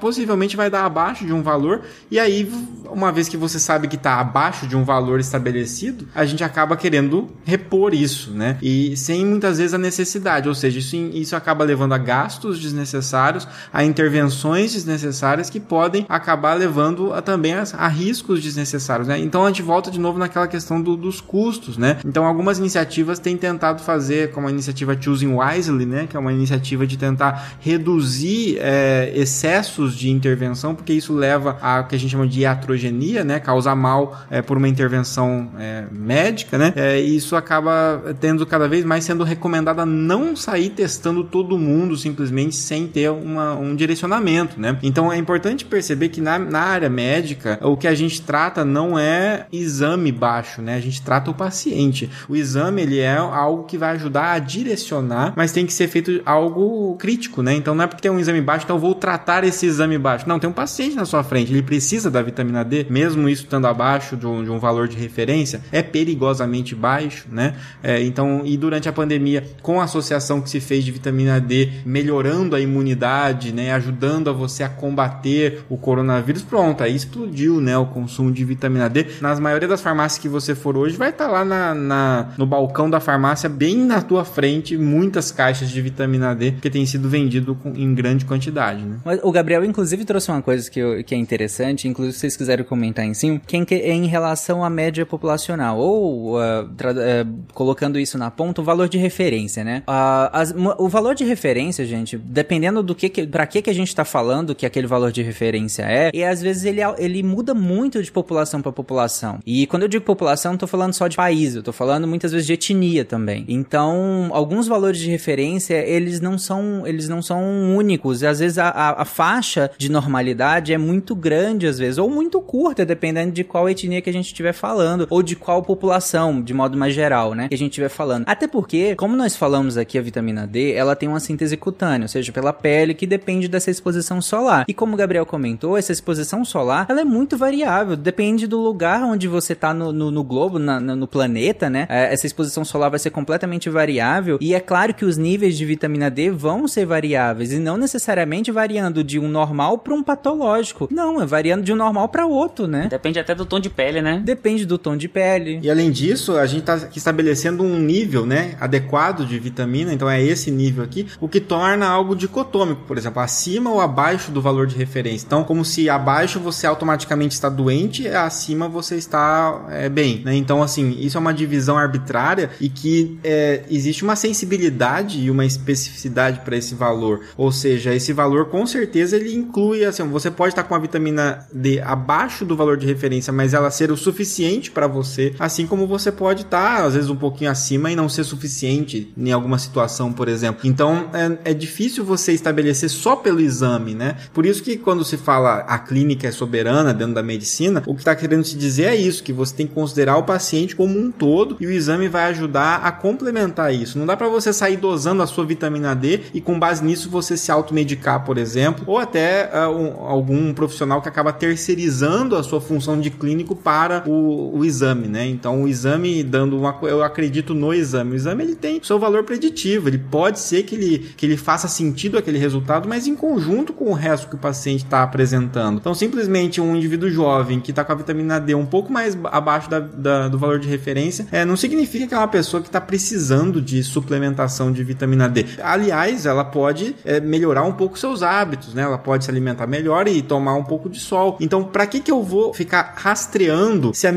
possivelmente 0.00 0.56
vai 0.56 0.70
dar 0.70 0.84
abaixo 0.84 1.26
de 1.26 1.32
um 1.32 1.42
valor, 1.42 1.82
e 2.10 2.18
aí, 2.18 2.50
uma 2.90 3.12
vez 3.12 3.28
que 3.28 3.36
você 3.36 3.58
sabe 3.58 3.86
que 3.88 3.96
está 3.96 4.18
abaixo 4.18 4.66
de 4.66 4.74
um 4.76 4.84
valor 4.84 5.20
estabelecido, 5.20 6.08
a 6.14 6.24
gente 6.24 6.42
acaba 6.42 6.76
querendo 6.76 7.28
repor 7.44 7.92
isso, 7.92 8.30
né? 8.30 8.56
E 8.62 8.96
sem 8.96 9.26
muitas 9.26 9.58
vezes 9.58 9.74
a 9.74 9.78
necessidade, 9.78 10.48
ou 10.48 10.54
seja, 10.54 10.78
isso, 10.78 10.96
isso 10.96 11.36
acaba 11.36 11.64
levando 11.64 11.92
a 11.92 11.98
gastos 11.98 12.58
desnecessários, 12.58 13.46
a 13.72 13.84
intervenções 13.84 14.72
desnecessárias 14.72 15.50
que 15.50 15.60
podem 15.60 16.06
acabar 16.08 16.54
levando 16.54 17.12
a, 17.12 17.20
também 17.20 17.54
a, 17.54 17.64
a 17.76 17.88
riscos 17.88 18.42
desnecessários, 18.42 19.06
né? 19.08 19.18
Então 19.18 19.44
a 19.44 19.48
gente 19.48 19.62
volta 19.62 19.90
de 19.90 20.00
novo 20.00 20.18
naquela 20.18 20.46
questão 20.48 20.80
do- 20.80 20.96
dos 20.96 21.20
custos, 21.20 21.76
né? 21.76 21.98
Então 22.04 22.24
algumas 22.24 22.58
iniciativas 22.58 23.18
têm 23.18 23.36
tentado 23.36 23.82
fazer, 23.82 24.30
como 24.32 24.46
a 24.46 24.50
iniciativa 24.50 24.96
Choosing 25.00 25.31
Wisely, 25.38 25.86
né? 25.86 26.06
Que 26.08 26.16
é 26.16 26.20
uma 26.20 26.32
iniciativa 26.32 26.86
de 26.86 26.96
tentar 26.96 27.54
reduzir 27.60 28.58
é, 28.60 29.12
excessos 29.14 29.96
de 29.96 30.10
intervenção, 30.10 30.74
porque 30.74 30.92
isso 30.92 31.12
leva 31.12 31.58
a 31.60 31.82
que 31.82 31.94
a 31.94 31.98
gente 31.98 32.10
chama 32.10 32.26
de 32.26 32.40
iatrogenia, 32.40 33.24
né? 33.24 33.40
Causar 33.40 33.74
mal 33.74 34.20
é, 34.30 34.42
por 34.42 34.56
uma 34.56 34.68
intervenção 34.68 35.50
é, 35.58 35.84
médica, 35.90 36.58
né? 36.58 36.72
E 37.00 37.16
isso 37.16 37.36
acaba 37.36 38.14
tendo 38.20 38.44
cada 38.46 38.68
vez 38.68 38.84
mais 38.84 39.04
sendo 39.04 39.24
recomendado 39.24 39.80
a 39.80 39.86
não 39.86 40.34
sair 40.34 40.70
testando 40.70 41.24
todo 41.24 41.58
mundo 41.58 41.96
simplesmente 41.96 42.56
sem 42.56 42.86
ter 42.86 43.10
uma, 43.10 43.54
um 43.54 43.74
direcionamento, 43.74 44.60
né? 44.60 44.78
Então 44.82 45.12
é 45.12 45.16
importante 45.16 45.64
perceber 45.64 46.08
que 46.08 46.20
na, 46.20 46.38
na 46.38 46.60
área 46.60 46.88
médica 46.88 47.58
o 47.62 47.76
que 47.76 47.86
a 47.86 47.94
gente 47.94 48.20
trata 48.22 48.64
não 48.64 48.98
é 48.98 49.46
exame 49.52 50.10
baixo, 50.12 50.60
né? 50.62 50.76
A 50.76 50.80
gente 50.80 51.02
trata 51.02 51.30
o 51.30 51.34
paciente. 51.34 52.10
O 52.28 52.36
exame 52.36 52.82
ele 52.82 52.98
é 52.98 53.16
algo 53.16 53.64
que 53.64 53.78
vai 53.78 53.94
ajudar 53.94 54.32
a 54.32 54.38
direcionar, 54.38 55.21
mas 55.36 55.52
tem 55.52 55.64
que 55.66 55.72
ser 55.72 55.88
feito 55.88 56.20
algo 56.24 56.96
crítico, 56.96 57.42
né? 57.42 57.54
Então 57.54 57.74
não 57.74 57.84
é 57.84 57.86
porque 57.86 58.02
tem 58.02 58.10
um 58.10 58.18
exame 58.18 58.40
baixo, 58.40 58.64
então 58.64 58.76
eu 58.76 58.80
vou 58.80 58.94
tratar 58.94 59.44
esse 59.44 59.66
exame 59.66 59.98
baixo. 59.98 60.28
Não, 60.28 60.38
tem 60.38 60.48
um 60.48 60.52
paciente 60.52 60.96
na 60.96 61.04
sua 61.04 61.22
frente, 61.22 61.52
ele 61.52 61.62
precisa 61.62 62.10
da 62.10 62.22
vitamina 62.22 62.64
D, 62.64 62.86
mesmo 62.88 63.28
isso 63.28 63.44
estando 63.44 63.66
abaixo 63.66 64.16
de 64.16 64.26
um, 64.26 64.42
de 64.44 64.50
um 64.50 64.58
valor 64.58 64.88
de 64.88 64.96
referência, 64.96 65.60
é 65.70 65.82
perigosamente 65.82 66.74
baixo, 66.74 67.26
né? 67.30 67.54
É, 67.82 68.02
então, 68.02 68.42
e 68.44 68.56
durante 68.56 68.88
a 68.88 68.92
pandemia, 68.92 69.44
com 69.62 69.80
a 69.80 69.84
associação 69.84 70.40
que 70.40 70.50
se 70.50 70.60
fez 70.60 70.84
de 70.84 70.90
vitamina 70.92 71.40
D, 71.40 71.70
melhorando 71.84 72.56
a 72.56 72.60
imunidade, 72.60 73.52
né? 73.52 73.72
Ajudando 73.72 74.30
a 74.30 74.32
você 74.32 74.62
a 74.62 74.68
combater 74.68 75.64
o 75.68 75.76
coronavírus, 75.76 76.42
pronto, 76.42 76.82
aí 76.82 76.94
explodiu, 76.94 77.60
né? 77.60 77.76
O 77.76 77.86
consumo 77.86 78.30
de 78.30 78.44
vitamina 78.44 78.88
D. 78.88 79.06
Nas 79.20 79.38
maioria 79.40 79.68
das 79.68 79.80
farmácias 79.80 80.20
que 80.20 80.28
você 80.28 80.54
for 80.54 80.76
hoje, 80.76 80.96
vai 80.96 81.10
estar 81.10 81.28
lá 81.28 81.44
na, 81.44 81.74
na- 81.74 82.28
no 82.36 82.46
balcão 82.46 82.88
da 82.88 83.00
farmácia, 83.00 83.48
bem 83.48 83.76
na 83.76 84.00
tua 84.00 84.24
frente, 84.24 84.76
muitas 85.12 85.30
caixas 85.30 85.68
de 85.70 85.82
vitamina 85.82 86.34
D 86.34 86.52
que 86.52 86.70
tem 86.70 86.86
sido 86.86 87.06
vendido 87.06 87.54
com- 87.54 87.74
em 87.76 87.94
grande 87.94 88.24
quantidade, 88.24 88.82
né? 88.82 88.96
O 89.22 89.30
Gabriel, 89.30 89.62
inclusive, 89.62 90.06
trouxe 90.06 90.30
uma 90.30 90.40
coisa 90.40 90.70
que, 90.70 90.80
eu- 90.80 91.04
que 91.04 91.14
é 91.14 91.18
interessante, 91.18 91.86
inclusive, 91.86 92.14
se 92.14 92.20
vocês 92.20 92.34
quiserem 92.36 92.64
comentar 92.64 93.04
em 93.04 93.12
cima, 93.12 93.38
que 93.46 93.54
é 93.56 93.58
em, 93.92 94.06
é 94.06 94.08
relação 94.08 94.64
à 94.64 94.70
média 94.70 95.04
populacional, 95.04 95.78
ou 95.78 96.38
tra- 96.78 96.94
eh, 96.96 97.26
colocando 97.52 97.98
isso 97.98 98.16
na 98.16 98.30
ponta, 98.30 98.62
o 98.62 98.64
valor 98.64 98.88
de 98.88 98.96
referência, 98.96 99.62
né? 99.62 99.82
Ah, 99.86 100.30
as- 100.32 100.54
o 100.78 100.88
valor 100.88 101.14
de 101.14 101.24
referência, 101.24 101.84
gente, 101.84 102.16
dependendo 102.16 102.82
do 102.82 102.94
que, 102.94 103.10
que 103.10 103.26
para 103.26 103.46
que, 103.46 103.60
que 103.60 103.68
a 103.68 103.74
gente 103.74 103.94
tá 103.94 104.04
falando 104.04 104.54
que 104.54 104.64
aquele 104.64 104.86
valor 104.86 105.12
de 105.12 105.20
referência 105.22 105.82
é, 105.82 106.10
e 106.14 106.24
às 106.24 106.40
vezes 106.40 106.64
ele, 106.64 106.80
ele 106.98 107.22
muda 107.22 107.52
muito 107.52 108.02
de 108.02 108.10
população 108.10 108.62
para 108.62 108.72
população. 108.72 109.40
E 109.44 109.66
quando 109.66 109.82
eu 109.82 109.88
digo 109.88 110.04
população, 110.04 110.52
não 110.52 110.58
tô 110.58 110.66
falando 110.66 110.94
só 110.94 111.06
de 111.06 111.16
país, 111.16 111.54
eu 111.54 111.62
tô 111.62 111.72
falando 111.72 112.08
muitas 112.08 112.32
vezes 112.32 112.46
de 112.46 112.54
etnia 112.54 113.04
também. 113.04 113.44
Então, 113.48 114.30
alguns 114.32 114.66
valores 114.66 114.98
de 115.02 115.10
referência, 115.10 115.74
eles 115.74 116.20
não 116.20 116.38
são, 116.38 116.86
eles 116.86 117.08
não 117.08 117.20
são 117.22 117.42
únicos. 117.76 118.22
Às 118.22 118.38
vezes 118.38 118.58
a, 118.58 118.68
a, 118.68 119.02
a 119.02 119.04
faixa 119.04 119.70
de 119.76 119.90
normalidade 119.90 120.72
é 120.72 120.78
muito 120.78 121.14
grande, 121.14 121.66
às 121.66 121.78
vezes, 121.78 121.98
ou 121.98 122.08
muito 122.10 122.40
curta, 122.40 122.84
dependendo 122.84 123.32
de 123.32 123.44
qual 123.44 123.68
etnia 123.68 124.00
que 124.00 124.10
a 124.10 124.12
gente 124.12 124.26
estiver 124.26 124.52
falando, 124.52 125.06
ou 125.10 125.22
de 125.22 125.36
qual 125.36 125.62
população, 125.62 126.40
de 126.40 126.54
modo 126.54 126.76
mais 126.76 126.94
geral, 126.94 127.34
né, 127.34 127.48
que 127.48 127.54
a 127.54 127.58
gente 127.58 127.70
estiver 127.72 127.88
falando. 127.88 128.24
Até 128.26 128.46
porque, 128.46 128.94
como 128.96 129.16
nós 129.16 129.36
falamos 129.36 129.76
aqui, 129.76 129.98
a 129.98 130.02
vitamina 130.02 130.46
D, 130.46 130.72
ela 130.72 130.94
tem 130.96 131.08
uma 131.08 131.20
síntese 131.20 131.56
cutânea, 131.56 132.04
ou 132.04 132.08
seja, 132.08 132.30
pela 132.32 132.52
pele, 132.52 132.94
que 132.94 133.06
depende 133.06 133.48
dessa 133.48 133.70
exposição 133.70 134.20
solar. 134.20 134.64
E 134.68 134.74
como 134.74 134.94
o 134.94 134.96
Gabriel 134.96 135.26
comentou, 135.26 135.76
essa 135.76 135.92
exposição 135.92 136.44
solar, 136.44 136.86
ela 136.88 137.00
é 137.00 137.04
muito 137.04 137.36
variável, 137.36 137.96
depende 137.96 138.46
do 138.46 138.60
lugar 138.60 139.02
onde 139.02 139.26
você 139.28 139.54
tá 139.54 139.72
no, 139.74 139.92
no, 139.92 140.10
no 140.10 140.22
globo, 140.24 140.58
na- 140.58 140.80
no 140.80 141.06
planeta, 141.06 141.68
né? 141.70 141.86
É, 141.88 142.12
Essa 142.12 142.26
exposição 142.26 142.64
solar 142.64 142.90
vai 142.90 142.98
ser 142.98 143.10
completamente 143.10 143.68
variável, 143.70 144.38
e 144.40 144.54
é 144.54 144.60
claro 144.60 144.91
que 144.92 145.04
os 145.04 145.16
níveis 145.16 145.56
de 145.56 145.64
vitamina 145.64 146.10
D 146.10 146.30
vão 146.30 146.66
ser 146.68 146.86
variáveis, 146.86 147.52
e 147.52 147.58
não 147.58 147.76
necessariamente 147.76 148.50
variando 148.50 149.02
de 149.02 149.18
um 149.18 149.28
normal 149.28 149.78
para 149.78 149.94
um 149.94 150.02
patológico. 150.02 150.88
Não, 150.90 151.20
é 151.20 151.26
variando 151.26 151.62
de 151.62 151.72
um 151.72 151.76
normal 151.76 152.08
para 152.08 152.26
outro, 152.26 152.66
né? 152.66 152.88
Depende 152.90 153.18
até 153.18 153.34
do 153.34 153.44
tom 153.44 153.60
de 153.60 153.70
pele, 153.70 154.02
né? 154.02 154.22
Depende 154.24 154.66
do 154.66 154.78
tom 154.78 154.96
de 154.96 155.08
pele. 155.08 155.60
E 155.62 155.70
além 155.70 155.90
disso, 155.90 156.36
a 156.36 156.46
gente 156.46 156.60
está 156.60 156.88
estabelecendo 156.94 157.62
um 157.62 157.78
nível, 157.78 158.26
né, 158.26 158.54
adequado 158.60 159.26
de 159.26 159.38
vitamina, 159.38 159.92
então 159.92 160.08
é 160.08 160.22
esse 160.22 160.50
nível 160.50 160.84
aqui, 160.84 161.06
o 161.20 161.28
que 161.28 161.40
torna 161.40 161.86
algo 161.86 162.14
dicotômico, 162.14 162.82
por 162.86 162.98
exemplo, 162.98 163.20
acima 163.20 163.70
ou 163.70 163.80
abaixo 163.80 164.30
do 164.30 164.40
valor 164.40 164.66
de 164.66 164.76
referência. 164.76 165.26
Então, 165.26 165.44
como 165.44 165.64
se 165.64 165.88
abaixo 165.88 166.40
você 166.40 166.66
automaticamente 166.66 167.34
está 167.34 167.48
doente, 167.48 168.08
acima 168.08 168.68
você 168.68 168.96
está 168.96 169.66
é, 169.70 169.88
bem, 169.88 170.22
né? 170.24 170.34
Então, 170.34 170.62
assim, 170.62 170.96
isso 170.98 171.16
é 171.16 171.20
uma 171.20 171.34
divisão 171.34 171.76
arbitrária 171.76 172.50
e 172.60 172.68
que 172.68 173.18
é, 173.22 173.62
existe 173.70 174.02
uma 174.02 174.16
sensibilidade 174.16 174.72
e 174.82 175.30
uma 175.30 175.44
especificidade 175.44 176.40
para 176.40 176.56
esse 176.56 176.74
valor. 176.74 177.20
Ou 177.36 177.52
seja, 177.52 177.94
esse 177.94 178.12
valor 178.12 178.46
com 178.46 178.66
certeza 178.66 179.16
ele 179.16 179.34
inclui, 179.34 179.84
assim, 179.84 180.02
você 180.08 180.30
pode 180.30 180.52
estar 180.52 180.64
com 180.64 180.74
a 180.74 180.78
vitamina 180.78 181.46
D 181.52 181.80
abaixo 181.80 182.44
do 182.44 182.56
valor 182.56 182.76
de 182.76 182.86
referência, 182.86 183.32
mas 183.32 183.54
ela 183.54 183.70
ser 183.70 183.90
o 183.90 183.96
suficiente 183.96 184.70
para 184.70 184.86
você, 184.86 185.34
assim 185.38 185.66
como 185.66 185.86
você 185.86 186.10
pode 186.10 186.42
estar 186.42 186.84
às 186.84 186.94
vezes 186.94 187.10
um 187.10 187.16
pouquinho 187.16 187.50
acima 187.50 187.90
e 187.90 187.96
não 187.96 188.08
ser 188.08 188.24
suficiente 188.24 189.12
em 189.16 189.30
alguma 189.30 189.58
situação, 189.58 190.12
por 190.12 190.28
exemplo. 190.28 190.66
Então 190.66 191.10
é, 191.12 191.50
é 191.50 191.54
difícil 191.54 192.04
você 192.04 192.32
estabelecer 192.32 192.90
só 192.90 193.16
pelo 193.16 193.40
exame, 193.40 193.94
né? 193.94 194.16
Por 194.32 194.44
isso 194.44 194.62
que 194.62 194.76
quando 194.76 195.04
se 195.04 195.16
fala 195.16 195.58
a 195.68 195.78
clínica 195.78 196.26
é 196.26 196.30
soberana 196.30 196.92
dentro 196.92 197.14
da 197.14 197.22
medicina, 197.22 197.82
o 197.86 197.94
que 197.94 198.00
está 198.00 198.14
querendo 198.14 198.44
se 198.44 198.56
dizer 198.56 198.84
é 198.84 198.96
isso, 198.96 199.22
que 199.22 199.32
você 199.32 199.54
tem 199.54 199.66
que 199.66 199.74
considerar 199.74 200.16
o 200.16 200.24
paciente 200.24 200.74
como 200.74 200.98
um 200.98 201.10
todo 201.10 201.56
e 201.60 201.66
o 201.66 201.70
exame 201.70 202.08
vai 202.08 202.24
ajudar 202.30 202.76
a 202.76 202.92
complementar 202.92 203.74
isso. 203.74 203.98
Não 203.98 204.06
dá 204.06 204.16
para 204.16 204.28
você 204.28 204.52
sair 204.52 204.71
dosando 204.76 205.22
a 205.22 205.26
sua 205.26 205.44
vitamina 205.44 205.94
D 205.94 206.20
e 206.34 206.40
com 206.40 206.58
base 206.58 206.84
nisso 206.84 207.08
você 207.10 207.36
se 207.36 207.50
automedicar, 207.50 208.24
por 208.24 208.38
exemplo, 208.38 208.84
ou 208.86 208.98
até 208.98 209.50
ah, 209.52 209.68
um- 209.70 210.04
algum 210.06 210.52
profissional 210.54 211.00
que 211.02 211.08
acaba 211.08 211.32
terceirizando 211.32 212.36
a 212.36 212.42
sua 212.42 212.60
função 212.60 213.00
de 213.00 213.10
clínico 213.10 213.54
para 213.56 214.02
o, 214.08 214.58
o 214.58 214.64
exame, 214.64 215.08
né? 215.08 215.26
Então 215.26 215.62
o 215.62 215.68
exame 215.68 216.22
dando 216.22 216.58
uma, 216.58 216.76
eu 216.82 217.02
acredito 217.02 217.54
no 217.54 217.72
exame. 217.72 218.12
O 218.12 218.14
exame 218.16 218.44
ele 218.44 218.54
tem 218.54 218.80
seu 218.82 218.98
valor 218.98 219.24
preditivo, 219.24 219.88
ele 219.88 219.98
pode 219.98 220.38
ser 220.40 220.62
que 220.64 220.74
ele, 220.74 220.98
que 221.16 221.26
ele 221.26 221.36
faça 221.36 221.68
sentido 221.68 222.18
aquele 222.18 222.38
resultado, 222.38 222.88
mas 222.88 223.06
em 223.06 223.14
conjunto 223.14 223.72
com 223.72 223.90
o 223.90 223.94
resto 223.94 224.28
que 224.28 224.34
o 224.34 224.38
paciente 224.38 224.84
está 224.84 225.02
apresentando. 225.02 225.78
Então 225.78 225.94
simplesmente 225.94 226.60
um 226.60 226.76
indivíduo 226.76 227.08
jovem 227.10 227.60
que 227.60 227.70
está 227.70 227.84
com 227.84 227.92
a 227.92 227.94
vitamina 227.94 228.38
D 228.40 228.54
um 228.54 228.66
pouco 228.66 228.92
mais 228.92 229.14
ba- 229.14 229.30
abaixo 229.32 229.70
da- 229.70 229.80
da- 229.80 230.28
do 230.28 230.38
valor 230.38 230.58
de 230.58 230.68
referência, 230.68 231.26
é, 231.32 231.44
não 231.44 231.56
significa 231.56 232.06
que 232.06 232.14
é 232.14 232.18
uma 232.18 232.28
pessoa 232.28 232.60
que 232.62 232.68
está 232.68 232.80
precisando 232.80 233.60
de 233.62 233.82
suplementação 233.82 234.61
de 234.70 234.84
vitamina 234.84 235.28
D. 235.28 235.46
Aliás, 235.62 236.26
ela 236.26 236.44
pode 236.44 236.94
é, 237.04 237.20
melhorar 237.20 237.64
um 237.64 237.72
pouco 237.72 237.98
seus 237.98 238.22
hábitos, 238.22 238.74
né? 238.74 238.82
Ela 238.82 238.98
pode 238.98 239.24
se 239.24 239.30
alimentar 239.30 239.66
melhor 239.66 240.06
e 240.06 240.22
tomar 240.22 240.54
um 240.54 240.64
pouco 240.64 240.88
de 240.88 241.00
sol. 241.00 241.36
Então, 241.40 241.64
para 241.64 241.86
que 241.86 242.00
que 242.00 242.10
eu 242.10 242.22
vou 242.22 242.52
ficar 242.52 242.94
rastreando 242.96 243.92
se 243.94 244.06
a 244.06 244.12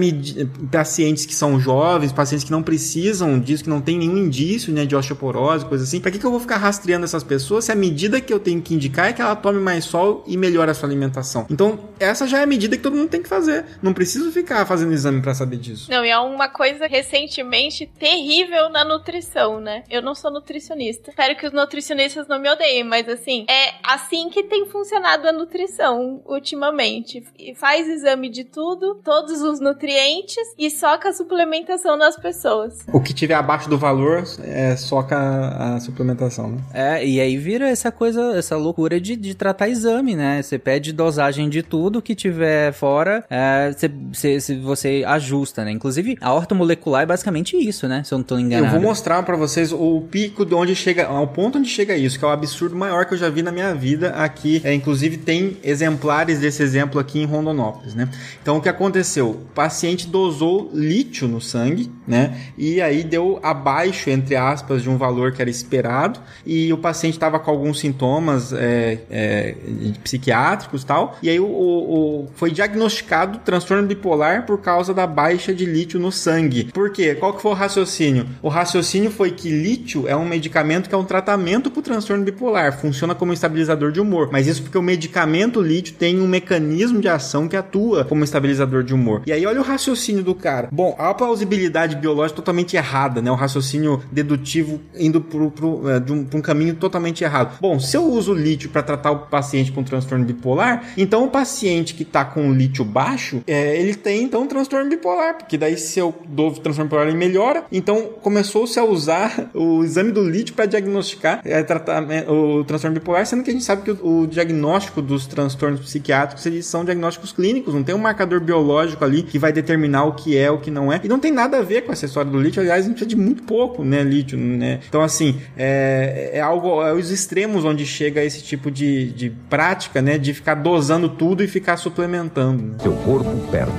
pacientes 0.72 1.26
que 1.26 1.34
são 1.34 1.60
jovens, 1.60 2.12
pacientes 2.12 2.44
que 2.44 2.52
não 2.52 2.62
precisam 2.62 3.40
disso, 3.40 3.64
que 3.64 3.70
não 3.70 3.82
tem 3.82 3.98
nenhum 3.98 4.18
indício, 4.18 4.74
né, 4.74 4.86
de 4.86 4.96
osteoporose, 4.96 5.66
coisa 5.66 5.84
assim? 5.84 6.00
Para 6.00 6.12
que 6.12 6.20
que 6.20 6.26
eu 6.26 6.32
vou 6.32 6.40
ficar 6.40 6.58
rastreando 6.58 7.06
essas 7.06 7.24
pessoas 7.24 7.66
se 7.66 7.72
a 7.72 7.76
medida 7.76 8.20
que 8.20 8.34
eu 8.34 8.40
tenho 8.40 8.62
que 8.62 8.74
indicar 8.74 9.10
é 9.10 9.14
que 9.14 9.22
ela 9.22 9.36
tome 9.36 9.60
mais 9.60 9.86
sol 9.86 10.24
e 10.28 10.38
melhore 10.38 10.72
a 10.72 10.74
sua 10.74 10.88
alimentação? 10.88 11.46
Então, 11.50 11.80
essa 12.00 12.28
já 12.28 12.40
é 12.40 12.44
a 12.44 12.48
medida 12.48 12.76
que 12.76 12.84
todo 12.84 12.96
mundo 12.96 13.10
tem 13.10 13.22
que 13.22 13.30
fazer. 13.30 13.66
Não 13.82 13.94
preciso 13.94 14.32
ficar 14.32 14.66
fazendo 14.66 14.94
exame 14.94 15.22
para 15.22 15.34
saber 15.34 15.58
disso. 15.58 15.90
Não, 15.90 16.04
e 16.04 16.10
é 16.10 16.18
uma 16.18 16.50
coisa 16.50 16.88
recentemente 16.88 17.90
terrível 17.98 18.70
na 18.70 18.84
nutrição, 18.84 19.60
né? 19.60 19.84
Eu 19.90 20.02
não 20.02 20.14
sou 20.14 20.25
nutricionista. 20.30 21.10
Espero 21.10 21.36
que 21.36 21.46
os 21.48 21.54
nutricionistas 21.54 22.28
não 22.28 22.40
me 22.40 22.50
odeiem, 22.50 22.84
mas 22.84 23.08
assim, 23.10 23.46
é 23.50 23.74
assim 23.84 24.30
que 24.30 24.44
tem 24.44 24.66
funcionado 24.68 25.28
a 25.28 25.32
nutrição 25.32 26.22
ultimamente. 26.26 27.24
E 27.40 27.54
Faz 27.56 27.88
exame 27.88 28.30
de 28.30 28.44
tudo, 28.44 28.96
todos 29.04 29.42
os 29.42 29.60
nutrientes 29.60 30.44
e 30.58 30.70
soca 30.70 31.10
a 31.10 31.14
suplementação 31.14 31.98
nas 31.98 32.16
pessoas. 32.18 32.86
O 32.94 33.00
que 33.02 33.14
tiver 33.14 33.34
abaixo 33.36 33.70
do 33.70 33.78
valor 33.78 34.24
é 34.44 34.76
soca 34.76 35.16
a, 35.18 35.76
a 35.76 35.80
suplementação, 35.80 36.50
né? 36.52 36.58
É, 36.74 37.06
e 37.06 37.20
aí 37.20 37.38
vira 37.38 37.68
essa 37.70 37.92
coisa, 37.92 38.38
essa 38.38 38.56
loucura 38.58 39.00
de, 39.00 39.16
de 39.16 39.34
tratar 39.36 39.70
exame, 39.70 40.16
né? 40.16 40.42
Você 40.42 40.58
pede 40.60 40.92
dosagem 40.94 41.50
de 41.50 41.64
tudo 41.64 42.02
que 42.02 42.14
tiver 42.16 42.74
fora, 42.74 43.26
é, 43.30 43.72
você, 43.72 43.88
você, 43.88 44.40
você- 44.40 44.56
você 44.76 45.04
ajusta, 45.08 45.64
né? 45.64 45.72
Inclusive, 45.72 46.18
a 46.22 46.34
ortomolecular 46.34 47.04
é 47.04 47.06
basicamente 47.06 47.56
isso, 47.58 47.88
né? 47.88 48.04
Se 48.04 48.14
eu 48.14 48.18
não 48.18 48.26
tô 48.26 48.38
enganado. 48.38 48.76
Eu 48.76 48.80
vou 48.82 48.90
mostrar 48.90 49.24
pra 49.24 49.36
vocês 49.38 49.72
o, 49.72 50.02
pi- 50.16 50.26
ridículo 50.26 50.48
de 50.48 50.56
onde 50.56 50.76
chega, 50.76 51.06
ao 51.06 51.28
ponto 51.28 51.58
onde 51.58 51.70
chega 51.70 51.96
isso, 51.96 52.18
que 52.18 52.26
é 52.26 52.28
o 52.28 52.32
absurdo 52.32 52.76
maior 52.76 53.06
que 53.06 53.14
eu 53.14 53.18
já 53.18 53.30
vi 53.30 53.42
na 53.42 53.52
minha 53.52 53.74
vida 53.74 54.10
aqui. 54.12 54.62
É, 54.64 54.74
inclusive 54.74 55.18
tem 55.18 55.58
exemplares 55.64 56.40
desse 56.40 56.64
exemplo 56.64 57.00
aqui 57.00 57.20
em 57.20 57.26
Rondonópolis, 57.26 57.94
né? 57.94 58.10
Então 58.42 58.58
o 58.58 58.62
que 58.62 58.70
aconteceu? 58.70 59.32
O 59.32 59.54
paciente 59.54 60.08
dosou 60.08 60.72
lítio 60.74 61.28
no 61.28 61.42
sangue, 61.42 61.92
né? 62.08 62.38
E 62.58 62.82
aí 62.82 63.04
deu 63.04 63.40
abaixo, 63.44 64.10
entre 64.10 64.36
aspas, 64.36 64.82
de 64.84 64.90
um 64.90 64.98
valor 64.98 65.32
que 65.32 65.42
era 65.42 65.50
esperado, 65.50 66.20
e 66.46 66.72
o 66.72 66.78
paciente 66.78 67.14
estava 67.14 67.40
com 67.40 67.52
alguns 67.52 67.80
sintomas 67.80 68.54
é, 68.54 69.00
é, 69.10 69.56
psiquiátricos 70.04 70.84
e 70.84 70.86
tal, 70.86 71.18
e 71.22 71.30
aí 71.30 71.40
o, 71.40 71.46
o, 71.46 72.24
o, 72.24 72.28
foi 72.36 72.52
diagnosticado 72.52 73.40
transtorno 73.40 73.88
bipolar 73.88 74.46
por 74.46 74.60
causa 74.62 74.94
da 74.94 75.06
baixa 75.06 75.54
de 75.54 75.66
lítio 75.66 76.00
no 76.00 76.12
sangue. 76.12 76.66
Por 76.66 76.92
quê? 76.92 77.16
Qual 77.16 77.34
que 77.34 77.42
foi 77.42 77.52
o 77.52 77.56
raciocínio? 77.56 78.28
O 78.42 78.50
raciocínio 78.50 79.12
foi 79.12 79.32
que 79.32 79.50
lítio 79.50 80.05
é 80.08 80.16
um 80.16 80.26
medicamento 80.26 80.90
que 80.90 80.96
é 80.96 80.98
um 80.98 81.06
tratamento 81.06 81.70
para 81.70 81.80
o 81.80 81.84
transtorno 81.84 82.24
bipolar, 82.24 82.80
funciona 82.80 83.16
como 83.16 83.34
estabilizador 83.34 83.92
de 83.92 84.00
humor, 84.00 84.30
mas 84.32 84.48
isso 84.48 84.62
porque 84.62 84.78
o 84.78 84.82
medicamento 84.82 85.62
lítio 85.62 85.94
tem 85.94 86.20
um 86.20 86.28
mecanismo 86.28 87.00
de 87.00 87.08
ação 87.08 87.48
que 87.48 87.56
atua 87.56 88.06
como 88.06 88.24
estabilizador 88.24 88.84
de 88.84 88.94
humor. 88.94 89.22
E 89.26 89.32
aí 89.32 89.46
olha 89.46 89.60
o 89.60 89.64
raciocínio 89.64 90.24
do 90.24 90.36
cara. 90.36 90.70
Bom, 90.72 90.96
a 90.98 91.14
plausibilidade 91.14 91.96
biológica 91.96 92.38
totalmente 92.38 92.76
errada, 92.76 93.22
né? 93.22 93.32
O 93.32 93.36
raciocínio 93.36 94.02
dedutivo 94.12 94.82
indo 94.98 95.22
para 95.22 95.40
é, 95.40 96.12
um, 96.12 96.28
um 96.38 96.42
caminho 96.42 96.76
totalmente 96.76 97.24
errado. 97.24 97.58
Bom, 97.60 97.80
se 97.80 97.98
eu 97.98 98.04
uso 98.04 98.34
lítio 98.34 98.70
para 98.70 98.84
tratar 98.84 99.12
o 99.12 99.20
paciente 99.28 99.72
com 99.72 99.84
transtorno 99.84 100.26
bipolar, 100.26 100.84
então 100.98 101.26
o 101.26 101.30
paciente 101.30 101.94
que 101.94 102.04
está 102.04 102.26
com 102.26 102.52
lítio 102.54 102.84
baixo, 102.84 103.42
é, 103.48 103.80
ele 103.80 103.96
tem 103.96 104.24
então 104.24 104.44
um 104.44 104.48
transtorno 104.48 104.90
bipolar, 104.90 105.38
porque 105.38 105.58
daí 105.58 105.78
se 105.78 106.00
eu 106.00 106.14
dou 106.28 106.52
transtorno 106.52 106.90
bipolar 106.90 107.08
ele 107.08 107.18
melhora. 107.18 107.64
Então 107.72 108.10
começou-se 108.22 108.80
a 108.80 108.84
usar 108.84 109.50
o 109.54 109.84
exame 109.96 110.12
do 110.12 110.28
lítio 110.28 110.54
para 110.54 110.66
diagnosticar 110.66 111.42
é, 111.46 111.64
tratamento, 111.64 112.32
o 112.32 112.64
transtorno 112.64 112.96
bipolar, 113.00 113.26
sendo 113.26 113.44
que 113.44 113.50
a 113.50 113.54
gente 113.54 113.66
sabe 113.66 113.82
que 113.84 113.92
o, 113.92 114.22
o 114.22 114.28
diagnóstico 114.28 115.02
dos 115.02 115.26
transtornos 115.26 115.80
psiquiátricos 115.80 116.46
eles 116.46 116.66
são 116.66 116.84
diagnósticos 116.84 117.32
clínicos, 117.32 117.74
não 117.74 117.84
tem 117.84 117.96
um 117.96 118.00
marcador 118.00 118.40
biológico 118.42 119.04
ali 119.04 119.24
que 119.24 119.40
vai 119.40 119.52
determinar 119.52 120.06
o 120.06 120.14
que 120.14 120.38
é, 120.38 120.52
o 120.52 120.60
que 120.60 120.70
não 120.70 120.92
é. 120.92 121.00
E 121.04 121.08
não 121.08 121.20
tem 121.20 121.32
nada 121.32 121.60
a 121.60 121.62
ver 121.62 121.82
com 121.82 121.92
essa 121.92 122.06
história 122.06 122.30
do 122.30 122.40
lítio, 122.40 122.62
aliás, 122.62 122.86
a 122.86 122.88
gente 122.88 122.98
precisa 122.98 123.10
de 123.10 123.16
muito 123.16 123.44
pouco, 123.44 123.84
né, 123.84 124.04
lítio, 124.04 124.38
né? 124.38 124.80
Então 124.88 125.02
assim, 125.02 125.40
é, 125.58 126.32
é 126.34 126.42
algo, 126.42 126.82
é 126.84 126.94
os 126.94 127.12
extremos 127.12 127.64
onde 127.66 127.86
chega 127.86 128.24
esse 128.24 128.44
tipo 128.44 128.70
de, 128.70 129.12
de 129.12 129.30
prática, 129.50 130.02
né, 130.02 130.18
de 130.18 130.34
ficar 130.34 130.56
dosando 130.56 131.10
tudo 131.10 131.44
e 131.44 131.48
ficar 131.48 131.78
suplementando. 131.78 132.64
Né? 132.64 132.78
Seu 132.82 132.94
corpo 132.94 133.32
perde, 133.52 133.72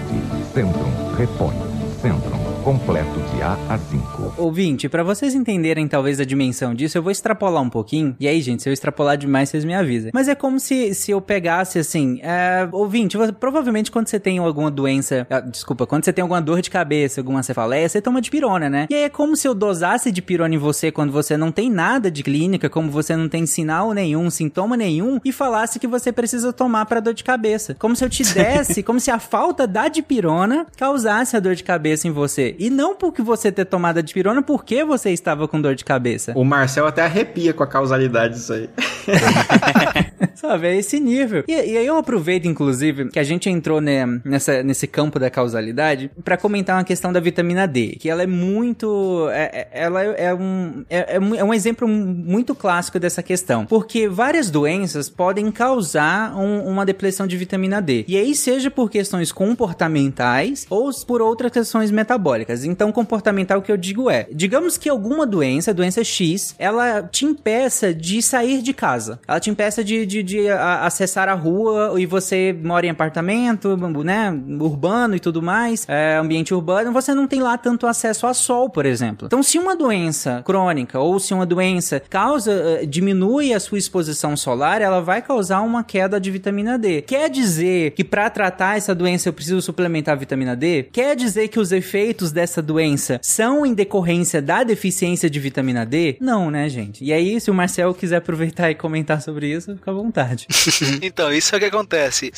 Centrum 0.54 1.14
repõe, 1.16 1.54
Centrum 2.00 2.45
completo 2.66 3.20
de 3.32 3.42
A 3.42 3.56
a 3.68 3.78
5. 3.78 4.34
Ouvinte, 4.36 4.88
para 4.88 5.04
vocês 5.04 5.36
entenderem 5.36 5.86
talvez 5.86 6.18
a 6.18 6.24
dimensão 6.24 6.74
disso, 6.74 6.98
eu 6.98 7.02
vou 7.02 7.12
extrapolar 7.12 7.62
um 7.62 7.70
pouquinho. 7.70 8.16
E 8.18 8.26
aí, 8.26 8.40
gente, 8.40 8.60
se 8.60 8.68
eu 8.68 8.72
extrapolar 8.72 9.16
demais, 9.16 9.50
vocês 9.50 9.64
me 9.64 9.72
avisem. 9.72 10.10
Mas 10.12 10.26
é 10.26 10.34
como 10.34 10.58
se, 10.58 10.92
se 10.92 11.12
eu 11.12 11.20
pegasse 11.20 11.78
assim, 11.78 12.18
é, 12.24 12.68
ouvinte, 12.72 13.16
você, 13.16 13.30
provavelmente 13.30 13.88
quando 13.88 14.08
você 14.08 14.18
tem 14.18 14.38
alguma 14.38 14.68
doença, 14.68 15.28
ah, 15.30 15.38
desculpa, 15.38 15.86
quando 15.86 16.04
você 16.04 16.12
tem 16.12 16.22
alguma 16.22 16.42
dor 16.42 16.60
de 16.60 16.68
cabeça, 16.68 17.20
alguma 17.20 17.40
cefaleia, 17.40 17.88
você 17.88 18.02
toma 18.02 18.20
de 18.20 18.32
pirona, 18.32 18.68
né? 18.68 18.88
E 18.90 18.94
aí 18.96 19.02
é 19.04 19.08
como 19.08 19.36
se 19.36 19.46
eu 19.46 19.54
dosasse 19.54 20.10
de 20.10 20.20
pirona 20.20 20.56
em 20.56 20.58
você 20.58 20.90
quando 20.90 21.12
você 21.12 21.36
não 21.36 21.52
tem 21.52 21.70
nada 21.70 22.10
de 22.10 22.24
clínica, 22.24 22.68
como 22.68 22.90
você 22.90 23.14
não 23.14 23.28
tem 23.28 23.46
sinal 23.46 23.92
nenhum, 23.92 24.28
sintoma 24.28 24.76
nenhum, 24.76 25.20
e 25.24 25.30
falasse 25.30 25.78
que 25.78 25.86
você 25.86 26.10
precisa 26.10 26.52
tomar 26.52 26.84
para 26.86 26.98
dor 26.98 27.14
de 27.14 27.22
cabeça. 27.22 27.76
Como 27.78 27.94
se 27.94 28.04
eu 28.04 28.10
te 28.10 28.24
desse, 28.34 28.82
como 28.82 28.98
se 28.98 29.12
a 29.12 29.20
falta 29.20 29.68
da 29.68 29.86
dipirona 29.86 30.66
causasse 30.76 31.36
a 31.36 31.38
dor 31.40 31.54
de 31.54 31.62
cabeça 31.62 32.08
em 32.08 32.10
você. 32.10 32.55
E 32.58 32.70
não 32.70 32.94
porque 32.94 33.22
você 33.22 33.50
ter 33.52 33.64
tomado 33.64 33.98
a 33.98 34.02
dipirona, 34.02 34.42
porque 34.42 34.84
você 34.84 35.10
estava 35.10 35.46
com 35.48 35.60
dor 35.60 35.74
de 35.74 35.84
cabeça. 35.84 36.32
O 36.34 36.44
Marcel 36.44 36.86
até 36.86 37.02
arrepia 37.02 37.52
com 37.52 37.62
a 37.62 37.66
causalidade 37.66 38.34
disso 38.34 38.52
aí. 38.52 38.68
Sabe, 40.34 40.68
é 40.68 40.76
esse 40.76 41.00
nível. 41.00 41.44
E, 41.48 41.52
e, 41.52 41.76
aí 41.78 41.86
eu 41.86 41.96
aproveito, 41.96 42.46
inclusive, 42.46 43.08
que 43.08 43.18
a 43.18 43.24
gente 43.24 43.48
entrou 43.48 43.80
né, 43.80 44.04
nessa, 44.24 44.62
nesse 44.62 44.86
campo 44.86 45.18
da 45.18 45.30
causalidade 45.30 46.10
para 46.22 46.36
comentar 46.36 46.76
uma 46.76 46.84
questão 46.84 47.12
da 47.12 47.20
vitamina 47.20 47.66
D, 47.66 47.96
que 47.98 48.08
ela 48.08 48.22
é 48.22 48.26
muito... 48.26 49.28
É, 49.30 49.68
é 49.72 49.86
ela 49.86 50.02
é 50.02 50.34
um, 50.34 50.84
é, 50.88 51.16
é, 51.16 51.44
um 51.44 51.54
exemplo 51.54 51.86
muito 51.86 52.54
clássico 52.54 52.98
dessa 52.98 53.22
questão, 53.22 53.66
porque 53.66 54.08
várias 54.08 54.50
doenças 54.50 55.08
podem 55.08 55.50
causar 55.50 56.36
um, 56.36 56.68
uma 56.68 56.84
depressão 56.84 57.26
de 57.26 57.36
vitamina 57.36 57.80
D. 57.80 58.04
E 58.08 58.16
aí 58.16 58.34
seja 58.34 58.70
por 58.70 58.90
questões 58.90 59.32
comportamentais 59.32 60.66
ou 60.68 60.90
por 61.06 61.22
outras 61.22 61.52
questões 61.52 61.90
metabólicas. 61.90 62.45
Então, 62.64 62.92
comportamental 62.92 63.62
que 63.62 63.70
eu 63.70 63.76
digo 63.76 64.10
é, 64.10 64.26
digamos 64.32 64.76
que 64.76 64.88
alguma 64.88 65.26
doença, 65.26 65.72
doença 65.72 66.02
X, 66.04 66.54
ela 66.58 67.02
te 67.02 67.24
impeça 67.24 67.92
de 67.92 68.22
sair 68.22 68.62
de 68.62 68.72
casa. 68.72 69.18
Ela 69.26 69.40
te 69.40 69.50
impeça 69.50 69.82
de, 69.82 70.06
de, 70.06 70.22
de 70.22 70.48
acessar 70.48 71.28
a 71.28 71.34
rua 71.34 71.94
e 71.98 72.06
você 72.06 72.56
mora 72.62 72.86
em 72.86 72.90
apartamento, 72.90 73.76
né, 74.04 74.36
urbano 74.60 75.16
e 75.16 75.20
tudo 75.20 75.42
mais, 75.42 75.84
é, 75.88 76.16
ambiente 76.16 76.54
urbano, 76.54 76.92
você 76.92 77.14
não 77.14 77.26
tem 77.26 77.40
lá 77.40 77.56
tanto 77.58 77.86
acesso 77.86 78.26
a 78.26 78.34
sol, 78.34 78.70
por 78.70 78.86
exemplo. 78.86 79.26
Então, 79.26 79.42
se 79.42 79.58
uma 79.58 79.76
doença 79.76 80.42
crônica 80.44 80.98
ou 80.98 81.18
se 81.18 81.34
uma 81.34 81.46
doença 81.46 82.00
causa, 82.08 82.52
eh, 82.52 82.86
diminui 82.86 83.52
a 83.52 83.60
sua 83.60 83.78
exposição 83.78 84.36
solar, 84.36 84.80
ela 84.80 85.00
vai 85.00 85.22
causar 85.22 85.60
uma 85.62 85.82
queda 85.82 86.20
de 86.20 86.30
vitamina 86.30 86.78
D. 86.78 87.02
Quer 87.02 87.30
dizer 87.30 87.92
que 87.92 88.04
para 88.04 88.28
tratar 88.30 88.76
essa 88.76 88.94
doença 88.94 89.28
eu 89.28 89.32
preciso 89.32 89.60
suplementar 89.60 90.16
vitamina 90.16 90.56
D? 90.56 90.84
Quer 90.92 91.16
dizer 91.16 91.48
que 91.48 91.58
os 91.58 91.72
efeitos 91.72 92.25
dessa 92.32 92.62
doença 92.62 93.18
são 93.22 93.66
em 93.66 93.74
decorrência 93.74 94.40
da 94.40 94.62
deficiência 94.62 95.28
de 95.28 95.40
vitamina 95.40 95.84
D? 95.84 96.16
Não, 96.20 96.50
né, 96.50 96.68
gente? 96.68 97.04
E 97.04 97.12
aí, 97.12 97.40
se 97.40 97.50
o 97.50 97.54
Marcel 97.54 97.92
quiser 97.94 98.16
aproveitar 98.16 98.70
e 98.70 98.74
comentar 98.74 99.20
sobre 99.20 99.52
isso, 99.52 99.74
fica 99.74 99.90
à 99.90 99.94
vontade. 99.94 100.46
então, 101.02 101.32
isso 101.32 101.54
é 101.54 101.58
o 101.58 101.60
que 101.60 101.66
acontece. 101.66 102.32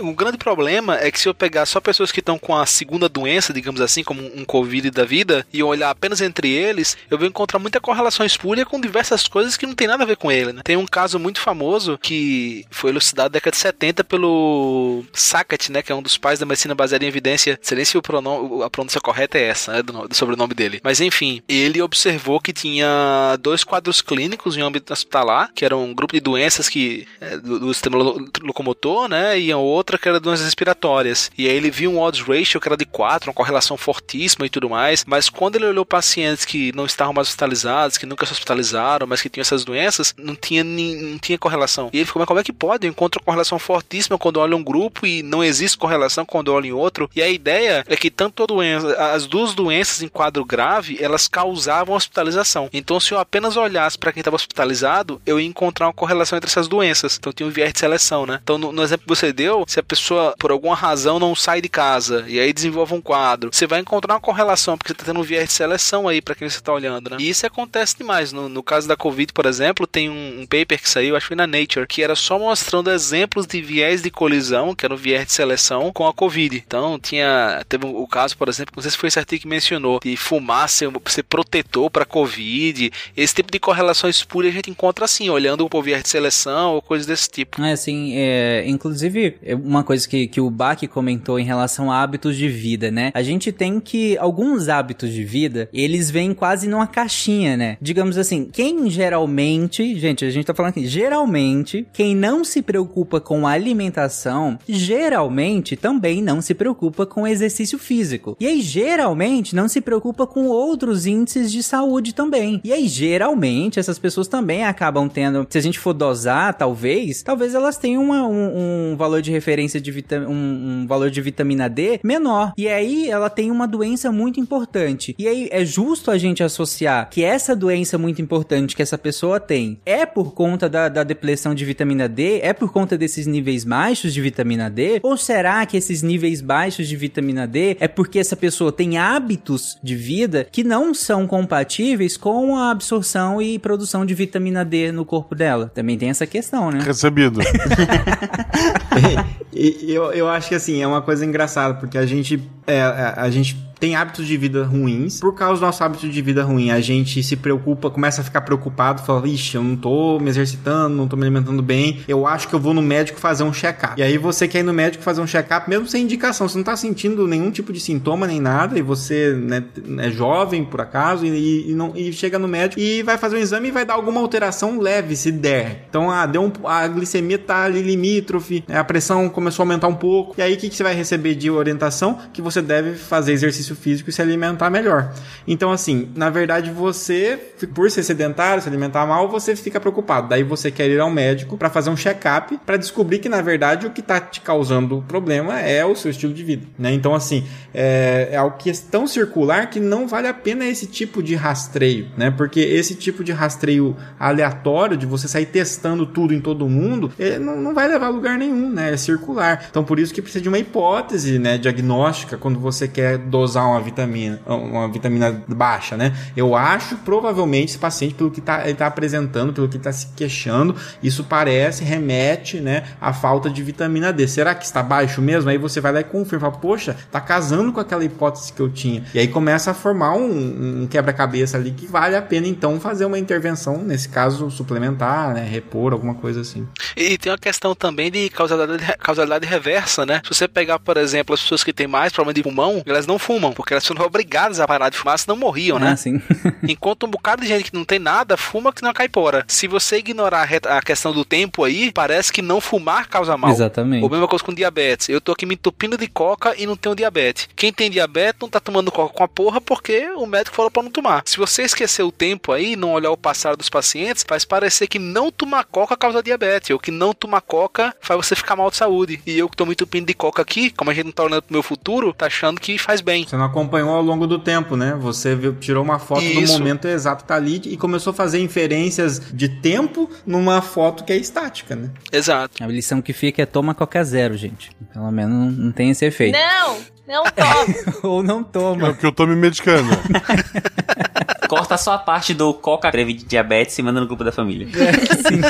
O 0.00 0.12
grande 0.12 0.38
problema 0.38 0.98
é 0.98 1.10
que 1.10 1.20
se 1.20 1.28
eu 1.28 1.34
pegar 1.34 1.66
só 1.66 1.80
pessoas 1.80 2.10
que 2.10 2.20
estão 2.20 2.38
com 2.38 2.56
a 2.56 2.66
segunda 2.66 3.08
doença, 3.08 3.52
digamos 3.52 3.80
assim, 3.80 4.02
como 4.02 4.22
um 4.22 4.44
Covid 4.44 4.90
da 4.90 5.04
vida, 5.04 5.46
e 5.52 5.62
olhar 5.62 5.90
apenas 5.90 6.20
entre 6.20 6.50
eles, 6.50 6.96
eu 7.10 7.18
vou 7.18 7.26
encontrar 7.26 7.58
muita 7.58 7.80
correlação 7.80 8.24
espúria 8.24 8.64
com 8.64 8.80
diversas 8.80 9.26
coisas 9.28 9.56
que 9.56 9.66
não 9.66 9.74
tem 9.74 9.86
nada 9.86 10.02
a 10.02 10.06
ver 10.06 10.16
com 10.16 10.30
ele, 10.30 10.52
né? 10.52 10.62
Tem 10.64 10.76
um 10.76 10.86
caso 10.86 11.18
muito 11.18 11.40
famoso 11.40 11.98
que 11.98 12.64
foi 12.70 12.90
elucidado 12.90 13.26
na 13.26 13.28
década 13.28 13.52
de 13.52 13.58
70 13.58 14.04
pelo 14.04 15.04
Sackett, 15.12 15.70
né, 15.72 15.82
que 15.82 15.90
é 15.90 15.94
um 15.94 16.02
dos 16.02 16.16
pais 16.16 16.38
da 16.38 16.46
medicina 16.46 16.74
baseada 16.74 17.04
em 17.04 17.08
evidência. 17.08 17.54
Não 17.54 17.58
sei 17.62 17.76
nem 17.76 17.84
se 17.84 17.98
o 17.98 18.02
pronome, 18.02 18.62
a 18.62 18.70
pronúncia 18.70 19.00
correta 19.06 19.38
é 19.38 19.42
essa, 19.42 19.72
né, 19.72 19.82
do, 19.82 20.08
do 20.08 20.14
sobrenome 20.14 20.52
dele. 20.52 20.80
Mas 20.82 21.00
enfim, 21.00 21.40
ele 21.48 21.80
observou 21.80 22.40
que 22.40 22.52
tinha 22.52 23.36
dois 23.40 23.62
quadros 23.62 24.00
clínicos 24.02 24.56
em 24.56 24.62
âmbito 24.62 24.92
hospitalar, 24.92 25.52
que 25.54 25.64
eram 25.64 25.84
um 25.84 25.94
grupo 25.94 26.12
de 26.12 26.20
doenças 26.20 26.68
que 26.68 27.06
é, 27.20 27.36
do, 27.36 27.60
do, 27.60 27.72
sistema 27.72 27.98
locomotor, 28.42 29.08
né, 29.08 29.38
e 29.38 29.52
a 29.52 29.58
outra 29.58 29.96
que 29.96 30.08
era 30.08 30.18
doenças 30.18 30.44
respiratórias. 30.44 31.30
E 31.38 31.48
aí 31.48 31.54
ele 31.54 31.70
viu 31.70 31.92
um 31.92 32.00
odds 32.00 32.26
ratio 32.26 32.60
que 32.60 32.66
era 32.66 32.76
de 32.76 32.84
4, 32.84 33.30
uma 33.30 33.34
correlação 33.34 33.76
fortíssima 33.76 34.44
e 34.44 34.50
tudo 34.50 34.68
mais, 34.68 35.04
mas 35.06 35.28
quando 35.28 35.54
ele 35.54 35.66
olhou 35.66 35.86
pacientes 35.86 36.44
que 36.44 36.72
não 36.74 36.84
estavam 36.84 37.14
mais 37.14 37.28
hospitalizados, 37.28 37.96
que 37.96 38.06
nunca 38.06 38.26
se 38.26 38.32
hospitalizaram, 38.32 39.06
mas 39.06 39.22
que 39.22 39.28
tinham 39.28 39.42
essas 39.42 39.64
doenças, 39.64 40.14
não 40.18 40.34
tinha, 40.34 40.64
não 40.64 41.18
tinha 41.18 41.38
correlação. 41.38 41.90
E 41.92 41.98
ele 41.98 42.06
ficou, 42.06 42.18
mas 42.18 42.26
como 42.26 42.40
é 42.40 42.42
que 42.42 42.52
pode? 42.52 42.86
Eu 42.86 42.90
encontro 42.90 43.22
correlação 43.22 43.58
fortíssima 43.58 44.18
quando 44.18 44.38
olho 44.38 44.56
um 44.56 44.64
grupo 44.64 45.06
e 45.06 45.22
não 45.22 45.44
existe 45.44 45.78
correlação 45.78 46.24
quando 46.24 46.52
olho 46.52 46.66
em 46.66 46.72
outro. 46.72 47.08
E 47.14 47.22
a 47.22 47.28
ideia 47.28 47.84
é 47.86 47.96
que 47.96 48.10
tanto 48.10 48.42
a 48.42 48.46
doença, 48.46 48.95
as 48.96 49.26
duas 49.26 49.54
doenças 49.54 50.02
em 50.02 50.08
quadro 50.08 50.44
grave, 50.44 50.98
elas 51.00 51.28
causavam 51.28 51.94
hospitalização. 51.94 52.68
Então, 52.72 52.98
se 53.00 53.12
eu 53.12 53.18
apenas 53.18 53.56
olhasse 53.56 53.98
para 53.98 54.12
quem 54.12 54.20
estava 54.20 54.36
hospitalizado, 54.36 55.20
eu 55.26 55.40
ia 55.40 55.46
encontrar 55.46 55.86
uma 55.86 55.92
correlação 55.92 56.36
entre 56.36 56.50
essas 56.50 56.68
doenças. 56.68 57.16
Então, 57.16 57.32
tinha 57.32 57.46
um 57.46 57.50
viés 57.50 57.72
de 57.72 57.78
seleção, 57.78 58.26
né? 58.26 58.40
Então, 58.42 58.58
no, 58.58 58.72
no, 58.72 58.82
exemplo 58.82 59.06
que 59.06 59.14
você 59.14 59.32
deu, 59.32 59.64
se 59.66 59.80
a 59.80 59.82
pessoa, 59.82 60.34
por 60.38 60.50
alguma 60.50 60.74
razão, 60.74 61.18
não 61.18 61.34
sai 61.34 61.60
de 61.60 61.68
casa 61.68 62.24
e 62.28 62.38
aí 62.38 62.52
desenvolve 62.52 62.94
um 62.94 63.00
quadro, 63.00 63.50
você 63.52 63.66
vai 63.66 63.80
encontrar 63.80 64.14
uma 64.14 64.20
correlação, 64.20 64.76
porque 64.76 64.88
você 64.88 64.92
está 64.94 65.04
tendo 65.04 65.20
um 65.20 65.22
viés 65.22 65.48
de 65.48 65.54
seleção 65.54 66.08
aí 66.08 66.20
para 66.20 66.34
quem 66.34 66.48
você 66.48 66.58
está 66.58 66.72
olhando, 66.72 67.10
né? 67.10 67.16
E 67.20 67.28
isso 67.28 67.46
acontece 67.46 67.96
demais. 67.96 68.32
No, 68.32 68.48
no 68.48 68.62
caso 68.62 68.88
da 68.88 68.96
Covid, 68.96 69.32
por 69.32 69.46
exemplo, 69.46 69.86
tem 69.86 70.08
um, 70.08 70.40
um 70.40 70.46
paper 70.46 70.80
que 70.80 70.88
saiu, 70.88 71.16
acho 71.16 71.24
que 71.24 71.28
foi 71.28 71.36
na 71.36 71.46
Nature, 71.46 71.86
que 71.86 72.02
era 72.02 72.14
só 72.14 72.38
mostrando 72.38 72.90
exemplos 72.90 73.46
de 73.46 73.60
viés 73.60 74.02
de 74.02 74.10
colisão, 74.10 74.74
que 74.74 74.84
era 74.84 74.94
um 74.94 74.96
viés 74.96 75.26
de 75.26 75.32
seleção, 75.32 75.92
com 75.92 76.06
a 76.06 76.12
Covid. 76.12 76.62
Então, 76.66 76.98
tinha. 76.98 77.64
Teve 77.68 77.86
o 77.86 78.06
caso, 78.06 78.36
por 78.36 78.48
exemplo, 78.48 78.72
não 78.76 78.82
sei 78.86 78.90
se 78.90 78.96
foi 78.96 79.08
esse 79.08 79.18
artigo 79.18 79.42
que 79.42 79.48
mencionou, 79.48 80.00
de 80.02 80.16
fumar 80.16 80.68
ser, 80.68 80.90
ser 81.06 81.22
protetor 81.24 81.90
para 81.90 82.04
Covid. 82.04 82.90
Esse 83.16 83.34
tipo 83.34 83.50
de 83.50 83.58
correlação 83.58 84.08
espúria 84.08 84.50
a 84.50 84.52
gente 84.52 84.70
encontra 84.70 85.04
assim, 85.04 85.28
olhando 85.28 85.68
o 85.70 85.82
viés 85.82 86.02
de 86.02 86.08
seleção 86.08 86.74
ou 86.74 86.82
coisas 86.82 87.06
desse 87.06 87.28
tipo. 87.28 87.62
É 87.62 87.72
assim, 87.72 88.12
é, 88.14 88.64
inclusive, 88.66 89.36
é 89.42 89.54
uma 89.54 89.82
coisa 89.82 90.08
que, 90.08 90.26
que 90.26 90.40
o 90.40 90.50
Bach 90.50 90.80
comentou 90.88 91.38
em 91.38 91.44
relação 91.44 91.90
a 91.90 92.02
hábitos 92.02 92.36
de 92.36 92.48
vida, 92.48 92.90
né? 92.90 93.10
A 93.14 93.22
gente 93.22 93.52
tem 93.52 93.80
que 93.80 94.16
alguns 94.18 94.68
hábitos 94.68 95.12
de 95.12 95.24
vida, 95.24 95.68
eles 95.72 96.10
vêm 96.10 96.32
quase 96.32 96.68
numa 96.68 96.86
caixinha, 96.86 97.56
né? 97.56 97.76
Digamos 97.80 98.16
assim, 98.16 98.48
quem 98.52 98.88
geralmente, 98.88 99.98
gente, 99.98 100.24
a 100.24 100.30
gente 100.30 100.46
tá 100.46 100.54
falando 100.54 100.70
aqui, 100.70 100.86
geralmente, 100.86 101.86
quem 101.92 102.14
não 102.14 102.44
se 102.44 102.62
preocupa 102.62 103.20
com 103.20 103.46
a 103.46 103.52
alimentação, 103.52 104.58
geralmente 104.68 105.76
também 105.76 106.22
não 106.22 106.40
se 106.40 106.54
preocupa 106.54 107.04
com 107.06 107.26
exercício 107.26 107.78
físico. 107.78 108.36
E 108.40 108.46
aí, 108.46 108.60
geralmente 108.76 109.56
não 109.56 109.68
se 109.68 109.80
preocupa 109.80 110.26
com 110.26 110.48
outros 110.48 111.06
índices 111.06 111.50
de 111.50 111.62
saúde 111.62 112.14
também. 112.14 112.60
E 112.62 112.74
aí, 112.74 112.86
geralmente, 112.86 113.80
essas 113.80 113.98
pessoas 113.98 114.28
também 114.28 114.64
acabam 114.64 115.08
tendo, 115.08 115.46
se 115.48 115.56
a 115.56 115.62
gente 115.62 115.78
for 115.78 115.94
dosar, 115.94 116.52
talvez, 116.52 117.22
talvez 117.22 117.54
elas 117.54 117.78
tenham 117.78 118.02
uma, 118.02 118.26
um, 118.26 118.90
um, 118.92 118.96
valor 118.96 119.22
de 119.22 119.30
referência 119.30 119.80
de 119.80 119.90
vitamina, 119.90 120.30
um, 120.30 120.82
um 120.82 120.86
valor 120.86 121.10
de 121.10 121.22
vitamina 121.22 121.70
D 121.70 122.00
menor. 122.04 122.52
E 122.54 122.68
aí 122.68 123.08
ela 123.08 123.30
tem 123.30 123.50
uma 123.50 123.66
doença 123.66 124.12
muito 124.12 124.38
importante. 124.38 125.14
E 125.18 125.26
aí 125.26 125.48
é 125.50 125.64
justo 125.64 126.10
a 126.10 126.18
gente 126.18 126.42
associar 126.42 127.08
que 127.08 127.24
essa 127.24 127.56
doença 127.56 127.96
muito 127.96 128.20
importante 128.20 128.76
que 128.76 128.82
essa 128.82 128.98
pessoa 128.98 129.40
tem 129.40 129.78
é 129.86 130.04
por 130.04 130.34
conta 130.34 130.68
da, 130.68 130.90
da 130.90 131.02
depleção 131.02 131.54
de 131.54 131.64
vitamina 131.64 132.08
D, 132.08 132.40
é 132.42 132.52
por 132.52 132.70
conta 132.70 132.98
desses 132.98 133.26
níveis 133.26 133.64
baixos 133.64 134.12
de 134.12 134.20
vitamina 134.20 134.68
D? 134.68 135.00
Ou 135.02 135.16
será 135.16 135.64
que 135.64 135.78
esses 135.78 136.02
níveis 136.02 136.42
baixos 136.42 136.86
de 136.86 136.96
vitamina 136.96 137.46
D 137.46 137.78
é 137.80 137.88
porque 137.88 138.18
essa 138.18 138.36
pessoa 138.36 138.65
tem 138.72 138.98
hábitos 138.98 139.78
de 139.82 139.94
vida 139.94 140.46
que 140.50 140.64
não 140.64 140.94
são 140.94 141.26
compatíveis 141.26 142.16
com 142.16 142.56
a 142.56 142.70
absorção 142.70 143.40
e 143.40 143.58
produção 143.58 144.06
de 144.06 144.14
vitamina 144.14 144.64
D 144.64 144.92
no 144.92 145.04
corpo 145.04 145.34
dela? 145.34 145.70
Também 145.74 145.98
tem 145.98 146.10
essa 146.10 146.26
questão, 146.26 146.70
né? 146.70 146.80
Recebido. 146.82 147.40
e, 149.52 149.92
eu, 149.92 150.12
eu 150.12 150.28
acho 150.28 150.48
que 150.48 150.54
assim, 150.54 150.82
é 150.82 150.86
uma 150.86 151.02
coisa 151.02 151.24
engraçada, 151.24 151.74
porque 151.74 151.98
a 151.98 152.06
gente, 152.06 152.42
é, 152.66 152.82
a 152.82 153.28
gente 153.30 153.56
tem 153.78 153.94
hábitos 153.96 154.26
de 154.26 154.36
vida 154.36 154.64
ruins. 154.64 155.20
Por 155.20 155.34
causa 155.34 155.60
do 155.60 155.66
nosso 155.66 155.82
hábito 155.82 156.08
de 156.08 156.22
vida 156.22 156.42
ruim, 156.42 156.70
a 156.70 156.80
gente 156.80 157.22
se 157.22 157.36
preocupa, 157.36 157.90
começa 157.90 158.20
a 158.20 158.24
ficar 158.24 158.40
preocupado, 158.40 159.02
fala, 159.02 159.26
ixi, 159.28 159.56
eu 159.56 159.62
não 159.62 159.76
tô 159.76 160.18
me 160.18 160.28
exercitando, 160.28 160.94
não 160.94 161.06
tô 161.06 161.16
me 161.16 161.22
alimentando 161.22 161.62
bem, 161.62 162.00
eu 162.08 162.26
acho 162.26 162.48
que 162.48 162.54
eu 162.54 162.60
vou 162.60 162.72
no 162.72 162.82
médico 162.82 163.18
fazer 163.18 163.42
um 163.42 163.52
check-up. 163.52 163.94
E 163.98 164.02
aí 164.02 164.18
você 164.18 164.48
quer 164.48 164.60
ir 164.60 164.62
no 164.62 164.72
médico 164.72 165.02
fazer 165.02 165.20
um 165.20 165.26
check-up, 165.26 165.68
mesmo 165.68 165.86
sem 165.86 166.04
indicação, 166.04 166.48
você 166.48 166.56
não 166.56 166.64
tá 166.64 166.76
sentindo 166.76 167.26
nenhum 167.26 167.50
tipo 167.50 167.72
de 167.72 167.80
sintoma 167.80 168.26
nem 168.26 168.40
nada, 168.40 168.78
e 168.78 168.82
você 168.82 169.32
né, 169.34 169.64
é 169.98 170.10
jovem, 170.10 170.64
por 170.64 170.80
acaso, 170.80 171.26
e, 171.26 171.70
e, 171.70 171.74
não, 171.74 171.92
e 171.94 172.12
chega 172.12 172.38
no 172.38 172.48
médico 172.48 172.80
e 172.80 173.02
vai 173.02 173.18
fazer 173.18 173.36
um 173.36 173.40
exame 173.40 173.68
e 173.68 173.72
vai 173.72 173.84
dar 173.84 173.94
alguma 173.94 174.20
alteração 174.20 174.78
leve, 174.80 175.16
se 175.16 175.30
der. 175.30 175.86
Então, 175.88 176.10
ah, 176.10 176.26
deu 176.26 176.42
um, 176.42 176.52
a 176.66 176.86
glicemia 176.88 177.38
tá 177.38 177.64
ali 177.64 177.82
limítrofe, 177.82 178.64
a 178.68 178.84
pressão 178.84 179.28
começou 179.28 179.62
a 179.62 179.64
aumentar 179.64 179.88
um 179.88 179.94
pouco, 179.94 180.34
e 180.38 180.42
aí 180.42 180.54
o 180.54 180.56
que, 180.56 180.68
que 180.68 180.76
você 180.76 180.82
vai 180.82 180.94
receber 180.94 181.34
de 181.34 181.50
orientação? 181.50 182.18
Que 182.32 182.40
você 182.40 182.62
deve 182.62 182.94
fazer 182.94 183.32
exercício 183.32 183.65
exercício 183.66 183.76
físico 183.76 184.10
e 184.10 184.12
se 184.12 184.22
alimentar 184.22 184.70
melhor. 184.70 185.12
Então, 185.46 185.72
assim, 185.72 186.08
na 186.14 186.30
verdade, 186.30 186.70
você, 186.70 187.38
por 187.74 187.90
ser 187.90 188.02
sedentário, 188.02 188.62
se 188.62 188.68
alimentar 188.68 189.06
mal, 189.06 189.28
você 189.28 189.56
fica 189.56 189.80
preocupado. 189.80 190.28
Daí 190.28 190.42
você 190.42 190.70
quer 190.70 190.88
ir 190.88 191.00
ao 191.00 191.10
médico 191.10 191.56
para 191.56 191.68
fazer 191.68 191.90
um 191.90 191.96
check-up 191.96 192.58
para 192.64 192.76
descobrir 192.76 193.18
que, 193.18 193.28
na 193.28 193.42
verdade, 193.42 193.86
o 193.86 193.90
que 193.90 194.00
está 194.00 194.20
te 194.20 194.40
causando 194.40 194.98
o 194.98 195.02
problema 195.02 195.60
é 195.60 195.84
o 195.84 195.94
seu 195.94 196.10
estilo 196.10 196.32
de 196.32 196.44
vida. 196.44 196.66
Né? 196.78 196.92
Então, 196.92 197.14
assim, 197.14 197.46
é, 197.74 198.28
é 198.32 198.36
algo 198.36 198.56
que 198.56 198.70
é 198.70 198.74
tão 198.90 199.06
circular 199.06 199.68
que 199.70 199.80
não 199.80 200.06
vale 200.06 200.28
a 200.28 200.34
pena 200.34 200.64
esse 200.64 200.86
tipo 200.86 201.22
de 201.22 201.34
rastreio, 201.34 202.08
né? 202.16 202.30
Porque 202.30 202.60
esse 202.60 202.94
tipo 202.94 203.24
de 203.24 203.32
rastreio 203.32 203.96
aleatório, 204.18 204.96
de 204.96 205.06
você 205.06 205.28
sair 205.28 205.46
testando 205.46 206.06
tudo 206.06 206.34
em 206.34 206.40
todo 206.40 206.68
mundo, 206.68 207.12
não, 207.40 207.56
não 207.56 207.74
vai 207.74 207.88
levar 207.88 208.06
a 208.06 208.10
lugar 208.10 208.38
nenhum, 208.38 208.70
né? 208.70 208.92
É 208.92 208.96
circular. 208.96 209.66
Então, 209.70 209.84
por 209.84 209.98
isso 209.98 210.12
que 210.12 210.22
precisa 210.22 210.42
de 210.42 210.48
uma 210.48 210.58
hipótese, 210.58 211.38
né, 211.38 211.58
diagnóstica 211.58 212.36
quando 212.36 212.58
você 212.58 212.86
quer 212.86 213.18
dosar 213.18 213.55
usar 213.56 213.64
uma 213.64 213.80
vitamina, 213.80 214.38
uma 214.46 214.88
vitamina 214.88 215.42
baixa, 215.48 215.96
né? 215.96 216.14
Eu 216.36 216.54
acho, 216.54 216.96
provavelmente, 216.98 217.70
esse 217.70 217.78
paciente, 217.78 218.14
pelo 218.14 218.30
que 218.30 218.40
tá, 218.40 218.62
ele 218.62 218.72
está 218.72 218.86
apresentando, 218.86 219.52
pelo 219.52 219.68
que 219.68 219.78
está 219.78 219.90
se 219.90 220.08
queixando, 220.14 220.76
isso 221.02 221.24
parece, 221.24 221.82
remete, 221.82 222.60
né, 222.60 222.84
à 223.00 223.12
falta 223.12 223.48
de 223.48 223.62
vitamina 223.62 224.12
D. 224.12 224.28
Será 224.28 224.54
que 224.54 224.64
está 224.64 224.82
baixo 224.82 225.22
mesmo? 225.22 225.48
Aí 225.48 225.56
você 225.56 225.80
vai 225.80 225.92
lá 225.92 226.00
e 226.00 226.04
confirma, 226.04 226.52
poxa, 226.52 226.96
tá 227.10 227.20
casando 227.20 227.72
com 227.72 227.80
aquela 227.80 228.04
hipótese 228.04 228.52
que 228.52 228.60
eu 228.60 228.68
tinha. 228.68 229.02
E 229.14 229.18
aí 229.18 229.28
começa 229.28 229.70
a 229.70 229.74
formar 229.74 230.14
um, 230.14 230.82
um 230.82 230.86
quebra-cabeça 230.86 231.56
ali 231.56 231.70
que 231.70 231.86
vale 231.86 232.14
a 232.14 232.22
pena, 232.22 232.46
então, 232.46 232.78
fazer 232.78 233.06
uma 233.06 233.18
intervenção, 233.18 233.78
nesse 233.78 234.08
caso, 234.08 234.50
suplementar, 234.50 235.32
né, 235.32 235.48
repor, 235.48 235.92
alguma 235.92 236.14
coisa 236.14 236.42
assim. 236.42 236.66
E 236.96 237.16
tem 237.16 237.32
uma 237.32 237.38
questão 237.38 237.74
também 237.74 238.10
de 238.10 238.28
causalidade, 238.28 238.84
causalidade 238.98 239.46
reversa, 239.46 240.04
né? 240.04 240.20
Se 240.24 240.34
você 240.34 240.46
pegar, 240.46 240.78
por 240.78 240.96
exemplo, 240.96 241.34
as 241.34 241.40
pessoas 241.40 241.64
que 241.64 241.72
têm 241.72 241.86
mais 241.86 242.12
problema 242.12 242.34
de 242.34 242.42
pulmão, 242.42 242.82
elas 242.84 243.06
não 243.06 243.18
fumam 243.18 243.45
fumam, 243.46 243.52
porque 243.52 243.74
elas 243.74 243.86
foram 243.86 244.04
obrigadas 244.04 244.60
a 244.60 244.66
parar 244.66 244.88
de 244.88 244.98
fumar, 244.98 245.18
senão 245.18 245.36
morriam, 245.36 245.78
né? 245.78 245.90
Ah, 245.90 245.96
sim. 245.96 246.20
Enquanto 246.68 247.06
um 247.06 247.10
bocado 247.10 247.42
de 247.42 247.48
gente 247.48 247.70
que 247.70 247.76
não 247.76 247.84
tem 247.84 247.98
nada 247.98 248.36
fuma 248.36 248.72
que 248.72 248.82
não 248.82 248.92
cai 248.92 249.06
caipora. 249.06 249.44
Se 249.46 249.66
você 249.66 249.98
ignorar 249.98 250.48
a 250.64 250.82
questão 250.82 251.12
do 251.12 251.24
tempo 251.24 251.64
aí, 251.64 251.92
parece 251.92 252.32
que 252.32 252.42
não 252.42 252.60
fumar 252.60 253.08
causa 253.08 253.36
mal. 253.36 253.50
Exatamente. 253.50 254.02
Ou 254.02 254.10
mesma 254.10 254.28
coisa 254.28 254.44
com 254.44 254.52
diabetes. 254.52 255.08
Eu 255.08 255.20
tô 255.20 255.32
aqui 255.32 255.46
me 255.46 255.54
entupindo 255.54 255.96
de 255.96 256.08
coca 256.08 256.54
e 256.56 256.66
não 256.66 256.76
tenho 256.76 256.94
diabetes. 256.94 257.48
Quem 257.54 257.72
tem 257.72 257.90
diabetes 257.90 258.40
não 258.40 258.48
tá 258.48 258.58
tomando 258.58 258.90
coca 258.90 259.14
com 259.14 259.22
a 259.22 259.28
porra 259.28 259.60
porque 259.60 260.10
o 260.16 260.26
médico 260.26 260.56
falou 260.56 260.70
para 260.70 260.82
não 260.82 260.90
tomar. 260.90 261.22
Se 261.24 261.36
você 261.36 261.62
esquecer 261.62 262.02
o 262.02 262.12
tempo 262.12 262.52
aí, 262.52 262.76
não 262.76 262.92
olhar 262.92 263.10
o 263.10 263.16
passado 263.16 263.58
dos 263.58 263.68
pacientes, 263.68 264.24
faz 264.26 264.44
parecer 264.44 264.86
que 264.86 264.98
não 264.98 265.30
tomar 265.30 265.64
coca 265.64 265.96
causa 265.96 266.22
diabetes, 266.22 266.70
ou 266.70 266.78
que 266.78 266.90
não 266.90 267.14
tomar 267.14 267.40
coca 267.40 267.94
faz 268.00 268.16
você 268.16 268.34
ficar 268.34 268.56
mal 268.56 268.70
de 268.70 268.76
saúde. 268.76 269.20
E 269.26 269.38
eu 269.38 269.48
que 269.48 269.56
tô 269.56 269.64
me 269.64 269.72
entupindo 269.72 270.06
de 270.06 270.14
coca 270.14 270.42
aqui, 270.42 270.70
como 270.70 270.90
a 270.90 270.94
gente 270.94 271.06
não 271.06 271.12
tá 271.12 271.22
olhando 271.22 271.42
pro 271.42 271.52
meu 271.52 271.62
futuro, 271.62 272.12
tá 272.12 272.26
achando 272.26 272.60
que 272.60 272.78
faz 272.78 273.00
bem. 273.00 273.26
Você 273.36 273.38
não 273.38 273.44
acompanhou 273.44 273.90
ao 273.90 274.02
longo 274.02 274.26
do 274.26 274.38
tempo, 274.38 274.76
né? 274.76 274.96
Você 274.98 275.36
viu, 275.36 275.54
tirou 275.54 275.84
uma 275.84 275.98
foto 275.98 276.22
Isso. 276.22 276.54
do 276.54 276.58
momento 276.58 276.88
exato 276.88 277.22
que 277.22 277.28
tá 277.28 277.34
ali 277.34 277.60
e 277.66 277.76
começou 277.76 278.10
a 278.10 278.14
fazer 278.14 278.40
inferências 278.40 279.20
de 279.32 279.46
tempo 279.48 280.10
numa 280.24 280.62
foto 280.62 281.04
que 281.04 281.12
é 281.12 281.16
estática, 281.16 281.76
né? 281.76 281.90
Exato. 282.10 282.64
A 282.64 282.66
lição 282.66 283.02
que 283.02 283.12
fica 283.12 283.42
é 283.42 283.46
toma 283.46 283.74
qualquer 283.74 284.04
zero, 284.04 284.36
gente. 284.38 284.70
Pelo 284.90 285.10
menos 285.10 285.56
não, 285.56 285.70
tem 285.70 285.90
esse 285.90 286.06
efeito. 286.06 286.36
Não! 286.38 286.95
Não 287.06 287.24
toma. 287.24 287.94
Ou 288.02 288.22
não 288.22 288.42
toma. 288.42 288.88
É 288.88 288.90
o 288.90 288.96
que 288.96 289.06
eu 289.06 289.12
tô 289.12 289.26
me 289.26 289.36
medicando. 289.36 289.88
Corta 291.48 291.76
só 291.76 291.92
a 291.92 291.98
parte 291.98 292.34
do 292.34 292.52
coca 292.52 292.90
creme 292.90 293.14
de 293.14 293.24
diabetes 293.24 293.78
e 293.78 293.82
manda 293.82 294.00
no 294.00 294.06
grupo 294.06 294.24
da 294.24 294.32
família. 294.32 294.66
É, 294.76 294.92
sim. 294.92 295.40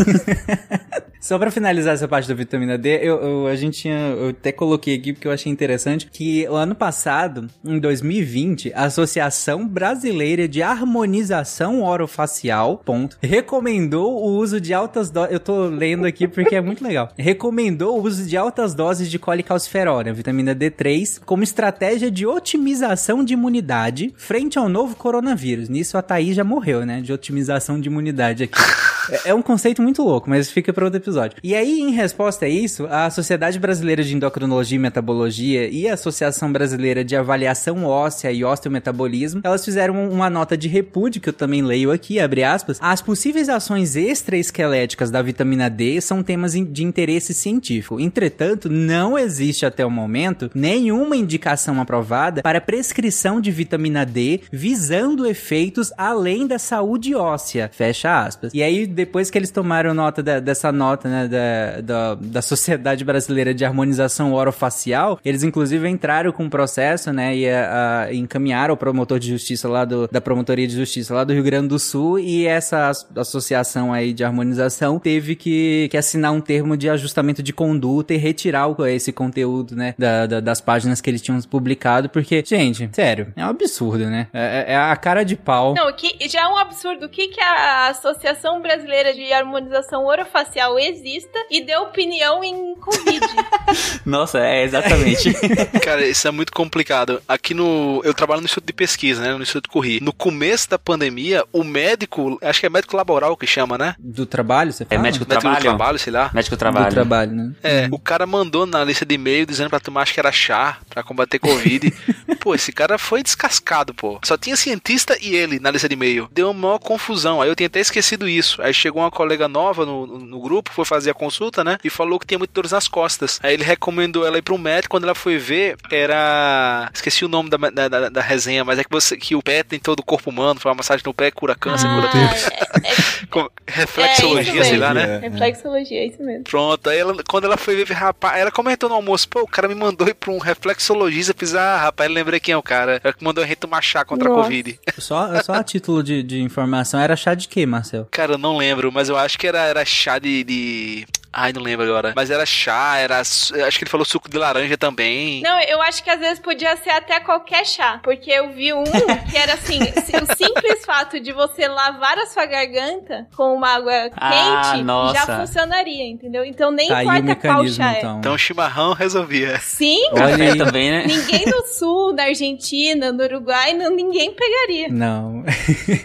Só 1.27 1.41
para 1.41 1.51
finalizar 1.51 1.95
essa 1.95 2.07
parte 2.07 2.29
da 2.29 2.35
vitamina 2.35 2.79
D, 2.79 3.01
eu, 3.03 3.17
eu, 3.21 3.47
a 3.49 3.57
gente 3.57 3.81
tinha, 3.81 3.99
eu 3.99 4.29
até 4.29 4.53
coloquei 4.53 4.95
aqui 4.95 5.13
porque 5.13 5.27
eu 5.27 5.33
achei 5.33 5.51
interessante 5.51 6.07
que 6.07 6.47
o 6.49 6.55
ano 6.55 6.73
passado, 6.73 7.49
em 7.65 7.81
2020, 7.81 8.73
a 8.73 8.85
Associação 8.85 9.67
Brasileira 9.67 10.47
de 10.47 10.63
Harmonização 10.63 11.83
Orofacial, 11.83 12.79
ponto, 12.79 13.19
recomendou 13.21 14.23
o 14.23 14.37
uso 14.37 14.61
de 14.61 14.73
altas 14.73 15.11
doses, 15.11 15.33
eu 15.33 15.41
tô 15.41 15.67
lendo 15.67 16.07
aqui 16.07 16.29
porque 16.29 16.55
é 16.55 16.61
muito 16.61 16.85
legal, 16.85 17.09
recomendou 17.19 17.99
o 17.99 18.05
uso 18.05 18.25
de 18.25 18.37
altas 18.37 18.73
doses 18.73 19.11
de 19.11 19.19
colicalciferol, 19.19 20.03
né, 20.03 20.13
vitamina 20.13 20.55
D3, 20.55 21.21
como 21.27 21.43
estratégia 21.47 22.11
de 22.11 22.27
otimização 22.27 23.25
de 23.25 23.33
imunidade 23.35 24.13
frente 24.17 24.59
ao 24.59 24.69
novo 24.69 24.97
coronavírus. 24.97 25.69
Nisso 25.69 25.97
a 25.97 26.03
Thaís 26.03 26.35
já 26.35 26.45
morreu, 26.45 26.85
né, 26.85 27.01
de 27.01 27.13
otimização 27.13 27.81
de 27.81 27.89
imunidade 27.89 28.45
aqui. 28.45 28.59
É, 29.09 29.31
é 29.31 29.35
um 29.35 29.41
conceito 29.41 29.81
muito 29.81 30.03
louco, 30.03 30.29
mas 30.29 30.51
fica 30.51 30.73
para 30.73 30.85
outro 30.85 30.99
episódio. 30.99 31.39
E 31.41 31.55
aí, 31.55 31.81
em 31.81 31.93
resposta 31.93 32.47
a 32.47 32.49
isso, 32.49 32.87
a 32.91 33.09
Sociedade 33.09 33.57
Brasileira 33.57 34.03
de 34.03 34.13
Endocrinologia 34.13 34.75
e 34.75 34.81
Metabologia 34.81 35.69
e 35.69 35.89
a 35.89 35.95
Associação 35.95 36.51
Brasileira 36.51 37.05
de 37.05 37.15
Avaliação 37.15 37.85
Óssea 37.85 38.33
e 38.33 38.45
Osteometabolismo, 38.45 39.43
elas 39.45 39.65
fizeram 39.65 40.11
uma 40.11 40.29
nota 40.29 40.57
de 40.57 40.67
repúdio, 40.67 41.21
que 41.21 41.29
eu 41.29 41.33
também 41.33 41.63
leio 41.63 41.93
aqui, 41.93 42.19
abre 42.19 42.43
aspas. 42.43 42.79
As 42.81 43.01
possíveis 43.01 43.49
ações 43.49 43.95
extraesqueléticas 43.95 45.09
da 45.09 45.23
vitamina 45.23 45.71
D 45.71 46.01
são 46.01 46.21
temas 46.23 46.55
de 46.55 46.83
interesse 46.83 47.33
científico. 47.33 48.01
Entretanto, 48.01 48.69
não 48.69 49.17
existe 49.17 49.65
até 49.65 49.87
o 49.87 49.91
momento 49.91 50.51
nenhuma 50.55 51.17
indicação 51.17 51.36
aprovada 51.81 52.43
para 52.43 52.61
prescrição 52.61 53.41
de 53.41 53.51
vitamina 53.51 54.05
D 54.05 54.41
visando 54.51 55.27
efeitos 55.27 55.93
além 55.97 56.47
da 56.47 56.59
saúde 56.59 57.15
óssea. 57.15 57.71
Fecha 57.73 58.25
aspas. 58.25 58.53
E 58.55 58.63
aí, 58.63 58.87
depois 58.87 59.31
que 59.31 59.39
eles 59.39 59.51
tomaram 59.51 59.95
nota 59.95 60.23
da, 60.23 60.41
dessa 60.41 60.71
nota, 60.71 61.09
né, 61.09 61.29
da, 61.29 61.81
da, 61.81 62.15
da, 62.15 62.43
Sociedade 62.43 63.05
Brasileira 63.05 63.55
de 63.55 63.65
Harmonização 63.65 64.33
Orofacial, 64.33 65.19
eles 65.25 65.43
inclusive 65.43 65.89
entraram 65.89 66.33
com 66.33 66.45
um 66.45 66.51
processo, 66.51 67.13
né, 67.13 67.37
e 67.37 67.49
a, 67.49 68.05
a, 68.05 68.15
encaminharam 68.15 68.75
o 68.75 68.77
promotor 68.77 69.19
de 69.19 69.29
justiça 69.29 69.69
lá 69.69 69.85
do, 69.85 70.09
da 70.09 70.21
Promotoria 70.21 70.67
de 70.67 70.75
Justiça 70.75 71.15
lá 71.15 71.25
do 71.25 71.33
Rio 71.33 71.43
Grande 71.43 71.69
do 71.69 71.79
Sul 71.79 72.19
e 72.19 72.47
essa 72.47 72.91
associação 73.17 73.93
aí 73.93 74.13
de 74.13 74.25
harmonização 74.25 74.99
teve 74.99 75.35
que, 75.35 75.89
que 75.91 75.97
assinar 75.97 76.33
um 76.33 76.41
termo 76.41 76.77
de 76.77 76.89
ajustamento 76.89 77.43
de 77.43 77.53
conduta 77.53 78.15
e 78.15 78.17
retirar 78.17 78.69
o, 78.69 78.87
esse 78.87 79.13
conteúdo, 79.13 79.75
né, 79.75 79.95
da, 79.99 80.41
das 80.41 80.61
páginas 80.61 81.01
que 81.01 81.11
eles 81.11 81.23
tinham 81.27 81.41
publicado, 81.43 82.09
porque, 82.09 82.43
gente, 82.47 82.89
sério, 82.93 83.33
é 83.37 83.45
um 83.45 83.49
absurdo, 83.49 84.07
né? 84.07 84.29
É, 84.33 84.75
é 84.75 84.77
a 84.77 84.97
cara 84.97 85.25
de 85.25 85.37
pau. 85.37 85.75
Não, 85.75 85.93
que 85.93 86.29
já 86.29 86.43
é 86.43 86.49
um 86.49 86.57
absurdo. 86.57 87.07
O 87.07 87.09
que, 87.09 87.29
que 87.29 87.41
a 87.41 87.89
Associação 87.89 88.61
Brasileira 88.61 89.13
de 89.13 89.33
Harmonização 89.33 90.05
Orofacial 90.05 90.79
exista 90.79 91.39
e 91.51 91.65
dê 91.65 91.77
opinião 91.77 92.43
em 92.43 92.75
Covid. 92.77 93.21
Nossa, 94.05 94.39
é 94.39 94.65
exatamente. 94.65 95.33
Cara, 95.83 96.07
isso 96.07 96.27
é 96.27 96.31
muito 96.31 96.53
complicado. 96.53 97.23
Aqui 97.29 97.55
no. 97.55 98.01
Eu 98.05 98.15
trabalho 98.15 98.41
no 98.41 98.47
Instituto 98.47 98.67
de 98.67 98.73
Pesquisa, 98.73 99.23
né? 99.23 99.35
No 99.35 99.43
Instituto 99.43 99.71
Corri. 99.71 100.01
No 100.01 100.13
começo 100.13 100.69
da 100.71 100.79
pandemia, 100.79 101.45
o 101.53 101.65
médico, 101.65 102.39
acho 102.43 102.61
que 102.61 102.67
é 102.67 102.71
médico 102.71 102.97
laboral 102.97 103.37
que 103.37 103.47
chama, 103.47 103.77
né? 103.77 103.95
Do 103.99 104.27
trabalho, 104.27 104.73
você 104.73 104.83
é 104.85 104.87
fala? 104.87 105.01
É 105.01 105.03
médico 105.03 105.25
do 105.25 105.29
médico 105.29 105.43
trabalho. 105.43 105.61
do 105.61 105.77
trabalho, 105.77 105.99
sei 105.99 106.13
lá. 106.13 106.31
Médico 106.33 106.57
do 106.57 106.59
trabalho. 106.59 106.87
Do 106.87 106.95
trabalho, 106.95 107.33
né? 107.33 107.53
É, 107.63 107.83
uhum. 107.83 107.89
o 107.93 107.99
cara 107.99 108.27
mandou 108.27 108.67
na 108.67 108.85
lista 108.85 109.05
de 109.05 109.15
e-mail 109.15 109.47
dizendo 109.47 109.71
pra 109.71 109.81
tomar, 109.81 110.03
acho 110.03 110.15
que 110.15 110.21
era 110.21 110.33
chá, 110.33 110.79
pra 110.89 111.03
combater 111.17 111.39
Covid. 111.39 112.36
pô, 112.47 112.55
esse 112.55 112.71
cara 112.73 112.97
foi 112.97 113.25
descascado, 113.25 113.93
pô. 113.93 114.21
Só 114.25 114.37
tinha 114.37 114.55
cientista 114.57 115.19
e 115.21 115.35
ele 115.35 115.59
na 115.59 115.69
lista 115.69 115.89
de 115.89 115.95
e-mail. 115.95 116.29
Deu 116.31 116.49
uma 116.49 116.55
maior 116.69 116.79
confusão. 116.79 117.43
Aí 117.43 117.49
eu 117.49 117.57
tinha 117.57 117.67
até 117.67 117.81
esquecido 117.81 118.29
isso. 118.29 118.63
Aí 118.63 118.73
chegou 118.73 119.03
uma 119.03 119.11
colega 119.11 119.49
nova 119.49 119.85
no, 119.85 120.07
no, 120.07 120.19
no 120.21 120.41
grupo, 120.41 120.71
foi 120.73 120.85
fazer 120.85 121.11
a 121.11 121.15
consulta, 121.15 121.65
né? 121.65 121.77
E 121.83 121.91
falou 121.91 122.21
que 122.21 122.27
tinha 122.27 122.39
muito 122.39 122.53
dores 122.53 122.71
nas 122.71 122.87
costas. 122.87 123.41
Aí 123.43 123.53
ele 123.55 123.65
recomendou 123.65 124.25
ela 124.25 124.39
ir 124.39 124.43
pro 124.43 124.57
médico. 124.57 124.93
Quando 124.93 125.03
ela 125.05 125.15
foi 125.17 125.39
ver, 125.39 125.77
era. 125.91 126.89
Esqueci 126.95 127.25
o 127.25 127.29
nome 127.29 127.51
da, 127.51 127.57
da, 127.57 127.89
da, 127.89 128.09
da 128.09 128.21
resenha, 128.21 128.65
mas 128.65 128.79
é 128.79 128.85
que, 128.85 128.91
você, 128.91 129.17
que 129.17 129.35
o 129.35 129.43
pé 129.43 129.65
tem 129.65 129.81
todo 129.81 129.99
o 129.99 130.05
corpo 130.05 130.31
humano. 130.31 130.61
Foi 130.61 130.71
uma 130.71 130.77
massagem 130.77 131.03
no 131.05 131.13
pé, 131.13 131.33
cura 131.33 131.57
câncer, 131.57 131.89
cura 131.89 132.09
tudo. 132.09 132.23
é, 132.23 132.87
é, 133.25 133.27
Com- 133.29 133.51
Reflexologia, 133.69 134.61
É, 134.61 134.65
sei 134.65 134.77
lá, 134.79 134.95
né? 134.95 135.19
reflexologia, 135.19 135.99
é 136.01 136.07
isso 136.07 136.23
mesmo. 136.23 136.45
Pronto, 136.45 136.89
aí 136.89 136.99
ela, 136.99 137.17
quando 137.29 137.45
ela 137.47 137.57
foi 137.57 137.75
ver, 137.85 137.93
rapaz, 137.93 138.39
ela 138.39 138.51
comentou 138.53 138.89
no 138.89 138.95
almoço, 138.95 139.29
pô, 139.29 139.41
o 139.43 139.47
cara 139.49 139.67
me 139.67 139.75
mandou 139.75 140.07
ir 140.07 140.15
pra 140.15 140.31
um 140.31 140.39
reflexologista, 140.39 141.35
fiz, 141.37 141.53
ah, 141.55 141.77
rapaz, 141.79 142.09
lembrei 142.37 142.41
quem 142.41 142.53
é 142.53 142.57
o 142.57 142.63
cara. 142.63 143.01
É 143.03 143.09
o 143.11 143.15
que 143.15 143.25
mandou 143.25 143.43
a 143.43 143.47
gente 143.47 143.57
tomar 143.59 143.83
chá 143.83 144.05
contra 144.05 144.29
a 144.29 144.33
Nossa. 144.33 144.45
Covid. 144.45 144.79
Só, 144.99 145.43
só 145.43 145.55
a 145.55 145.65
título 145.65 146.03
de, 146.03 146.23
de 146.23 146.41
informação, 146.41 147.01
era 147.01 147.17
chá 147.17 147.35
de 147.35 147.49
quê, 147.49 147.67
Marcel? 147.67 148.07
Cara, 148.11 148.33
eu 148.35 148.39
não 148.39 148.57
lembro, 148.57 148.93
mas 148.93 149.09
eu 149.09 149.17
acho 149.17 149.39
que 149.39 149.47
era, 149.47 149.59
era 149.61 149.85
chá 149.85 150.19
de, 150.19 150.45
de- 150.45 151.07
Ai, 151.39 151.53
não 151.53 151.61
lembro 151.61 151.85
agora. 151.85 152.15
Mas 152.17 152.31
era 152.31 152.47
chá, 152.47 152.97
era. 152.97 153.21
Acho 153.21 153.53
que 153.79 153.85
ele 153.85 153.91
falou 153.91 154.07
suco 154.07 154.27
de 154.27 154.39
laranja 154.39 154.75
também. 154.79 155.43
Não, 155.43 155.61
eu 155.61 155.83
acho 155.83 156.03
que 156.03 156.09
às 156.09 156.19
vezes 156.19 156.39
podia 156.39 156.75
ser 156.79 156.89
até 156.89 157.21
qualquer 157.21 157.67
chá. 157.67 158.01
Porque 158.03 158.31
eu 158.31 158.53
vi 158.55 158.73
um 158.73 158.83
que 159.31 159.37
era 159.37 159.53
assim: 159.53 159.79
o 159.83 160.35
simples 160.35 160.83
fato 160.87 161.21
de 161.21 161.33
você 161.35 161.69
lavar 161.69 162.17
a 162.19 162.25
sua 162.25 162.47
garganta 162.47 163.27
com 163.37 163.55
uma 163.55 163.69
água 163.75 163.93
Ah, 164.17 164.31
quente 164.73 164.83
nossa. 164.85 165.15
já 165.27 165.41
funcionaria, 165.41 166.07
entendeu? 166.07 166.43
Então 166.43 166.71
nem 166.71 166.89
Tá 166.89 167.03
importa 167.03 167.35
qual 167.37 167.69
chá 167.69 167.93
é. 167.95 167.99
então. 167.99 168.19
Então 168.19 168.33
o 168.35 168.39
chimarrão 168.39 168.95
resolvia. 168.95 169.59
Sim, 169.61 169.99
Olha 170.13 170.57
também, 170.57 170.91
né? 170.91 171.05
ninguém 171.07 171.45
no 171.45 171.67
sul, 171.67 172.15
na 172.15 172.23
Argentina, 172.25 173.13
no 173.13 173.23
Uruguai, 173.25 173.75
não, 173.75 173.91
ninguém 173.95 174.33
pegaria. 174.35 174.89
Não. 174.89 175.45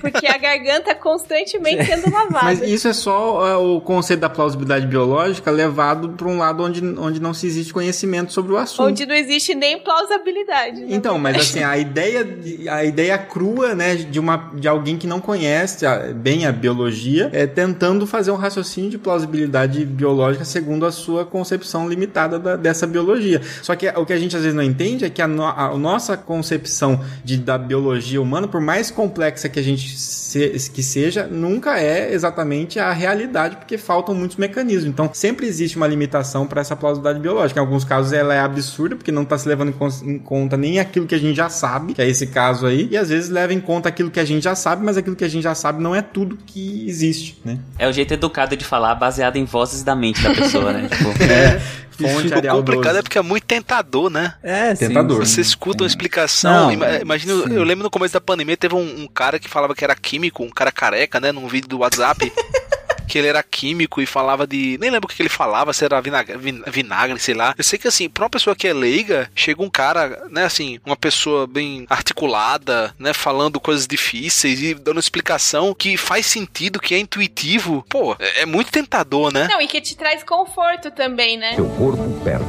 Porque 0.02 0.28
a 0.28 0.38
garganta 0.38 0.94
constantemente 0.94 1.86
sendo 1.86 2.12
lavada. 2.12 2.44
Mas 2.44 2.62
isso 2.62 2.90
é 2.90 2.94
só 2.94 3.48
é, 3.48 3.56
o 3.56 3.80
conceito 3.80 4.20
da 4.20 4.30
plausibilidade 4.30 4.86
biológica 4.88 5.21
levado 5.48 6.10
para 6.10 6.28
um 6.28 6.38
lado 6.38 6.64
onde, 6.64 6.84
onde 6.98 7.20
não 7.20 7.34
se 7.34 7.48
existe 7.48 7.74
conhecimento 7.74 8.32
sobre 8.34 8.52
o 8.54 8.58
assunto. 8.58 8.88
Onde 8.88 9.06
não 9.06 9.16
existe 9.16 9.54
nem 9.56 9.80
plausibilidade. 9.80 10.82
né? 10.82 10.88
Então, 10.90 11.18
mas 11.18 11.38
assim, 11.38 11.64
a 11.64 11.78
ideia, 11.78 12.24
de- 12.24 12.68
a 12.68 12.84
ideia 12.84 13.18
crua, 13.18 13.74
né, 13.76 13.96
de, 13.96 14.20
uma, 14.20 14.52
de 14.56 14.68
alguém 14.68 14.98
que 14.98 15.08
não 15.08 15.20
conhece 15.20 15.86
a- 15.86 16.12
bem 16.14 16.46
a 16.46 16.52
biologia, 16.52 17.30
é 17.34 17.46
tentando 17.48 18.06
fazer 18.08 18.32
um 18.32 18.36
raciocínio 18.36 18.90
de 18.90 18.98
plausibilidade 18.98 19.86
biológica 19.86 20.46
segundo 20.46 20.86
a 20.86 20.92
sua 20.92 21.26
concepção 21.26 21.88
limitada 21.88 22.40
da- 22.40 22.56
dessa 22.56 22.86
biologia. 22.88 23.42
Só 23.62 23.76
que 23.76 23.88
o 23.90 24.06
que 24.06 24.14
a 24.14 24.18
gente 24.20 24.36
às 24.36 24.42
vezes 24.42 24.56
não 24.56 24.64
entende 24.64 25.06
é 25.06 25.10
que 25.10 25.22
a, 25.22 25.28
no- 25.28 25.46
a 25.46 25.78
nossa 25.78 26.18
concepção 26.18 27.02
de, 27.24 27.38
da 27.38 27.58
biologia 27.58 28.22
humana, 28.22 28.48
por 28.48 28.62
mais 28.62 28.90
complexa 28.92 29.48
que 29.50 29.60
a 29.60 29.64
gente 29.64 29.98
se- 29.98 30.72
que 30.74 30.82
seja, 30.84 31.28
nunca 31.28 31.80
é 31.80 32.14
exatamente 32.14 32.80
a 32.80 32.92
realidade, 32.92 33.58
porque 33.58 33.78
faltam 33.78 34.14
muitos 34.16 34.38
mecanismos. 34.38 34.86
Então, 34.86 35.01
sempre 35.14 35.46
existe 35.46 35.78
uma 35.78 35.88
limitação 35.88 36.46
para 36.46 36.62
essa 36.62 36.76
plausibilidade 36.76 37.20
biológica. 37.22 37.60
Em 37.60 37.64
alguns 37.64 37.84
casos 37.84 38.12
ela 38.14 38.34
é 38.34 38.40
absurda, 38.40 38.96
porque 38.96 39.12
não 39.12 39.24
está 39.24 39.38
se 39.38 39.48
levando 39.48 39.74
em, 40.04 40.20
conta 40.20 40.58
nem 40.58 40.80
aquilo 40.80 41.06
que 41.08 41.16
a 41.16 41.18
gente 41.18 41.36
já 41.36 41.50
sabe, 41.50 41.94
que 41.94 42.02
é 42.02 42.08
esse 42.08 42.28
caso 42.28 42.66
aí, 42.68 42.88
e 42.92 42.98
às 42.98 43.10
vezes 43.10 43.30
leva 43.30 43.54
em 43.54 43.60
conta 43.60 43.90
aquilo 43.90 44.12
que 44.12 44.20
a 44.20 44.26
gente 44.26 44.44
já 44.44 44.56
sabe, 44.56 44.84
mas 44.86 44.98
aquilo 44.98 45.16
que 45.16 45.24
a 45.24 45.28
gente 45.30 45.44
já 45.44 45.56
sabe 45.56 45.82
não 45.82 45.96
é 45.96 46.02
tudo 46.02 46.38
que 46.46 46.86
existe, 46.88 47.40
né? 47.46 47.58
É 47.80 47.88
o 47.88 47.92
jeito 47.94 48.14
educado 48.14 48.56
de 48.58 48.66
falar, 48.66 48.96
baseado 48.96 49.38
em 49.38 49.46
vozes 49.46 49.84
da 49.84 49.96
mente 49.96 50.22
da 50.22 50.34
pessoa, 50.34 50.74
né? 50.74 50.90
Tipo, 50.92 51.24
É, 51.24 51.60
fonte 52.14 52.34
O 52.34 52.36
Arial 52.36 52.58
complicado 52.58 52.84
12. 52.94 52.98
é 53.00 53.02
porque 53.04 53.18
é 53.18 53.22
muito 53.22 53.44
tentador, 53.44 54.10
né? 54.10 54.34
É, 54.42 54.74
sim, 54.74 54.88
Tentador. 54.88 55.26
sim. 55.26 55.34
Você 55.36 55.42
escuta 55.42 55.84
uma 55.84 55.88
explicação. 55.88 56.66
Não, 56.66 56.72
ima- 56.72 56.98
imagina, 57.00 57.34
sim. 57.44 57.54
eu 57.54 57.64
lembro 57.64 57.84
no 57.84 57.90
começo 57.92 58.14
da 58.14 58.22
pandemia 58.22 58.58
teve 58.58 58.74
um, 58.76 59.04
um 59.04 59.08
cara 59.08 59.38
que 59.40 59.48
falava 59.50 59.76
que 59.76 59.84
era 59.84 59.96
químico, 59.96 60.44
um 60.44 60.50
cara 60.50 60.72
careca, 60.72 61.20
né? 61.20 61.32
Num 61.32 61.48
vídeo 61.48 61.68
do 61.70 61.80
WhatsApp. 61.80 62.32
que 63.12 63.18
ele 63.18 63.28
era 63.28 63.44
químico 63.44 64.02
e 64.02 64.06
falava 64.06 64.48
de. 64.48 64.78
Nem 64.80 64.90
lembro 64.90 65.12
o 65.12 65.14
que 65.14 65.22
ele 65.22 65.28
falava, 65.28 65.74
se 65.74 65.84
era 65.84 66.00
vinagre, 66.00 66.38
vinagre, 66.68 67.20
sei 67.20 67.34
lá. 67.34 67.54
Eu 67.58 67.64
sei 67.64 67.78
que 67.78 67.86
assim, 67.86 68.08
pra 68.08 68.24
uma 68.24 68.30
pessoa 68.30 68.56
que 68.56 68.66
é 68.66 68.74
leiga, 68.74 69.30
chega 69.36 69.62
um 69.62 69.70
cara, 69.70 70.28
né, 70.30 70.46
assim, 70.46 70.80
uma 70.86 70.96
pessoa 70.96 71.46
bem 71.46 71.86
articulada, 71.90 72.96
né, 72.98 73.12
falando 73.12 73.60
coisas 73.60 73.86
difíceis 73.86 74.62
e 74.62 74.74
dando 74.74 74.98
explicação 74.98 75.74
que 75.74 75.98
faz 75.98 76.26
sentido, 76.26 76.80
que 76.80 76.96
é 76.96 77.00
intuitivo. 77.00 77.86
Pô, 77.90 78.16
é, 78.18 78.44
é 78.44 78.46
muito 78.46 78.72
tentador, 78.72 79.34
né? 79.34 79.46
Não, 79.52 79.60
e 79.60 79.68
que 79.68 79.82
te 79.82 79.98
traz 79.98 80.24
conforto 80.24 80.90
também, 80.90 81.38
né? 81.38 81.56
Seu 81.56 81.68
corpo 81.72 82.22
perde, 82.24 82.46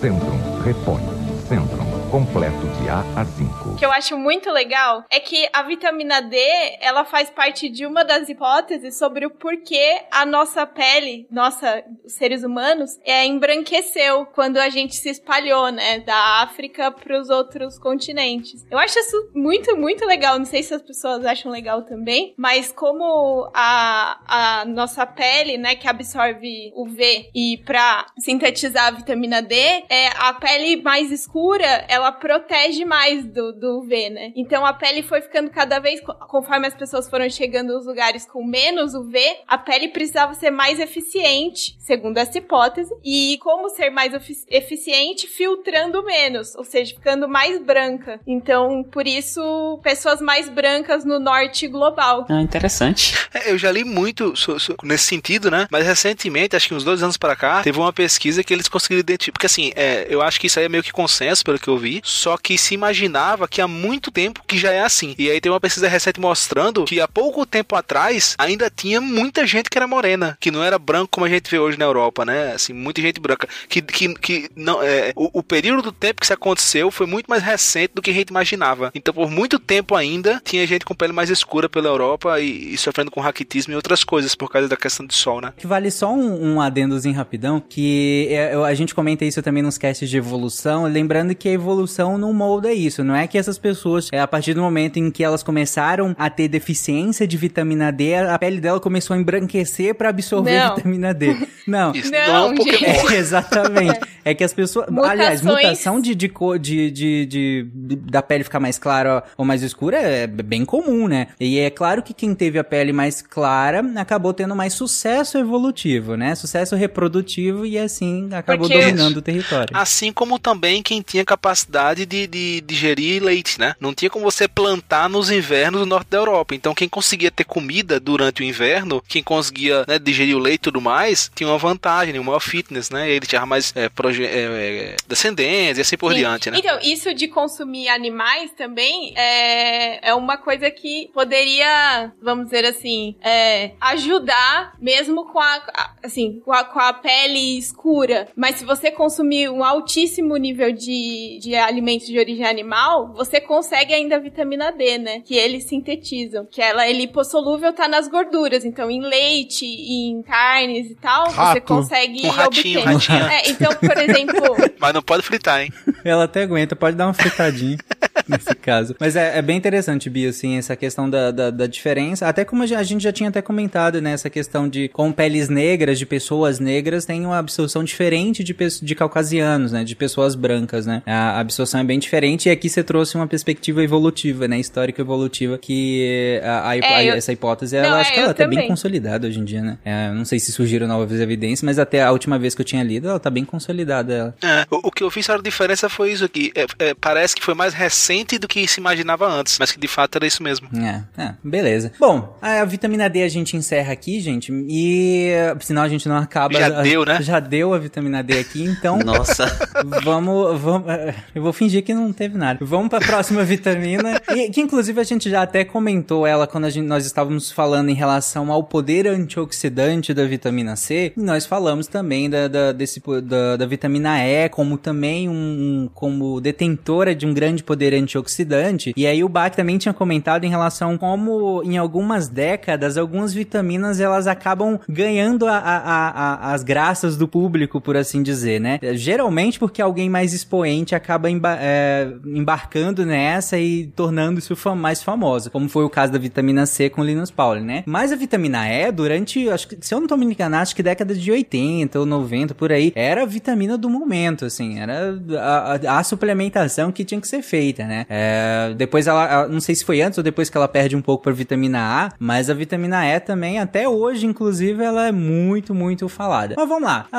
centrum, 0.00 0.62
repõe, 0.62 1.02
centrum, 1.48 2.08
completo 2.12 2.64
de 2.80 2.88
A 2.88 3.00
a 3.16 3.24
5 3.24 3.65
que 3.76 3.84
eu 3.84 3.92
acho 3.92 4.16
muito 4.16 4.50
legal 4.50 5.04
é 5.10 5.20
que 5.20 5.46
a 5.52 5.62
vitamina 5.62 6.22
D, 6.22 6.38
ela 6.80 7.04
faz 7.04 7.28
parte 7.28 7.68
de 7.68 7.84
uma 7.84 8.04
das 8.04 8.28
hipóteses 8.28 8.96
sobre 8.96 9.26
o 9.26 9.30
porquê 9.30 10.02
a 10.10 10.24
nossa 10.24 10.66
pele, 10.66 11.26
nossa, 11.30 11.84
os 12.04 12.14
seres 12.14 12.42
humanos, 12.42 12.98
é, 13.04 13.26
embranqueceu 13.26 14.24
quando 14.26 14.56
a 14.56 14.70
gente 14.70 14.96
se 14.96 15.10
espalhou, 15.10 15.70
né, 15.70 16.00
da 16.00 16.42
África 16.42 16.90
para 16.90 17.20
os 17.20 17.28
outros 17.28 17.78
continentes. 17.78 18.64
Eu 18.70 18.78
acho 18.78 18.98
isso 18.98 19.30
muito, 19.34 19.76
muito 19.76 20.06
legal. 20.06 20.38
Não 20.38 20.46
sei 20.46 20.62
se 20.62 20.72
as 20.72 20.82
pessoas 20.82 21.26
acham 21.26 21.52
legal 21.52 21.82
também, 21.82 22.34
mas 22.38 22.72
como 22.72 23.50
a, 23.54 24.60
a 24.60 24.64
nossa 24.64 25.04
pele, 25.04 25.58
né, 25.58 25.76
que 25.76 25.86
absorve 25.86 26.72
o 26.74 26.86
V 26.86 27.30
e 27.34 27.58
para 27.66 28.06
sintetizar 28.18 28.86
a 28.86 28.90
vitamina 28.92 29.42
D, 29.42 29.54
é 29.90 30.08
a 30.16 30.32
pele 30.32 30.80
mais 30.82 31.12
escura, 31.12 31.84
ela 31.88 32.10
protege 32.10 32.84
mais 32.86 33.24
do, 33.24 33.52
do 33.52 33.65
UV, 33.66 34.10
né? 34.10 34.32
Então 34.36 34.64
a 34.64 34.72
pele 34.72 35.02
foi 35.02 35.20
ficando 35.20 35.50
cada 35.50 35.78
vez, 35.78 36.00
co- 36.00 36.14
conforme 36.14 36.66
as 36.66 36.74
pessoas 36.74 37.08
foram 37.08 37.28
chegando 37.30 37.72
nos 37.74 37.86
lugares 37.86 38.26
com 38.26 38.44
menos 38.44 38.94
UV, 38.94 39.18
a 39.46 39.58
pele 39.58 39.88
precisava 39.88 40.34
ser 40.34 40.50
mais 40.50 40.78
eficiente, 40.80 41.76
segundo 41.78 42.18
essa 42.18 42.38
hipótese. 42.38 42.92
E 43.04 43.38
como 43.42 43.68
ser 43.70 43.90
mais 43.90 44.12
efi- 44.14 44.44
eficiente? 44.48 45.26
Filtrando 45.26 46.02
menos, 46.04 46.54
ou 46.54 46.64
seja, 46.64 46.94
ficando 46.94 47.28
mais 47.28 47.60
branca. 47.62 48.20
Então, 48.26 48.82
por 48.84 49.06
isso, 49.06 49.78
pessoas 49.82 50.20
mais 50.20 50.48
brancas 50.48 51.04
no 51.04 51.18
norte 51.18 51.66
global. 51.66 52.26
ah, 52.28 52.40
interessante. 52.42 53.14
É, 53.34 53.50
eu 53.50 53.58
já 53.58 53.70
li 53.70 53.84
muito 53.84 54.34
so- 54.36 54.58
so- 54.58 54.76
nesse 54.82 55.04
sentido, 55.04 55.50
né? 55.50 55.66
Mas 55.70 55.86
recentemente, 55.86 56.56
acho 56.56 56.68
que 56.68 56.74
uns 56.74 56.84
dois 56.84 57.02
anos 57.02 57.16
pra 57.16 57.36
cá, 57.36 57.62
teve 57.62 57.78
uma 57.78 57.92
pesquisa 57.92 58.42
que 58.42 58.52
eles 58.52 58.68
conseguiram 58.68 59.00
identificar. 59.00 59.32
Porque 59.32 59.46
assim, 59.46 59.72
é, 59.76 60.06
eu 60.08 60.22
acho 60.22 60.40
que 60.40 60.46
isso 60.46 60.58
aí 60.58 60.64
é 60.66 60.68
meio 60.68 60.82
que 60.82 60.92
consenso, 60.92 61.44
pelo 61.44 61.58
que 61.58 61.68
eu 61.68 61.76
vi. 61.76 62.00
Só 62.04 62.36
que 62.36 62.56
se 62.58 62.74
imaginava 62.74 63.46
que 63.48 63.55
há 63.60 63.68
muito 63.68 64.10
tempo 64.10 64.42
que 64.46 64.58
já 64.58 64.72
é 64.72 64.80
assim. 64.80 65.14
E 65.18 65.30
aí 65.30 65.40
tem 65.40 65.50
uma 65.50 65.60
pesquisa 65.60 65.88
recente 65.88 66.20
mostrando 66.20 66.84
que 66.84 67.00
há 67.00 67.08
pouco 67.08 67.44
tempo 67.46 67.74
atrás 67.74 68.34
ainda 68.38 68.70
tinha 68.70 69.00
muita 69.00 69.46
gente 69.46 69.70
que 69.70 69.78
era 69.78 69.86
morena, 69.86 70.36
que 70.40 70.50
não 70.50 70.62
era 70.62 70.78
branco 70.78 71.08
como 71.12 71.26
a 71.26 71.28
gente 71.28 71.50
vê 71.50 71.58
hoje 71.58 71.78
na 71.78 71.84
Europa, 71.84 72.24
né? 72.24 72.52
Assim, 72.54 72.72
muita 72.72 73.00
gente 73.00 73.20
branca. 73.20 73.48
Que, 73.68 73.80
que, 73.82 74.14
que 74.14 74.50
não, 74.54 74.82
é, 74.82 75.12
o, 75.14 75.40
o 75.40 75.42
período 75.42 75.82
do 75.82 75.92
tempo 75.92 76.20
que 76.20 76.26
isso 76.26 76.32
aconteceu 76.32 76.90
foi 76.90 77.06
muito 77.06 77.26
mais 77.26 77.42
recente 77.42 77.92
do 77.94 78.02
que 78.02 78.10
a 78.10 78.14
gente 78.14 78.30
imaginava. 78.30 78.90
Então, 78.94 79.12
por 79.12 79.30
muito 79.30 79.58
tempo 79.58 79.94
ainda, 79.94 80.40
tinha 80.44 80.66
gente 80.66 80.84
com 80.84 80.94
pele 80.94 81.12
mais 81.12 81.30
escura 81.30 81.68
pela 81.68 81.88
Europa 81.88 82.40
e, 82.40 82.74
e 82.74 82.78
sofrendo 82.78 83.10
com 83.10 83.20
raquitismo 83.20 83.72
e 83.72 83.76
outras 83.76 84.04
coisas 84.04 84.34
por 84.34 84.50
causa 84.50 84.68
da 84.68 84.76
questão 84.76 85.06
do 85.06 85.12
sol, 85.12 85.40
né? 85.40 85.52
Que 85.56 85.66
vale 85.66 85.90
só 85.90 86.12
um, 86.12 86.54
um 86.54 86.60
adendozinho 86.60 87.14
rapidão, 87.14 87.60
que 87.60 88.28
é, 88.30 88.54
a 88.54 88.74
gente 88.74 88.94
comenta 88.94 89.24
isso 89.24 89.42
também 89.42 89.62
nos 89.62 89.78
casts 89.78 90.08
de 90.08 90.16
evolução, 90.16 90.84
lembrando 90.84 91.34
que 91.34 91.48
a 91.48 91.52
evolução 91.52 92.18
não 92.18 92.32
molda 92.32 92.72
isso, 92.72 93.02
não 93.02 93.14
é 93.14 93.26
que 93.26 93.38
essas 93.46 93.58
pessoas, 93.58 94.08
é, 94.12 94.20
a 94.20 94.26
partir 94.26 94.54
do 94.54 94.60
momento 94.60 94.98
em 94.98 95.10
que 95.10 95.22
elas 95.24 95.42
começaram 95.42 96.14
a 96.18 96.28
ter 96.28 96.48
deficiência 96.48 97.26
de 97.26 97.36
vitamina 97.36 97.90
D, 97.92 98.14
a 98.16 98.38
pele 98.38 98.60
dela 98.60 98.80
começou 98.80 99.14
a 99.14 99.18
embranquecer 99.18 99.94
pra 99.94 100.08
absorver 100.10 100.58
Não. 100.58 100.76
vitamina 100.76 101.14
D. 101.14 101.36
Não. 101.66 101.92
Isso 101.92 102.12
Não, 102.12 102.54
não, 102.54 102.56
é 102.56 102.60
um. 102.62 103.10
É, 103.12 103.16
exatamente. 103.16 104.00
É 104.24 104.34
que 104.34 104.44
as 104.44 104.52
pessoas. 104.52 104.86
Aliás, 104.88 105.40
Mutações. 105.42 105.64
mutação 105.66 106.00
de, 106.00 106.14
de 106.14 106.28
cor 106.28 106.58
de, 106.60 106.90
de, 106.92 107.26
de- 107.26 107.68
de- 107.74 107.96
da 107.96 108.22
pele 108.22 108.44
ficar 108.44 108.60
mais 108.60 108.78
clara 108.78 109.24
ou 109.36 109.44
mais 109.44 109.62
escura 109.62 109.96
é 109.98 110.26
bem 110.28 110.64
comum, 110.64 111.08
né? 111.08 111.28
E 111.40 111.58
é 111.58 111.68
claro 111.70 112.02
que 112.02 112.14
quem 112.14 112.34
teve 112.36 112.56
a 112.58 112.64
pele 112.64 112.92
mais 112.92 113.20
clara 113.20 113.84
acabou 113.96 114.32
tendo 114.32 114.54
mais 114.54 114.74
sucesso 114.74 115.38
evolutivo, 115.38 116.16
né? 116.16 116.34
Sucesso 116.36 116.76
reprodutivo 116.76 117.66
e 117.66 117.76
assim 117.78 118.28
acabou 118.32 118.68
Porque- 118.68 118.80
dominando 118.84 119.16
o 119.18 119.22
território. 119.22 119.76
Assim 119.76 120.12
como 120.12 120.38
também 120.38 120.82
quem 120.84 121.02
tinha 121.02 121.24
capacidade 121.24 122.06
de, 122.06 122.26
de 122.28 122.60
digerir 122.60 123.22
leite, 123.36 123.60
né? 123.60 123.74
Não 123.80 123.94
tinha 123.94 124.10
como 124.10 124.24
você 124.24 124.48
plantar 124.48 125.08
nos 125.08 125.30
invernos 125.30 125.80
do 125.80 125.86
norte 125.86 126.08
da 126.08 126.18
Europa. 126.18 126.54
Então, 126.54 126.74
quem 126.74 126.88
conseguia 126.88 127.30
ter 127.30 127.44
comida 127.44 128.00
durante 128.00 128.42
o 128.42 128.44
inverno, 128.44 129.02
quem 129.06 129.22
conseguia 129.22 129.84
né, 129.86 129.98
digerir 129.98 130.34
o 130.36 130.38
leite 130.38 130.56
e 130.60 130.64
tudo 130.64 130.80
mais, 130.80 131.30
tinha 131.34 131.48
uma 131.48 131.58
vantagem, 131.58 132.12
né, 132.14 132.20
um 132.20 132.24
maior 132.24 132.40
fitness, 132.40 132.90
né? 132.90 133.10
Ele 133.10 133.26
tinha 133.26 133.44
mais 133.44 133.72
é, 133.76 133.84
é, 133.84 134.20
é, 134.24 134.96
descendentes 135.06 135.78
e 135.78 135.80
assim 135.82 135.96
por 135.96 136.12
Sim. 136.12 136.18
diante, 136.18 136.50
né? 136.50 136.58
Então, 136.58 136.78
isso 136.82 137.12
de 137.14 137.28
consumir 137.28 137.88
animais 137.88 138.50
também 138.56 139.12
é, 139.16 140.08
é 140.10 140.14
uma 140.14 140.36
coisa 140.38 140.70
que 140.70 141.10
poderia, 141.12 142.12
vamos 142.22 142.46
dizer 142.46 142.64
assim, 142.64 143.16
é, 143.22 143.72
ajudar 143.80 144.74
mesmo 144.80 145.26
com 145.26 145.38
a, 145.40 145.54
a- 145.74 145.90
assim, 146.02 146.40
com 146.44 146.52
a, 146.52 146.64
com 146.64 146.78
a 146.78 146.92
pele 146.92 147.58
escura. 147.58 148.28
Mas 148.36 148.56
se 148.56 148.64
você 148.64 148.90
consumir 148.90 149.48
um 149.50 149.62
altíssimo 149.64 150.36
nível 150.36 150.72
de, 150.72 151.38
de 151.42 151.54
alimentos 151.54 152.06
de 152.06 152.18
origem 152.18 152.46
animal, 152.46 153.12
você 153.14 153.25
consegue 153.40 153.92
ainda 153.94 154.16
a 154.16 154.18
vitamina 154.18 154.70
D, 154.72 154.98
né? 154.98 155.20
Que 155.24 155.34
eles 155.36 155.64
sintetizam. 155.64 156.46
Que 156.50 156.60
ela 156.62 156.86
é 156.86 156.92
lipossolúvel, 156.92 157.72
tá 157.72 157.88
nas 157.88 158.08
gorduras. 158.08 158.64
Então, 158.64 158.90
em 158.90 159.00
leite, 159.00 159.64
em 159.66 160.22
carnes 160.22 160.90
e 160.90 160.94
tal, 160.94 161.26
você 161.30 161.36
Rato. 161.36 161.60
consegue 161.62 162.26
Um 162.26 162.30
ratinho, 162.30 162.80
obter. 162.80 162.92
ratinho. 163.14 163.26
É, 163.30 163.48
então, 163.50 163.72
por 163.74 163.96
exemplo, 163.98 164.56
Mas 164.78 164.94
não 164.94 165.02
pode 165.02 165.22
fritar, 165.22 165.60
hein? 165.62 165.72
Ela 166.04 166.24
até 166.24 166.42
aguenta, 166.42 166.76
pode 166.76 166.96
dar 166.96 167.06
uma 167.06 167.14
fritadinha 167.14 167.76
nesse 168.28 168.54
caso. 168.54 168.94
Mas 169.00 169.16
é, 169.16 169.38
é 169.38 169.42
bem 169.42 169.56
interessante, 169.56 170.08
Bia, 170.10 170.30
assim, 170.30 170.56
essa 170.58 170.76
questão 170.76 171.08
da, 171.08 171.30
da, 171.30 171.50
da 171.50 171.66
diferença. 171.66 172.26
Até 172.28 172.44
como 172.44 172.62
a 172.62 172.66
gen- 172.66 172.76
a 172.76 172.82
gente 172.82 173.02
já 173.02 173.12
tinha 173.12 173.28
até 173.28 173.40
comentado, 173.42 174.00
né? 174.00 174.12
Essa 174.12 174.30
questão 174.30 174.68
de 174.68 174.88
com 174.88 175.10
peles 175.12 175.48
negras, 175.48 175.98
de 175.98 176.06
pessoas 176.06 176.58
negras, 176.60 177.04
tem 177.04 177.24
uma 177.24 177.38
absorção 177.38 177.82
diferente 177.84 178.42
de, 178.44 178.54
de 178.82 178.94
caucasianos, 178.94 179.72
né? 179.72 179.84
De 179.84 179.94
pessoas 179.96 180.34
brancas, 180.34 180.86
né? 180.86 181.02
A 181.06 181.40
absorção 181.40 181.80
é 181.80 181.84
bem 181.84 181.98
diferente 181.98 182.48
e 182.48 182.50
aqui 182.52 182.68
você 182.68 182.82
trouxe 182.84 183.15
uma 183.16 183.26
perspectiva 183.26 183.82
evolutiva, 183.82 184.46
né? 184.48 184.58
Histórica 184.58 185.00
evolutiva, 185.02 185.58
que 185.58 186.40
a, 186.42 186.68
a- 186.70 186.76
É, 186.76 186.94
a- 186.94 187.04
eu- 187.04 187.14
essa 187.14 187.32
hipótese, 187.32 187.76
Não, 187.76 187.84
ela 187.84 187.98
é, 187.98 188.00
acho 188.02 188.12
que 188.12 188.18
ela 188.20 188.30
eu 188.30 188.34
tá 188.34 188.46
bem 188.46 188.66
consolidada 188.68 189.26
hoje 189.26 189.38
em 189.40 189.44
dia, 189.44 189.62
né? 189.62 189.78
É, 189.84 190.10
não 190.12 190.24
sei 190.24 190.38
se 190.38 190.52
surgiram 190.52 190.86
novas 190.86 191.20
evidências, 191.20 191.62
mas 191.62 191.78
até 191.78 192.02
a 192.02 192.10
última 192.12 192.38
vez 192.38 192.54
que 192.54 192.60
eu 192.60 192.64
tinha 192.64 192.82
lido, 192.82 193.08
ela 193.08 193.18
tá 193.20 193.30
bem 193.30 193.44
consolidada. 193.44 194.12
Ela. 194.14 194.34
É, 194.42 194.66
o, 194.70 194.88
o 194.88 194.90
que 194.90 195.02
eu 195.02 195.10
fiz 195.10 195.28
a 195.30 195.36
diferença 195.38 195.88
foi 195.88 196.12
isso 196.12 196.24
aqui. 196.24 196.52
É, 196.54 196.66
é, 196.90 196.94
parece 196.94 197.34
que 197.34 197.42
foi 197.44 197.54
mais 197.54 197.74
recente 197.74 198.38
do 198.38 198.46
que 198.48 198.66
se 198.68 198.80
imaginava 198.80 199.26
antes, 199.28 199.58
mas 199.58 199.70
que 199.72 199.78
de 199.80 199.88
fato 199.88 200.16
era 200.16 200.26
isso 200.26 200.42
mesmo. 200.42 200.68
É, 200.76 201.22
é, 201.22 201.34
beleza. 201.42 201.92
Bom, 201.98 202.36
a 202.40 202.64
vitamina 202.64 203.08
D 203.08 203.22
a 203.22 203.28
gente 203.28 203.56
encerra 203.56 203.92
aqui, 203.92 204.20
gente, 204.20 204.52
e 204.68 205.28
eh, 205.30 205.56
senão 205.60 205.82
a 205.82 205.88
gente 205.88 206.08
não 206.08 206.16
acaba. 206.16 206.58
Já 206.58 206.66
a- 206.78 206.82
deu, 206.82 207.04
né? 207.04 207.18
Já 207.22 207.40
deu 207.40 207.74
a 207.74 207.78
vitamina 207.78 208.22
D 208.22 208.38
aqui, 208.38 208.62
então 208.64 208.98
Nossa. 208.98 209.46
vamos, 210.04 210.60
vamos. 210.60 210.88
eh, 210.88 211.14
Eu 211.34 211.42
vou 211.42 211.52
fingir 211.52 211.82
que 211.82 211.94
não 211.94 212.12
teve 212.12 212.36
nada. 212.36 212.58
Vamos 212.62 212.88
pra 212.98 213.06
próxima 213.06 213.44
vitamina, 213.44 214.20
e, 214.34 214.50
que 214.50 214.60
inclusive 214.60 215.00
a 215.00 215.04
gente 215.04 215.28
já 215.28 215.42
até 215.42 215.64
comentou 215.64 216.26
ela 216.26 216.46
quando 216.46 216.64
a 216.64 216.70
gente, 216.70 216.86
nós 216.86 217.04
estávamos 217.04 217.50
falando 217.50 217.88
em 217.90 217.94
relação 217.94 218.50
ao 218.50 218.62
poder 218.64 219.06
antioxidante 219.06 220.12
da 220.14 220.24
vitamina 220.24 220.76
C, 220.76 221.12
e 221.16 221.20
nós 221.20 221.44
falamos 221.46 221.86
também 221.86 222.28
da, 222.30 222.48
da, 222.48 222.72
desse, 222.72 223.02
da, 223.22 223.56
da 223.56 223.66
vitamina 223.66 224.18
E 224.24 224.48
como 224.48 224.78
também 224.78 225.28
um, 225.28 225.88
como 225.94 226.40
detentora 226.40 227.14
de 227.14 227.26
um 227.26 227.34
grande 227.34 227.62
poder 227.62 227.94
antioxidante. 227.94 228.92
E 228.96 229.06
aí 229.06 229.22
o 229.22 229.28
Bach 229.28 229.54
também 229.54 229.78
tinha 229.78 229.92
comentado 229.94 230.44
em 230.44 230.50
relação 230.50 230.96
como 230.96 231.62
em 231.64 231.76
algumas 231.76 232.28
décadas 232.28 232.96
algumas 232.96 233.32
vitaminas 233.34 234.00
elas 234.00 234.26
acabam 234.26 234.78
ganhando 234.88 235.46
a, 235.46 235.56
a- 235.58 235.78
a- 235.78 236.10
a- 236.10 236.52
as 236.54 236.62
graças 236.62 237.16
do 237.16 237.28
público, 237.28 237.80
por 237.80 237.96
assim 237.96 238.22
dizer, 238.22 238.60
né? 238.60 238.78
Geralmente 238.94 239.58
porque 239.58 239.82
alguém 239.82 240.08
mais 240.08 240.32
expoente 240.32 240.94
acaba 240.94 241.30
emba- 241.30 241.58
é, 241.60 242.08
embarcando 242.24 242.85
nessa 242.94 243.58
e 243.58 243.86
tornando 243.88 244.38
isso 244.38 244.54
fam- 244.56 244.74
mais 244.76 245.02
famosa, 245.02 245.50
como 245.50 245.68
foi 245.68 245.84
o 245.84 245.90
caso 245.90 246.12
da 246.12 246.18
vitamina 246.18 246.66
C 246.66 246.88
com 246.90 247.02
Linus 247.02 247.30
Pauling, 247.30 247.64
né? 247.64 247.82
Mas 247.86 248.12
a 248.12 248.16
vitamina 248.16 248.68
E, 248.68 248.90
durante, 248.92 249.48
acho 249.48 249.68
que, 249.68 249.78
se 249.80 249.94
eu 249.94 250.00
não 250.00 250.06
tô 250.06 250.16
me 250.16 250.26
enganando, 250.26 250.62
acho 250.62 250.74
que 250.76 250.82
década 250.82 251.14
de 251.14 251.30
80 251.30 251.98
ou 251.98 252.06
90, 252.06 252.54
por 252.54 252.70
aí, 252.72 252.92
era 252.94 253.22
a 253.22 253.26
vitamina 253.26 253.76
do 253.78 253.88
momento, 253.90 254.44
assim, 254.44 254.78
era 254.78 255.18
a, 255.38 255.72
a- 255.94 255.98
a 255.98 256.04
suplementação 256.04 256.92
que 256.92 257.04
tinha 257.04 257.20
que 257.20 257.28
ser 257.28 257.42
feita, 257.42 257.84
né? 257.84 258.06
É, 258.08 258.74
depois 258.76 259.06
ela, 259.06 259.48
não 259.48 259.60
sei 259.60 259.74
se 259.74 259.84
foi 259.84 260.00
antes 260.00 260.18
ou 260.18 260.24
depois 260.24 260.50
que 260.50 260.56
ela 260.56 260.68
perde 260.68 260.96
um 260.96 261.02
pouco 261.02 261.24
pra 261.24 261.32
vitamina 261.32 261.78
A, 261.80 262.12
mas 262.18 262.50
a 262.50 262.54
vitamina 262.54 263.04
E 263.06 263.18
também, 263.20 263.58
até 263.58 263.88
hoje, 263.88 264.26
inclusive, 264.26 264.82
ela 264.82 265.08
é 265.08 265.12
muito, 265.12 265.74
muito 265.74 266.08
falada. 266.08 266.54
Mas 266.56 266.68
vamos 266.68 266.84
lá, 266.84 267.06
a, 267.12 267.18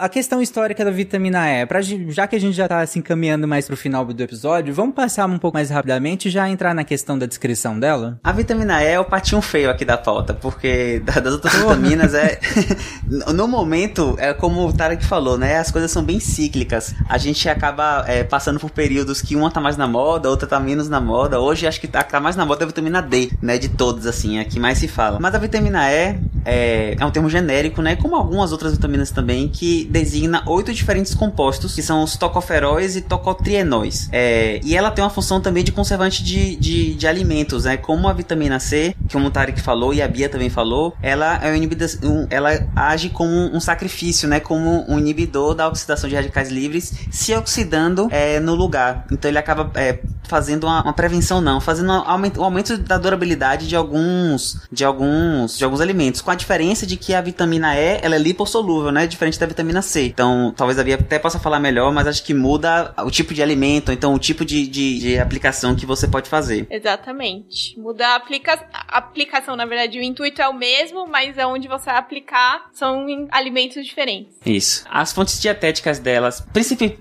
a, 0.00 0.04
a 0.04 0.08
questão 0.08 0.40
histórica 0.42 0.84
da 0.84 0.90
vitamina 0.90 1.48
E, 1.50 1.66
pra, 1.66 1.80
já 1.80 2.26
que 2.26 2.36
a 2.36 2.40
gente 2.40 2.54
já 2.54 2.68
tá 2.68 2.84
se 2.86 2.98
encaminhando 2.98 3.46
mais 3.48 3.66
pro 3.66 3.76
final 3.76 4.04
do 4.04 4.22
episódio, 4.22 4.72
vamos 4.78 4.94
passar 4.94 5.26
um 5.26 5.38
pouco 5.38 5.56
mais 5.56 5.70
rapidamente 5.70 6.28
e 6.28 6.30
já 6.30 6.48
entrar 6.48 6.72
na 6.72 6.84
questão 6.84 7.18
da 7.18 7.26
descrição 7.26 7.78
dela? 7.78 8.18
A 8.22 8.30
vitamina 8.30 8.80
E 8.82 8.86
é 8.86 9.00
o 9.00 9.04
patinho 9.04 9.42
feio 9.42 9.68
aqui 9.70 9.84
da 9.84 9.98
pauta, 9.98 10.32
porque 10.32 11.02
da- 11.04 11.18
das 11.20 11.32
outras 11.32 11.52
vitaminas 11.54 12.14
é. 12.14 12.38
no 13.34 13.48
momento, 13.48 14.14
é 14.18 14.32
como 14.32 14.66
o 14.68 14.72
Tarek 14.72 15.04
falou, 15.04 15.36
né? 15.36 15.58
As 15.58 15.70
coisas 15.72 15.90
são 15.90 16.04
bem 16.04 16.20
cíclicas. 16.20 16.94
A 17.08 17.18
gente 17.18 17.48
acaba 17.48 18.04
é, 18.06 18.22
passando 18.22 18.60
por 18.60 18.70
períodos 18.70 19.20
que 19.20 19.34
uma 19.34 19.50
tá 19.50 19.60
mais 19.60 19.76
na 19.76 19.88
moda, 19.88 20.30
outra 20.30 20.46
tá 20.46 20.60
menos 20.60 20.88
na 20.88 21.00
moda. 21.00 21.40
Hoje 21.40 21.66
acho 21.66 21.80
que 21.80 21.88
tá, 21.88 22.02
tá 22.04 22.20
mais 22.20 22.36
na 22.36 22.46
moda 22.46 22.62
é 22.62 22.64
a 22.64 22.68
vitamina 22.68 23.02
D, 23.02 23.30
né? 23.42 23.58
De 23.58 23.68
todos, 23.68 24.06
assim, 24.06 24.38
é 24.38 24.42
a 24.42 24.44
que 24.44 24.60
mais 24.60 24.78
se 24.78 24.86
fala. 24.86 25.18
Mas 25.20 25.34
a 25.34 25.38
vitamina 25.38 25.90
E 25.90 26.16
é, 26.44 26.96
é 26.98 27.04
um 27.04 27.10
termo 27.10 27.28
genérico, 27.28 27.82
né? 27.82 27.96
Como 27.96 28.14
algumas 28.14 28.52
outras 28.52 28.72
vitaminas 28.72 29.10
também, 29.10 29.48
que 29.48 29.86
designa 29.90 30.44
oito 30.46 30.72
diferentes 30.72 31.14
compostos, 31.14 31.74
que 31.74 31.82
são 31.82 32.04
os 32.04 32.16
tocoferóis 32.16 32.94
e 32.94 33.00
tocotrienóis. 33.00 34.08
É, 34.12 34.60
e 34.68 34.76
ela 34.76 34.90
tem 34.90 35.02
uma 35.02 35.08
função 35.08 35.40
também 35.40 35.64
de 35.64 35.72
conservante 35.72 36.22
de, 36.22 36.54
de, 36.56 36.94
de 36.94 37.06
alimentos, 37.06 37.64
né? 37.64 37.78
Como 37.78 38.06
a 38.06 38.12
vitamina 38.12 38.60
C, 38.60 38.94
que 39.08 39.16
o 39.16 39.30
Tarek 39.30 39.62
falou 39.62 39.94
e 39.94 40.02
a 40.02 40.06
Bia 40.06 40.28
também 40.28 40.50
falou, 40.50 40.94
ela 41.02 41.36
é 41.42 41.50
um 41.50 41.54
inibidor, 41.54 41.88
um, 42.02 42.26
ela 42.28 42.50
age 42.76 43.08
como 43.08 43.32
um 43.32 43.60
sacrifício, 43.60 44.28
né? 44.28 44.40
Como 44.40 44.84
um 44.86 44.98
inibidor 44.98 45.54
da 45.54 45.66
oxidação 45.66 46.06
de 46.06 46.14
radicais 46.14 46.50
livres, 46.50 46.92
se 47.10 47.34
oxidando 47.34 48.08
é, 48.10 48.38
no 48.40 48.54
lugar. 48.54 49.06
Então 49.10 49.30
ele 49.30 49.38
acaba 49.38 49.70
é, 49.74 50.00
fazendo 50.28 50.64
uma, 50.64 50.82
uma 50.82 50.92
prevenção, 50.92 51.40
não, 51.40 51.60
fazendo 51.60 51.90
um 51.90 51.92
aumento, 51.92 52.40
um 52.40 52.44
aumento 52.44 52.76
da 52.76 52.98
durabilidade 52.98 53.66
de 53.66 53.74
alguns, 53.74 54.60
de 54.70 54.84
alguns, 54.84 55.56
de 55.56 55.64
alguns 55.64 55.80
alimentos, 55.80 56.20
com 56.20 56.30
a 56.30 56.34
diferença 56.34 56.86
de 56.86 56.96
que 56.96 57.14
a 57.14 57.20
vitamina 57.20 57.74
E 57.74 58.00
ela 58.02 58.16
é 58.16 58.18
lipossolúvel, 58.18 58.92
né? 58.92 59.06
Diferente 59.06 59.38
da 59.38 59.46
vitamina 59.46 59.80
C. 59.80 60.06
Então 60.06 60.52
talvez 60.54 60.78
a 60.78 60.84
Bia 60.84 60.96
até 60.96 61.18
possa 61.18 61.38
falar 61.38 61.58
melhor, 61.58 61.92
mas 61.92 62.06
acho 62.06 62.22
que 62.22 62.34
muda 62.34 62.92
o 62.98 63.10
tipo 63.10 63.32
de 63.32 63.42
alimento, 63.42 63.90
então 63.90 64.14
o 64.14 64.18
tipo 64.18 64.44
de, 64.44 64.57
de, 64.66 64.98
de 65.00 65.18
aplicação 65.18 65.74
que 65.74 65.86
você 65.86 66.06
pode 66.08 66.28
fazer. 66.28 66.66
Exatamente. 66.70 67.78
Muda 67.78 68.06
a, 68.08 68.16
aplica 68.16 68.58
aplicação, 68.88 69.56
na 69.56 69.64
verdade, 69.64 69.98
o 69.98 70.02
intuito 70.02 70.40
é 70.42 70.48
o 70.48 70.54
mesmo, 70.54 71.06
mas 71.06 71.38
aonde 71.38 71.68
você 71.68 71.86
vai 71.86 71.96
aplicar 71.96 72.68
são 72.72 73.06
alimentos 73.30 73.84
diferentes. 73.86 74.32
Isso. 74.44 74.84
As 74.90 75.12
fontes 75.12 75.40
dietéticas 75.40 75.98
delas, 75.98 76.44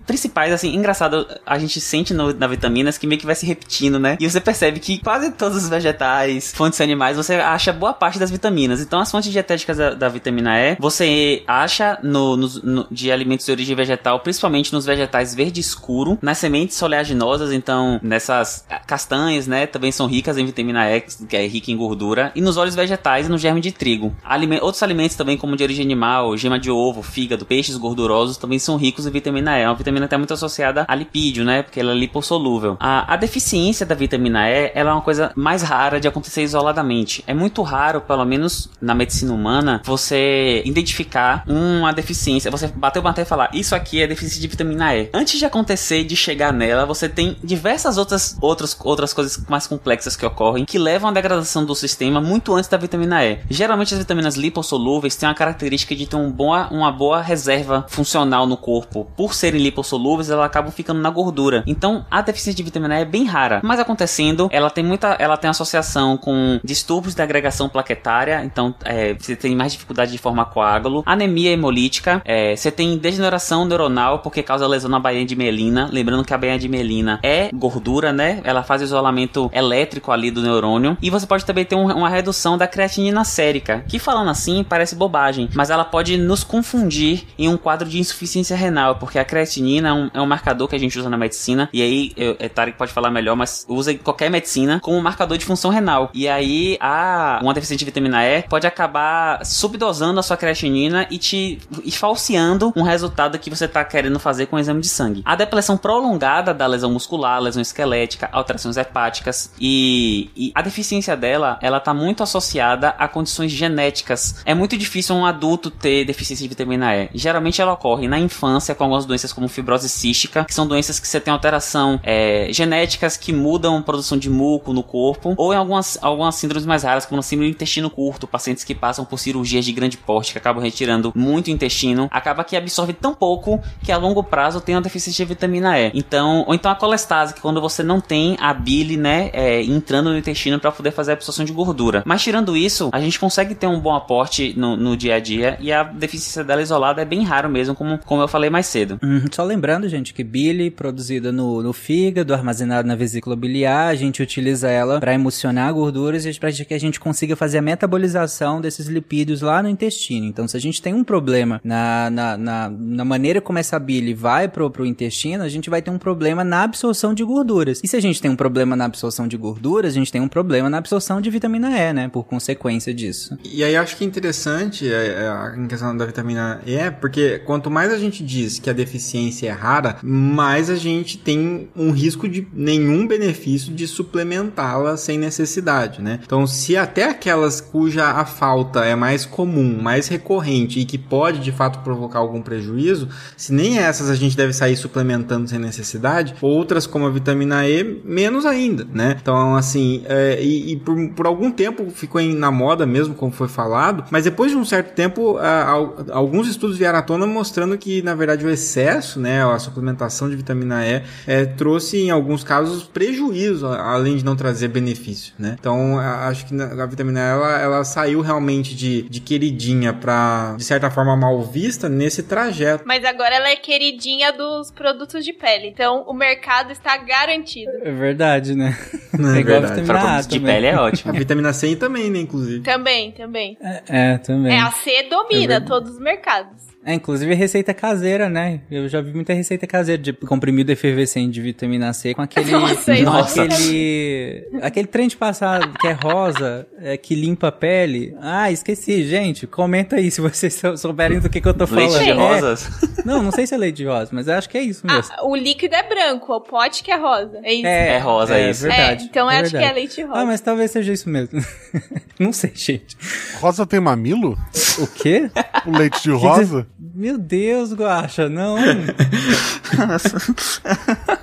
principais, 0.05 0.53
assim, 0.53 0.73
engraçado, 0.75 1.27
a 1.45 1.57
gente 1.57 1.79
sente 1.81 2.13
no, 2.13 2.33
na 2.33 2.47
vitaminas 2.47 2.97
que 2.97 3.07
meio 3.07 3.19
que 3.19 3.25
vai 3.25 3.35
se 3.35 3.45
repetindo, 3.45 3.99
né? 3.99 4.17
E 4.19 4.29
você 4.29 4.39
percebe 4.41 4.79
que 4.79 4.99
quase 4.99 5.31
todos 5.31 5.63
os 5.63 5.69
vegetais, 5.69 6.53
fontes 6.55 6.79
animais, 6.81 7.17
você 7.17 7.35
acha 7.35 7.71
boa 7.73 7.93
parte 7.93 8.19
das 8.19 8.31
vitaminas. 8.31 8.81
Então, 8.81 8.99
as 8.99 9.09
fontes 9.11 9.31
dietéticas 9.31 9.77
da, 9.77 9.93
da 9.93 10.09
vitamina 10.09 10.59
E, 10.59 10.75
você 10.79 11.43
acha 11.47 11.99
no, 12.03 12.35
nos- 12.37 12.61
no- 12.63 12.87
de 12.91 13.11
alimentos 13.11 13.45
de 13.45 13.51
origem 13.51 13.75
vegetal, 13.75 14.19
principalmente 14.19 14.73
nos 14.73 14.85
vegetais 14.85 15.33
verde 15.33 15.59
escuro, 15.59 16.17
nas 16.21 16.37
sementes 16.37 16.81
oleaginosas, 16.81 17.46
então, 17.51 17.99
nessas 18.01 18.65
castanhas, 18.85 19.47
né? 19.47 19.65
Também 19.67 19.91
são 19.91 20.07
ricas 20.07 20.37
em 20.37 20.45
vitamina 20.45 20.89
E, 20.91 21.01
que 21.01 21.35
é 21.35 21.47
rica 21.47 21.71
em 21.71 21.77
gordura, 21.77 22.31
e 22.35 22.41
nos 22.41 22.57
óleos 22.57 22.75
vegetais 22.75 23.27
e 23.27 23.29
no 23.29 23.37
germe 23.37 23.61
de 23.61 23.71
trigo. 23.71 24.15
Alime- 24.23 24.59
outros 24.61 24.83
alimentos 24.83 25.15
também, 25.15 25.37
como 25.37 25.55
de 25.55 25.63
origem 25.63 25.85
animal, 25.85 26.35
gema 26.37 26.59
de 26.59 26.69
ovo, 26.71 27.01
fígado, 27.01 27.45
peixes 27.45 27.77
gordurosos, 27.77 28.37
também 28.37 28.59
são 28.59 28.77
ricos 28.77 29.05
em 29.05 29.11
vitamina 29.11 29.57
E. 29.57 29.63
É 29.63 29.67
uma 29.67 29.75
vitamina 29.75 30.05
até 30.05 30.17
muito 30.17 30.33
associada 30.33 30.85
a 30.87 30.95
lipídio, 30.95 31.43
né? 31.43 31.63
Porque 31.63 31.79
ela 31.79 31.91
é 31.91 31.95
lipossolúvel. 31.95 32.77
A, 32.79 33.13
a 33.13 33.15
deficiência 33.15 33.85
da 33.85 33.95
vitamina 33.95 34.49
E, 34.49 34.71
ela 34.73 34.91
é 34.91 34.93
uma 34.93 35.01
coisa 35.01 35.31
mais 35.35 35.61
rara 35.61 35.99
de 35.99 36.07
acontecer 36.07 36.43
isoladamente. 36.43 37.23
É 37.27 37.33
muito 37.33 37.61
raro, 37.61 38.01
pelo 38.01 38.25
menos 38.25 38.69
na 38.81 38.93
medicina 38.93 39.33
humana, 39.33 39.81
você 39.85 40.61
identificar 40.65 41.43
uma 41.47 41.93
deficiência. 41.93 42.51
Você 42.51 42.67
bater 42.67 42.99
o 42.99 43.03
martelo 43.03 43.25
e 43.25 43.29
falar, 43.29 43.49
isso 43.53 43.75
aqui 43.75 44.01
é 44.01 44.07
deficiência 44.07 44.41
de 44.41 44.47
vitamina 44.47 44.95
E. 44.95 45.09
Antes 45.13 45.39
de 45.39 45.45
acontecer, 45.45 46.03
de 46.03 46.15
chegar 46.15 46.51
nela, 46.51 46.85
você 46.85 47.07
tem 47.07 47.36
diversas 47.43 47.97
outras, 47.97 48.37
outras, 48.41 48.77
outras 48.83 49.13
coisas 49.13 49.43
mais 49.47 49.67
complexas 49.67 50.15
que 50.15 50.25
ocorrem 50.25 50.65
que 50.65 50.77
levam 50.77 51.09
à 51.09 51.13
degradação 51.13 51.65
do 51.65 51.75
sistema 51.75 52.19
muito 52.21 52.53
antes 52.55 52.69
da 52.69 52.77
vitamina 52.77 53.25
E. 53.25 53.39
Geralmente 53.49 53.93
as 53.93 53.99
vitaminas 53.99 54.35
lipossolúveis 54.35 55.15
têm 55.15 55.29
a 55.29 55.33
característica 55.33 55.95
de 55.95 56.05
ter 56.05 56.15
um 56.15 56.31
boa, 56.31 56.67
uma 56.71 56.91
boa 56.91 57.21
reserva 57.21 57.85
funcional 57.89 58.45
no 58.45 58.57
corpo. 58.57 59.07
Por 59.15 59.33
serem 59.33 59.61
lipossolúveis, 59.61 60.29
elas 60.29 60.45
acabam 60.45 60.71
ficando 60.71 60.99
na 60.99 61.09
gordura. 61.09 61.63
Então, 61.65 62.05
a 62.09 62.21
deficiência 62.21 62.57
de 62.57 62.63
vitamina 62.63 62.97
E 62.97 63.01
é 63.01 63.05
bem 63.05 63.25
rara. 63.25 63.61
Mas 63.63 63.79
acontecendo, 63.79 64.49
ela 64.51 64.69
tem 64.69 64.83
muita, 64.83 65.09
ela 65.19 65.37
tem 65.37 65.49
associação 65.49 66.17
com 66.17 66.59
distúrbios 66.63 67.15
da 67.15 67.23
agregação 67.23 67.69
plaquetária. 67.69 68.43
Então, 68.43 68.73
é, 68.83 69.13
você 69.13 69.35
tem 69.35 69.55
mais 69.55 69.71
dificuldade 69.71 70.11
de 70.11 70.17
formar 70.17 70.45
coágulo, 70.45 71.03
anemia 71.05 71.51
hemolítica, 71.51 72.21
é, 72.25 72.55
você 72.55 72.71
tem 72.71 72.97
degeneração 72.97 73.65
neuronal 73.65 74.19
porque 74.19 74.43
causa 74.43 74.67
lesão 74.67 74.89
na 74.89 74.99
bainha 74.99 75.25
de 75.25 75.35
mielina. 75.35 75.89
Lembrando 75.91 76.23
que 76.23 76.33
a 76.33 76.37
bainha 76.37 76.59
de 76.59 76.67
mielina 76.67 77.19
é 77.27 77.49
gordura, 77.53 78.11
né? 78.13 78.41
Ela 78.43 78.63
faz 78.63 78.81
isolamento 78.81 79.49
elétrico 79.53 80.11
ali 80.11 80.31
do 80.31 80.41
neurônio. 80.41 80.97
E 81.01 81.09
você 81.09 81.25
pode 81.25 81.45
também 81.45 81.65
ter 81.65 81.75
um- 81.75 81.91
uma 81.97 82.09
redução 82.09 82.57
da 82.57 82.67
creatinina 82.67 83.23
sérica, 83.23 83.83
que 83.87 83.99
falando 83.99 84.29
assim 84.29 84.63
parece 84.63 84.95
bobagem, 84.95 85.49
mas 85.53 85.69
ela 85.69 85.83
pode 85.85 86.17
nos 86.17 86.43
confundir 86.43 87.25
em 87.37 87.49
um 87.49 87.57
quadro 87.57 87.87
de 87.87 87.99
insuficiência 87.99 88.55
renal, 88.55 88.95
porque 88.95 89.19
a 89.19 89.25
creatinina 89.25 89.89
é 89.89 89.93
um, 89.93 90.09
é 90.13 90.21
um 90.21 90.25
marcador 90.25 90.67
que 90.67 90.75
a 90.75 90.79
gente 90.79 90.97
usa 90.97 91.09
na 91.09 91.17
medicina. 91.17 91.69
E 91.73 91.81
aí, 91.81 92.11
eu, 92.15 92.35
é, 92.39 92.47
Tarek 92.47 92.77
pode 92.77 92.91
falar 92.93 93.09
melhor, 93.11 93.35
mas 93.35 93.65
usa 93.67 93.91
em 93.91 93.97
qualquer 93.97 94.29
medicina 94.29 94.79
como 94.81 95.01
marcador 95.01 95.37
de 95.37 95.45
função 95.45 95.69
renal. 95.71 96.09
E 96.13 96.27
aí, 96.27 96.77
a, 96.79 97.39
uma 97.41 97.53
deficiência 97.53 97.79
de 97.79 97.85
vitamina 97.85 98.23
E 98.25 98.43
pode 98.43 98.65
acabar 98.67 99.45
subdosando 99.45 100.19
a 100.19 100.23
sua 100.23 100.37
creatinina 100.37 101.07
e 101.09 101.17
te 101.17 101.59
e 101.83 101.91
falseando 101.91 102.71
um 102.75 102.83
resultado 102.83 103.37
que 103.39 103.49
você 103.49 103.67
tá 103.67 103.83
querendo 103.83 104.19
fazer 104.19 104.45
com 104.45 104.55
o 104.55 104.59
exame 104.59 104.81
de 104.81 104.87
sangue. 104.87 105.21
A 105.25 105.35
depressão 105.35 105.77
prolongada 105.77 106.53
da 106.53 106.65
lesão 106.67 106.91
muscular, 106.91 107.06
lesão 107.15 107.61
esquelética, 107.61 108.29
alterações 108.31 108.77
hepáticas 108.77 109.51
e, 109.59 110.29
e 110.35 110.51
a 110.53 110.61
deficiência 110.61 111.15
dela, 111.15 111.57
ela 111.61 111.79
tá 111.79 111.93
muito 111.93 112.23
associada 112.23 112.89
a 112.89 113.07
condições 113.07 113.51
genéticas. 113.51 114.41
É 114.45 114.53
muito 114.53 114.77
difícil 114.77 115.15
um 115.15 115.25
adulto 115.25 115.69
ter 115.69 116.05
deficiência 116.05 116.43
de 116.43 116.49
vitamina 116.49 116.95
E. 116.95 117.09
Geralmente 117.13 117.61
ela 117.61 117.73
ocorre 117.73 118.07
na 118.07 118.19
infância 118.19 118.73
com 118.75 118.83
algumas 118.83 119.05
doenças 119.05 119.31
como 119.31 119.47
fibrose 119.47 119.89
cística, 119.89 120.45
que 120.45 120.53
são 120.53 120.67
doenças 120.67 120.99
que 120.99 121.07
você 121.07 121.19
tem 121.19 121.31
alteração 121.31 121.99
é, 122.03 122.47
genéticas 122.51 123.15
que 123.15 123.31
mudam 123.31 123.77
a 123.77 123.81
produção 123.81 124.17
de 124.17 124.29
muco 124.29 124.73
no 124.73 124.83
corpo, 124.83 125.33
ou 125.37 125.53
em 125.53 125.57
algumas, 125.57 125.97
algumas 126.01 126.35
síndromes 126.35 126.65
mais 126.65 126.83
raras, 126.83 127.05
como 127.05 127.19
a 127.19 127.23
síndrome 127.23 127.51
do 127.51 127.55
intestino 127.55 127.89
curto, 127.89 128.27
pacientes 128.27 128.63
que 128.63 128.73
passam 128.73 129.05
por 129.05 129.19
cirurgias 129.19 129.65
de 129.65 129.71
grande 129.71 129.97
porte, 129.97 130.31
que 130.31 130.37
acabam 130.37 130.63
retirando 130.63 131.11
muito 131.15 131.51
intestino, 131.51 132.07
acaba 132.11 132.43
que 132.43 132.55
absorve 132.55 132.93
tão 132.93 133.13
pouco 133.13 133.61
que 133.83 133.91
a 133.91 133.97
longo 133.97 134.23
prazo 134.23 134.61
tem 134.61 134.75
uma 134.75 134.81
deficiência 134.81 135.25
de 135.25 135.29
vitamina 135.29 135.79
E. 135.79 135.91
Então, 135.93 136.43
ou 136.47 136.53
então 136.53 136.71
a 136.71 136.75
colestase, 136.97 137.33
que 137.33 137.41
quando 137.41 137.61
você 137.61 137.83
não 137.83 138.01
tem 138.01 138.35
a 138.39 138.53
bile, 138.53 138.97
né, 138.97 139.29
é, 139.31 139.61
entrando 139.61 140.09
no 140.09 140.17
intestino 140.17 140.59
para 140.59 140.71
poder 140.71 140.91
fazer 140.91 141.11
a 141.11 141.13
absorção 141.13 141.45
de 141.45 141.53
gordura. 141.53 142.01
Mas 142.05 142.23
tirando 142.23 142.57
isso, 142.57 142.89
a 142.91 142.99
gente 142.99 143.19
consegue 143.19 143.53
ter 143.53 143.67
um 143.67 143.79
bom 143.79 143.95
aporte 143.95 144.53
no, 144.57 144.75
no 144.75 144.97
dia 144.97 145.15
a 145.15 145.19
dia 145.19 145.57
e 145.61 145.71
a 145.71 145.83
deficiência 145.83 146.43
dela 146.43 146.61
isolada 146.61 147.01
é 147.01 147.05
bem 147.05 147.23
raro 147.23 147.49
mesmo, 147.49 147.75
como, 147.75 147.99
como 147.99 148.21
eu 148.21 148.27
falei 148.27 148.49
mais 148.49 148.65
cedo. 148.65 148.99
Uhum, 149.03 149.25
só 149.31 149.43
lembrando, 149.43 149.87
gente, 149.87 150.13
que 150.13 150.23
bile 150.23 150.71
produzida 150.71 151.31
no, 151.31 151.61
no 151.61 151.71
fígado, 151.71 152.33
armazenada 152.33 152.87
na 152.87 152.95
vesícula 152.95 153.35
biliar, 153.35 153.87
a 153.87 153.95
gente 153.95 154.21
utiliza 154.21 154.69
ela 154.69 154.99
para 154.99 155.13
emulsionar 155.13 155.73
gorduras 155.73 156.25
e 156.25 156.39
para 156.39 156.51
que 156.51 156.73
a 156.73 156.79
gente 156.79 156.99
consiga 156.99 157.35
fazer 157.35 157.59
a 157.59 157.61
metabolização 157.61 158.59
desses 158.59 158.87
lipídios 158.87 159.41
lá 159.41 159.61
no 159.61 159.69
intestino. 159.69 160.25
Então, 160.25 160.47
se 160.47 160.57
a 160.57 160.59
gente 160.59 160.81
tem 160.81 160.93
um 160.93 161.03
problema 161.03 161.61
na, 161.63 162.09
na, 162.09 162.37
na, 162.37 162.69
na 162.69 163.05
maneira 163.05 163.39
como 163.39 163.59
essa 163.59 163.77
bile 163.77 164.13
vai 164.13 164.47
pro, 164.47 164.69
pro 164.69 164.85
intestino, 164.85 165.43
a 165.43 165.49
gente 165.49 165.69
vai 165.69 165.81
ter 165.81 165.91
um 165.91 165.97
problema 165.97 166.43
na 166.43 166.63
absorção 166.63 166.86
de 167.13 167.23
gorduras. 167.23 167.81
E 167.83 167.87
se 167.87 167.95
a 167.95 167.99
gente 167.99 168.21
tem 168.21 168.31
um 168.31 168.35
problema 168.35 168.75
na 168.75 168.85
absorção 168.85 169.27
de 169.27 169.37
gorduras, 169.37 169.91
a 169.91 169.95
gente 169.95 170.11
tem 170.11 170.21
um 170.21 170.27
problema 170.27 170.69
na 170.69 170.77
absorção 170.77 171.21
de 171.21 171.29
vitamina 171.29 171.69
E, 171.69 171.93
né? 171.93 172.07
Por 172.07 172.23
consequência 172.23 172.93
disso. 172.93 173.37
E 173.43 173.63
aí 173.63 173.75
acho 173.75 173.95
que 173.97 174.03
é 174.03 174.07
interessante 174.07 174.91
é, 174.91 174.95
é, 174.95 175.59
em 175.59 175.67
questão 175.67 175.95
da 175.95 176.05
vitamina 176.05 176.61
E, 176.65 176.91
porque 176.91 177.39
quanto 177.39 177.69
mais 177.69 177.91
a 177.91 177.97
gente 177.97 178.23
diz 178.23 178.59
que 178.59 178.69
a 178.69 178.73
deficiência 178.73 179.47
é 179.47 179.51
rara, 179.51 179.97
mais 180.03 180.69
a 180.69 180.75
gente 180.75 181.17
tem 181.17 181.69
um 181.75 181.91
risco 181.91 182.27
de 182.27 182.47
nenhum 182.53 183.07
benefício 183.07 183.73
de 183.73 183.87
suplementá-la 183.87 184.97
sem 184.97 185.17
necessidade, 185.17 186.01
né? 186.01 186.19
Então, 186.23 186.45
se 186.45 186.75
até 186.75 187.09
aquelas 187.09 187.61
cuja 187.61 188.05
a 188.05 188.25
falta 188.25 188.85
é 188.85 188.95
mais 188.95 189.25
comum, 189.25 189.81
mais 189.81 190.07
recorrente 190.07 190.79
e 190.79 190.85
que 190.85 190.97
pode 190.97 191.39
de 191.39 191.51
fato 191.51 191.79
provocar 191.79 192.19
algum 192.19 192.41
prejuízo, 192.41 193.09
se 193.35 193.53
nem 193.53 193.79
essas 193.79 194.09
a 194.09 194.15
gente 194.15 194.35
deve 194.35 194.53
sair 194.53 194.75
suplementando 194.75 195.47
sem 195.47 195.59
necessidade, 195.59 196.35
outras 196.41 196.76
como 196.85 197.05
a 197.05 197.09
vitamina 197.09 197.67
E, 197.67 197.83
menos 198.03 198.45
ainda, 198.45 198.85
né? 198.93 199.17
Então, 199.19 199.55
assim, 199.55 200.03
é, 200.07 200.41
e, 200.41 200.73
e 200.73 200.75
por, 200.77 200.95
por, 201.11 201.25
algum 201.25 201.49
tempo 201.49 201.89
ficou 201.89 202.19
em, 202.19 202.35
na 202.35 202.51
moda 202.51 202.85
mesmo, 202.85 203.15
como 203.15 203.31
foi 203.31 203.47
falado, 203.47 204.03
mas 204.11 204.25
depois 204.25 204.51
de 204.51 204.57
um 204.57 204.65
certo 204.65 204.93
tempo, 204.93 205.37
a, 205.37 205.63
a, 205.63 205.75
alguns 206.11 206.47
estudos 206.47 206.77
vieram 206.77 206.99
à 206.99 207.01
tona 207.01 207.25
mostrando 207.25 207.77
que, 207.77 208.01
na 208.01 208.13
verdade, 208.13 208.45
o 208.45 208.49
excesso, 208.49 209.19
né, 209.19 209.43
a 209.43 209.57
suplementação 209.59 210.29
de 210.29 210.35
vitamina 210.35 210.85
E, 210.85 211.01
é, 211.25 211.45
trouxe 211.45 211.97
em 211.97 212.11
alguns 212.11 212.43
casos 212.43 212.83
prejuízo, 212.83 213.67
além 213.67 214.17
de 214.17 214.25
não 214.25 214.35
trazer 214.35 214.67
benefício, 214.67 215.33
né? 215.39 215.55
Então, 215.59 215.99
acho 215.99 216.45
que 216.45 216.61
a 216.61 216.85
vitamina 216.85 217.19
E, 217.19 217.23
ela, 217.23 217.59
ela 217.59 217.83
saiu 217.83 218.21
realmente 218.21 218.75
de, 218.75 219.03
de 219.03 219.19
queridinha 219.21 219.93
para 219.93 220.55
de 220.57 220.63
certa 220.63 220.89
forma, 220.89 221.15
mal 221.15 221.41
vista 221.41 221.87
nesse 221.87 222.23
trajeto. 222.23 222.83
Mas 222.85 223.03
agora 223.05 223.35
ela 223.35 223.49
é 223.49 223.55
queridinha 223.55 224.31
dos 224.31 224.71
produtos 224.71 225.23
de 225.23 225.33
pele, 225.33 225.67
então 225.67 226.03
o 226.07 226.13
mercado 226.13 226.66
está 226.71 226.97
garantido. 226.97 227.71
É 227.83 227.91
verdade, 227.91 228.55
né? 228.55 228.77
Não 229.17 229.33
é, 229.33 229.37
é 229.37 229.41
igual 229.41 229.61
verdade. 229.61 229.79
a 229.79 229.83
vitamina 229.83 230.17
A 230.17 230.21
de 230.21 230.39
pele 230.39 230.65
é 230.65 230.77
ótimo. 230.77 231.11
A 231.11 231.17
vitamina 231.17 231.53
C 231.53 231.75
também, 231.75 232.09
né, 232.09 232.19
inclusive. 232.19 232.63
Também, 232.63 233.11
também. 233.11 233.57
É, 233.61 233.83
é 233.87 234.17
também. 234.17 234.53
É, 234.53 234.59
a 234.59 234.71
C 234.71 235.03
domina 235.09 235.55
é 235.55 235.59
todos 235.59 235.91
os 235.91 235.99
mercados. 235.99 236.67
É, 236.87 236.93
inclusive 236.93 237.33
receita 237.33 237.73
caseira, 237.73 238.29
né? 238.29 238.61
Eu 238.71 238.87
já 238.87 239.01
vi 239.01 239.11
muita 239.11 239.33
receita 239.33 239.67
caseira 239.67 240.01
de 240.01 240.13
comprimido 240.13 240.71
efervescente 240.71 241.33
de 241.33 241.41
vitamina 241.41 241.91
C 241.91 242.13
com 242.13 242.21
aquele. 242.21 242.47
Nossa, 242.49 242.95
nossa. 243.01 243.43
aquele. 243.43 244.47
aquele 244.61 244.87
trem 244.87 245.09
de 245.09 245.17
passado 245.17 245.77
que 245.81 245.85
é 245.85 245.91
rosa, 245.91 246.65
é, 246.79 246.95
que 246.95 247.13
limpa 247.13 247.49
a 247.49 247.51
pele. 247.51 248.15
Ah, 248.21 248.49
esqueci, 248.49 249.05
gente. 249.05 249.45
Comenta 249.45 249.97
aí 249.97 250.09
se 250.09 250.21
vocês 250.21 250.61
souberem 250.77 251.19
do 251.19 251.29
que, 251.29 251.41
que 251.41 251.47
eu 251.49 251.53
tô 251.53 251.67
falando. 251.67 251.91
Leite 251.91 252.05
de 252.05 252.11
rosas? 252.11 252.69
É, 252.81 253.03
não, 253.03 253.21
não 253.21 253.33
sei 253.33 253.45
se 253.45 253.53
é 253.53 253.57
leite 253.57 253.75
de 253.75 253.85
rosa, 253.85 254.11
mas 254.13 254.29
eu 254.29 254.35
acho 254.35 254.47
que 254.47 254.57
é 254.57 254.61
isso 254.61 254.87
mesmo. 254.87 255.13
Ah, 255.13 255.27
o 255.27 255.35
líquido 255.35 255.75
é 255.75 255.83
branco, 255.83 256.33
o 256.33 256.39
pote 256.39 256.81
que 256.85 256.91
é 256.91 256.95
rosa. 256.95 257.41
É 257.43 257.53
isso. 257.53 257.67
É, 257.67 257.87
é 257.95 257.97
rosa, 257.97 258.37
é, 258.37 258.49
isso. 258.49 258.61
Verdade, 258.61 259.03
é, 259.03 259.07
então 259.07 259.29
é 259.29 259.39
acho 259.41 259.51
que 259.51 259.57
é 259.57 259.73
leite 259.73 260.01
rosa. 260.03 260.21
Ah, 260.21 260.25
mas 260.25 260.39
talvez 260.39 260.71
seja 260.71 260.93
isso 260.93 261.09
mesmo. 261.09 261.37
não 262.17 262.31
sei, 262.31 262.53
gente. 262.55 262.95
Rosa 263.41 263.65
tem 263.65 263.81
mamilo? 263.81 264.37
O 264.79 264.87
quê? 264.87 265.29
O 265.65 265.77
leite 265.77 266.01
de 266.01 266.11
rosa? 266.11 266.65
Meu 266.79 267.17
Deus, 267.17 267.73
Guacha, 267.73 268.29
não. 268.29 268.55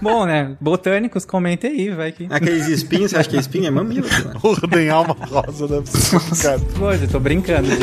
Bom, 0.02 0.26
né? 0.26 0.56
Botânicos, 0.60 1.24
comentem 1.24 1.70
aí, 1.70 1.90
vai 1.90 2.10
que. 2.10 2.26
Aqueles 2.28 2.66
espinhos, 2.66 3.12
você 3.12 3.18
acha 3.18 3.28
que 3.28 3.36
espinho 3.36 3.66
é 3.66 3.70
mamilo? 3.70 4.06
Tem 4.70 4.90
alma 4.90 5.16
rosa, 5.20 5.68
deve 5.68 5.88
ser 5.88 6.18
complicado. 6.18 6.66
Poxa, 6.76 7.04
eu 7.04 7.08
tô 7.08 7.20
brincando, 7.20 7.68
gente. 7.68 7.80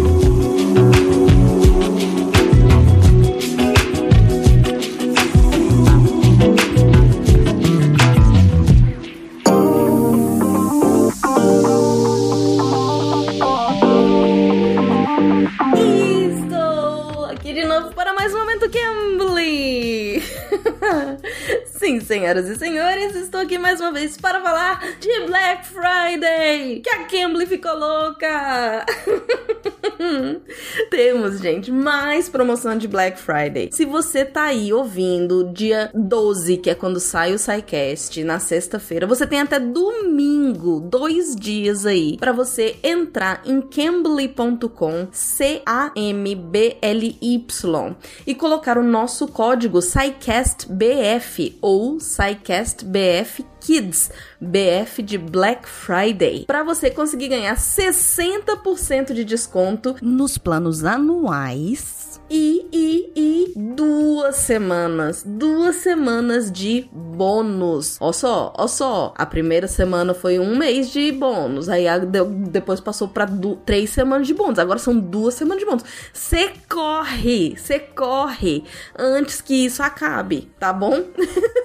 嗯。 20.94 21.18
Sim, 21.76 21.98
senhoras 21.98 22.48
e 22.48 22.56
senhores, 22.56 23.16
estou 23.16 23.40
aqui 23.40 23.58
mais 23.58 23.80
uma 23.80 23.90
vez 23.90 24.16
para 24.16 24.40
falar 24.40 24.80
de 25.00 25.26
Black 25.26 25.66
Friday, 25.66 26.80
que 26.80 26.88
a 26.88 27.04
Cambly 27.04 27.46
ficou 27.46 27.76
louca. 27.76 28.86
Temos, 30.88 31.40
gente, 31.40 31.72
mais 31.72 32.28
promoção 32.28 32.78
de 32.78 32.86
Black 32.86 33.18
Friday. 33.18 33.70
Se 33.72 33.84
você 33.84 34.24
tá 34.24 34.44
aí 34.44 34.72
ouvindo 34.72 35.50
dia 35.52 35.90
12, 35.92 36.58
que 36.58 36.70
é 36.70 36.76
quando 36.76 37.00
sai 37.00 37.34
o 37.34 37.38
SciCast, 37.38 38.22
na 38.22 38.38
sexta-feira, 38.38 39.04
você 39.04 39.26
tem 39.26 39.40
até 39.40 39.58
domingo, 39.58 40.78
dois 40.78 41.34
dias 41.34 41.84
aí, 41.86 42.16
para 42.18 42.30
você 42.30 42.76
entrar 42.84 43.42
em 43.44 43.60
cambly.com, 43.60 45.08
C-A-M-B-L-Y, 45.10 45.96
e 48.26 48.34
colocar 48.34 48.78
o 48.78 48.82
nosso 48.84 49.26
código 49.26 49.82
SciCastBF 49.82 51.58
ou 51.64 51.98
SciCast 51.98 52.84
BF 52.84 53.42
Kids, 53.58 54.10
BF 54.38 55.02
de 55.02 55.16
Black 55.16 55.66
Friday, 55.66 56.44
para 56.44 56.62
você 56.62 56.90
conseguir 56.90 57.28
ganhar 57.28 57.56
60% 57.56 59.14
de 59.14 59.24
desconto 59.24 59.96
nos 60.02 60.36
planos 60.36 60.84
anuais. 60.84 62.03
E, 62.36 62.66
e, 62.72 63.12
e 63.14 63.52
duas 63.54 64.34
semanas, 64.34 65.22
duas 65.24 65.76
semanas 65.76 66.50
de 66.50 66.88
bônus. 66.92 67.96
Ó 68.00 68.10
só, 68.10 68.52
ó 68.58 68.66
só, 68.66 69.14
a 69.16 69.24
primeira 69.24 69.68
semana 69.68 70.12
foi 70.12 70.40
um 70.40 70.56
mês 70.56 70.90
de 70.90 71.12
bônus, 71.12 71.68
aí 71.68 71.86
a, 71.86 71.96
depois 71.96 72.80
passou 72.80 73.06
para 73.06 73.28
três 73.64 73.90
semanas 73.90 74.26
de 74.26 74.34
bônus, 74.34 74.58
agora 74.58 74.80
são 74.80 74.98
duas 74.98 75.34
semanas 75.34 75.60
de 75.60 75.64
bônus. 75.64 75.84
Você 76.12 76.50
corre, 76.68 77.56
você 77.56 77.78
corre 77.78 78.64
antes 78.98 79.40
que 79.40 79.66
isso 79.66 79.80
acabe, 79.80 80.50
tá 80.58 80.72
bom? 80.72 81.04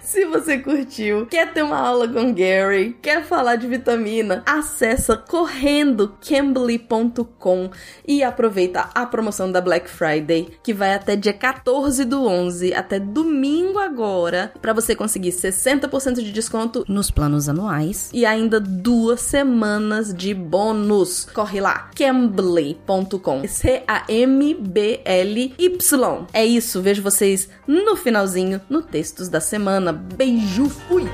Se 0.01 0.25
você 0.25 0.57
curtiu, 0.57 1.25
quer 1.25 1.53
ter 1.53 1.63
uma 1.63 1.77
aula 1.77 2.07
com 2.07 2.33
Gary, 2.33 2.97
quer 3.01 3.23
falar 3.23 3.55
de 3.55 3.67
vitamina, 3.67 4.43
acessa 4.45 5.15
correndo 5.15 6.15
cambly.com 6.21 7.69
e 8.07 8.23
aproveita 8.23 8.89
a 8.93 9.05
promoção 9.05 9.51
da 9.51 9.61
Black 9.61 9.89
Friday, 9.89 10.49
que 10.63 10.73
vai 10.73 10.93
até 10.93 11.15
dia 11.15 11.33
14 11.33 12.03
do 12.05 12.25
11, 12.25 12.73
até 12.73 12.99
domingo 12.99 13.79
agora, 13.79 14.51
para 14.61 14.73
você 14.73 14.95
conseguir 14.95 15.31
60% 15.31 16.15
de 16.15 16.31
desconto 16.31 16.83
nos 16.88 17.11
planos 17.11 17.47
anuais 17.47 18.09
e 18.13 18.25
ainda 18.25 18.59
duas 18.59 19.21
semanas 19.21 20.13
de 20.13 20.33
bônus. 20.33 21.27
Corre 21.33 21.61
lá, 21.61 21.89
cambly.com. 21.95 23.47
C-A-M-B-L-Y. 23.47 24.71
É 26.33 26.45
isso, 26.45 26.81
vejo 26.81 27.01
vocês 27.01 27.49
no 27.67 27.95
finalzinho, 27.95 28.59
no 28.69 28.81
Textos 28.81 29.29
da 29.29 29.39
Semana. 29.52 29.91
Beijo, 29.91 30.69
fui! 30.69 31.10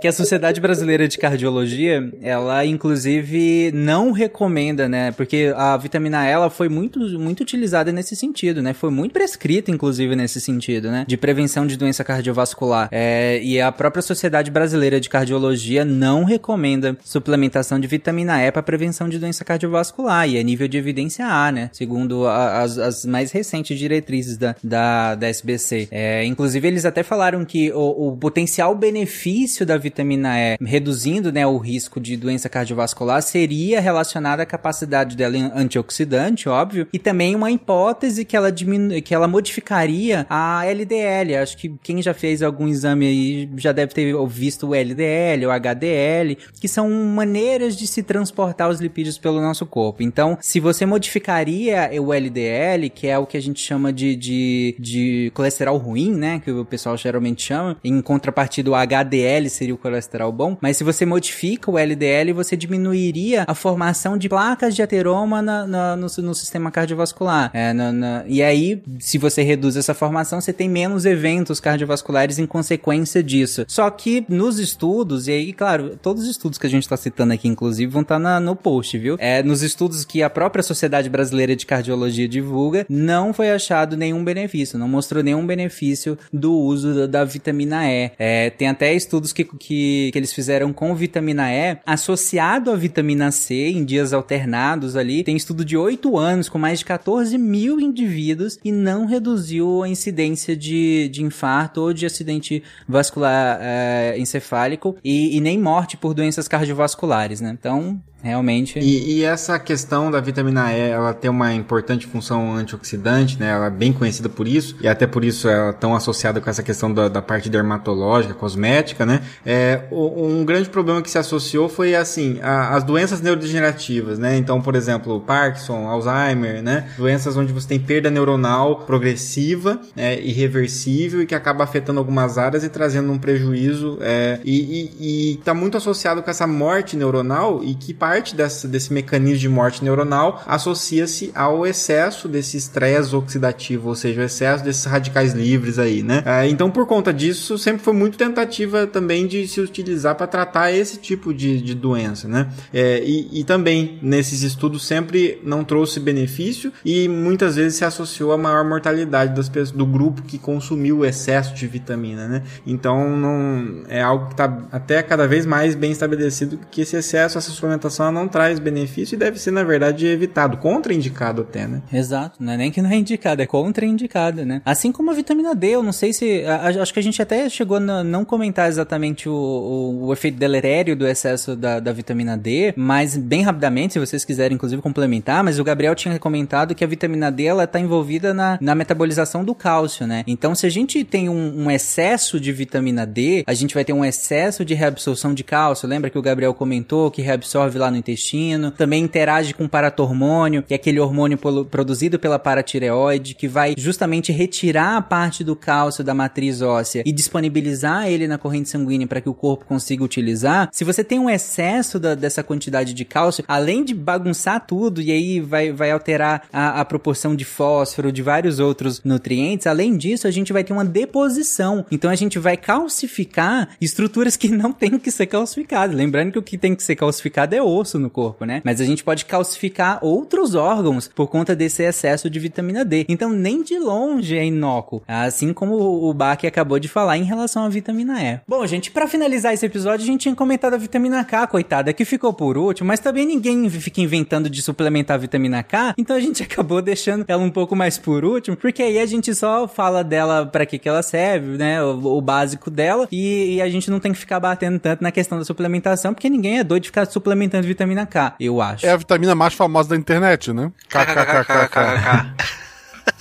Que 0.00 0.08
a 0.08 0.12
Sociedade 0.12 0.60
Brasileira 0.60 1.08
de 1.08 1.16
Cardiologia, 1.18 2.12
ela 2.20 2.64
inclusive 2.64 3.72
não 3.72 4.12
recomenda, 4.12 4.88
né? 4.88 5.10
Porque 5.12 5.52
a 5.56 5.76
vitamina 5.76 6.26
E 6.26 6.30
ela 6.30 6.50
foi 6.50 6.68
muito, 6.68 7.00
muito 7.18 7.40
utilizada 7.40 7.90
nesse 7.90 8.14
sentido, 8.14 8.62
né? 8.62 8.72
Foi 8.72 8.90
muito 8.90 9.12
prescrita, 9.12 9.70
inclusive, 9.70 10.14
nesse 10.14 10.40
sentido, 10.40 10.90
né? 10.90 11.04
De 11.08 11.16
prevenção 11.16 11.66
de 11.66 11.76
doença 11.76 12.04
cardiovascular. 12.04 12.88
É, 12.92 13.40
e 13.42 13.60
a 13.60 13.72
própria 13.72 14.02
Sociedade 14.02 14.50
Brasileira 14.50 15.00
de 15.00 15.08
Cardiologia 15.08 15.84
não 15.84 16.24
recomenda 16.24 16.96
suplementação 17.04 17.80
de 17.80 17.86
vitamina 17.86 18.42
E 18.42 18.52
para 18.52 18.62
prevenção 18.62 19.08
de 19.08 19.18
doença 19.18 19.44
cardiovascular. 19.44 20.28
E 20.28 20.36
é 20.36 20.42
nível 20.42 20.68
de 20.68 20.76
evidência 20.78 21.26
A, 21.26 21.50
né? 21.50 21.70
Segundo 21.72 22.26
a, 22.26 22.62
as, 22.62 22.78
as 22.78 23.04
mais 23.06 23.32
recentes 23.32 23.78
diretrizes 23.78 24.36
da, 24.36 24.54
da, 24.62 25.14
da 25.14 25.28
SBC. 25.28 25.88
É, 25.90 26.24
inclusive, 26.24 26.68
eles 26.68 26.84
até 26.84 27.02
falaram 27.02 27.44
que 27.44 27.72
o, 27.72 28.08
o 28.08 28.16
potencial 28.16 28.74
benefício 28.74 29.64
da 29.64 29.76
vitamina 29.76 29.95
E, 30.02 30.64
reduzindo 30.64 31.32
né, 31.32 31.46
o 31.46 31.58
risco 31.58 32.00
de 32.00 32.16
doença 32.16 32.48
cardiovascular, 32.48 33.22
seria 33.22 33.80
relacionado 33.80 34.40
à 34.40 34.46
capacidade 34.46 35.16
dela 35.16 35.36
antioxidante, 35.54 36.48
óbvio, 36.48 36.88
e 36.92 36.98
também 36.98 37.34
uma 37.34 37.50
hipótese 37.50 38.24
que 38.24 38.36
ela 38.36 38.50
diminu 38.50 39.00
que 39.02 39.14
ela 39.14 39.28
modificaria 39.28 40.26
a 40.28 40.64
LDL. 40.64 41.36
Acho 41.36 41.56
que 41.56 41.74
quem 41.82 42.00
já 42.02 42.14
fez 42.14 42.42
algum 42.42 42.68
exame 42.68 43.06
aí 43.06 43.50
já 43.56 43.72
deve 43.72 43.92
ter 43.92 44.14
visto 44.26 44.68
o 44.68 44.74
LDL, 44.74 45.46
o 45.46 45.50
HDL, 45.50 46.38
que 46.60 46.68
são 46.68 46.88
maneiras 46.90 47.76
de 47.76 47.86
se 47.86 48.02
transportar 48.02 48.68
os 48.68 48.80
lipídios 48.80 49.18
pelo 49.18 49.40
nosso 49.40 49.66
corpo. 49.66 50.02
Então, 50.02 50.38
se 50.40 50.60
você 50.60 50.86
modificaria 50.86 51.90
o 52.00 52.12
LDL, 52.12 52.90
que 52.90 53.06
é 53.06 53.18
o 53.18 53.26
que 53.26 53.36
a 53.36 53.42
gente 53.42 53.60
chama 53.60 53.92
de, 53.92 54.16
de, 54.16 54.76
de 54.78 55.30
colesterol 55.34 55.76
ruim, 55.76 56.14
né, 56.14 56.40
que 56.44 56.50
o 56.50 56.64
pessoal 56.64 56.96
geralmente 56.96 57.42
chama, 57.42 57.76
em 57.84 58.00
contrapartida 58.00 58.70
o 58.70 58.74
HDL 58.74 59.48
seria 59.48 59.74
o 59.76 59.78
colesterol 59.78 60.32
bom, 60.32 60.56
mas 60.60 60.76
se 60.76 60.84
você 60.84 61.06
modifica 61.06 61.70
o 61.70 61.78
LDL, 61.78 62.32
você 62.32 62.56
diminuiria 62.56 63.44
a 63.46 63.54
formação 63.54 64.18
de 64.18 64.28
placas 64.28 64.74
de 64.74 64.82
ateroma 64.82 65.40
na, 65.40 65.66
na, 65.66 65.96
no, 65.96 66.06
no, 66.06 66.34
sistema 66.34 66.70
cardiovascular. 66.70 67.50
É, 67.54 67.72
na, 67.72 68.24
e 68.26 68.42
aí, 68.42 68.82
se 68.98 69.18
você 69.18 69.42
reduz 69.42 69.76
essa 69.76 69.94
formação, 69.94 70.40
você 70.40 70.52
tem 70.52 70.68
menos 70.68 71.06
eventos 71.06 71.60
cardiovasculares 71.60 72.38
em 72.38 72.46
consequência 72.46 73.22
disso. 73.22 73.64
Só 73.68 73.88
que 73.90 74.24
nos 74.28 74.58
estudos, 74.58 75.28
e 75.28 75.32
aí, 75.32 75.52
claro, 75.52 75.96
todos 76.00 76.24
os 76.24 76.28
estudos 76.28 76.58
que 76.58 76.66
a 76.66 76.70
gente 76.70 76.82
está 76.82 76.96
citando 76.96 77.32
aqui, 77.32 77.48
inclusive, 77.48 77.90
vão 77.90 78.02
estar 78.02 78.20
tá 78.20 78.40
no 78.40 78.56
post, 78.56 78.98
viu? 78.98 79.16
É, 79.18 79.42
nos 79.42 79.62
estudos 79.62 80.04
que 80.04 80.22
a 80.22 80.30
própria 80.30 80.62
Sociedade 80.62 81.08
Brasileira 81.08 81.54
de 81.54 81.66
Cardiologia 81.66 82.28
divulga, 82.28 82.86
não 82.88 83.32
foi 83.32 83.50
achado 83.50 83.96
nenhum 83.96 84.24
benefício, 84.24 84.78
não 84.78 84.88
mostrou 84.88 85.22
nenhum 85.22 85.46
benefício 85.46 86.18
do 86.32 86.52
uso 86.52 86.94
da, 86.94 87.06
da 87.06 87.24
vitamina 87.24 87.90
E. 87.90 88.10
É, 88.18 88.50
tem 88.50 88.68
até 88.68 88.94
estudos 88.94 89.32
que, 89.32 89.44
que, 89.44 89.65
que 89.66 90.12
eles 90.14 90.32
fizeram 90.32 90.72
com 90.72 90.94
vitamina 90.94 91.52
E 91.52 91.78
associado 91.84 92.70
à 92.70 92.76
vitamina 92.76 93.32
C 93.32 93.68
em 93.70 93.84
dias 93.84 94.12
alternados 94.12 94.94
ali. 94.94 95.24
Tem 95.24 95.36
estudo 95.36 95.64
de 95.64 95.76
8 95.76 96.16
anos 96.16 96.48
com 96.48 96.56
mais 96.56 96.78
de 96.78 96.84
14 96.84 97.36
mil 97.36 97.80
indivíduos 97.80 98.60
e 98.64 98.70
não 98.70 99.06
reduziu 99.06 99.82
a 99.82 99.88
incidência 99.88 100.56
de, 100.56 101.08
de 101.08 101.24
infarto 101.24 101.80
ou 101.80 101.92
de 101.92 102.06
acidente 102.06 102.62
vascular 102.88 103.58
é, 103.60 104.14
encefálico 104.16 104.96
e, 105.04 105.36
e 105.36 105.40
nem 105.40 105.58
morte 105.58 105.96
por 105.96 106.14
doenças 106.14 106.46
cardiovasculares, 106.46 107.40
né? 107.40 107.50
Então, 107.58 108.00
realmente. 108.22 108.78
E, 108.78 109.18
e, 109.18 109.24
essa 109.24 109.58
questão 109.58 110.10
da 110.10 110.20
vitamina 110.20 110.72
E, 110.72 110.90
ela 110.90 111.12
tem 111.12 111.30
uma 111.30 111.52
importante 111.52 112.06
função 112.06 112.54
antioxidante, 112.54 113.38
né? 113.38 113.50
Ela 113.50 113.66
é 113.66 113.70
bem 113.70 113.92
conhecida 113.92 114.28
por 114.28 114.48
isso, 114.48 114.76
e 114.80 114.88
até 114.88 115.06
por 115.06 115.24
isso 115.24 115.48
ela 115.48 115.70
é 115.70 115.72
tão 115.72 115.94
associada 115.94 116.40
com 116.40 116.48
essa 116.50 116.62
questão 116.62 116.92
da, 116.92 117.08
da 117.08 117.22
parte 117.22 117.48
dermatológica, 117.48 118.34
cosmética, 118.34 119.06
né? 119.06 119.22
É, 119.44 119.82
um 119.92 120.44
grande 120.44 120.68
problema 120.68 121.02
que 121.02 121.10
se 121.10 121.18
associou 121.18 121.68
foi, 121.68 121.94
assim, 121.94 122.38
a, 122.42 122.74
as 122.74 122.84
doenças 122.84 123.20
neurodegenerativas, 123.20 124.18
né? 124.18 124.36
Então, 124.36 124.60
por 124.60 124.74
exemplo, 124.74 125.20
Parkinson, 125.20 125.86
Alzheimer, 125.86 126.62
né? 126.62 126.88
Doenças 126.96 127.36
onde 127.36 127.52
você 127.52 127.68
tem 127.68 127.78
perda 127.78 128.10
neuronal 128.10 128.80
progressiva, 128.80 129.80
é, 129.96 130.20
irreversível 130.20 131.22
e 131.22 131.26
que 131.26 131.34
acaba 131.34 131.64
afetando 131.64 131.98
algumas 131.98 132.38
áreas 132.38 132.64
e 132.64 132.68
trazendo 132.68 133.12
um 133.12 133.18
prejuízo, 133.18 133.98
é, 134.00 134.40
e, 134.44 134.90
e, 135.00 135.32
e 135.32 135.36
tá 135.38 135.54
muito 135.54 135.76
associado 135.76 136.22
com 136.22 136.30
essa 136.30 136.46
morte 136.46 136.96
neuronal 136.96 137.62
e 137.62 137.74
que 137.74 137.94
parte 138.06 138.36
dessa, 138.36 138.68
desse 138.68 138.92
mecanismo 138.92 139.40
de 139.40 139.48
morte 139.48 139.82
neuronal 139.82 140.40
associa-se 140.46 141.32
ao 141.34 141.66
excesso 141.66 142.28
desse 142.28 142.56
estresse 142.56 143.16
oxidativo, 143.16 143.88
ou 143.88 143.96
seja, 143.96 144.20
o 144.20 144.24
excesso 144.24 144.62
desses 144.62 144.84
radicais 144.84 145.32
livres 145.32 145.76
aí, 145.76 146.04
né? 146.04 146.22
É, 146.24 146.48
então, 146.48 146.70
por 146.70 146.86
conta 146.86 147.12
disso, 147.12 147.58
sempre 147.58 147.82
foi 147.82 147.92
muito 147.92 148.16
tentativa 148.16 148.86
também 148.86 149.26
de 149.26 149.48
se 149.48 149.60
utilizar 149.60 150.14
para 150.14 150.28
tratar 150.28 150.70
esse 150.70 150.98
tipo 150.98 151.34
de, 151.34 151.60
de 151.60 151.74
doença, 151.74 152.28
né? 152.28 152.48
É, 152.72 153.02
e, 153.04 153.40
e, 153.40 153.44
também 153.44 153.98
nesses 154.00 154.42
estudos 154.42 154.86
sempre 154.86 155.40
não 155.42 155.64
trouxe 155.64 155.98
benefício 155.98 156.72
e 156.84 157.08
muitas 157.08 157.56
vezes 157.56 157.78
se 157.78 157.84
associou 157.84 158.30
a 158.30 158.38
maior 158.38 158.64
mortalidade 158.64 159.34
das 159.34 159.48
pessoas, 159.48 159.72
do 159.72 159.86
grupo 159.86 160.22
que 160.22 160.38
consumiu 160.38 160.98
o 160.98 161.04
excesso 161.04 161.54
de 161.54 161.66
vitamina, 161.66 162.28
né? 162.28 162.42
Então, 162.64 163.16
não 163.16 163.82
é 163.88 164.00
algo 164.00 164.26
que 164.26 164.34
está 164.34 164.58
até 164.70 165.02
cada 165.02 165.26
vez 165.26 165.44
mais 165.44 165.74
bem 165.74 165.90
estabelecido 165.90 166.60
que 166.70 166.82
esse 166.82 166.96
excesso, 166.96 167.36
essa 167.36 167.50
suplementação 167.50 167.95
ela 168.02 168.12
não 168.12 168.28
traz 168.28 168.58
benefício 168.58 169.14
e 169.14 169.18
deve 169.18 169.38
ser, 169.38 169.50
na 169.50 169.64
verdade, 169.64 170.06
evitado, 170.06 170.56
contraindicado 170.56 171.42
até, 171.42 171.66
né? 171.66 171.82
Exato, 171.92 172.42
não 172.42 172.52
é 172.52 172.56
nem 172.56 172.70
que 172.70 172.82
não 172.82 172.90
é 172.90 172.96
indicado, 172.96 173.42
é 173.42 173.46
contraindicado, 173.46 174.44
né? 174.44 174.62
Assim 174.64 174.92
como 174.92 175.10
a 175.10 175.14
vitamina 175.14 175.54
D, 175.54 175.68
eu 175.68 175.82
não 175.82 175.92
sei 175.92 176.12
se. 176.12 176.44
A, 176.44 176.82
acho 176.82 176.92
que 176.92 177.00
a 177.00 177.02
gente 177.02 177.20
até 177.20 177.48
chegou 177.48 177.76
a 177.76 177.80
não 177.80 178.24
comentar 178.24 178.68
exatamente 178.68 179.28
o, 179.28 179.32
o, 179.32 180.06
o 180.06 180.12
efeito 180.12 180.38
deletério 180.38 180.96
do 180.96 181.06
excesso 181.06 181.56
da, 181.56 181.80
da, 181.80 181.92
vitamina 181.92 182.36
D, 182.36 182.74
mas 182.76 183.16
bem 183.16 183.42
rapidamente, 183.42 183.94
se 183.94 183.98
vocês 183.98 184.24
quiserem, 184.24 184.54
inclusive, 184.54 184.82
complementar, 184.82 185.42
mas 185.42 185.58
o 185.58 185.64
Gabriel 185.64 185.94
tinha 185.94 186.18
comentado 186.18 186.74
que 186.74 186.84
a 186.84 186.86
vitamina 186.86 187.30
D 187.30 187.44
ela 187.44 187.64
está 187.64 187.80
envolvida 187.80 188.34
na, 188.34 188.58
na 188.60 188.74
metabolização 188.74 189.44
do 189.44 189.54
cálcio, 189.54 190.06
né? 190.06 190.24
Então, 190.26 190.54
se 190.54 190.66
a 190.66 190.70
gente 190.70 191.02
tem 191.04 191.28
um, 191.28 191.64
um 191.64 191.70
excesso 191.70 192.38
de 192.38 192.52
vitamina 192.52 193.06
D, 193.06 193.44
a 193.46 193.54
gente 193.54 193.74
vai 193.74 193.84
ter 193.84 193.92
um 193.92 194.04
excesso 194.04 194.64
de 194.64 194.74
reabsorção 194.74 195.34
de 195.34 195.44
cálcio. 195.44 195.88
Lembra 195.88 196.10
que 196.10 196.18
o 196.18 196.22
Gabriel 196.22 196.54
comentou 196.54 197.10
que 197.10 197.22
reabsorve 197.22 197.78
lá 197.78 197.85
no 197.90 197.96
intestino, 197.96 198.70
também 198.70 199.02
interage 199.02 199.54
com 199.54 199.64
o 199.64 199.68
paratormônio, 199.68 200.62
que 200.62 200.74
é 200.74 200.76
aquele 200.76 201.00
hormônio 201.00 201.38
produzido 201.70 202.18
pela 202.18 202.38
paratireoide, 202.38 203.34
que 203.34 203.48
vai 203.48 203.74
justamente 203.76 204.32
retirar 204.32 204.96
a 204.96 205.02
parte 205.02 205.42
do 205.42 205.56
cálcio 205.56 206.04
da 206.04 206.14
matriz 206.14 206.62
óssea 206.62 207.02
e 207.06 207.12
disponibilizar 207.12 208.08
ele 208.08 208.28
na 208.28 208.38
corrente 208.38 208.68
sanguínea 208.68 209.06
para 209.06 209.20
que 209.20 209.28
o 209.28 209.34
corpo 209.34 209.64
consiga 209.64 210.04
utilizar. 210.04 210.68
Se 210.72 210.84
você 210.84 211.02
tem 211.02 211.18
um 211.18 211.30
excesso 211.30 211.98
da, 211.98 212.14
dessa 212.14 212.42
quantidade 212.42 212.92
de 212.94 213.04
cálcio, 213.04 213.44
além 213.46 213.84
de 213.84 213.94
bagunçar 213.94 214.66
tudo 214.66 215.00
e 215.00 215.10
aí 215.10 215.40
vai, 215.40 215.72
vai 215.72 215.90
alterar 215.90 216.42
a, 216.52 216.80
a 216.80 216.84
proporção 216.84 217.34
de 217.34 217.44
fósforo, 217.44 218.12
de 218.12 218.22
vários 218.22 218.58
outros 218.58 219.02
nutrientes, 219.04 219.66
além 219.66 219.96
disso, 219.96 220.26
a 220.26 220.30
gente 220.30 220.52
vai 220.52 220.64
ter 220.64 220.72
uma 220.72 220.84
deposição. 220.84 221.84
Então 221.90 222.10
a 222.10 222.14
gente 222.14 222.38
vai 222.38 222.56
calcificar 222.56 223.68
estruturas 223.80 224.36
que 224.36 224.48
não 224.48 224.72
tem 224.74 224.98
que 224.98 225.10
ser 225.10 225.26
calcificadas. 225.26 225.96
Lembrando 225.96 226.32
que 226.32 226.38
o 226.38 226.42
que 226.42 226.58
tem 226.58 226.74
que 226.74 226.82
ser 226.82 226.96
calcificado 226.96 227.54
é 227.54 227.62
osso 227.62 227.75
osso 227.76 227.98
no 227.98 228.10
corpo, 228.10 228.44
né? 228.44 228.62
Mas 228.64 228.80
a 228.80 228.84
gente 228.84 229.04
pode 229.04 229.24
calcificar 229.24 229.98
outros 230.02 230.54
órgãos 230.54 231.08
por 231.14 231.28
conta 231.28 231.54
desse 231.54 231.82
excesso 231.82 232.28
de 232.30 232.38
vitamina 232.38 232.84
D. 232.84 233.04
Então, 233.08 233.30
nem 233.30 233.62
de 233.62 233.78
longe 233.78 234.36
é 234.36 234.44
inócuo. 234.44 235.02
Assim 235.06 235.52
como 235.52 235.76
o 235.76 236.12
Bach 236.14 236.44
acabou 236.44 236.78
de 236.78 236.88
falar 236.88 237.18
em 237.18 237.24
relação 237.24 237.64
à 237.64 237.68
vitamina 237.68 238.22
E. 238.22 238.40
Bom, 238.46 238.66
gente, 238.66 238.90
para 238.90 239.06
finalizar 239.06 239.52
esse 239.52 239.66
episódio, 239.66 240.04
a 240.04 240.06
gente 240.06 240.22
tinha 240.22 240.34
comentado 240.34 240.74
a 240.74 240.78
vitamina 240.78 241.24
K, 241.24 241.46
coitada, 241.46 241.92
que 241.92 242.04
ficou 242.04 242.32
por 242.32 242.56
último, 242.56 242.88
mas 242.88 243.00
também 243.00 243.26
ninguém 243.26 243.68
fica 243.70 244.00
inventando 244.00 244.48
de 244.48 244.62
suplementar 244.62 245.16
a 245.16 245.18
vitamina 245.18 245.62
K, 245.62 245.94
então 245.98 246.16
a 246.16 246.20
gente 246.20 246.42
acabou 246.44 246.80
deixando 246.80 247.24
ela 247.28 247.42
um 247.42 247.50
pouco 247.50 247.74
mais 247.74 247.98
por 247.98 248.24
último, 248.24 248.56
porque 248.56 248.82
aí 248.82 248.98
a 248.98 249.06
gente 249.06 249.34
só 249.34 249.66
fala 249.68 250.02
dela 250.02 250.46
para 250.46 250.66
que 250.66 250.78
que 250.78 250.88
ela 250.88 251.02
serve, 251.02 251.56
né? 251.56 251.82
O, 251.82 252.16
o 252.16 252.20
básico 252.20 252.70
dela, 252.70 253.08
e, 253.10 253.56
e, 253.56 253.62
a 253.62 253.68
gente 253.68 253.90
não 253.90 253.98
tem 253.98 254.12
que 254.12 254.18
ficar 254.18 254.38
batendo 254.40 254.78
tanto 254.78 255.02
na 255.02 255.10
questão 255.10 255.38
da 255.38 255.44
suplementação, 255.44 256.14
porque 256.14 256.28
ninguém 256.28 256.58
é 256.58 256.64
doido 256.64 256.82
de 256.82 256.88
ficar 256.88 257.06
suplementando 257.06 257.65
vitamina 257.66 258.06
K, 258.06 258.34
eu 258.40 258.60
acho. 258.60 258.86
É 258.86 258.90
a 258.90 258.96
vitamina 258.96 259.34
mais 259.34 259.54
famosa 259.54 259.90
da 259.90 259.96
internet, 259.96 260.52
né? 260.52 260.70
KKKKK. 260.88 262.56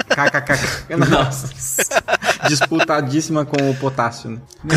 KKK. 0.09 0.95
Nossa. 1.09 1.49
Disputadíssima 2.47 3.45
com 3.45 3.69
o 3.69 3.75
potássio, 3.75 4.29
né? 4.31 4.39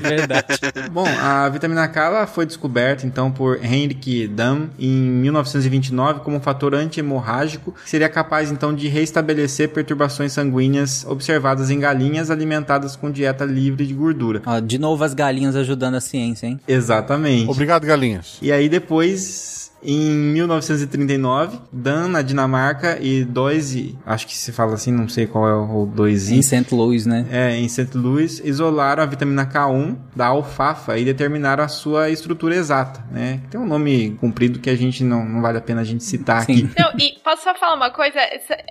Verdade. 0.00 0.46
Bom, 0.90 1.06
a 1.06 1.48
vitamina 1.48 1.86
K 1.88 2.26
foi 2.26 2.46
descoberta 2.46 3.06
então 3.06 3.30
por 3.30 3.62
Henrik 3.62 4.28
Dam 4.28 4.70
em 4.78 4.88
1929 4.88 6.20
como 6.20 6.36
um 6.36 6.40
fator 6.40 6.74
anti-hemorrágico 6.74 7.72
que 7.72 7.90
seria 7.90 8.08
capaz 8.08 8.50
então 8.50 8.74
de 8.74 8.88
reestabelecer 8.88 9.68
perturbações 9.70 10.32
sanguíneas 10.32 11.04
observadas 11.06 11.70
em 11.70 11.78
galinhas 11.78 12.30
alimentadas 12.30 12.96
com 12.96 13.10
dieta 13.10 13.44
livre 13.44 13.86
de 13.86 13.94
gordura. 13.94 14.42
Ó, 14.46 14.60
de 14.60 14.78
novo 14.78 15.04
as 15.04 15.14
galinhas 15.14 15.56
ajudando 15.56 15.96
a 15.96 16.00
ciência, 16.00 16.46
hein? 16.46 16.60
Exatamente. 16.66 17.50
Obrigado, 17.50 17.86
galinhas. 17.86 18.38
E 18.40 18.50
aí 18.50 18.68
depois 18.68 19.67
em 19.82 20.10
1939, 20.10 21.60
Dan 21.72 22.08
na 22.08 22.22
Dinamarca 22.22 22.98
e 23.00 23.24
Doise, 23.24 23.96
acho 24.04 24.26
que 24.26 24.36
se 24.36 24.52
fala 24.52 24.74
assim, 24.74 24.90
não 24.90 25.08
sei 25.08 25.26
qual 25.26 25.48
é 25.48 25.54
o 25.54 25.86
Doise. 25.86 26.34
Em 26.34 26.42
St. 26.42 26.74
Louis, 26.74 27.06
né? 27.06 27.26
É, 27.30 27.56
em 27.56 27.68
St. 27.68 27.96
Louis, 27.96 28.40
isolaram 28.44 29.02
a 29.02 29.06
vitamina 29.06 29.46
K1 29.46 29.96
da 30.14 30.26
alfafa 30.26 30.98
e 30.98 31.04
determinaram 31.04 31.62
a 31.62 31.68
sua 31.68 32.10
estrutura 32.10 32.56
exata, 32.56 33.04
né? 33.10 33.40
Tem 33.50 33.60
um 33.60 33.66
nome 33.66 34.16
comprido 34.20 34.58
que 34.58 34.70
a 34.70 34.76
gente 34.76 35.04
não, 35.04 35.24
não 35.24 35.40
vale 35.40 35.58
a 35.58 35.62
pena 35.62 35.82
a 35.82 35.84
gente 35.84 36.02
citar 36.02 36.44
Sim. 36.44 36.52
aqui. 36.52 36.70
Não, 36.78 36.92
e 36.98 37.18
posso 37.22 37.44
só 37.44 37.54
falar 37.54 37.74
uma 37.74 37.90
coisa? 37.90 38.18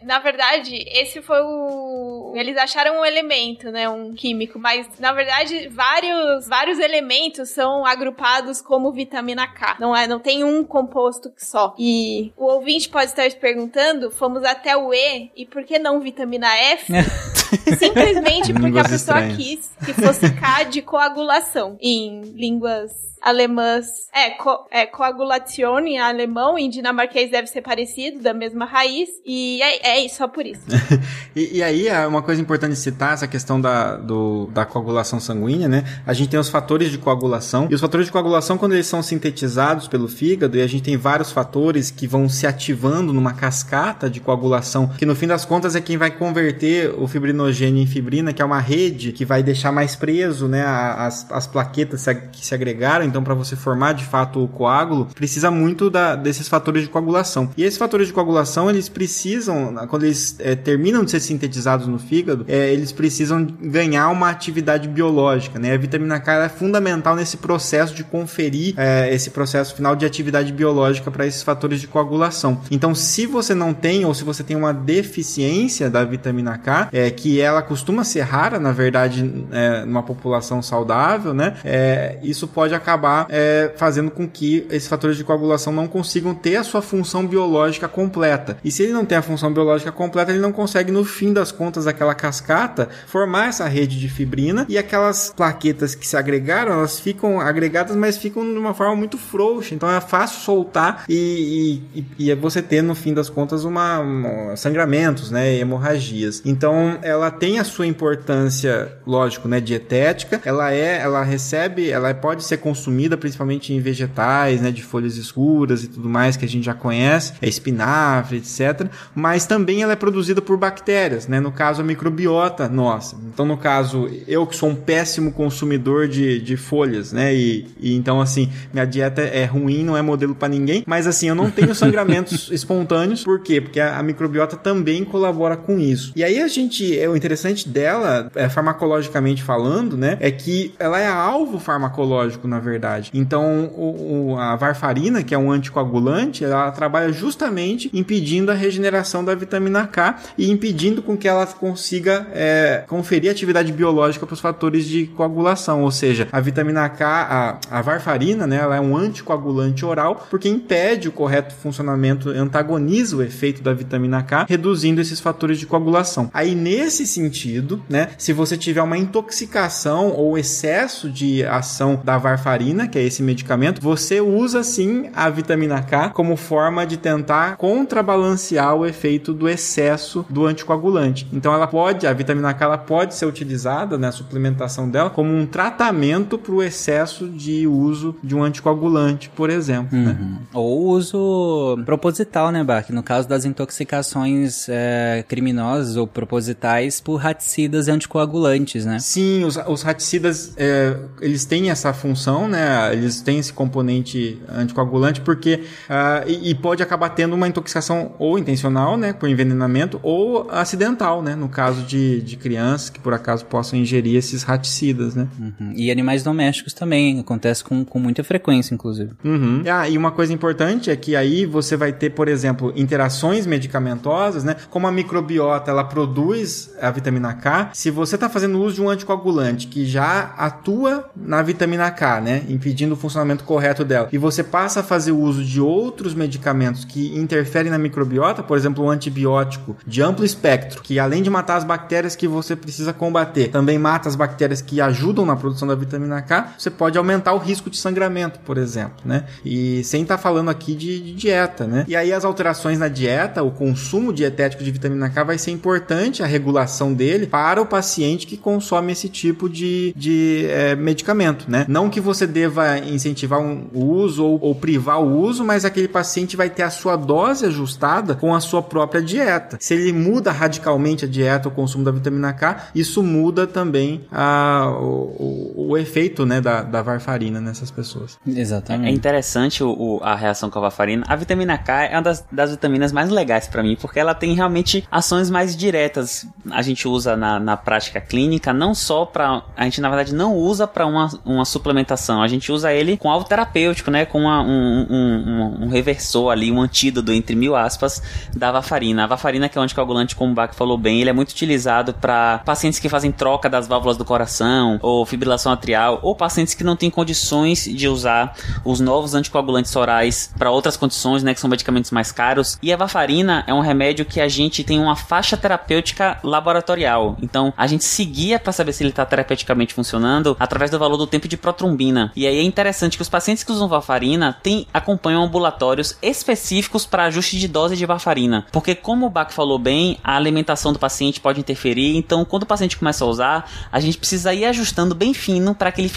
Na 0.04 0.20
verdade, 0.20 0.76
esse 0.88 1.22
foi 1.22 1.40
o. 1.42 2.34
Eles 2.36 2.58
acharam 2.58 3.00
um 3.00 3.06
elemento, 3.06 3.72
né? 3.72 3.88
Um 3.90 4.14
químico, 4.14 4.60
mas 4.60 4.88
na 5.00 5.14
verdade, 5.14 5.70
vários, 5.70 6.48
vários 6.48 6.80
elementos 6.80 7.50
são 7.50 7.86
agrupados 7.86 8.62
como 8.62 8.92
vitamina 8.92 9.48
K. 9.48 9.78
Não, 9.80 9.96
é, 9.96 10.08
não 10.08 10.20
tem 10.20 10.44
um 10.44 10.64
composto 10.64 10.97
só. 11.38 11.76
E 11.78 12.32
o 12.36 12.46
ouvinte 12.46 12.90
pode 12.90 13.06
estar 13.06 13.30
se 13.30 13.38
perguntando: 13.38 14.12
fomos 14.12 14.44
até 14.44 14.76
o 14.76 14.94
E, 14.94 15.32
e 15.36 15.46
por 15.46 15.64
que 15.64 15.78
não 15.80 16.00
vitamina 16.00 16.48
F? 16.56 16.92
Simplesmente 17.78 18.54
porque 18.54 18.80
a 18.80 18.84
pessoa 18.84 19.20
estranhas. 19.20 19.38
quis 19.38 19.72
que 19.86 19.94
fosse 19.94 20.34
K 20.34 20.64
de 20.64 20.82
coagulação. 20.82 21.78
Em 21.82 22.22
línguas 22.22 22.92
alemãs. 23.28 23.86
É, 24.14 24.32
co, 24.32 24.66
é 24.72 24.86
coagulação 24.86 25.80
em 25.80 26.00
alemão, 26.00 26.58
em 26.58 26.70
dinamarquês 26.70 27.30
deve 27.30 27.48
ser 27.48 27.62
parecido, 27.62 28.20
da 28.22 28.34
mesma 28.34 28.66
raiz. 28.66 29.10
E 29.26 29.62
é, 29.62 29.90
é 29.92 30.06
isso, 30.06 30.18
só 30.18 30.28
por 30.28 30.46
isso. 30.46 30.62
E, 31.36 31.58
e 31.58 31.64
aí, 31.64 31.88
é 31.88 32.08
uma 32.08 32.24
coisa 32.24 32.42
importante 32.42 32.76
citar 32.76 33.14
essa 33.14 33.28
questão 33.28 33.62
da, 33.62 33.96
do- 33.96 34.48
da 34.52 34.66
coagulação 34.66 35.20
sanguínea, 35.20 35.68
né? 35.68 35.84
A 36.04 36.12
gente 36.12 36.30
tem 36.30 36.40
os 36.40 36.50
fatores 36.50 36.90
de 36.90 36.98
coagulação. 36.98 37.68
E 37.70 37.76
os 37.76 37.82
fatores 37.82 38.08
de 38.08 38.12
coagulação, 38.12 38.58
quando 38.58 38.74
eles 38.74 38.88
são 38.88 39.04
sintetizados 39.04 39.88
pelo 39.88 40.08
fígado, 40.08 40.58
e 40.58 40.62
a 40.64 40.68
gente 40.68 40.82
tem 40.84 40.98
vários 40.98 41.32
fatores 41.32 41.92
que 41.92 42.08
vão 42.08 42.28
se 42.28 42.48
ativando 42.48 43.14
numa 43.14 43.34
cascata 43.34 44.10
de 44.10 44.20
coagulação, 44.20 44.88
que 44.98 45.06
no 45.06 45.14
fim 45.16 45.28
das 45.28 45.46
contas 45.46 45.76
é 45.76 45.82
quem 45.82 45.96
vai 45.96 46.10
converter 46.10 46.92
o 46.98 47.08
fibrinogênio 47.08 47.84
em 47.84 47.88
fibrina, 47.88 48.34
que 48.34 48.42
é 48.42 48.46
uma 48.46 48.60
rede 48.60 49.12
que 49.12 49.24
vai 49.24 49.44
deixar 49.44 49.72
mais 49.72 49.96
preso, 49.96 50.48
né, 50.48 50.64
as, 50.66 51.30
as 51.32 51.46
plaquetas 51.46 52.04
que 52.32 52.44
se 52.44 52.56
agregaram. 52.56 53.06
Então, 53.06 53.17
para 53.24 53.34
você 53.34 53.56
formar 53.56 53.94
de 53.94 54.06
fato 54.06 54.44
o 54.44 54.48
coágulo, 54.48 55.08
precisa 55.16 55.50
muito 55.52 55.90
da- 55.90 56.16
desses 56.16 56.48
fatores 56.48 56.84
de 56.84 56.90
coagulação. 56.90 57.50
E 57.58 57.64
esses 57.64 57.78
fatores 57.78 58.08
de 58.08 58.14
coagulação, 58.14 58.70
eles 58.70 58.90
precisam, 58.90 59.74
quando 59.90 60.04
eles 60.06 60.36
eh, 60.40 60.56
terminam 60.56 61.04
de 61.04 61.12
ser 61.12 61.20
sintetizados 61.20 61.88
no 61.88 61.98
fígado, 62.00 62.46
eh, 62.48 62.72
eles 62.74 62.92
precisam 62.92 63.46
ganhar 63.62 64.10
uma 64.10 64.30
atividade 64.30 64.88
biológica, 64.88 65.60
né? 65.60 65.74
A 65.74 65.78
vitamina 65.78 66.20
K 66.20 66.46
é 66.46 66.50
fundamental 66.50 67.16
nesse 67.16 67.38
processo 67.38 67.94
de 67.94 68.04
conferir 68.04 68.74
eh, 68.78 69.14
esse 69.14 69.30
processo 69.30 69.76
final 69.76 69.96
de 69.96 70.06
atividade 70.06 70.52
biológica 70.52 71.10
para 71.12 71.26
esses 71.26 71.44
fatores 71.44 71.80
de 71.82 71.88
coagulação. 71.88 72.62
Então, 72.72 72.94
se 72.96 73.26
você 73.26 73.54
não 73.56 73.74
tem 73.74 74.06
ou 74.06 74.14
se 74.14 74.24
você 74.24 74.44
tem 74.44 74.56
uma 74.56 74.74
deficiência 74.74 75.90
da 75.90 76.04
vitamina 76.04 76.58
K, 76.58 76.90
é 76.92 77.10
que 77.10 77.40
ela 77.40 77.62
costuma 77.62 78.04
ser 78.04 78.22
rara, 78.22 78.60
na 78.60 78.72
verdade, 78.72 79.46
é, 79.52 79.86
numa 79.86 80.04
população 80.04 80.62
saudável, 80.62 81.34
né? 81.34 81.56
É, 81.64 82.18
isso 82.22 82.48
pode 82.48 82.74
acabar 82.76 82.97
é, 83.30 83.72
fazendo 83.76 84.10
com 84.12 84.28
que 84.28 84.66
esses 84.70 84.88
fatores 84.88 85.18
de 85.18 85.24
coagulação 85.24 85.72
não 85.74 85.88
consigam 85.88 86.34
ter 86.34 86.56
a 86.58 86.64
sua 86.64 86.82
função 86.82 87.26
biológica 87.26 87.88
completa. 87.88 88.58
E 88.64 88.72
se 88.72 88.84
ele 88.84 88.94
não 88.94 89.06
tem 89.06 89.18
a 89.18 89.22
função 89.22 89.52
biológica 89.54 89.92
completa, 89.92 90.32
ele 90.32 90.40
não 90.40 90.52
consegue, 90.52 90.92
no 90.92 91.04
fim 91.04 91.34
das 91.34 91.52
contas, 91.52 91.86
daquela 91.86 92.14
cascata, 92.16 92.90
formar 93.08 93.48
essa 93.50 93.68
rede 93.68 94.00
de 94.00 94.10
fibrina 94.10 94.66
e 94.70 94.78
aquelas 94.78 95.32
plaquetas 95.36 95.96
que 95.96 96.08
se 96.08 96.16
agregaram, 96.18 96.74
elas 96.74 97.00
ficam 97.00 97.40
agregadas, 97.40 97.96
mas 97.96 98.18
ficam 98.18 98.44
de 98.44 98.58
uma 98.58 98.74
forma 98.74 98.96
muito 98.96 99.18
frouxa. 99.18 99.74
Então 99.76 99.90
é 99.90 100.02
fácil 100.02 100.42
soltar 100.42 101.04
e, 101.10 101.82
e, 101.96 102.00
e- 102.20 102.30
e 102.32 102.36
você 102.36 102.62
ter, 102.62 102.82
no 102.82 102.96
fim 102.96 103.14
das 103.14 103.30
contas, 103.30 103.64
uma, 103.64 104.00
uma- 104.00 104.56
sangramentos, 104.56 105.32
né? 105.32 105.56
Hemorragias. 105.58 106.42
Então 106.46 106.98
ela 107.02 107.30
tem 107.32 107.60
a 107.60 107.64
sua 107.64 107.86
importância, 107.88 108.92
lógico, 109.06 109.48
né? 109.48 109.60
Dietética. 109.62 110.42
Ela 110.46 110.74
é, 110.74 111.00
ela 111.02 111.24
recebe, 111.24 111.90
ela 111.90 112.14
pode 112.14 112.44
ser 112.44 112.58
consumida 112.58 112.87
principalmente 113.18 113.74
em 113.74 113.80
vegetais, 113.80 114.62
né? 114.62 114.72
De 114.72 114.84
folhas 114.84 115.18
escuras 115.18 115.84
e 115.84 115.88
tudo 115.88 116.10
mais 116.10 116.38
que 116.38 116.46
a 116.46 116.48
gente 116.48 116.66
já 116.66 116.74
conhece, 116.74 117.34
é 117.42 117.48
espinafre, 117.48 118.38
etc. 118.38 118.90
Mas 119.16 119.46
também 119.46 119.82
ela 119.82 119.94
é 119.94 119.96
produzida 119.96 120.42
por 120.42 120.58
bactérias, 120.58 121.28
né? 121.28 121.40
No 121.40 121.52
caso, 121.52 121.82
a 121.82 121.86
microbiota 121.86 122.68
nossa. 122.68 123.18
Então, 123.34 123.46
no 123.46 123.58
caso, 123.58 124.10
eu 124.28 124.46
que 124.46 124.56
sou 124.56 124.70
um 124.70 124.76
péssimo 124.76 125.32
consumidor 125.32 126.08
de, 126.08 126.40
de 126.40 126.58
folhas, 126.58 127.12
né? 127.12 127.34
E, 127.34 127.68
e 127.80 127.96
então, 127.96 128.22
assim, 128.22 128.50
minha 128.74 128.86
dieta 128.86 129.22
é 129.22 129.46
ruim, 129.46 129.84
não 129.84 129.98
é 129.98 130.02
modelo 130.02 130.36
pra 130.36 130.48
ninguém. 130.48 130.84
Mas, 130.86 131.08
assim, 131.08 131.28
eu 131.28 131.36
não 131.36 131.50
tenho 131.50 131.74
sangramentos 131.76 132.50
espontâneos. 132.52 133.24
Por 133.24 133.40
quê? 133.40 133.62
Porque 133.62 133.80
a, 133.80 133.98
a 133.98 134.04
microbiota 134.04 134.56
também 134.56 135.04
colabora 135.04 135.58
com 135.58 135.80
isso. 135.80 136.14
E 136.16 136.24
aí, 136.24 136.42
a 136.42 136.48
gente, 136.48 136.98
é, 136.98 137.10
o 137.10 137.16
interessante 137.16 137.68
dela, 137.68 138.32
é, 138.36 138.50
farmacologicamente 138.50 139.44
falando, 139.44 139.98
né? 139.98 140.18
É 140.20 140.32
que 140.32 140.74
ela 140.80 141.00
é 141.00 141.08
alvo 141.08 141.60
farmacológico, 141.60 142.48
na 142.48 142.60
verdade. 142.60 142.77
Então, 143.14 143.66
o, 143.76 144.32
o- 144.34 144.38
a 144.38 144.56
varfarina, 144.56 145.24
que 145.24 145.34
é 145.34 145.38
um 145.38 145.52
anticoagulante, 145.52 146.44
ela 146.44 146.72
trabalha 146.72 147.12
justamente 147.12 147.90
impedindo 147.94 148.52
a 148.52 148.54
regeneração 148.56 149.24
da 149.24 149.34
vitamina 149.36 149.86
K 149.88 150.16
e 150.38 150.50
impedindo 150.52 151.02
com 151.02 151.18
que 151.18 151.28
ela 151.28 151.46
consiga 151.46 152.28
é, 152.34 152.84
conferir 152.88 153.32
atividade 153.32 153.72
biológica 153.72 154.26
para 154.26 154.34
os 154.34 154.40
fatores 154.40 154.86
de 154.86 155.08
coagulação. 155.08 155.84
Ou 155.84 155.92
seja, 155.92 156.28
a 156.32 156.40
vitamina 156.40 156.88
K, 156.90 157.60
a, 157.72 157.78
a 157.80 157.82
varfarina, 157.82 158.46
né, 158.46 158.58
ela 158.58 158.76
é 158.76 158.82
um 158.82 158.96
anticoagulante 158.96 159.86
oral 159.86 160.28
porque 160.30 160.48
impede 160.50 161.08
o 161.08 161.12
correto 161.12 161.54
funcionamento, 161.56 162.30
antagoniza 162.30 163.16
o 163.18 163.24
efeito 163.24 163.62
da 163.62 163.74
vitamina 163.74 164.22
K, 164.24 164.46
reduzindo 164.48 165.02
esses 165.02 165.20
fatores 165.20 165.58
de 165.60 165.66
coagulação. 165.66 166.30
Aí, 166.34 166.56
nesse 166.56 167.06
sentido, 167.06 167.82
né, 167.90 168.10
se 168.18 168.34
você 168.34 168.58
tiver 168.58 168.82
uma 168.82 168.98
intoxicação 168.98 170.10
ou 170.12 170.38
excesso 170.38 171.10
de 171.10 171.44
ação 171.46 172.02
da 172.04 172.18
varfarina, 172.18 172.67
que 172.88 172.98
é 172.98 173.04
esse 173.04 173.22
medicamento, 173.22 173.82
você 173.82 174.20
usa 174.20 174.64
sim 174.64 175.10
a 175.16 175.30
vitamina 175.30 175.82
K 175.82 176.10
como 176.10 176.36
forma 176.36 176.86
de 176.86 176.98
tentar 176.98 177.58
contrabalancear 177.58 178.76
o 178.76 178.86
efeito 178.86 179.34
do 179.34 179.48
excesso 179.48 180.26
do 180.30 180.46
anticoagulante. 180.46 181.28
Então 181.32 181.54
ela 181.54 181.68
pode, 181.68 182.08
a 182.08 182.14
vitamina 182.14 182.54
K 182.54 182.66
ela 182.66 182.78
pode 182.78 183.16
ser 183.16 183.26
utilizada 183.26 183.98
na 183.98 184.12
suplementação 184.12 184.90
dela 184.90 185.10
como 185.10 185.34
um 185.34 185.46
tratamento 185.46 186.38
para 186.38 186.54
o 186.54 186.64
excesso 186.64 187.28
de 187.28 187.68
uso 187.68 188.16
de 188.24 188.36
um 188.36 188.44
anticoagulante, 188.44 189.30
por 189.30 189.50
exemplo. 189.50 189.98
né? 189.98 190.18
Ou 190.54 190.88
uso 190.90 191.78
proposital, 191.86 192.52
né, 192.52 192.64
Bach? 192.64 192.90
No 192.90 193.04
caso 193.04 193.28
das 193.28 193.46
intoxicações 193.46 194.68
é, 194.70 195.24
criminosas 195.28 195.96
ou 195.96 196.08
propositais 196.08 197.00
por 197.00 197.16
raticidas 197.16 197.88
anticoagulantes, 197.88 198.86
né? 198.86 199.00
Sim, 199.00 199.44
os, 199.44 199.58
os 199.68 199.82
raticidas, 199.82 200.54
é, 200.58 200.98
eles 201.22 201.46
têm 201.46 201.70
essa 201.70 201.94
função, 201.94 202.48
né? 202.48 202.57
Eles 202.92 203.22
têm 203.22 203.40
esse 203.40 203.54
componente 203.54 204.40
anticoagulante 204.50 205.22
porque 205.22 205.64
ah, 205.90 206.24
e, 206.26 206.52
e 206.52 206.56
pode 206.56 206.82
acabar 206.84 207.10
tendo 207.10 207.34
uma 207.34 207.48
intoxicação 207.48 208.14
ou 208.20 208.38
intencional, 208.38 208.98
né, 208.98 209.14
por 209.14 209.30
envenenamento, 209.30 210.00
ou 210.04 210.50
acidental, 210.52 211.22
né, 211.22 211.36
no 211.36 211.50
caso 211.50 211.84
de, 211.84 212.22
de 212.22 212.36
crianças 212.36 212.90
que 212.90 213.00
por 213.00 213.14
acaso 213.14 213.46
possam 213.46 213.80
ingerir 213.80 214.16
esses 214.16 214.44
raticidas, 214.44 215.16
né? 215.16 215.28
Uhum. 215.40 215.74
E 215.76 215.92
animais 215.92 216.24
domésticos 216.24 216.74
também, 216.74 217.20
acontece 217.20 217.64
com, 217.64 217.84
com 217.84 218.00
muita 218.00 218.24
frequência, 218.24 218.74
inclusive. 218.74 219.12
Uhum. 219.24 219.64
Ah, 219.70 219.88
e 219.90 219.98
uma 219.98 220.12
coisa 220.12 220.34
importante 220.34 220.90
é 220.90 220.96
que 220.96 221.16
aí 221.16 221.46
você 221.46 221.76
vai 221.76 221.92
ter, 221.92 222.12
por 222.12 222.28
exemplo, 222.28 222.74
interações 222.76 223.46
medicamentosas, 223.46 224.44
né? 224.44 224.56
Como 224.70 224.88
a 224.88 224.92
microbiota 224.92 225.72
ela 225.72 225.84
produz 225.84 226.72
a 226.82 226.92
vitamina 226.92 227.34
K, 227.34 227.72
se 227.74 227.92
você 227.92 228.16
está 228.16 228.30
fazendo 228.30 228.60
uso 228.62 228.76
de 228.76 228.82
um 228.82 228.90
anticoagulante 228.90 229.68
que 229.68 229.86
já 229.86 230.34
atua 230.38 231.10
na 231.16 231.42
vitamina 231.42 231.90
K, 231.92 232.22
né? 232.22 232.44
Impedindo 232.48 232.94
o 232.94 232.98
funcionamento 232.98 233.44
correto 233.44 233.84
dela, 233.84 234.10
e 234.12 234.18
você 234.18 234.44
passa 234.44 234.80
a 234.80 234.84
fazer 234.84 235.12
uso 235.12 235.44
de 235.44 235.60
outros 235.60 236.14
medicamentos 236.14 236.86
que 236.86 237.18
interferem 237.18 237.72
na 237.72 237.78
microbiota, 237.78 238.44
por 238.44 238.58
exemplo, 238.58 238.84
um 238.84 238.90
antibiótico 238.90 239.76
de 239.86 240.02
amplo 240.02 240.26
espectro, 240.26 240.82
que 240.82 241.00
além 241.00 241.22
de 241.22 241.30
matar 241.30 241.58
as 241.58 241.64
bactérias 241.64 242.16
que 242.16 242.28
você 242.28 242.56
precisa 242.56 242.94
combater, 242.94 243.50
também 243.50 243.78
mata 243.78 244.08
as 244.08 244.16
bactérias 244.16 244.62
que 244.62 244.82
ajudam 244.82 245.26
na 245.26 245.36
produção 245.36 245.68
da 245.68 245.76
vitamina 245.76 246.22
K, 246.22 246.54
você 246.58 246.70
pode 246.70 246.98
aumentar 246.98 247.34
o 247.34 247.38
risco 247.38 247.70
de 247.70 247.78
sangramento, 247.78 248.40
por 248.40 248.58
exemplo, 248.58 248.98
né? 249.06 249.26
E 249.44 249.84
sem 249.84 250.04
estar 250.04 250.18
falando 250.18 250.50
aqui 250.50 250.76
de, 250.76 251.00
de 251.00 251.14
dieta, 251.14 251.66
né? 251.66 251.86
E 251.88 251.96
aí 251.96 252.14
as 252.14 252.26
alterações 252.26 252.80
na 252.80 252.88
dieta, 252.88 253.44
o 253.44 253.52
consumo 253.52 254.14
dietético 254.14 254.64
de 254.64 254.72
vitamina 254.72 255.10
K 255.10 255.24
vai 255.24 255.38
ser 255.38 255.52
importante, 255.52 256.24
a 256.24 256.26
regulação 256.26 256.94
dele 256.94 257.28
para 257.28 257.62
o 257.62 257.66
paciente 257.66 258.28
que 258.28 258.38
consome 258.38 258.92
esse 258.92 259.10
tipo 259.10 259.50
de, 259.50 259.94
de 259.96 260.46
é, 260.50 260.76
medicamento, 260.76 261.46
né? 261.50 261.66
Não 261.68 261.90
que 261.90 262.00
você 262.00 262.28
deva 262.38 262.78
incentivar 262.80 263.40
um, 263.40 263.68
o 263.74 263.84
uso 263.86 264.24
ou, 264.26 264.40
ou 264.42 264.56
privar 264.56 265.02
o 265.02 265.20
uso, 265.22 265.44
mas 265.44 265.66
aquele 265.66 265.88
paciente 265.88 266.38
vai 266.38 266.50
ter 266.50 266.64
a 266.64 266.70
sua 266.70 266.96
dose 266.96 267.46
ajustada 267.46 268.14
com 268.16 268.34
a 268.34 268.40
sua 268.40 268.62
própria 268.62 269.02
dieta. 269.02 269.58
Se 269.60 269.74
ele 269.74 269.92
muda 269.94 270.32
radicalmente 270.32 271.06
a 271.06 271.08
dieta, 271.08 271.48
o 271.48 271.52
consumo 271.52 271.84
da 271.84 271.92
vitamina 271.92 272.34
K, 272.34 272.68
isso 272.76 273.02
muda 273.04 273.48
também 273.48 274.06
a, 274.12 274.70
o, 274.80 275.54
o, 275.56 275.66
o 275.72 275.78
efeito 275.78 276.26
né, 276.26 276.40
da, 276.42 276.62
da 276.62 276.82
varfarina 276.82 277.42
nessas 277.42 277.72
pessoas. 277.72 278.18
Exatamente. 278.28 278.90
É 278.90 278.92
interessante 278.94 279.64
o, 279.64 279.70
o- 279.72 280.00
a 280.04 280.16
reação 280.16 280.50
com 280.50 280.60
a 280.60 280.62
varfarina. 280.64 281.04
A 281.08 281.16
vitamina 281.16 281.58
K 281.58 281.86
é 281.86 281.96
uma 281.96 282.02
das, 282.02 282.26
das 282.32 282.52
vitaminas 282.52 282.92
mais 282.92 283.10
legais 283.10 283.48
pra 283.48 283.64
mim, 283.64 283.76
porque 283.80 284.00
ela 284.00 284.14
tem 284.14 284.34
realmente 284.34 284.86
ações 284.92 285.30
mais 285.30 285.56
diretas. 285.56 286.26
A 286.52 286.62
gente 286.62 286.88
usa 286.88 287.16
na, 287.16 287.40
na 287.40 287.58
prática 287.58 288.00
clínica, 288.00 288.54
não 288.54 288.74
só 288.76 289.06
pra. 289.06 289.44
A 289.56 289.64
gente, 289.64 289.82
na 289.82 289.90
verdade, 289.90 290.14
não 290.14 290.36
usa 290.36 290.68
pra 290.68 290.86
uma, 290.86 291.10
uma 291.26 291.46
suplementação. 291.46 292.22
A 292.28 292.30
gente 292.30 292.52
usa 292.52 292.74
ele 292.74 292.98
com 292.98 293.10
algo 293.10 293.26
terapêutico, 293.28 293.90
né? 293.90 294.06
Com 294.06 294.22
uma- 294.22 294.42
um, 294.42 294.86
um, 294.90 295.64
um, 295.64 295.68
reversor 295.70 296.32
ali, 296.32 296.52
um 296.52 296.62
antídoto, 296.62 297.12
entre 297.12 297.36
mil 297.36 297.56
aspas, 297.56 298.02
da 298.36 298.52
varfarina. 298.52 299.06
A 299.06 299.08
varfarina, 299.08 299.48
que 299.48 299.58
é 299.58 299.62
um 299.62 299.64
anticoagulante, 299.64 300.16
como 300.16 300.32
o 300.32 300.36
Bach 300.36 300.54
falou 300.54 300.78
bem, 300.78 301.00
ele 301.02 301.10
é 301.10 301.14
muito 301.14 301.32
utilizado 301.32 301.94
pra 301.94 302.42
pacientes 302.46 302.80
que 302.80 302.90
fazem 302.90 303.12
troca 303.12 303.50
das 303.50 303.68
válvulas 303.68 303.98
do 303.98 304.04
coração, 304.06 304.78
ou 304.82 305.06
fibrilação 305.06 305.52
atrial, 305.52 306.00
ou 306.02 306.16
pacientes 306.16 306.54
que 306.54 306.64
não 306.64 306.76
têm 306.76 306.90
condições 306.90 307.64
de 307.66 307.88
usar 307.88 308.36
os 308.66 308.80
novos 308.80 309.14
anticoagulantes 309.14 309.76
orais 309.76 310.34
para 310.38 310.52
outras 310.52 310.76
condições, 310.76 311.24
né, 311.24 311.34
que 311.34 311.40
são 311.40 311.50
medicamentos 311.50 311.92
mais 311.92 312.12
caros. 312.12 312.58
E 312.62 312.74
a 312.74 312.78
varfarina 312.78 313.44
é 313.48 313.54
um 313.54 313.62
remédio 313.62 314.04
que 314.06 314.20
a 314.20 314.28
gente 314.28 314.64
tem 314.64 314.80
uma 314.80 314.96
faixa 314.96 315.38
terapêutica 315.38 316.18
laboratorial. 316.24 317.18
Então, 317.22 317.54
a 317.56 317.68
gente 317.68 317.84
seguia 317.86 318.40
para 318.40 318.52
saber 318.52 318.74
se 318.74 318.84
ele 318.84 318.90
está 318.90 319.06
terapeuticamente 319.06 319.74
funcionando 319.74 320.36
através 320.40 320.72
do 320.72 320.80
valor 320.80 320.98
do 320.98 321.08
tempo 321.08 321.28
de 321.28 321.38
protrombina. 321.38 322.07
E 322.16 322.26
aí 322.26 322.38
é 322.38 322.44
interessante 322.44 322.98
que 322.98 323.02
os 323.02 323.10
pacientes 323.10 323.44
que 323.44 323.52
usam 323.52 323.68
varfarina 323.68 324.38
têm, 324.42 324.68
acompanham 324.74 325.24
ambulatórios 325.24 325.98
específicos 326.02 326.86
para 326.86 327.06
ajuste 327.06 327.38
de 327.38 327.48
dose 327.48 327.76
de 327.76 327.86
varfarina. 327.86 328.46
Porque 328.52 328.76
como 328.76 329.06
o 329.06 329.10
Bach 329.10 329.32
falou 329.32 329.60
bem, 329.60 330.00
a 330.04 330.16
alimentação 330.16 330.74
do 330.74 330.80
paciente 330.80 331.20
pode 331.20 331.40
interferir. 331.40 331.96
Então, 331.98 332.24
quando 332.26 332.44
o 332.44 332.48
paciente 332.48 332.78
começa 332.78 333.04
a 333.04 333.08
usar, 333.08 333.52
a 333.72 333.80
gente 333.80 333.98
precisa 333.98 334.34
ir 334.34 334.46
ajustando 334.46 334.96
bem 334.96 335.14
fino 335.14 335.54
para 335.54 335.72
que 335.72 335.82
ele 335.82 335.90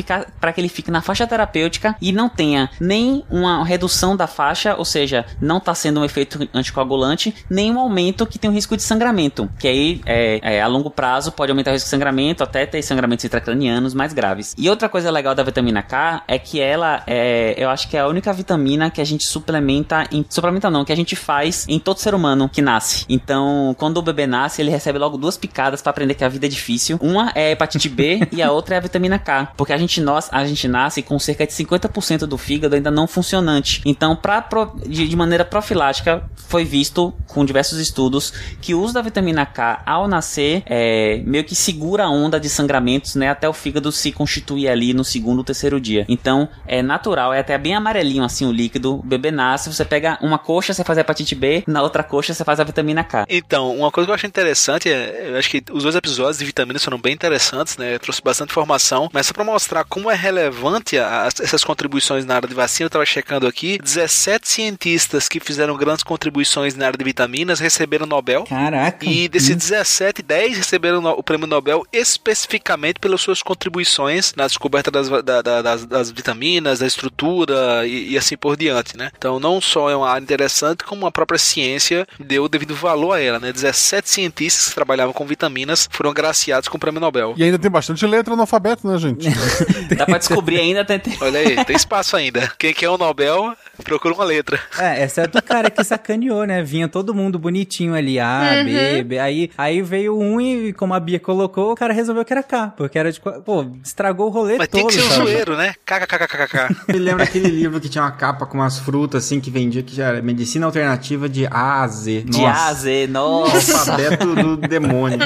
que 0.53 0.61
ele 0.61 0.69
fique 0.69 0.91
na 0.91 1.01
faixa 1.01 1.27
terapêutica 1.27 1.97
e 2.01 2.13
não 2.13 2.29
tenha 2.29 2.71
nem 2.81 3.25
uma 3.31 3.65
redução 3.65 4.17
da 4.17 4.27
faixa, 4.27 4.75
ou 4.77 4.85
seja, 4.85 5.25
não 5.41 5.59
está 5.59 5.75
sendo 5.75 6.01
um 6.01 6.05
efeito 6.05 6.49
anticoagulante, 6.55 7.35
nem 7.49 7.71
um 7.71 7.79
aumento 7.79 8.27
que 8.27 8.39
tem 8.39 8.51
um 8.51 8.53
risco 8.53 8.77
de 8.77 8.83
sangramento, 8.83 9.49
que 9.59 9.69
aí 9.69 10.01
é, 10.07 10.57
é, 10.57 10.61
a 10.61 10.67
longo 10.67 10.91
prazo 10.91 11.33
pode 11.33 11.51
aumentar 11.53 11.71
o 11.71 11.75
risco 11.75 11.87
de 11.87 11.91
sangramento, 11.91 12.43
até 12.43 12.67
ter 12.67 12.83
sangramentos 12.83 13.25
intracranianos 13.25 13.95
mais 13.95 14.13
graves. 14.13 14.55
E 14.57 14.69
outra 14.69 14.89
coisa 14.89 15.11
legal 15.11 15.35
da 15.35 15.43
vitamina 15.43 15.83
K 15.83 16.00
é 16.27 16.39
que 16.39 16.61
ela 16.61 17.03
é, 17.07 17.55
eu 17.57 17.69
acho 17.71 17.89
que 17.89 17.97
é 17.97 18.01
a 18.01 18.07
única 18.09 18.33
vitamina 18.33 18.91
que 18.91 19.01
a 19.01 19.05
gente 19.05 19.25
suplementa, 19.25 20.07
em, 20.13 20.25
suplementa 20.29 20.71
não, 20.71 20.85
que 20.85 20.93
a 20.93 20.97
gente 20.97 21.15
faz 21.17 21.67
em 21.69 21.79
todo 21.79 21.99
ser 21.99 22.15
humano 22.15 22.49
que 22.49 22.63
nasce. 22.63 23.05
Então, 23.09 23.75
quando 23.79 23.99
o 23.99 24.03
bebê 24.03 24.27
nasce, 24.27 24.63
ele 24.63 24.71
recebe 24.71 24.99
logo 24.99 25.17
duas 25.17 25.37
picadas 25.37 25.83
para 25.83 25.91
aprender 25.91 26.15
que 26.15 26.25
a 26.25 26.29
vida 26.29 26.47
é 26.47 26.49
difícil. 26.49 26.99
Uma 27.01 27.33
é 27.35 27.49
a 27.49 27.51
hepatite 27.53 27.89
B 27.89 28.21
e 28.33 28.43
a 28.43 28.51
outra 28.53 28.75
é 28.75 28.79
a 28.79 28.81
vitamina 28.81 29.19
K, 29.19 29.53
porque 29.57 29.73
a 29.73 29.79
gente, 29.79 30.01
nós, 30.01 30.29
a 30.33 30.45
gente 30.45 30.67
nasce 30.69 31.03
com 31.03 31.19
cerca 31.19 31.47
de 31.47 31.53
50% 31.53 32.21
do 32.27 32.39
fígado 32.39 32.75
ainda 32.75 32.91
não 32.91 33.07
funcionante. 33.07 33.81
Então, 33.85 34.15
pra, 34.17 34.41
pro- 34.43 34.73
de, 34.87 35.07
de 35.09 35.17
maneira 35.17 35.45
profilática, 35.45 36.23
foi 36.49 36.65
visto 36.65 37.13
com 37.27 37.45
diversos 37.45 37.79
estudos 37.79 38.33
que 38.61 38.75
o 38.75 38.81
uso 38.81 38.95
da 38.95 39.03
vitamina 39.03 39.45
K 39.47 39.83
ao 39.87 40.07
nascer 40.09 40.63
é, 40.67 41.21
meio 41.25 41.45
que 41.45 41.55
segura 41.55 42.05
a 42.05 42.11
onda 42.11 42.39
de 42.39 42.49
sangramentos, 42.49 43.15
né, 43.15 43.29
até 43.29 43.49
o 43.49 43.53
fígado 43.53 43.91
se 43.93 44.13
constituir 44.13 44.69
ali 44.69 44.93
no 44.93 45.05
segundo 45.05 45.39
ou 45.39 45.45
terceiro 45.45 45.81
dia. 45.81 45.90
Então, 46.09 46.49
é 46.67 46.83
natural, 46.83 47.33
é 47.33 47.41
até 47.41 47.57
bem 47.59 47.75
amarelinho 47.75 48.25
assim 48.25 48.47
o 48.47 48.53
líquido. 48.53 48.95
O 48.99 49.03
bebê 49.03 49.31
nasce, 49.31 49.73
você 49.73 49.85
pega 49.85 50.19
uma 50.21 50.39
coxa, 50.39 50.73
você 50.73 50.85
faz 50.85 50.99
a 50.99 51.01
hepatite 51.03 51.35
B, 51.35 51.63
na 51.67 51.83
outra 51.83 52.03
coxa 52.03 52.33
você 52.35 52.45
faz 52.45 52.61
a 52.61 52.65
vitamina 52.65 53.03
K. 53.05 53.25
Então, 53.29 53.75
uma 53.77 53.91
coisa 53.91 54.07
que 54.07 54.11
eu 54.11 54.15
acho 54.15 54.27
interessante 54.27 54.89
é, 54.91 55.31
eu 55.31 55.39
acho 55.39 55.51
que 55.51 55.63
os 55.71 55.83
dois 55.83 55.95
episódios 55.95 56.39
de 56.39 56.45
vitaminas 56.45 56.85
foram 56.85 56.99
bem 56.99 57.13
interessantes, 57.15 57.77
né? 57.77 57.95
Eu 57.95 58.01
trouxe 58.01 58.23
bastante 58.23 58.51
informação, 58.51 59.09
mas 59.13 59.27
só 59.27 59.33
pra 59.33 59.45
mostrar 59.45 59.85
como 59.85 60.11
é 60.11 60.15
relevante 60.15 60.99
a- 60.99 61.25
a- 61.25 61.27
essas 61.29 61.65
contribuições 61.65 62.25
na 62.25 62.37
área 62.37 62.49
de 62.49 62.55
vacina, 62.55 62.87
eu 62.87 62.91
tava 62.91 63.05
checando 63.07 63.47
aqui, 63.47 63.79
17 63.83 64.49
cientistas 64.49 65.29
que 65.29 65.41
fizeram 65.41 65.77
grandes 65.77 66.03
contribuições 66.03 66.75
na 66.75 66.87
área 66.87 66.99
de 66.99 67.05
vitaminas 67.05 67.61
receberam 67.61 68.07
Nobel. 68.07 68.45
Caraca. 68.45 69.05
E 69.05 69.29
desses 69.29 69.55
17, 69.57 70.23
10 70.23 70.57
receberam 70.57 71.05
o 71.05 71.23
prêmio 71.23 71.47
Nobel 71.47 71.85
especificamente 71.93 73.01
pelas 73.01 73.21
suas 73.21 73.43
contribuições 73.43 74.35
na 74.37 74.47
descoberta 74.47 74.91
das, 74.91 75.09
da- 75.09 75.43
da- 75.43 75.63
das, 75.63 75.80
das 75.87 76.11
vitaminas, 76.11 76.79
da 76.81 76.87
estrutura 76.87 77.87
e, 77.87 78.13
e 78.13 78.19
assim 78.19 78.37
por 78.37 78.57
diante, 78.57 78.97
né? 78.97 79.11
Então 79.17 79.39
não 79.41 79.61
só 79.61 79.91
é 79.91 79.97
uma 79.97 80.09
área 80.09 80.23
interessante, 80.23 80.85
como 80.85 81.07
a 81.07 81.13
própria 81.13 81.39
ciência 81.39 82.07
deu 82.19 82.45
o 82.45 82.49
devido 82.49 82.75
valor 82.75 83.13
a 83.15 83.21
ela, 83.21 83.39
né? 83.39 83.53
17 83.53 84.09
cientistas 84.09 84.69
que 84.69 84.75
trabalhavam 84.75 85.13
com 85.13 85.27
vitaminas 85.27 85.89
foram 85.91 86.11
agraciados 86.11 86.69
com 86.69 86.77
o 86.77 86.81
prêmio 86.81 87.01
Nobel. 87.01 87.35
E 87.37 87.43
ainda 87.45 87.59
tem 87.59 87.71
bastante 87.71 88.07
letra 88.07 88.35
no 88.35 88.43
alfabeto, 88.43 88.87
né, 88.89 88.99
gente? 88.99 89.29
Dá 89.97 90.07
pra 90.07 90.19
descobrir 90.19 90.59
ainda, 90.61 90.85
tem, 90.85 90.99
tem- 90.99 91.17
Olha 91.21 91.41
aí, 91.41 91.65
tem 91.65 91.77
espaço 91.77 92.17
ainda. 92.17 92.51
Quem 92.59 92.73
quer 92.73 92.89
o 92.89 92.99
Nobel, 92.99 93.55
procura 93.85 94.15
uma 94.15 94.25
letra. 94.25 94.61
É, 94.79 95.05
exceto 95.05 95.39
o 95.39 95.43
cara 95.43 95.71
que 95.71 95.83
sacaneou, 95.85 96.45
né? 96.45 96.63
Vinha 96.63 96.89
todo 96.89 97.15
mundo 97.15 97.39
bonitinho 97.39 97.95
ali, 97.95 98.19
A, 98.19 98.63
B, 98.65 99.03
B. 99.05 99.19
Aí, 99.19 99.51
aí 99.57 99.83
veio 99.83 100.19
um 100.19 100.41
e, 100.41 100.73
como 100.73 100.95
a 100.95 101.01
Bia 101.01 101.19
colocou, 101.21 101.73
o 101.73 101.75
cara 101.75 101.93
resolveu 101.93 102.25
que 102.25 102.33
era 102.33 102.43
K. 102.43 102.69
Porque 102.77 102.99
era 102.99 103.11
de. 103.11 103.21
Pô, 103.21 103.67
estragou 103.85 104.27
o 104.27 104.31
rolê 104.31 104.57
Mas 104.59 104.69
todo. 104.69 104.79
tem 104.81 104.87
que 104.87 104.93
ser 104.95 105.03
um 105.21 105.25
zoeiro, 105.25 105.57
né? 105.57 105.70
KKKKK. 105.85 106.77
Me 106.89 106.99
lembra 106.99 107.25
aquele 107.25 107.49
livro 107.49 107.81
que 107.81 107.89
tinha 107.89 108.05
uma 108.05 108.11
capa 108.11 108.47
com 108.47 108.59
umas 108.59 108.79
frutas 108.79 109.25
assim 109.25 109.41
que 109.41 109.51
vendia 109.51 109.83
que 109.83 109.95
já 109.95 110.07
era 110.07 110.23
medicina 110.23 110.67
alternativa 110.67 111.29
de 111.29 111.47
A 111.47 111.83
a 111.83 111.89
Z. 111.89 112.23
de 112.27 112.45
A 112.45 112.67
a 112.69 112.75
Z, 112.75 113.07
nossa. 113.09 113.79
Alfabeto 113.79 114.35
do 114.35 114.57
demônio. 114.57 115.19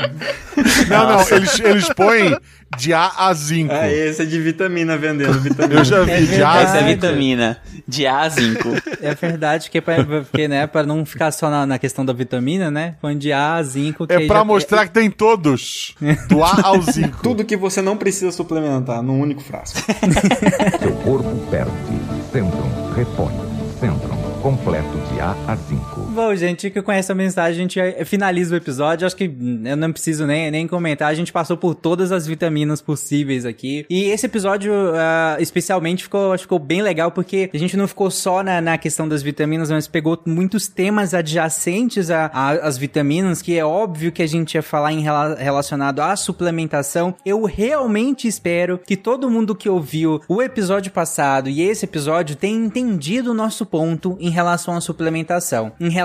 Não, 0.88 1.08
não, 1.08 1.28
eles, 1.28 1.60
eles 1.60 1.88
põem 1.94 2.36
de 2.76 2.92
A 2.92 3.10
a 3.16 3.34
zinco. 3.34 3.72
É, 3.72 3.92
esse 4.08 4.22
é 4.22 4.24
de 4.24 4.40
vitamina 4.40 4.96
vendendo 4.96 5.38
vitamina. 5.40 5.80
Eu 5.80 5.84
já 5.84 6.02
vi 6.02 6.26
de 6.26 6.42
A 6.42 6.52
a. 6.52 6.60
Essa 6.62 6.76
é 6.76 6.80
zinco. 6.80 6.90
vitamina. 6.94 7.56
De 7.86 8.06
A 8.06 8.20
a 8.20 8.28
zinco. 8.28 8.68
É 9.02 9.14
verdade, 9.14 9.70
que 9.70 9.78
é 9.78 9.80
pra, 9.80 10.02
porque, 10.04 10.48
né, 10.48 10.66
pra 10.66 10.82
não 10.84 11.04
ficar 11.04 11.30
só 11.32 11.50
na, 11.50 11.66
na 11.66 11.78
questão 11.78 12.04
da 12.04 12.12
vitamina, 12.12 12.70
né? 12.70 12.94
Põe 13.00 13.16
de 13.18 13.32
A 13.32 13.54
a 13.56 13.62
zinco. 13.62 14.06
que 14.06 14.12
É 14.12 14.26
pra 14.26 14.38
já- 14.38 14.44
mostrar 14.44 14.86
que 14.86 14.92
tem 14.92 15.10
todos. 15.10 15.94
Do 16.28 16.42
A 16.42 16.60
ao 16.62 16.80
zinco. 16.90 17.18
Tudo 17.22 17.44
que 17.44 17.56
você 17.56 17.82
não 17.82 17.96
precisa 17.96 18.32
suplementar 18.32 19.02
num 19.02 19.20
único 19.20 19.42
frasco. 19.42 19.78
Seu 20.80 20.92
corpo 20.96 21.30
perde. 21.50 21.70
Centrum 22.32 22.92
repõe. 22.94 23.32
Centrum 23.80 24.16
completo 24.42 24.98
de 25.12 25.20
A 25.20 25.34
a 25.48 25.56
5. 25.56 25.93
Bom, 26.14 26.32
gente, 26.36 26.70
que 26.70 26.80
com 26.80 26.92
essa 26.92 27.12
mensagem 27.12 27.58
a 27.58 27.62
gente 27.68 28.04
finaliza 28.04 28.54
o 28.54 28.56
episódio. 28.56 29.04
Acho 29.04 29.16
que 29.16 29.24
eu 29.24 29.76
não 29.76 29.90
preciso 29.90 30.24
nem, 30.24 30.48
nem 30.48 30.64
comentar. 30.68 31.08
A 31.10 31.14
gente 31.14 31.32
passou 31.32 31.56
por 31.56 31.74
todas 31.74 32.12
as 32.12 32.24
vitaminas 32.24 32.80
possíveis 32.80 33.44
aqui. 33.44 33.84
E 33.90 34.04
esse 34.04 34.26
episódio, 34.26 34.72
ah, 34.94 35.36
especialmente, 35.40 36.04
ficou, 36.04 36.38
ficou 36.38 36.60
bem 36.60 36.82
legal 36.82 37.10
porque 37.10 37.50
a 37.52 37.58
gente 37.58 37.76
não 37.76 37.88
ficou 37.88 38.12
só 38.12 38.44
na, 38.44 38.60
na 38.60 38.78
questão 38.78 39.08
das 39.08 39.24
vitaminas, 39.24 39.72
mas 39.72 39.88
pegou 39.88 40.16
muitos 40.24 40.68
temas 40.68 41.14
adjacentes 41.14 42.08
às 42.12 42.78
vitaminas, 42.78 43.42
que 43.42 43.58
é 43.58 43.64
óbvio 43.64 44.12
que 44.12 44.22
a 44.22 44.28
gente 44.28 44.54
ia 44.54 44.62
falar 44.62 44.92
em 44.92 45.00
rela- 45.00 45.34
relacionado 45.34 45.98
à 45.98 46.14
suplementação. 46.14 47.12
Eu 47.26 47.42
realmente 47.44 48.28
espero 48.28 48.78
que 48.78 48.96
todo 48.96 49.28
mundo 49.28 49.52
que 49.52 49.68
ouviu 49.68 50.20
o 50.28 50.40
episódio 50.40 50.92
passado 50.92 51.48
e 51.48 51.60
esse 51.60 51.86
episódio 51.86 52.36
tenha 52.36 52.56
entendido 52.64 53.32
o 53.32 53.34
nosso 53.34 53.66
ponto 53.66 54.16
em 54.20 54.30
relação 54.30 54.76
à 54.76 54.80
suplementação, 54.80 55.72
em 55.80 55.90
relação 55.90 56.03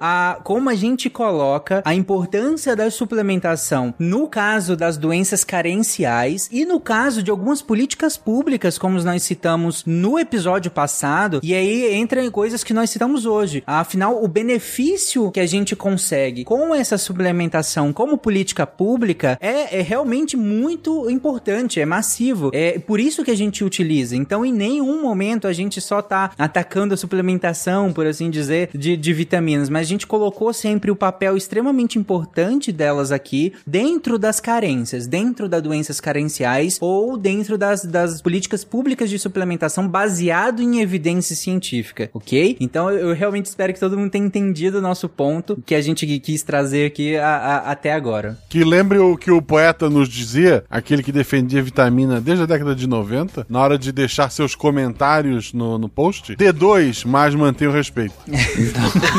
a 0.00 0.38
como 0.42 0.70
a 0.70 0.74
gente 0.74 1.08
coloca 1.10 1.82
a 1.84 1.94
importância 1.94 2.74
da 2.74 2.90
suplementação 2.90 3.94
no 3.98 4.28
caso 4.28 4.76
das 4.76 4.96
doenças 4.96 5.44
carenciais 5.44 6.48
e 6.52 6.64
no 6.64 6.80
caso 6.80 7.22
de 7.22 7.30
algumas 7.30 7.62
políticas 7.62 8.16
públicas, 8.16 8.78
como 8.78 9.00
nós 9.02 9.22
citamos 9.22 9.84
no 9.84 10.18
episódio 10.18 10.70
passado, 10.70 11.40
e 11.42 11.54
aí 11.54 11.94
entra 11.94 12.22
em 12.22 12.30
coisas 12.30 12.64
que 12.64 12.74
nós 12.74 12.90
citamos 12.90 13.26
hoje. 13.26 13.62
Afinal, 13.66 14.22
o 14.22 14.28
benefício 14.28 15.30
que 15.30 15.40
a 15.40 15.46
gente 15.46 15.76
consegue 15.76 16.44
com 16.44 16.74
essa 16.74 16.98
suplementação 16.98 17.92
como 17.92 18.18
política 18.18 18.66
pública 18.66 19.38
é, 19.40 19.78
é 19.78 19.82
realmente 19.82 20.36
muito 20.36 21.10
importante, 21.10 21.80
é 21.80 21.86
massivo. 21.86 22.50
É 22.52 22.78
por 22.78 23.00
isso 23.00 23.24
que 23.24 23.30
a 23.30 23.36
gente 23.36 23.64
utiliza. 23.64 24.16
Então, 24.16 24.44
em 24.44 24.52
nenhum 24.52 25.02
momento 25.02 25.46
a 25.46 25.52
gente 25.52 25.80
só 25.80 26.00
tá 26.02 26.32
atacando 26.38 26.94
a 26.94 26.96
suplementação 26.96 27.92
por 27.92 28.06
assim 28.06 28.30
dizer, 28.30 28.70
de, 28.74 28.96
de 28.96 29.12
vitaminas, 29.28 29.68
mas 29.68 29.86
a 29.86 29.90
gente 29.90 30.06
colocou 30.06 30.52
sempre 30.54 30.90
o 30.90 30.96
papel 30.96 31.36
extremamente 31.36 31.98
importante 31.98 32.72
delas 32.72 33.12
aqui 33.12 33.52
dentro 33.66 34.18
das 34.18 34.40
carências, 34.40 35.06
dentro 35.06 35.48
das 35.48 35.60
doenças 35.60 36.00
carenciais 36.00 36.78
ou 36.80 37.18
dentro 37.18 37.58
das, 37.58 37.84
das 37.84 38.22
políticas 38.22 38.64
públicas 38.64 39.10
de 39.10 39.18
suplementação 39.18 39.86
baseado 39.86 40.62
em 40.62 40.80
evidência 40.80 41.36
científica, 41.36 42.08
ok? 42.14 42.56
Então 42.58 42.90
eu, 42.90 43.10
eu 43.10 43.14
realmente 43.14 43.46
espero 43.46 43.74
que 43.74 43.80
todo 43.80 43.98
mundo 43.98 44.10
tenha 44.10 44.24
entendido 44.24 44.78
o 44.78 44.80
nosso 44.80 45.08
ponto 45.08 45.62
que 45.66 45.74
a 45.74 45.80
gente 45.82 46.06
quis 46.20 46.42
trazer 46.42 46.86
aqui 46.86 47.16
a, 47.16 47.28
a, 47.28 47.56
até 47.72 47.92
agora. 47.92 48.38
Que 48.48 48.64
lembre 48.64 48.98
o 48.98 49.16
que 49.16 49.30
o 49.30 49.42
poeta 49.42 49.90
nos 49.90 50.08
dizia, 50.08 50.64
aquele 50.70 51.02
que 51.02 51.12
defendia 51.12 51.62
vitamina 51.62 52.20
desde 52.20 52.44
a 52.44 52.46
década 52.46 52.74
de 52.74 52.86
90, 52.86 53.46
na 53.48 53.60
hora 53.60 53.78
de 53.78 53.92
deixar 53.92 54.30
seus 54.30 54.54
comentários 54.54 55.52
no, 55.52 55.76
no 55.76 55.88
post. 55.88 56.34
D2, 56.34 57.04
mas 57.04 57.34
mantenha 57.34 57.70
o 57.70 57.74
respeito. 57.74 58.14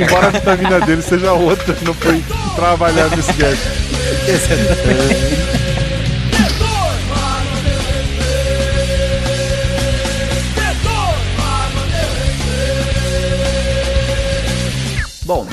Embora 0.00 0.26
a 0.26 0.30
vitamina 0.30 0.80
dele 0.80 1.02
seja 1.02 1.32
outra, 1.32 1.76
não 1.82 1.94
foi 1.94 2.24
trabalhar 2.56 3.08
nesse. 3.10 3.32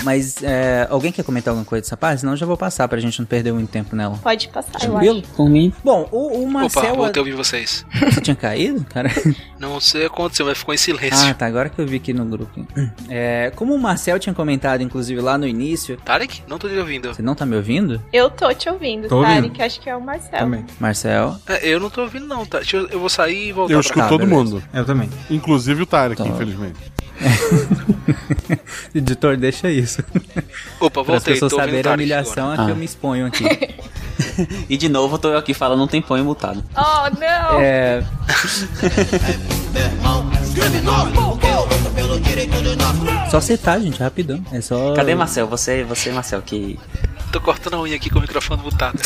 Mas 0.06 0.42
é, 0.44 0.88
alguém 0.90 1.12
quer 1.12 1.24
comentar 1.24 1.52
alguma 1.52 1.66
coisa 1.66 1.82
dessa 1.82 1.98
parte? 1.98 2.20
Senão 2.22 2.34
eu 2.34 2.38
já 2.38 2.46
vou 2.46 2.56
passar 2.56 2.88
pra 2.88 3.00
gente 3.00 3.20
não 3.20 3.26
perder 3.26 3.52
muito 3.52 3.70
tempo 3.70 3.96
nela. 3.96 4.18
Pode 4.24 4.48
passar, 4.48 4.72
eu 4.76 4.80
Tranquilo? 4.92 5.20
acho. 5.20 5.28
Por 5.34 5.50
mim. 5.50 5.74
Bom, 5.84 6.08
o, 6.12 6.44
o 6.44 6.50
Marcel. 6.50 6.84
Opa, 6.84 6.94
voltei 6.94 7.20
a 7.20 7.24
ouvir 7.24 7.34
vocês. 7.36 7.86
Você 8.12 8.22
tinha 8.22 8.36
caído, 8.36 8.86
cara? 8.86 9.10
Não 9.60 9.80
sei 9.80 10.06
o 10.06 10.10
que 10.10 10.16
aconteceu, 10.16 10.46
mas 10.46 10.58
ficou 10.58 10.74
em 10.74 10.78
silêncio. 10.78 11.28
Ah, 11.28 11.34
tá. 11.34 11.46
Agora 11.48 11.70
que 11.70 11.80
eu 11.82 11.88
vi 11.88 11.96
aqui 11.98 12.14
no 12.14 12.24
grupo. 12.26 12.66
É, 13.10 13.52
como 13.56 13.74
o 13.74 13.80
Marcel 13.80 14.20
tinha 14.20 14.34
comentado, 14.36 14.82
inclusive, 14.82 15.20
lá 15.22 15.38
no 15.38 15.48
início. 15.48 15.98
Tarek? 15.98 16.44
Não 16.48 16.58
tô 16.60 16.68
te 16.70 16.78
ouvindo. 16.78 17.14
Você 17.14 17.22
não 17.22 17.34
tá 17.34 17.46
me 17.46 17.56
ouvindo? 17.56 18.02
Eu 18.14 18.30
tô 18.30 18.54
te 18.54 18.70
ouvindo, 18.70 19.08
Tô 19.08 19.18
ouvindo. 19.18 19.44
Tarek. 19.50 19.62
Acho 19.64 19.80
que 19.82 19.90
é 19.90 19.96
o 19.96 20.02
Marcel. 20.02 20.48
Marcel. 20.80 21.38
É, 21.48 21.68
eu 21.68 21.80
não 21.80 21.90
tô 21.90 22.02
ouvindo, 22.02 22.28
não, 22.28 22.46
tá? 22.46 22.60
Eu, 22.72 22.88
eu 22.90 23.00
vou 23.00 23.10
sair 23.10 23.48
e 23.50 23.52
voltar 23.52 23.74
Eu 23.74 23.80
pra 23.80 23.86
escuto 23.88 24.00
cá. 24.02 24.08
todo 24.10 24.26
beleza. 24.26 24.36
mundo. 24.44 24.64
Eu 24.74 24.86
também. 24.86 25.10
Inclusive 25.30 25.82
o 25.82 25.86
Tarek, 25.86 26.22
Tá. 26.22 26.28
infelizmente. 26.30 26.76
Editor, 28.94 29.38
deixa 29.38 29.72
isso. 29.72 30.04
Opa, 30.80 31.04
Para 31.04 31.16
as 31.16 31.24
voltei. 31.24 31.34
pessoas 31.34 31.54
saberem 31.54 31.92
a 31.92 31.96
humilhação 31.96 32.52
a 32.52 32.56
que 32.56 32.62
Ah. 32.64 32.70
eu 32.70 32.76
me 32.76 32.86
exponho 32.86 33.26
aqui. 33.26 33.46
E 34.70 34.78
de 34.78 34.88
novo, 34.88 35.16
eu 35.16 35.20
tô 35.20 35.36
aqui 35.38 35.54
falando 35.54 35.84
um 35.84 35.88
tempão 35.88 36.18
imutado. 36.18 36.64
Oh, 36.74 37.10
não! 37.20 37.60
É. 37.60 38.02
Só 43.30 43.42
citar, 43.42 43.80
gente, 43.82 44.00
rapidão. 44.02 44.42
É 44.52 44.62
só. 44.62 44.94
Cadê 44.94 45.16
Marcel? 45.16 45.48
Você, 45.48 45.84
você, 45.84 46.12
Marcel, 46.12 46.42
que. 46.42 46.80
Tô 47.32 47.42
cortando 47.42 47.76
a 47.76 47.82
unha 47.82 47.96
aqui 47.96 48.10
com 48.10 48.20
o 48.20 48.22
microfone 48.22 48.62
mutado. 48.62 49.00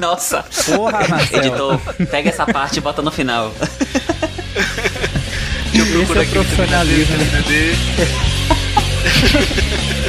Nossa! 0.00 0.44
Porra, 0.66 1.06
Marcel. 1.08 1.40
Editor, 1.40 1.78
pega 2.10 2.28
essa 2.28 2.46
parte 2.46 2.78
e 2.78 2.80
bota 2.80 3.02
no 3.02 3.10
final. 3.10 3.52
Eu 5.92 6.02
Esse 6.02 6.18
é 6.18 6.20
aqui 6.22 6.30
profissionalismo. 6.32 7.16
no 7.16 7.24
DVD. 7.24 7.74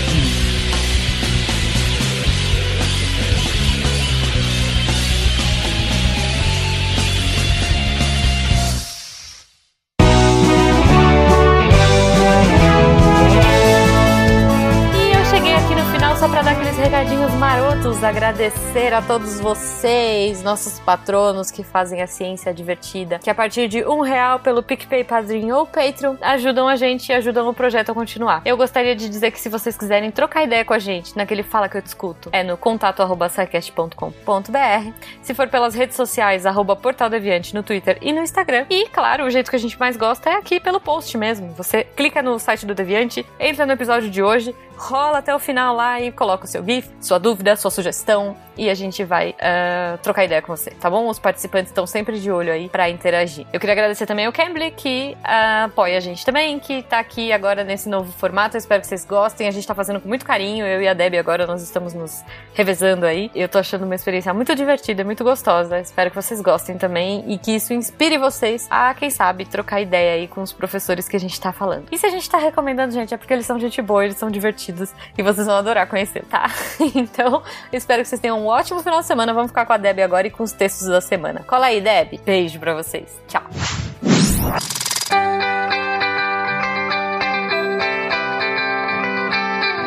agradecer 18.05 18.93
a 18.93 19.01
todos 19.01 19.39
vocês, 19.39 20.43
nossos 20.43 20.79
patronos 20.79 21.49
que 21.49 21.63
fazem 21.63 22.03
a 22.03 22.07
ciência 22.07 22.53
divertida, 22.53 23.17
que 23.17 23.31
a 23.31 23.35
partir 23.35 23.67
de 23.67 23.83
um 23.83 24.01
real 24.01 24.39
pelo 24.39 24.61
PicPay 24.61 25.03
Padrinho 25.03 25.55
ou 25.55 25.65
Patreon 25.65 26.15
ajudam 26.21 26.67
a 26.67 26.75
gente 26.75 27.09
e 27.09 27.13
ajudam 27.13 27.49
o 27.49 27.53
projeto 27.53 27.91
a 27.91 27.95
continuar. 27.95 28.43
Eu 28.45 28.55
gostaria 28.57 28.95
de 28.95 29.09
dizer 29.09 29.31
que 29.31 29.39
se 29.39 29.49
vocês 29.49 29.75
quiserem 29.75 30.11
trocar 30.11 30.43
ideia 30.43 30.63
com 30.63 30.73
a 30.73 30.77
gente 30.77 31.17
naquele 31.17 31.41
Fala 31.41 31.67
Que 31.67 31.77
Eu 31.77 31.81
Discuto, 31.81 32.29
é 32.31 32.43
no 32.43 32.55
contato 32.55 33.01
arroba 33.01 33.27
sicast.com.br. 33.27 34.91
Se 35.23 35.33
for 35.33 35.47
pelas 35.47 35.73
redes 35.73 35.95
sociais, 35.95 36.45
arroba 36.45 36.75
Portal 36.75 37.09
Deviante 37.09 37.55
no 37.55 37.63
Twitter 37.63 37.97
e 38.01 38.13
no 38.13 38.21
Instagram. 38.21 38.67
E, 38.69 38.87
claro, 38.89 39.25
o 39.25 39.31
jeito 39.31 39.49
que 39.49 39.55
a 39.55 39.59
gente 39.59 39.79
mais 39.79 39.97
gosta 39.97 40.29
é 40.29 40.35
aqui 40.35 40.59
pelo 40.59 40.79
post 40.79 41.17
mesmo. 41.17 41.53
Você 41.53 41.83
clica 41.83 42.21
no 42.21 42.37
site 42.37 42.67
do 42.67 42.75
Deviante, 42.75 43.25
entra 43.39 43.65
no 43.65 43.73
episódio 43.73 44.11
de 44.11 44.21
hoje, 44.21 44.53
rola 44.77 45.19
até 45.19 45.33
o 45.33 45.39
final 45.39 45.75
lá 45.75 46.01
e 46.01 46.11
coloca 46.11 46.45
o 46.45 46.47
seu 46.47 46.63
GIF, 46.63 46.89
sua 46.99 47.17
dúvida, 47.17 47.55
sua 47.55 47.71
sugestão 47.71 48.35
e 48.57 48.69
a 48.69 48.73
gente 48.73 49.03
vai 49.03 49.35
ah, 49.39 49.97
trocar 50.01 50.25
ideia 50.25 50.41
com 50.41 50.55
você, 50.55 50.71
tá 50.71 50.89
bom? 50.89 51.07
Os 51.07 51.19
participantes 51.19 51.71
estão 51.71 51.85
sempre 51.85 52.19
de 52.19 52.31
olho 52.31 52.51
aí 52.51 52.69
pra 52.69 52.89
interagir. 52.89 53.45
Eu 53.51 53.59
queria 53.59 53.73
agradecer 53.73 54.05
também 54.05 54.25
ao 54.25 54.33
Cambly 54.33 54.71
que 54.71 55.17
ah, 55.23 55.65
apoia 55.65 55.97
a 55.97 55.99
gente 55.99 56.25
também, 56.25 56.59
que 56.59 56.83
tá 56.83 56.99
aqui 56.99 57.31
agora 57.31 57.63
nesse 57.63 57.89
novo 57.89 58.11
formato. 58.11 58.55
Eu 58.55 58.59
espero 58.59 58.81
que 58.81 58.87
vocês 58.87 59.05
gostem. 59.05 59.47
A 59.47 59.51
gente 59.51 59.65
tá 59.67 59.75
fazendo 59.75 59.99
com 59.99 60.07
muito 60.07 60.25
carinho. 60.25 60.65
Eu 60.65 60.81
e 60.81 60.87
a 60.87 60.93
Debbie 60.93 61.17
agora 61.17 61.45
nós 61.45 61.61
estamos 61.61 61.93
nos 61.93 62.23
revezando 62.53 63.05
aí. 63.05 63.31
Eu 63.35 63.49
tô 63.49 63.57
achando 63.57 63.85
uma 63.85 63.95
experiência 63.95 64.33
muito 64.33 64.55
divertida, 64.55 65.03
muito 65.03 65.23
gostosa. 65.23 65.79
Espero 65.79 66.09
que 66.09 66.15
vocês 66.15 66.41
gostem 66.41 66.77
também 66.77 67.23
e 67.27 67.37
que 67.37 67.55
isso 67.55 67.73
inspire 67.73 68.17
vocês 68.17 68.67
a, 68.69 68.93
quem 68.93 69.09
sabe, 69.09 69.45
trocar 69.45 69.81
ideia 69.81 70.13
aí 70.13 70.27
com 70.27 70.41
os 70.41 70.53
professores 70.53 71.07
que 71.07 71.15
a 71.15 71.19
gente 71.19 71.39
tá 71.39 71.51
falando. 71.51 71.87
E 71.91 71.97
se 71.97 72.05
a 72.05 72.09
gente 72.09 72.29
tá 72.29 72.37
recomendando, 72.37 72.93
gente, 72.93 73.13
é 73.13 73.17
porque 73.17 73.33
eles 73.33 73.45
são 73.45 73.59
gente 73.59 73.81
boa, 73.81 74.05
eles 74.05 74.17
são 74.17 74.29
divertidos 74.29 74.93
e 75.17 75.23
vocês 75.23 75.45
vão 75.45 75.55
adorar 75.55 75.87
conhecer, 75.87 76.23
tá? 76.25 76.49
então, 76.95 77.43
espero 77.71 78.01
que 78.01 78.07
vocês 78.07 78.21
tenham 78.21 78.44
um 78.45 78.47
ótimo 78.47 78.81
final 78.81 78.99
de 79.01 79.07
semana. 79.07 79.33
Vamos 79.33 79.49
ficar 79.49 79.65
com 79.65 79.73
a 79.73 79.77
Deb 79.77 79.99
agora 79.99 80.27
e 80.27 80.29
com 80.29 80.43
os 80.43 80.51
textos 80.51 80.87
da 80.87 81.01
semana. 81.01 81.43
Cola 81.47 81.65
aí, 81.67 81.81
Deb. 81.81 82.19
Beijo 82.23 82.59
pra 82.59 82.75
vocês. 82.75 83.19
Tchau. 83.27 83.43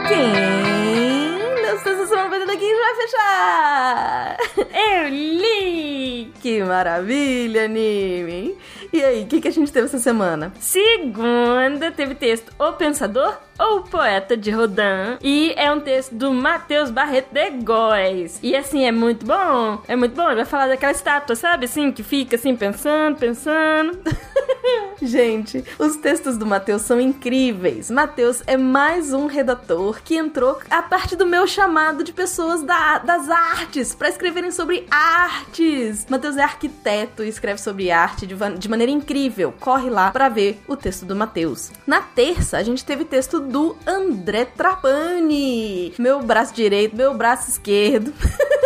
Quem 0.09 1.63
das 1.63 1.83
pessoas 1.83 2.09
semana 2.09 2.29
vai 2.29 2.47
daqui 2.47 2.75
vai 2.75 2.95
fechar? 2.97 4.37
Eu 4.57 5.09
li! 5.09 6.33
Que 6.41 6.63
maravilha, 6.65 7.67
anime! 7.67 8.57
E 8.98 9.05
aí, 9.05 9.23
o 9.24 9.27
que, 9.27 9.40
que 9.40 9.48
a 9.48 9.52
gente 9.52 9.70
teve 9.70 9.86
essa 9.86 9.98
semana? 9.98 10.52
Segunda 10.59 11.90
teve 11.90 12.15
texto 12.15 12.51
O 12.59 12.73
Pensador 12.73 13.36
ou 13.59 13.82
Poeta 13.82 14.36
de 14.36 14.51
Rodin 14.51 15.19
e 15.20 15.52
é 15.56 15.70
um 15.70 15.81
texto 15.81 16.15
do 16.15 16.32
Matheus 16.32 16.90
Barreto 16.90 17.32
de 17.32 17.51
Góes. 17.62 18.39
E 18.43 18.55
assim, 18.56 18.85
é 18.86 18.93
muito 18.93 19.27
bom, 19.27 19.82
é 19.89 19.94
muito 19.97 20.15
bom. 20.15 20.27
Ele 20.28 20.36
vai 20.36 20.44
falar 20.44 20.69
daquela 20.69 20.93
estátua, 20.93 21.35
sabe? 21.36 21.65
Assim, 21.66 21.90
que 21.93 22.02
fica 22.05 22.36
assim 22.36 22.55
pensando, 22.56 23.16
pensando. 23.19 23.98
Gente, 25.02 25.65
os 25.78 25.97
textos 25.97 26.36
do 26.36 26.47
Matheus 26.47 26.82
são 26.82 27.01
incríveis. 27.01 27.90
Matheus 27.90 28.43
é 28.47 28.56
mais 28.56 29.12
um 29.12 29.27
redator 29.27 30.01
que 30.02 30.16
entrou 30.16 30.59
a 30.70 30.82
parte 30.82 31.15
do 31.16 31.27
meu 31.27 31.47
chamado 31.47 32.02
de 32.05 32.12
pessoas 32.12 32.62
da- 32.62 32.98
das 32.98 33.28
artes 33.28 33.94
para 33.94 34.09
escreverem 34.09 34.51
sobre 34.51 34.86
artes. 34.90 36.06
Matheus 36.09 36.36
é 36.36 36.43
arquiteto 36.43 37.23
e 37.24 37.28
escreve 37.28 37.60
sobre 37.60 37.90
arte 37.90 38.27
de, 38.27 38.35
de 38.59 38.69
maneira 38.69 38.78
incrível. 38.87 39.55
Corre 39.59 39.89
lá 39.89 40.11
para 40.11 40.29
ver 40.29 40.61
o 40.69 40.77
texto 40.77 41.07
do 41.07 41.17
Matheus. 41.17 41.73
Na 41.87 42.03
terça, 42.03 42.59
a 42.59 42.63
gente 42.63 42.85
teve 42.85 43.07
texto 43.07 43.41
do 43.41 43.75
André 43.87 44.45
Trapani. 44.45 45.95
Meu 45.99 46.23
braço 46.23 46.55
direito, 46.55 46.95
meu 46.95 47.15
braço 47.15 47.49
esquerdo. 47.49 48.13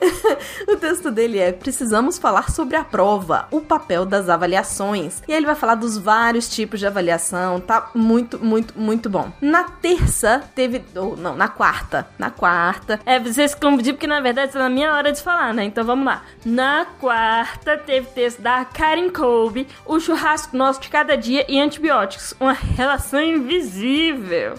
o 0.68 0.76
texto 0.76 1.10
dele 1.10 1.38
é 1.38 1.52
Precisamos 1.52 2.18
falar 2.18 2.50
sobre 2.50 2.76
a 2.76 2.84
prova, 2.84 3.46
o 3.50 3.60
papel 3.60 4.04
das 4.04 4.28
avaliações. 4.28 5.22
E 5.26 5.32
aí 5.32 5.38
ele 5.38 5.46
vai 5.46 5.54
falar 5.54 5.74
dos 5.74 5.98
vários 5.98 6.48
tipos 6.48 6.80
de 6.80 6.86
avaliação, 6.86 7.60
tá 7.60 7.90
muito, 7.94 8.42
muito, 8.42 8.78
muito 8.78 9.10
bom. 9.10 9.30
Na 9.40 9.64
terça 9.64 10.42
teve. 10.54 10.84
Ou 10.94 11.16
não, 11.16 11.36
na 11.36 11.48
quarta. 11.48 12.08
Na 12.18 12.30
quarta. 12.30 13.00
É, 13.04 13.18
vocês 13.18 13.54
confundiram 13.54 13.96
porque 13.96 14.06
na 14.06 14.20
verdade 14.20 14.52
tá 14.52 14.58
na 14.58 14.68
minha 14.68 14.94
hora 14.94 15.12
de 15.12 15.22
falar, 15.22 15.52
né? 15.52 15.64
Então 15.64 15.84
vamos 15.84 16.06
lá. 16.06 16.22
Na 16.44 16.86
quarta 17.00 17.76
teve 17.76 18.06
texto 18.08 18.40
da 18.40 18.64
Karen 18.64 19.10
Colby, 19.10 19.66
o 19.84 19.98
churrasco 19.98 20.56
nosso 20.56 20.80
de 20.80 20.88
cada 20.88 21.16
dia 21.16 21.44
e 21.48 21.60
antibióticos, 21.60 22.34
uma 22.40 22.52
relação 22.52 23.20
invisível. 23.20 24.54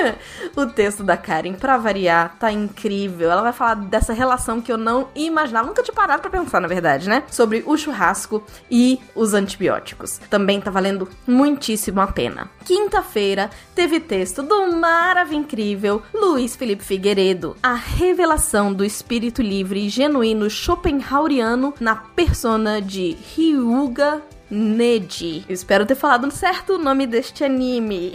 o 0.56 0.66
texto 0.66 1.02
da 1.02 1.16
Karen, 1.16 1.54
pra 1.54 1.76
variar, 1.76 2.36
tá 2.38 2.50
incrível. 2.50 3.30
Ela 3.30 3.42
vai 3.42 3.52
falar 3.52 3.74
dessa 3.74 4.12
relação 4.12 4.60
que 4.60 4.72
eu 4.72 4.78
não 4.80 5.08
imaginava, 5.14 5.68
nunca 5.68 5.82
tinha 5.82 5.94
parado 5.94 6.22
pra 6.22 6.30
pensar, 6.30 6.60
na 6.60 6.68
verdade, 6.68 7.08
né? 7.08 7.22
Sobre 7.30 7.62
o 7.66 7.76
churrasco 7.76 8.42
e 8.70 8.98
os 9.14 9.32
antibióticos. 9.32 10.18
Também 10.28 10.60
tá 10.60 10.70
valendo 10.70 11.08
muitíssimo 11.26 12.00
a 12.00 12.06
pena. 12.06 12.50
Quinta-feira 12.64 13.50
teve 13.74 14.00
texto 14.00 14.42
do 14.42 14.72
maravilhoso 14.72 15.30
incrível 15.30 16.02
Luiz 16.12 16.56
Felipe 16.56 16.84
Figueiredo, 16.84 17.56
a 17.62 17.74
revelação 17.74 18.72
do 18.72 18.84
espírito 18.84 19.42
livre 19.42 19.86
e 19.86 19.88
genuíno 19.88 20.50
Schopenhaueriano 20.50 21.74
na 21.80 21.94
persona 21.94 22.80
de 22.80 23.16
Ryuga 23.34 24.22
Neji. 24.50 25.44
Eu 25.48 25.54
espero 25.54 25.86
ter 25.86 25.94
falado 25.94 26.30
certo 26.30 26.74
o 26.74 26.78
nome 26.78 27.06
deste 27.06 27.44
anime. 27.44 28.12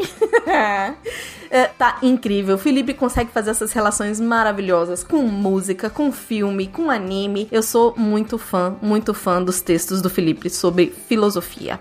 é, 1.50 1.66
tá 1.78 1.98
incrível. 2.02 2.56
O 2.56 2.58
Felipe 2.58 2.94
consegue 2.94 3.32
fazer 3.32 3.52
essas 3.52 3.72
relações 3.72 4.20
maravilhosas 4.20 5.04
com 5.04 5.24
música, 5.24 5.90
com 5.90 6.12
filme, 6.12 6.68
com 6.68 6.92
anime. 6.92 7.48
Eu 7.52 7.64
sou 7.64 7.94
muito 7.98 8.38
fã, 8.38 8.76
muito 8.82 9.14
fã 9.14 9.42
dos 9.42 9.62
textos 9.62 10.02
do 10.02 10.10
Felipe 10.10 10.50
sobre 10.50 10.94
filosofia. 11.08 11.80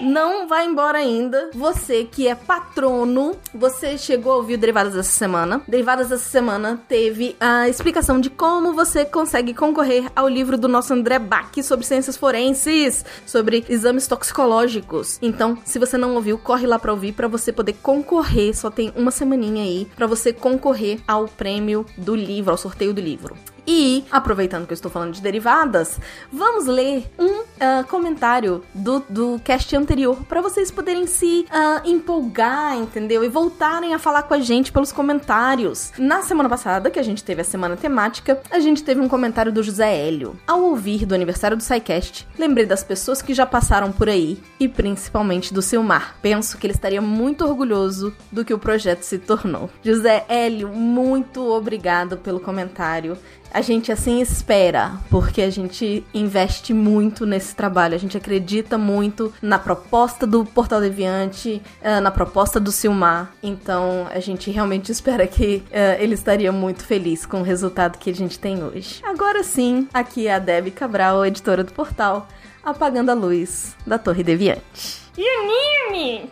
Não 0.00 0.46
vai 0.46 0.66
embora 0.66 0.98
ainda. 0.98 1.50
Você 1.54 2.04
que 2.04 2.28
é 2.28 2.34
patrono, 2.34 3.36
você 3.54 3.96
chegou 3.96 4.32
a 4.32 4.36
ouvir 4.36 4.54
o 4.54 4.58
Derivadas 4.58 4.94
dessa 4.94 5.12
semana. 5.12 5.62
Derivadas 5.66 6.08
dessa 6.08 6.28
semana 6.28 6.80
teve 6.86 7.34
a 7.40 7.68
explicação 7.68 8.20
de 8.20 8.28
como 8.28 8.74
você 8.74 9.04
consegue 9.04 9.54
concorrer 9.54 10.10
ao 10.14 10.28
livro 10.28 10.58
do 10.58 10.68
nosso 10.68 10.92
André 10.92 11.18
Bach 11.18 11.50
sobre 11.62 11.86
ciências 11.86 12.16
forenses, 12.16 13.04
sobre 13.24 13.64
exames 13.68 14.06
toxicológicos. 14.06 15.18
Então, 15.22 15.56
se 15.64 15.78
você 15.78 15.96
não 15.96 16.14
ouviu, 16.14 16.38
corre 16.38 16.66
lá 16.66 16.78
para 16.78 16.92
ouvir 16.92 17.12
para 17.12 17.28
você 17.28 17.50
poder 17.50 17.74
concorrer. 17.82 18.54
Só 18.54 18.70
tem 18.70 18.92
uma 18.96 19.10
semaninha 19.10 19.64
aí 19.64 19.88
para 19.96 20.06
você 20.06 20.32
concorrer 20.32 21.00
ao 21.08 21.26
prêmio 21.26 21.86
do 21.96 22.14
livro, 22.14 22.50
ao 22.50 22.58
sorteio 22.58 22.92
do 22.92 23.00
livro. 23.00 23.34
E, 23.66 24.04
aproveitando 24.10 24.66
que 24.66 24.72
eu 24.72 24.76
estou 24.76 24.90
falando 24.90 25.12
de 25.12 25.20
derivadas, 25.20 25.98
vamos 26.32 26.66
ler 26.66 27.10
um 27.18 27.40
uh, 27.40 27.84
comentário 27.88 28.62
do, 28.72 29.00
do 29.08 29.40
cast 29.42 29.74
anterior 29.74 30.22
para 30.28 30.40
vocês 30.40 30.70
poderem 30.70 31.06
se 31.06 31.46
uh, 31.50 31.88
empolgar, 31.88 32.76
entendeu? 32.76 33.24
E 33.24 33.28
voltarem 33.28 33.92
a 33.92 33.98
falar 33.98 34.22
com 34.22 34.34
a 34.34 34.38
gente 34.38 34.70
pelos 34.70 34.92
comentários. 34.92 35.92
Na 35.98 36.22
semana 36.22 36.48
passada, 36.48 36.90
que 36.90 37.00
a 37.00 37.02
gente 37.02 37.24
teve 37.24 37.40
a 37.40 37.44
semana 37.44 37.76
temática, 37.76 38.40
a 38.50 38.60
gente 38.60 38.84
teve 38.84 39.00
um 39.00 39.08
comentário 39.08 39.52
do 39.52 39.62
José 39.62 39.96
Hélio. 39.96 40.38
Ao 40.46 40.62
ouvir 40.62 41.04
do 41.04 41.14
aniversário 41.14 41.56
do 41.56 41.62
SciCast, 41.62 42.28
lembrei 42.38 42.66
das 42.66 42.84
pessoas 42.84 43.20
que 43.20 43.34
já 43.34 43.46
passaram 43.46 43.90
por 43.90 44.08
aí 44.08 44.40
e 44.60 44.68
principalmente 44.68 45.52
do 45.52 45.60
Silmar. 45.60 46.16
Penso 46.22 46.56
que 46.56 46.66
ele 46.66 46.74
estaria 46.74 47.02
muito 47.02 47.44
orgulhoso 47.44 48.14
do 48.30 48.44
que 48.44 48.54
o 48.54 48.58
projeto 48.58 49.02
se 49.02 49.18
tornou. 49.18 49.68
José 49.82 50.24
Hélio, 50.28 50.68
muito 50.68 51.42
obrigado 51.50 52.16
pelo 52.18 52.38
comentário 52.38 53.18
a 53.56 53.62
gente 53.62 53.90
assim 53.90 54.20
espera, 54.20 55.00
porque 55.08 55.40
a 55.40 55.48
gente 55.48 56.04
investe 56.12 56.74
muito 56.74 57.24
nesse 57.24 57.56
trabalho, 57.56 57.94
a 57.94 57.98
gente 57.98 58.14
acredita 58.14 58.76
muito 58.76 59.32
na 59.40 59.58
proposta 59.58 60.26
do 60.26 60.44
Portal 60.44 60.78
Deviante, 60.78 61.62
uh, 61.80 62.02
na 62.02 62.10
proposta 62.10 62.60
do 62.60 62.70
Silmar. 62.70 63.32
Então 63.42 64.06
a 64.10 64.20
gente 64.20 64.50
realmente 64.50 64.92
espera 64.92 65.26
que 65.26 65.62
uh, 65.70 65.98
ele 65.98 66.12
estaria 66.12 66.52
muito 66.52 66.84
feliz 66.84 67.24
com 67.24 67.40
o 67.40 67.42
resultado 67.42 67.96
que 67.96 68.10
a 68.10 68.14
gente 68.14 68.38
tem 68.38 68.62
hoje. 68.62 69.00
Agora 69.02 69.42
sim, 69.42 69.88
aqui 69.94 70.26
é 70.26 70.34
a 70.34 70.38
Debbie 70.38 70.70
Cabral, 70.70 71.24
editora 71.24 71.64
do 71.64 71.72
portal, 71.72 72.28
apagando 72.62 73.08
a 73.08 73.14
luz 73.14 73.74
da 73.86 73.96
Torre 73.96 74.22
Deviante. 74.22 75.00
E 75.16 75.24
o 75.24 75.94
Nime! 75.94 76.30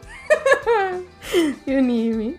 e 1.67 1.75
o 1.75 1.81
Nime. 1.81 2.39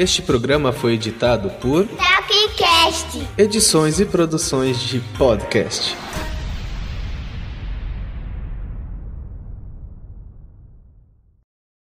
Este 0.00 0.22
programa 0.22 0.72
foi 0.72 0.94
editado 0.94 1.50
por 1.60 1.86
Tapcast. 1.86 3.22
Edições 3.36 4.00
e 4.00 4.06
Produções 4.06 4.80
de 4.80 4.98
Podcast. 5.18 5.94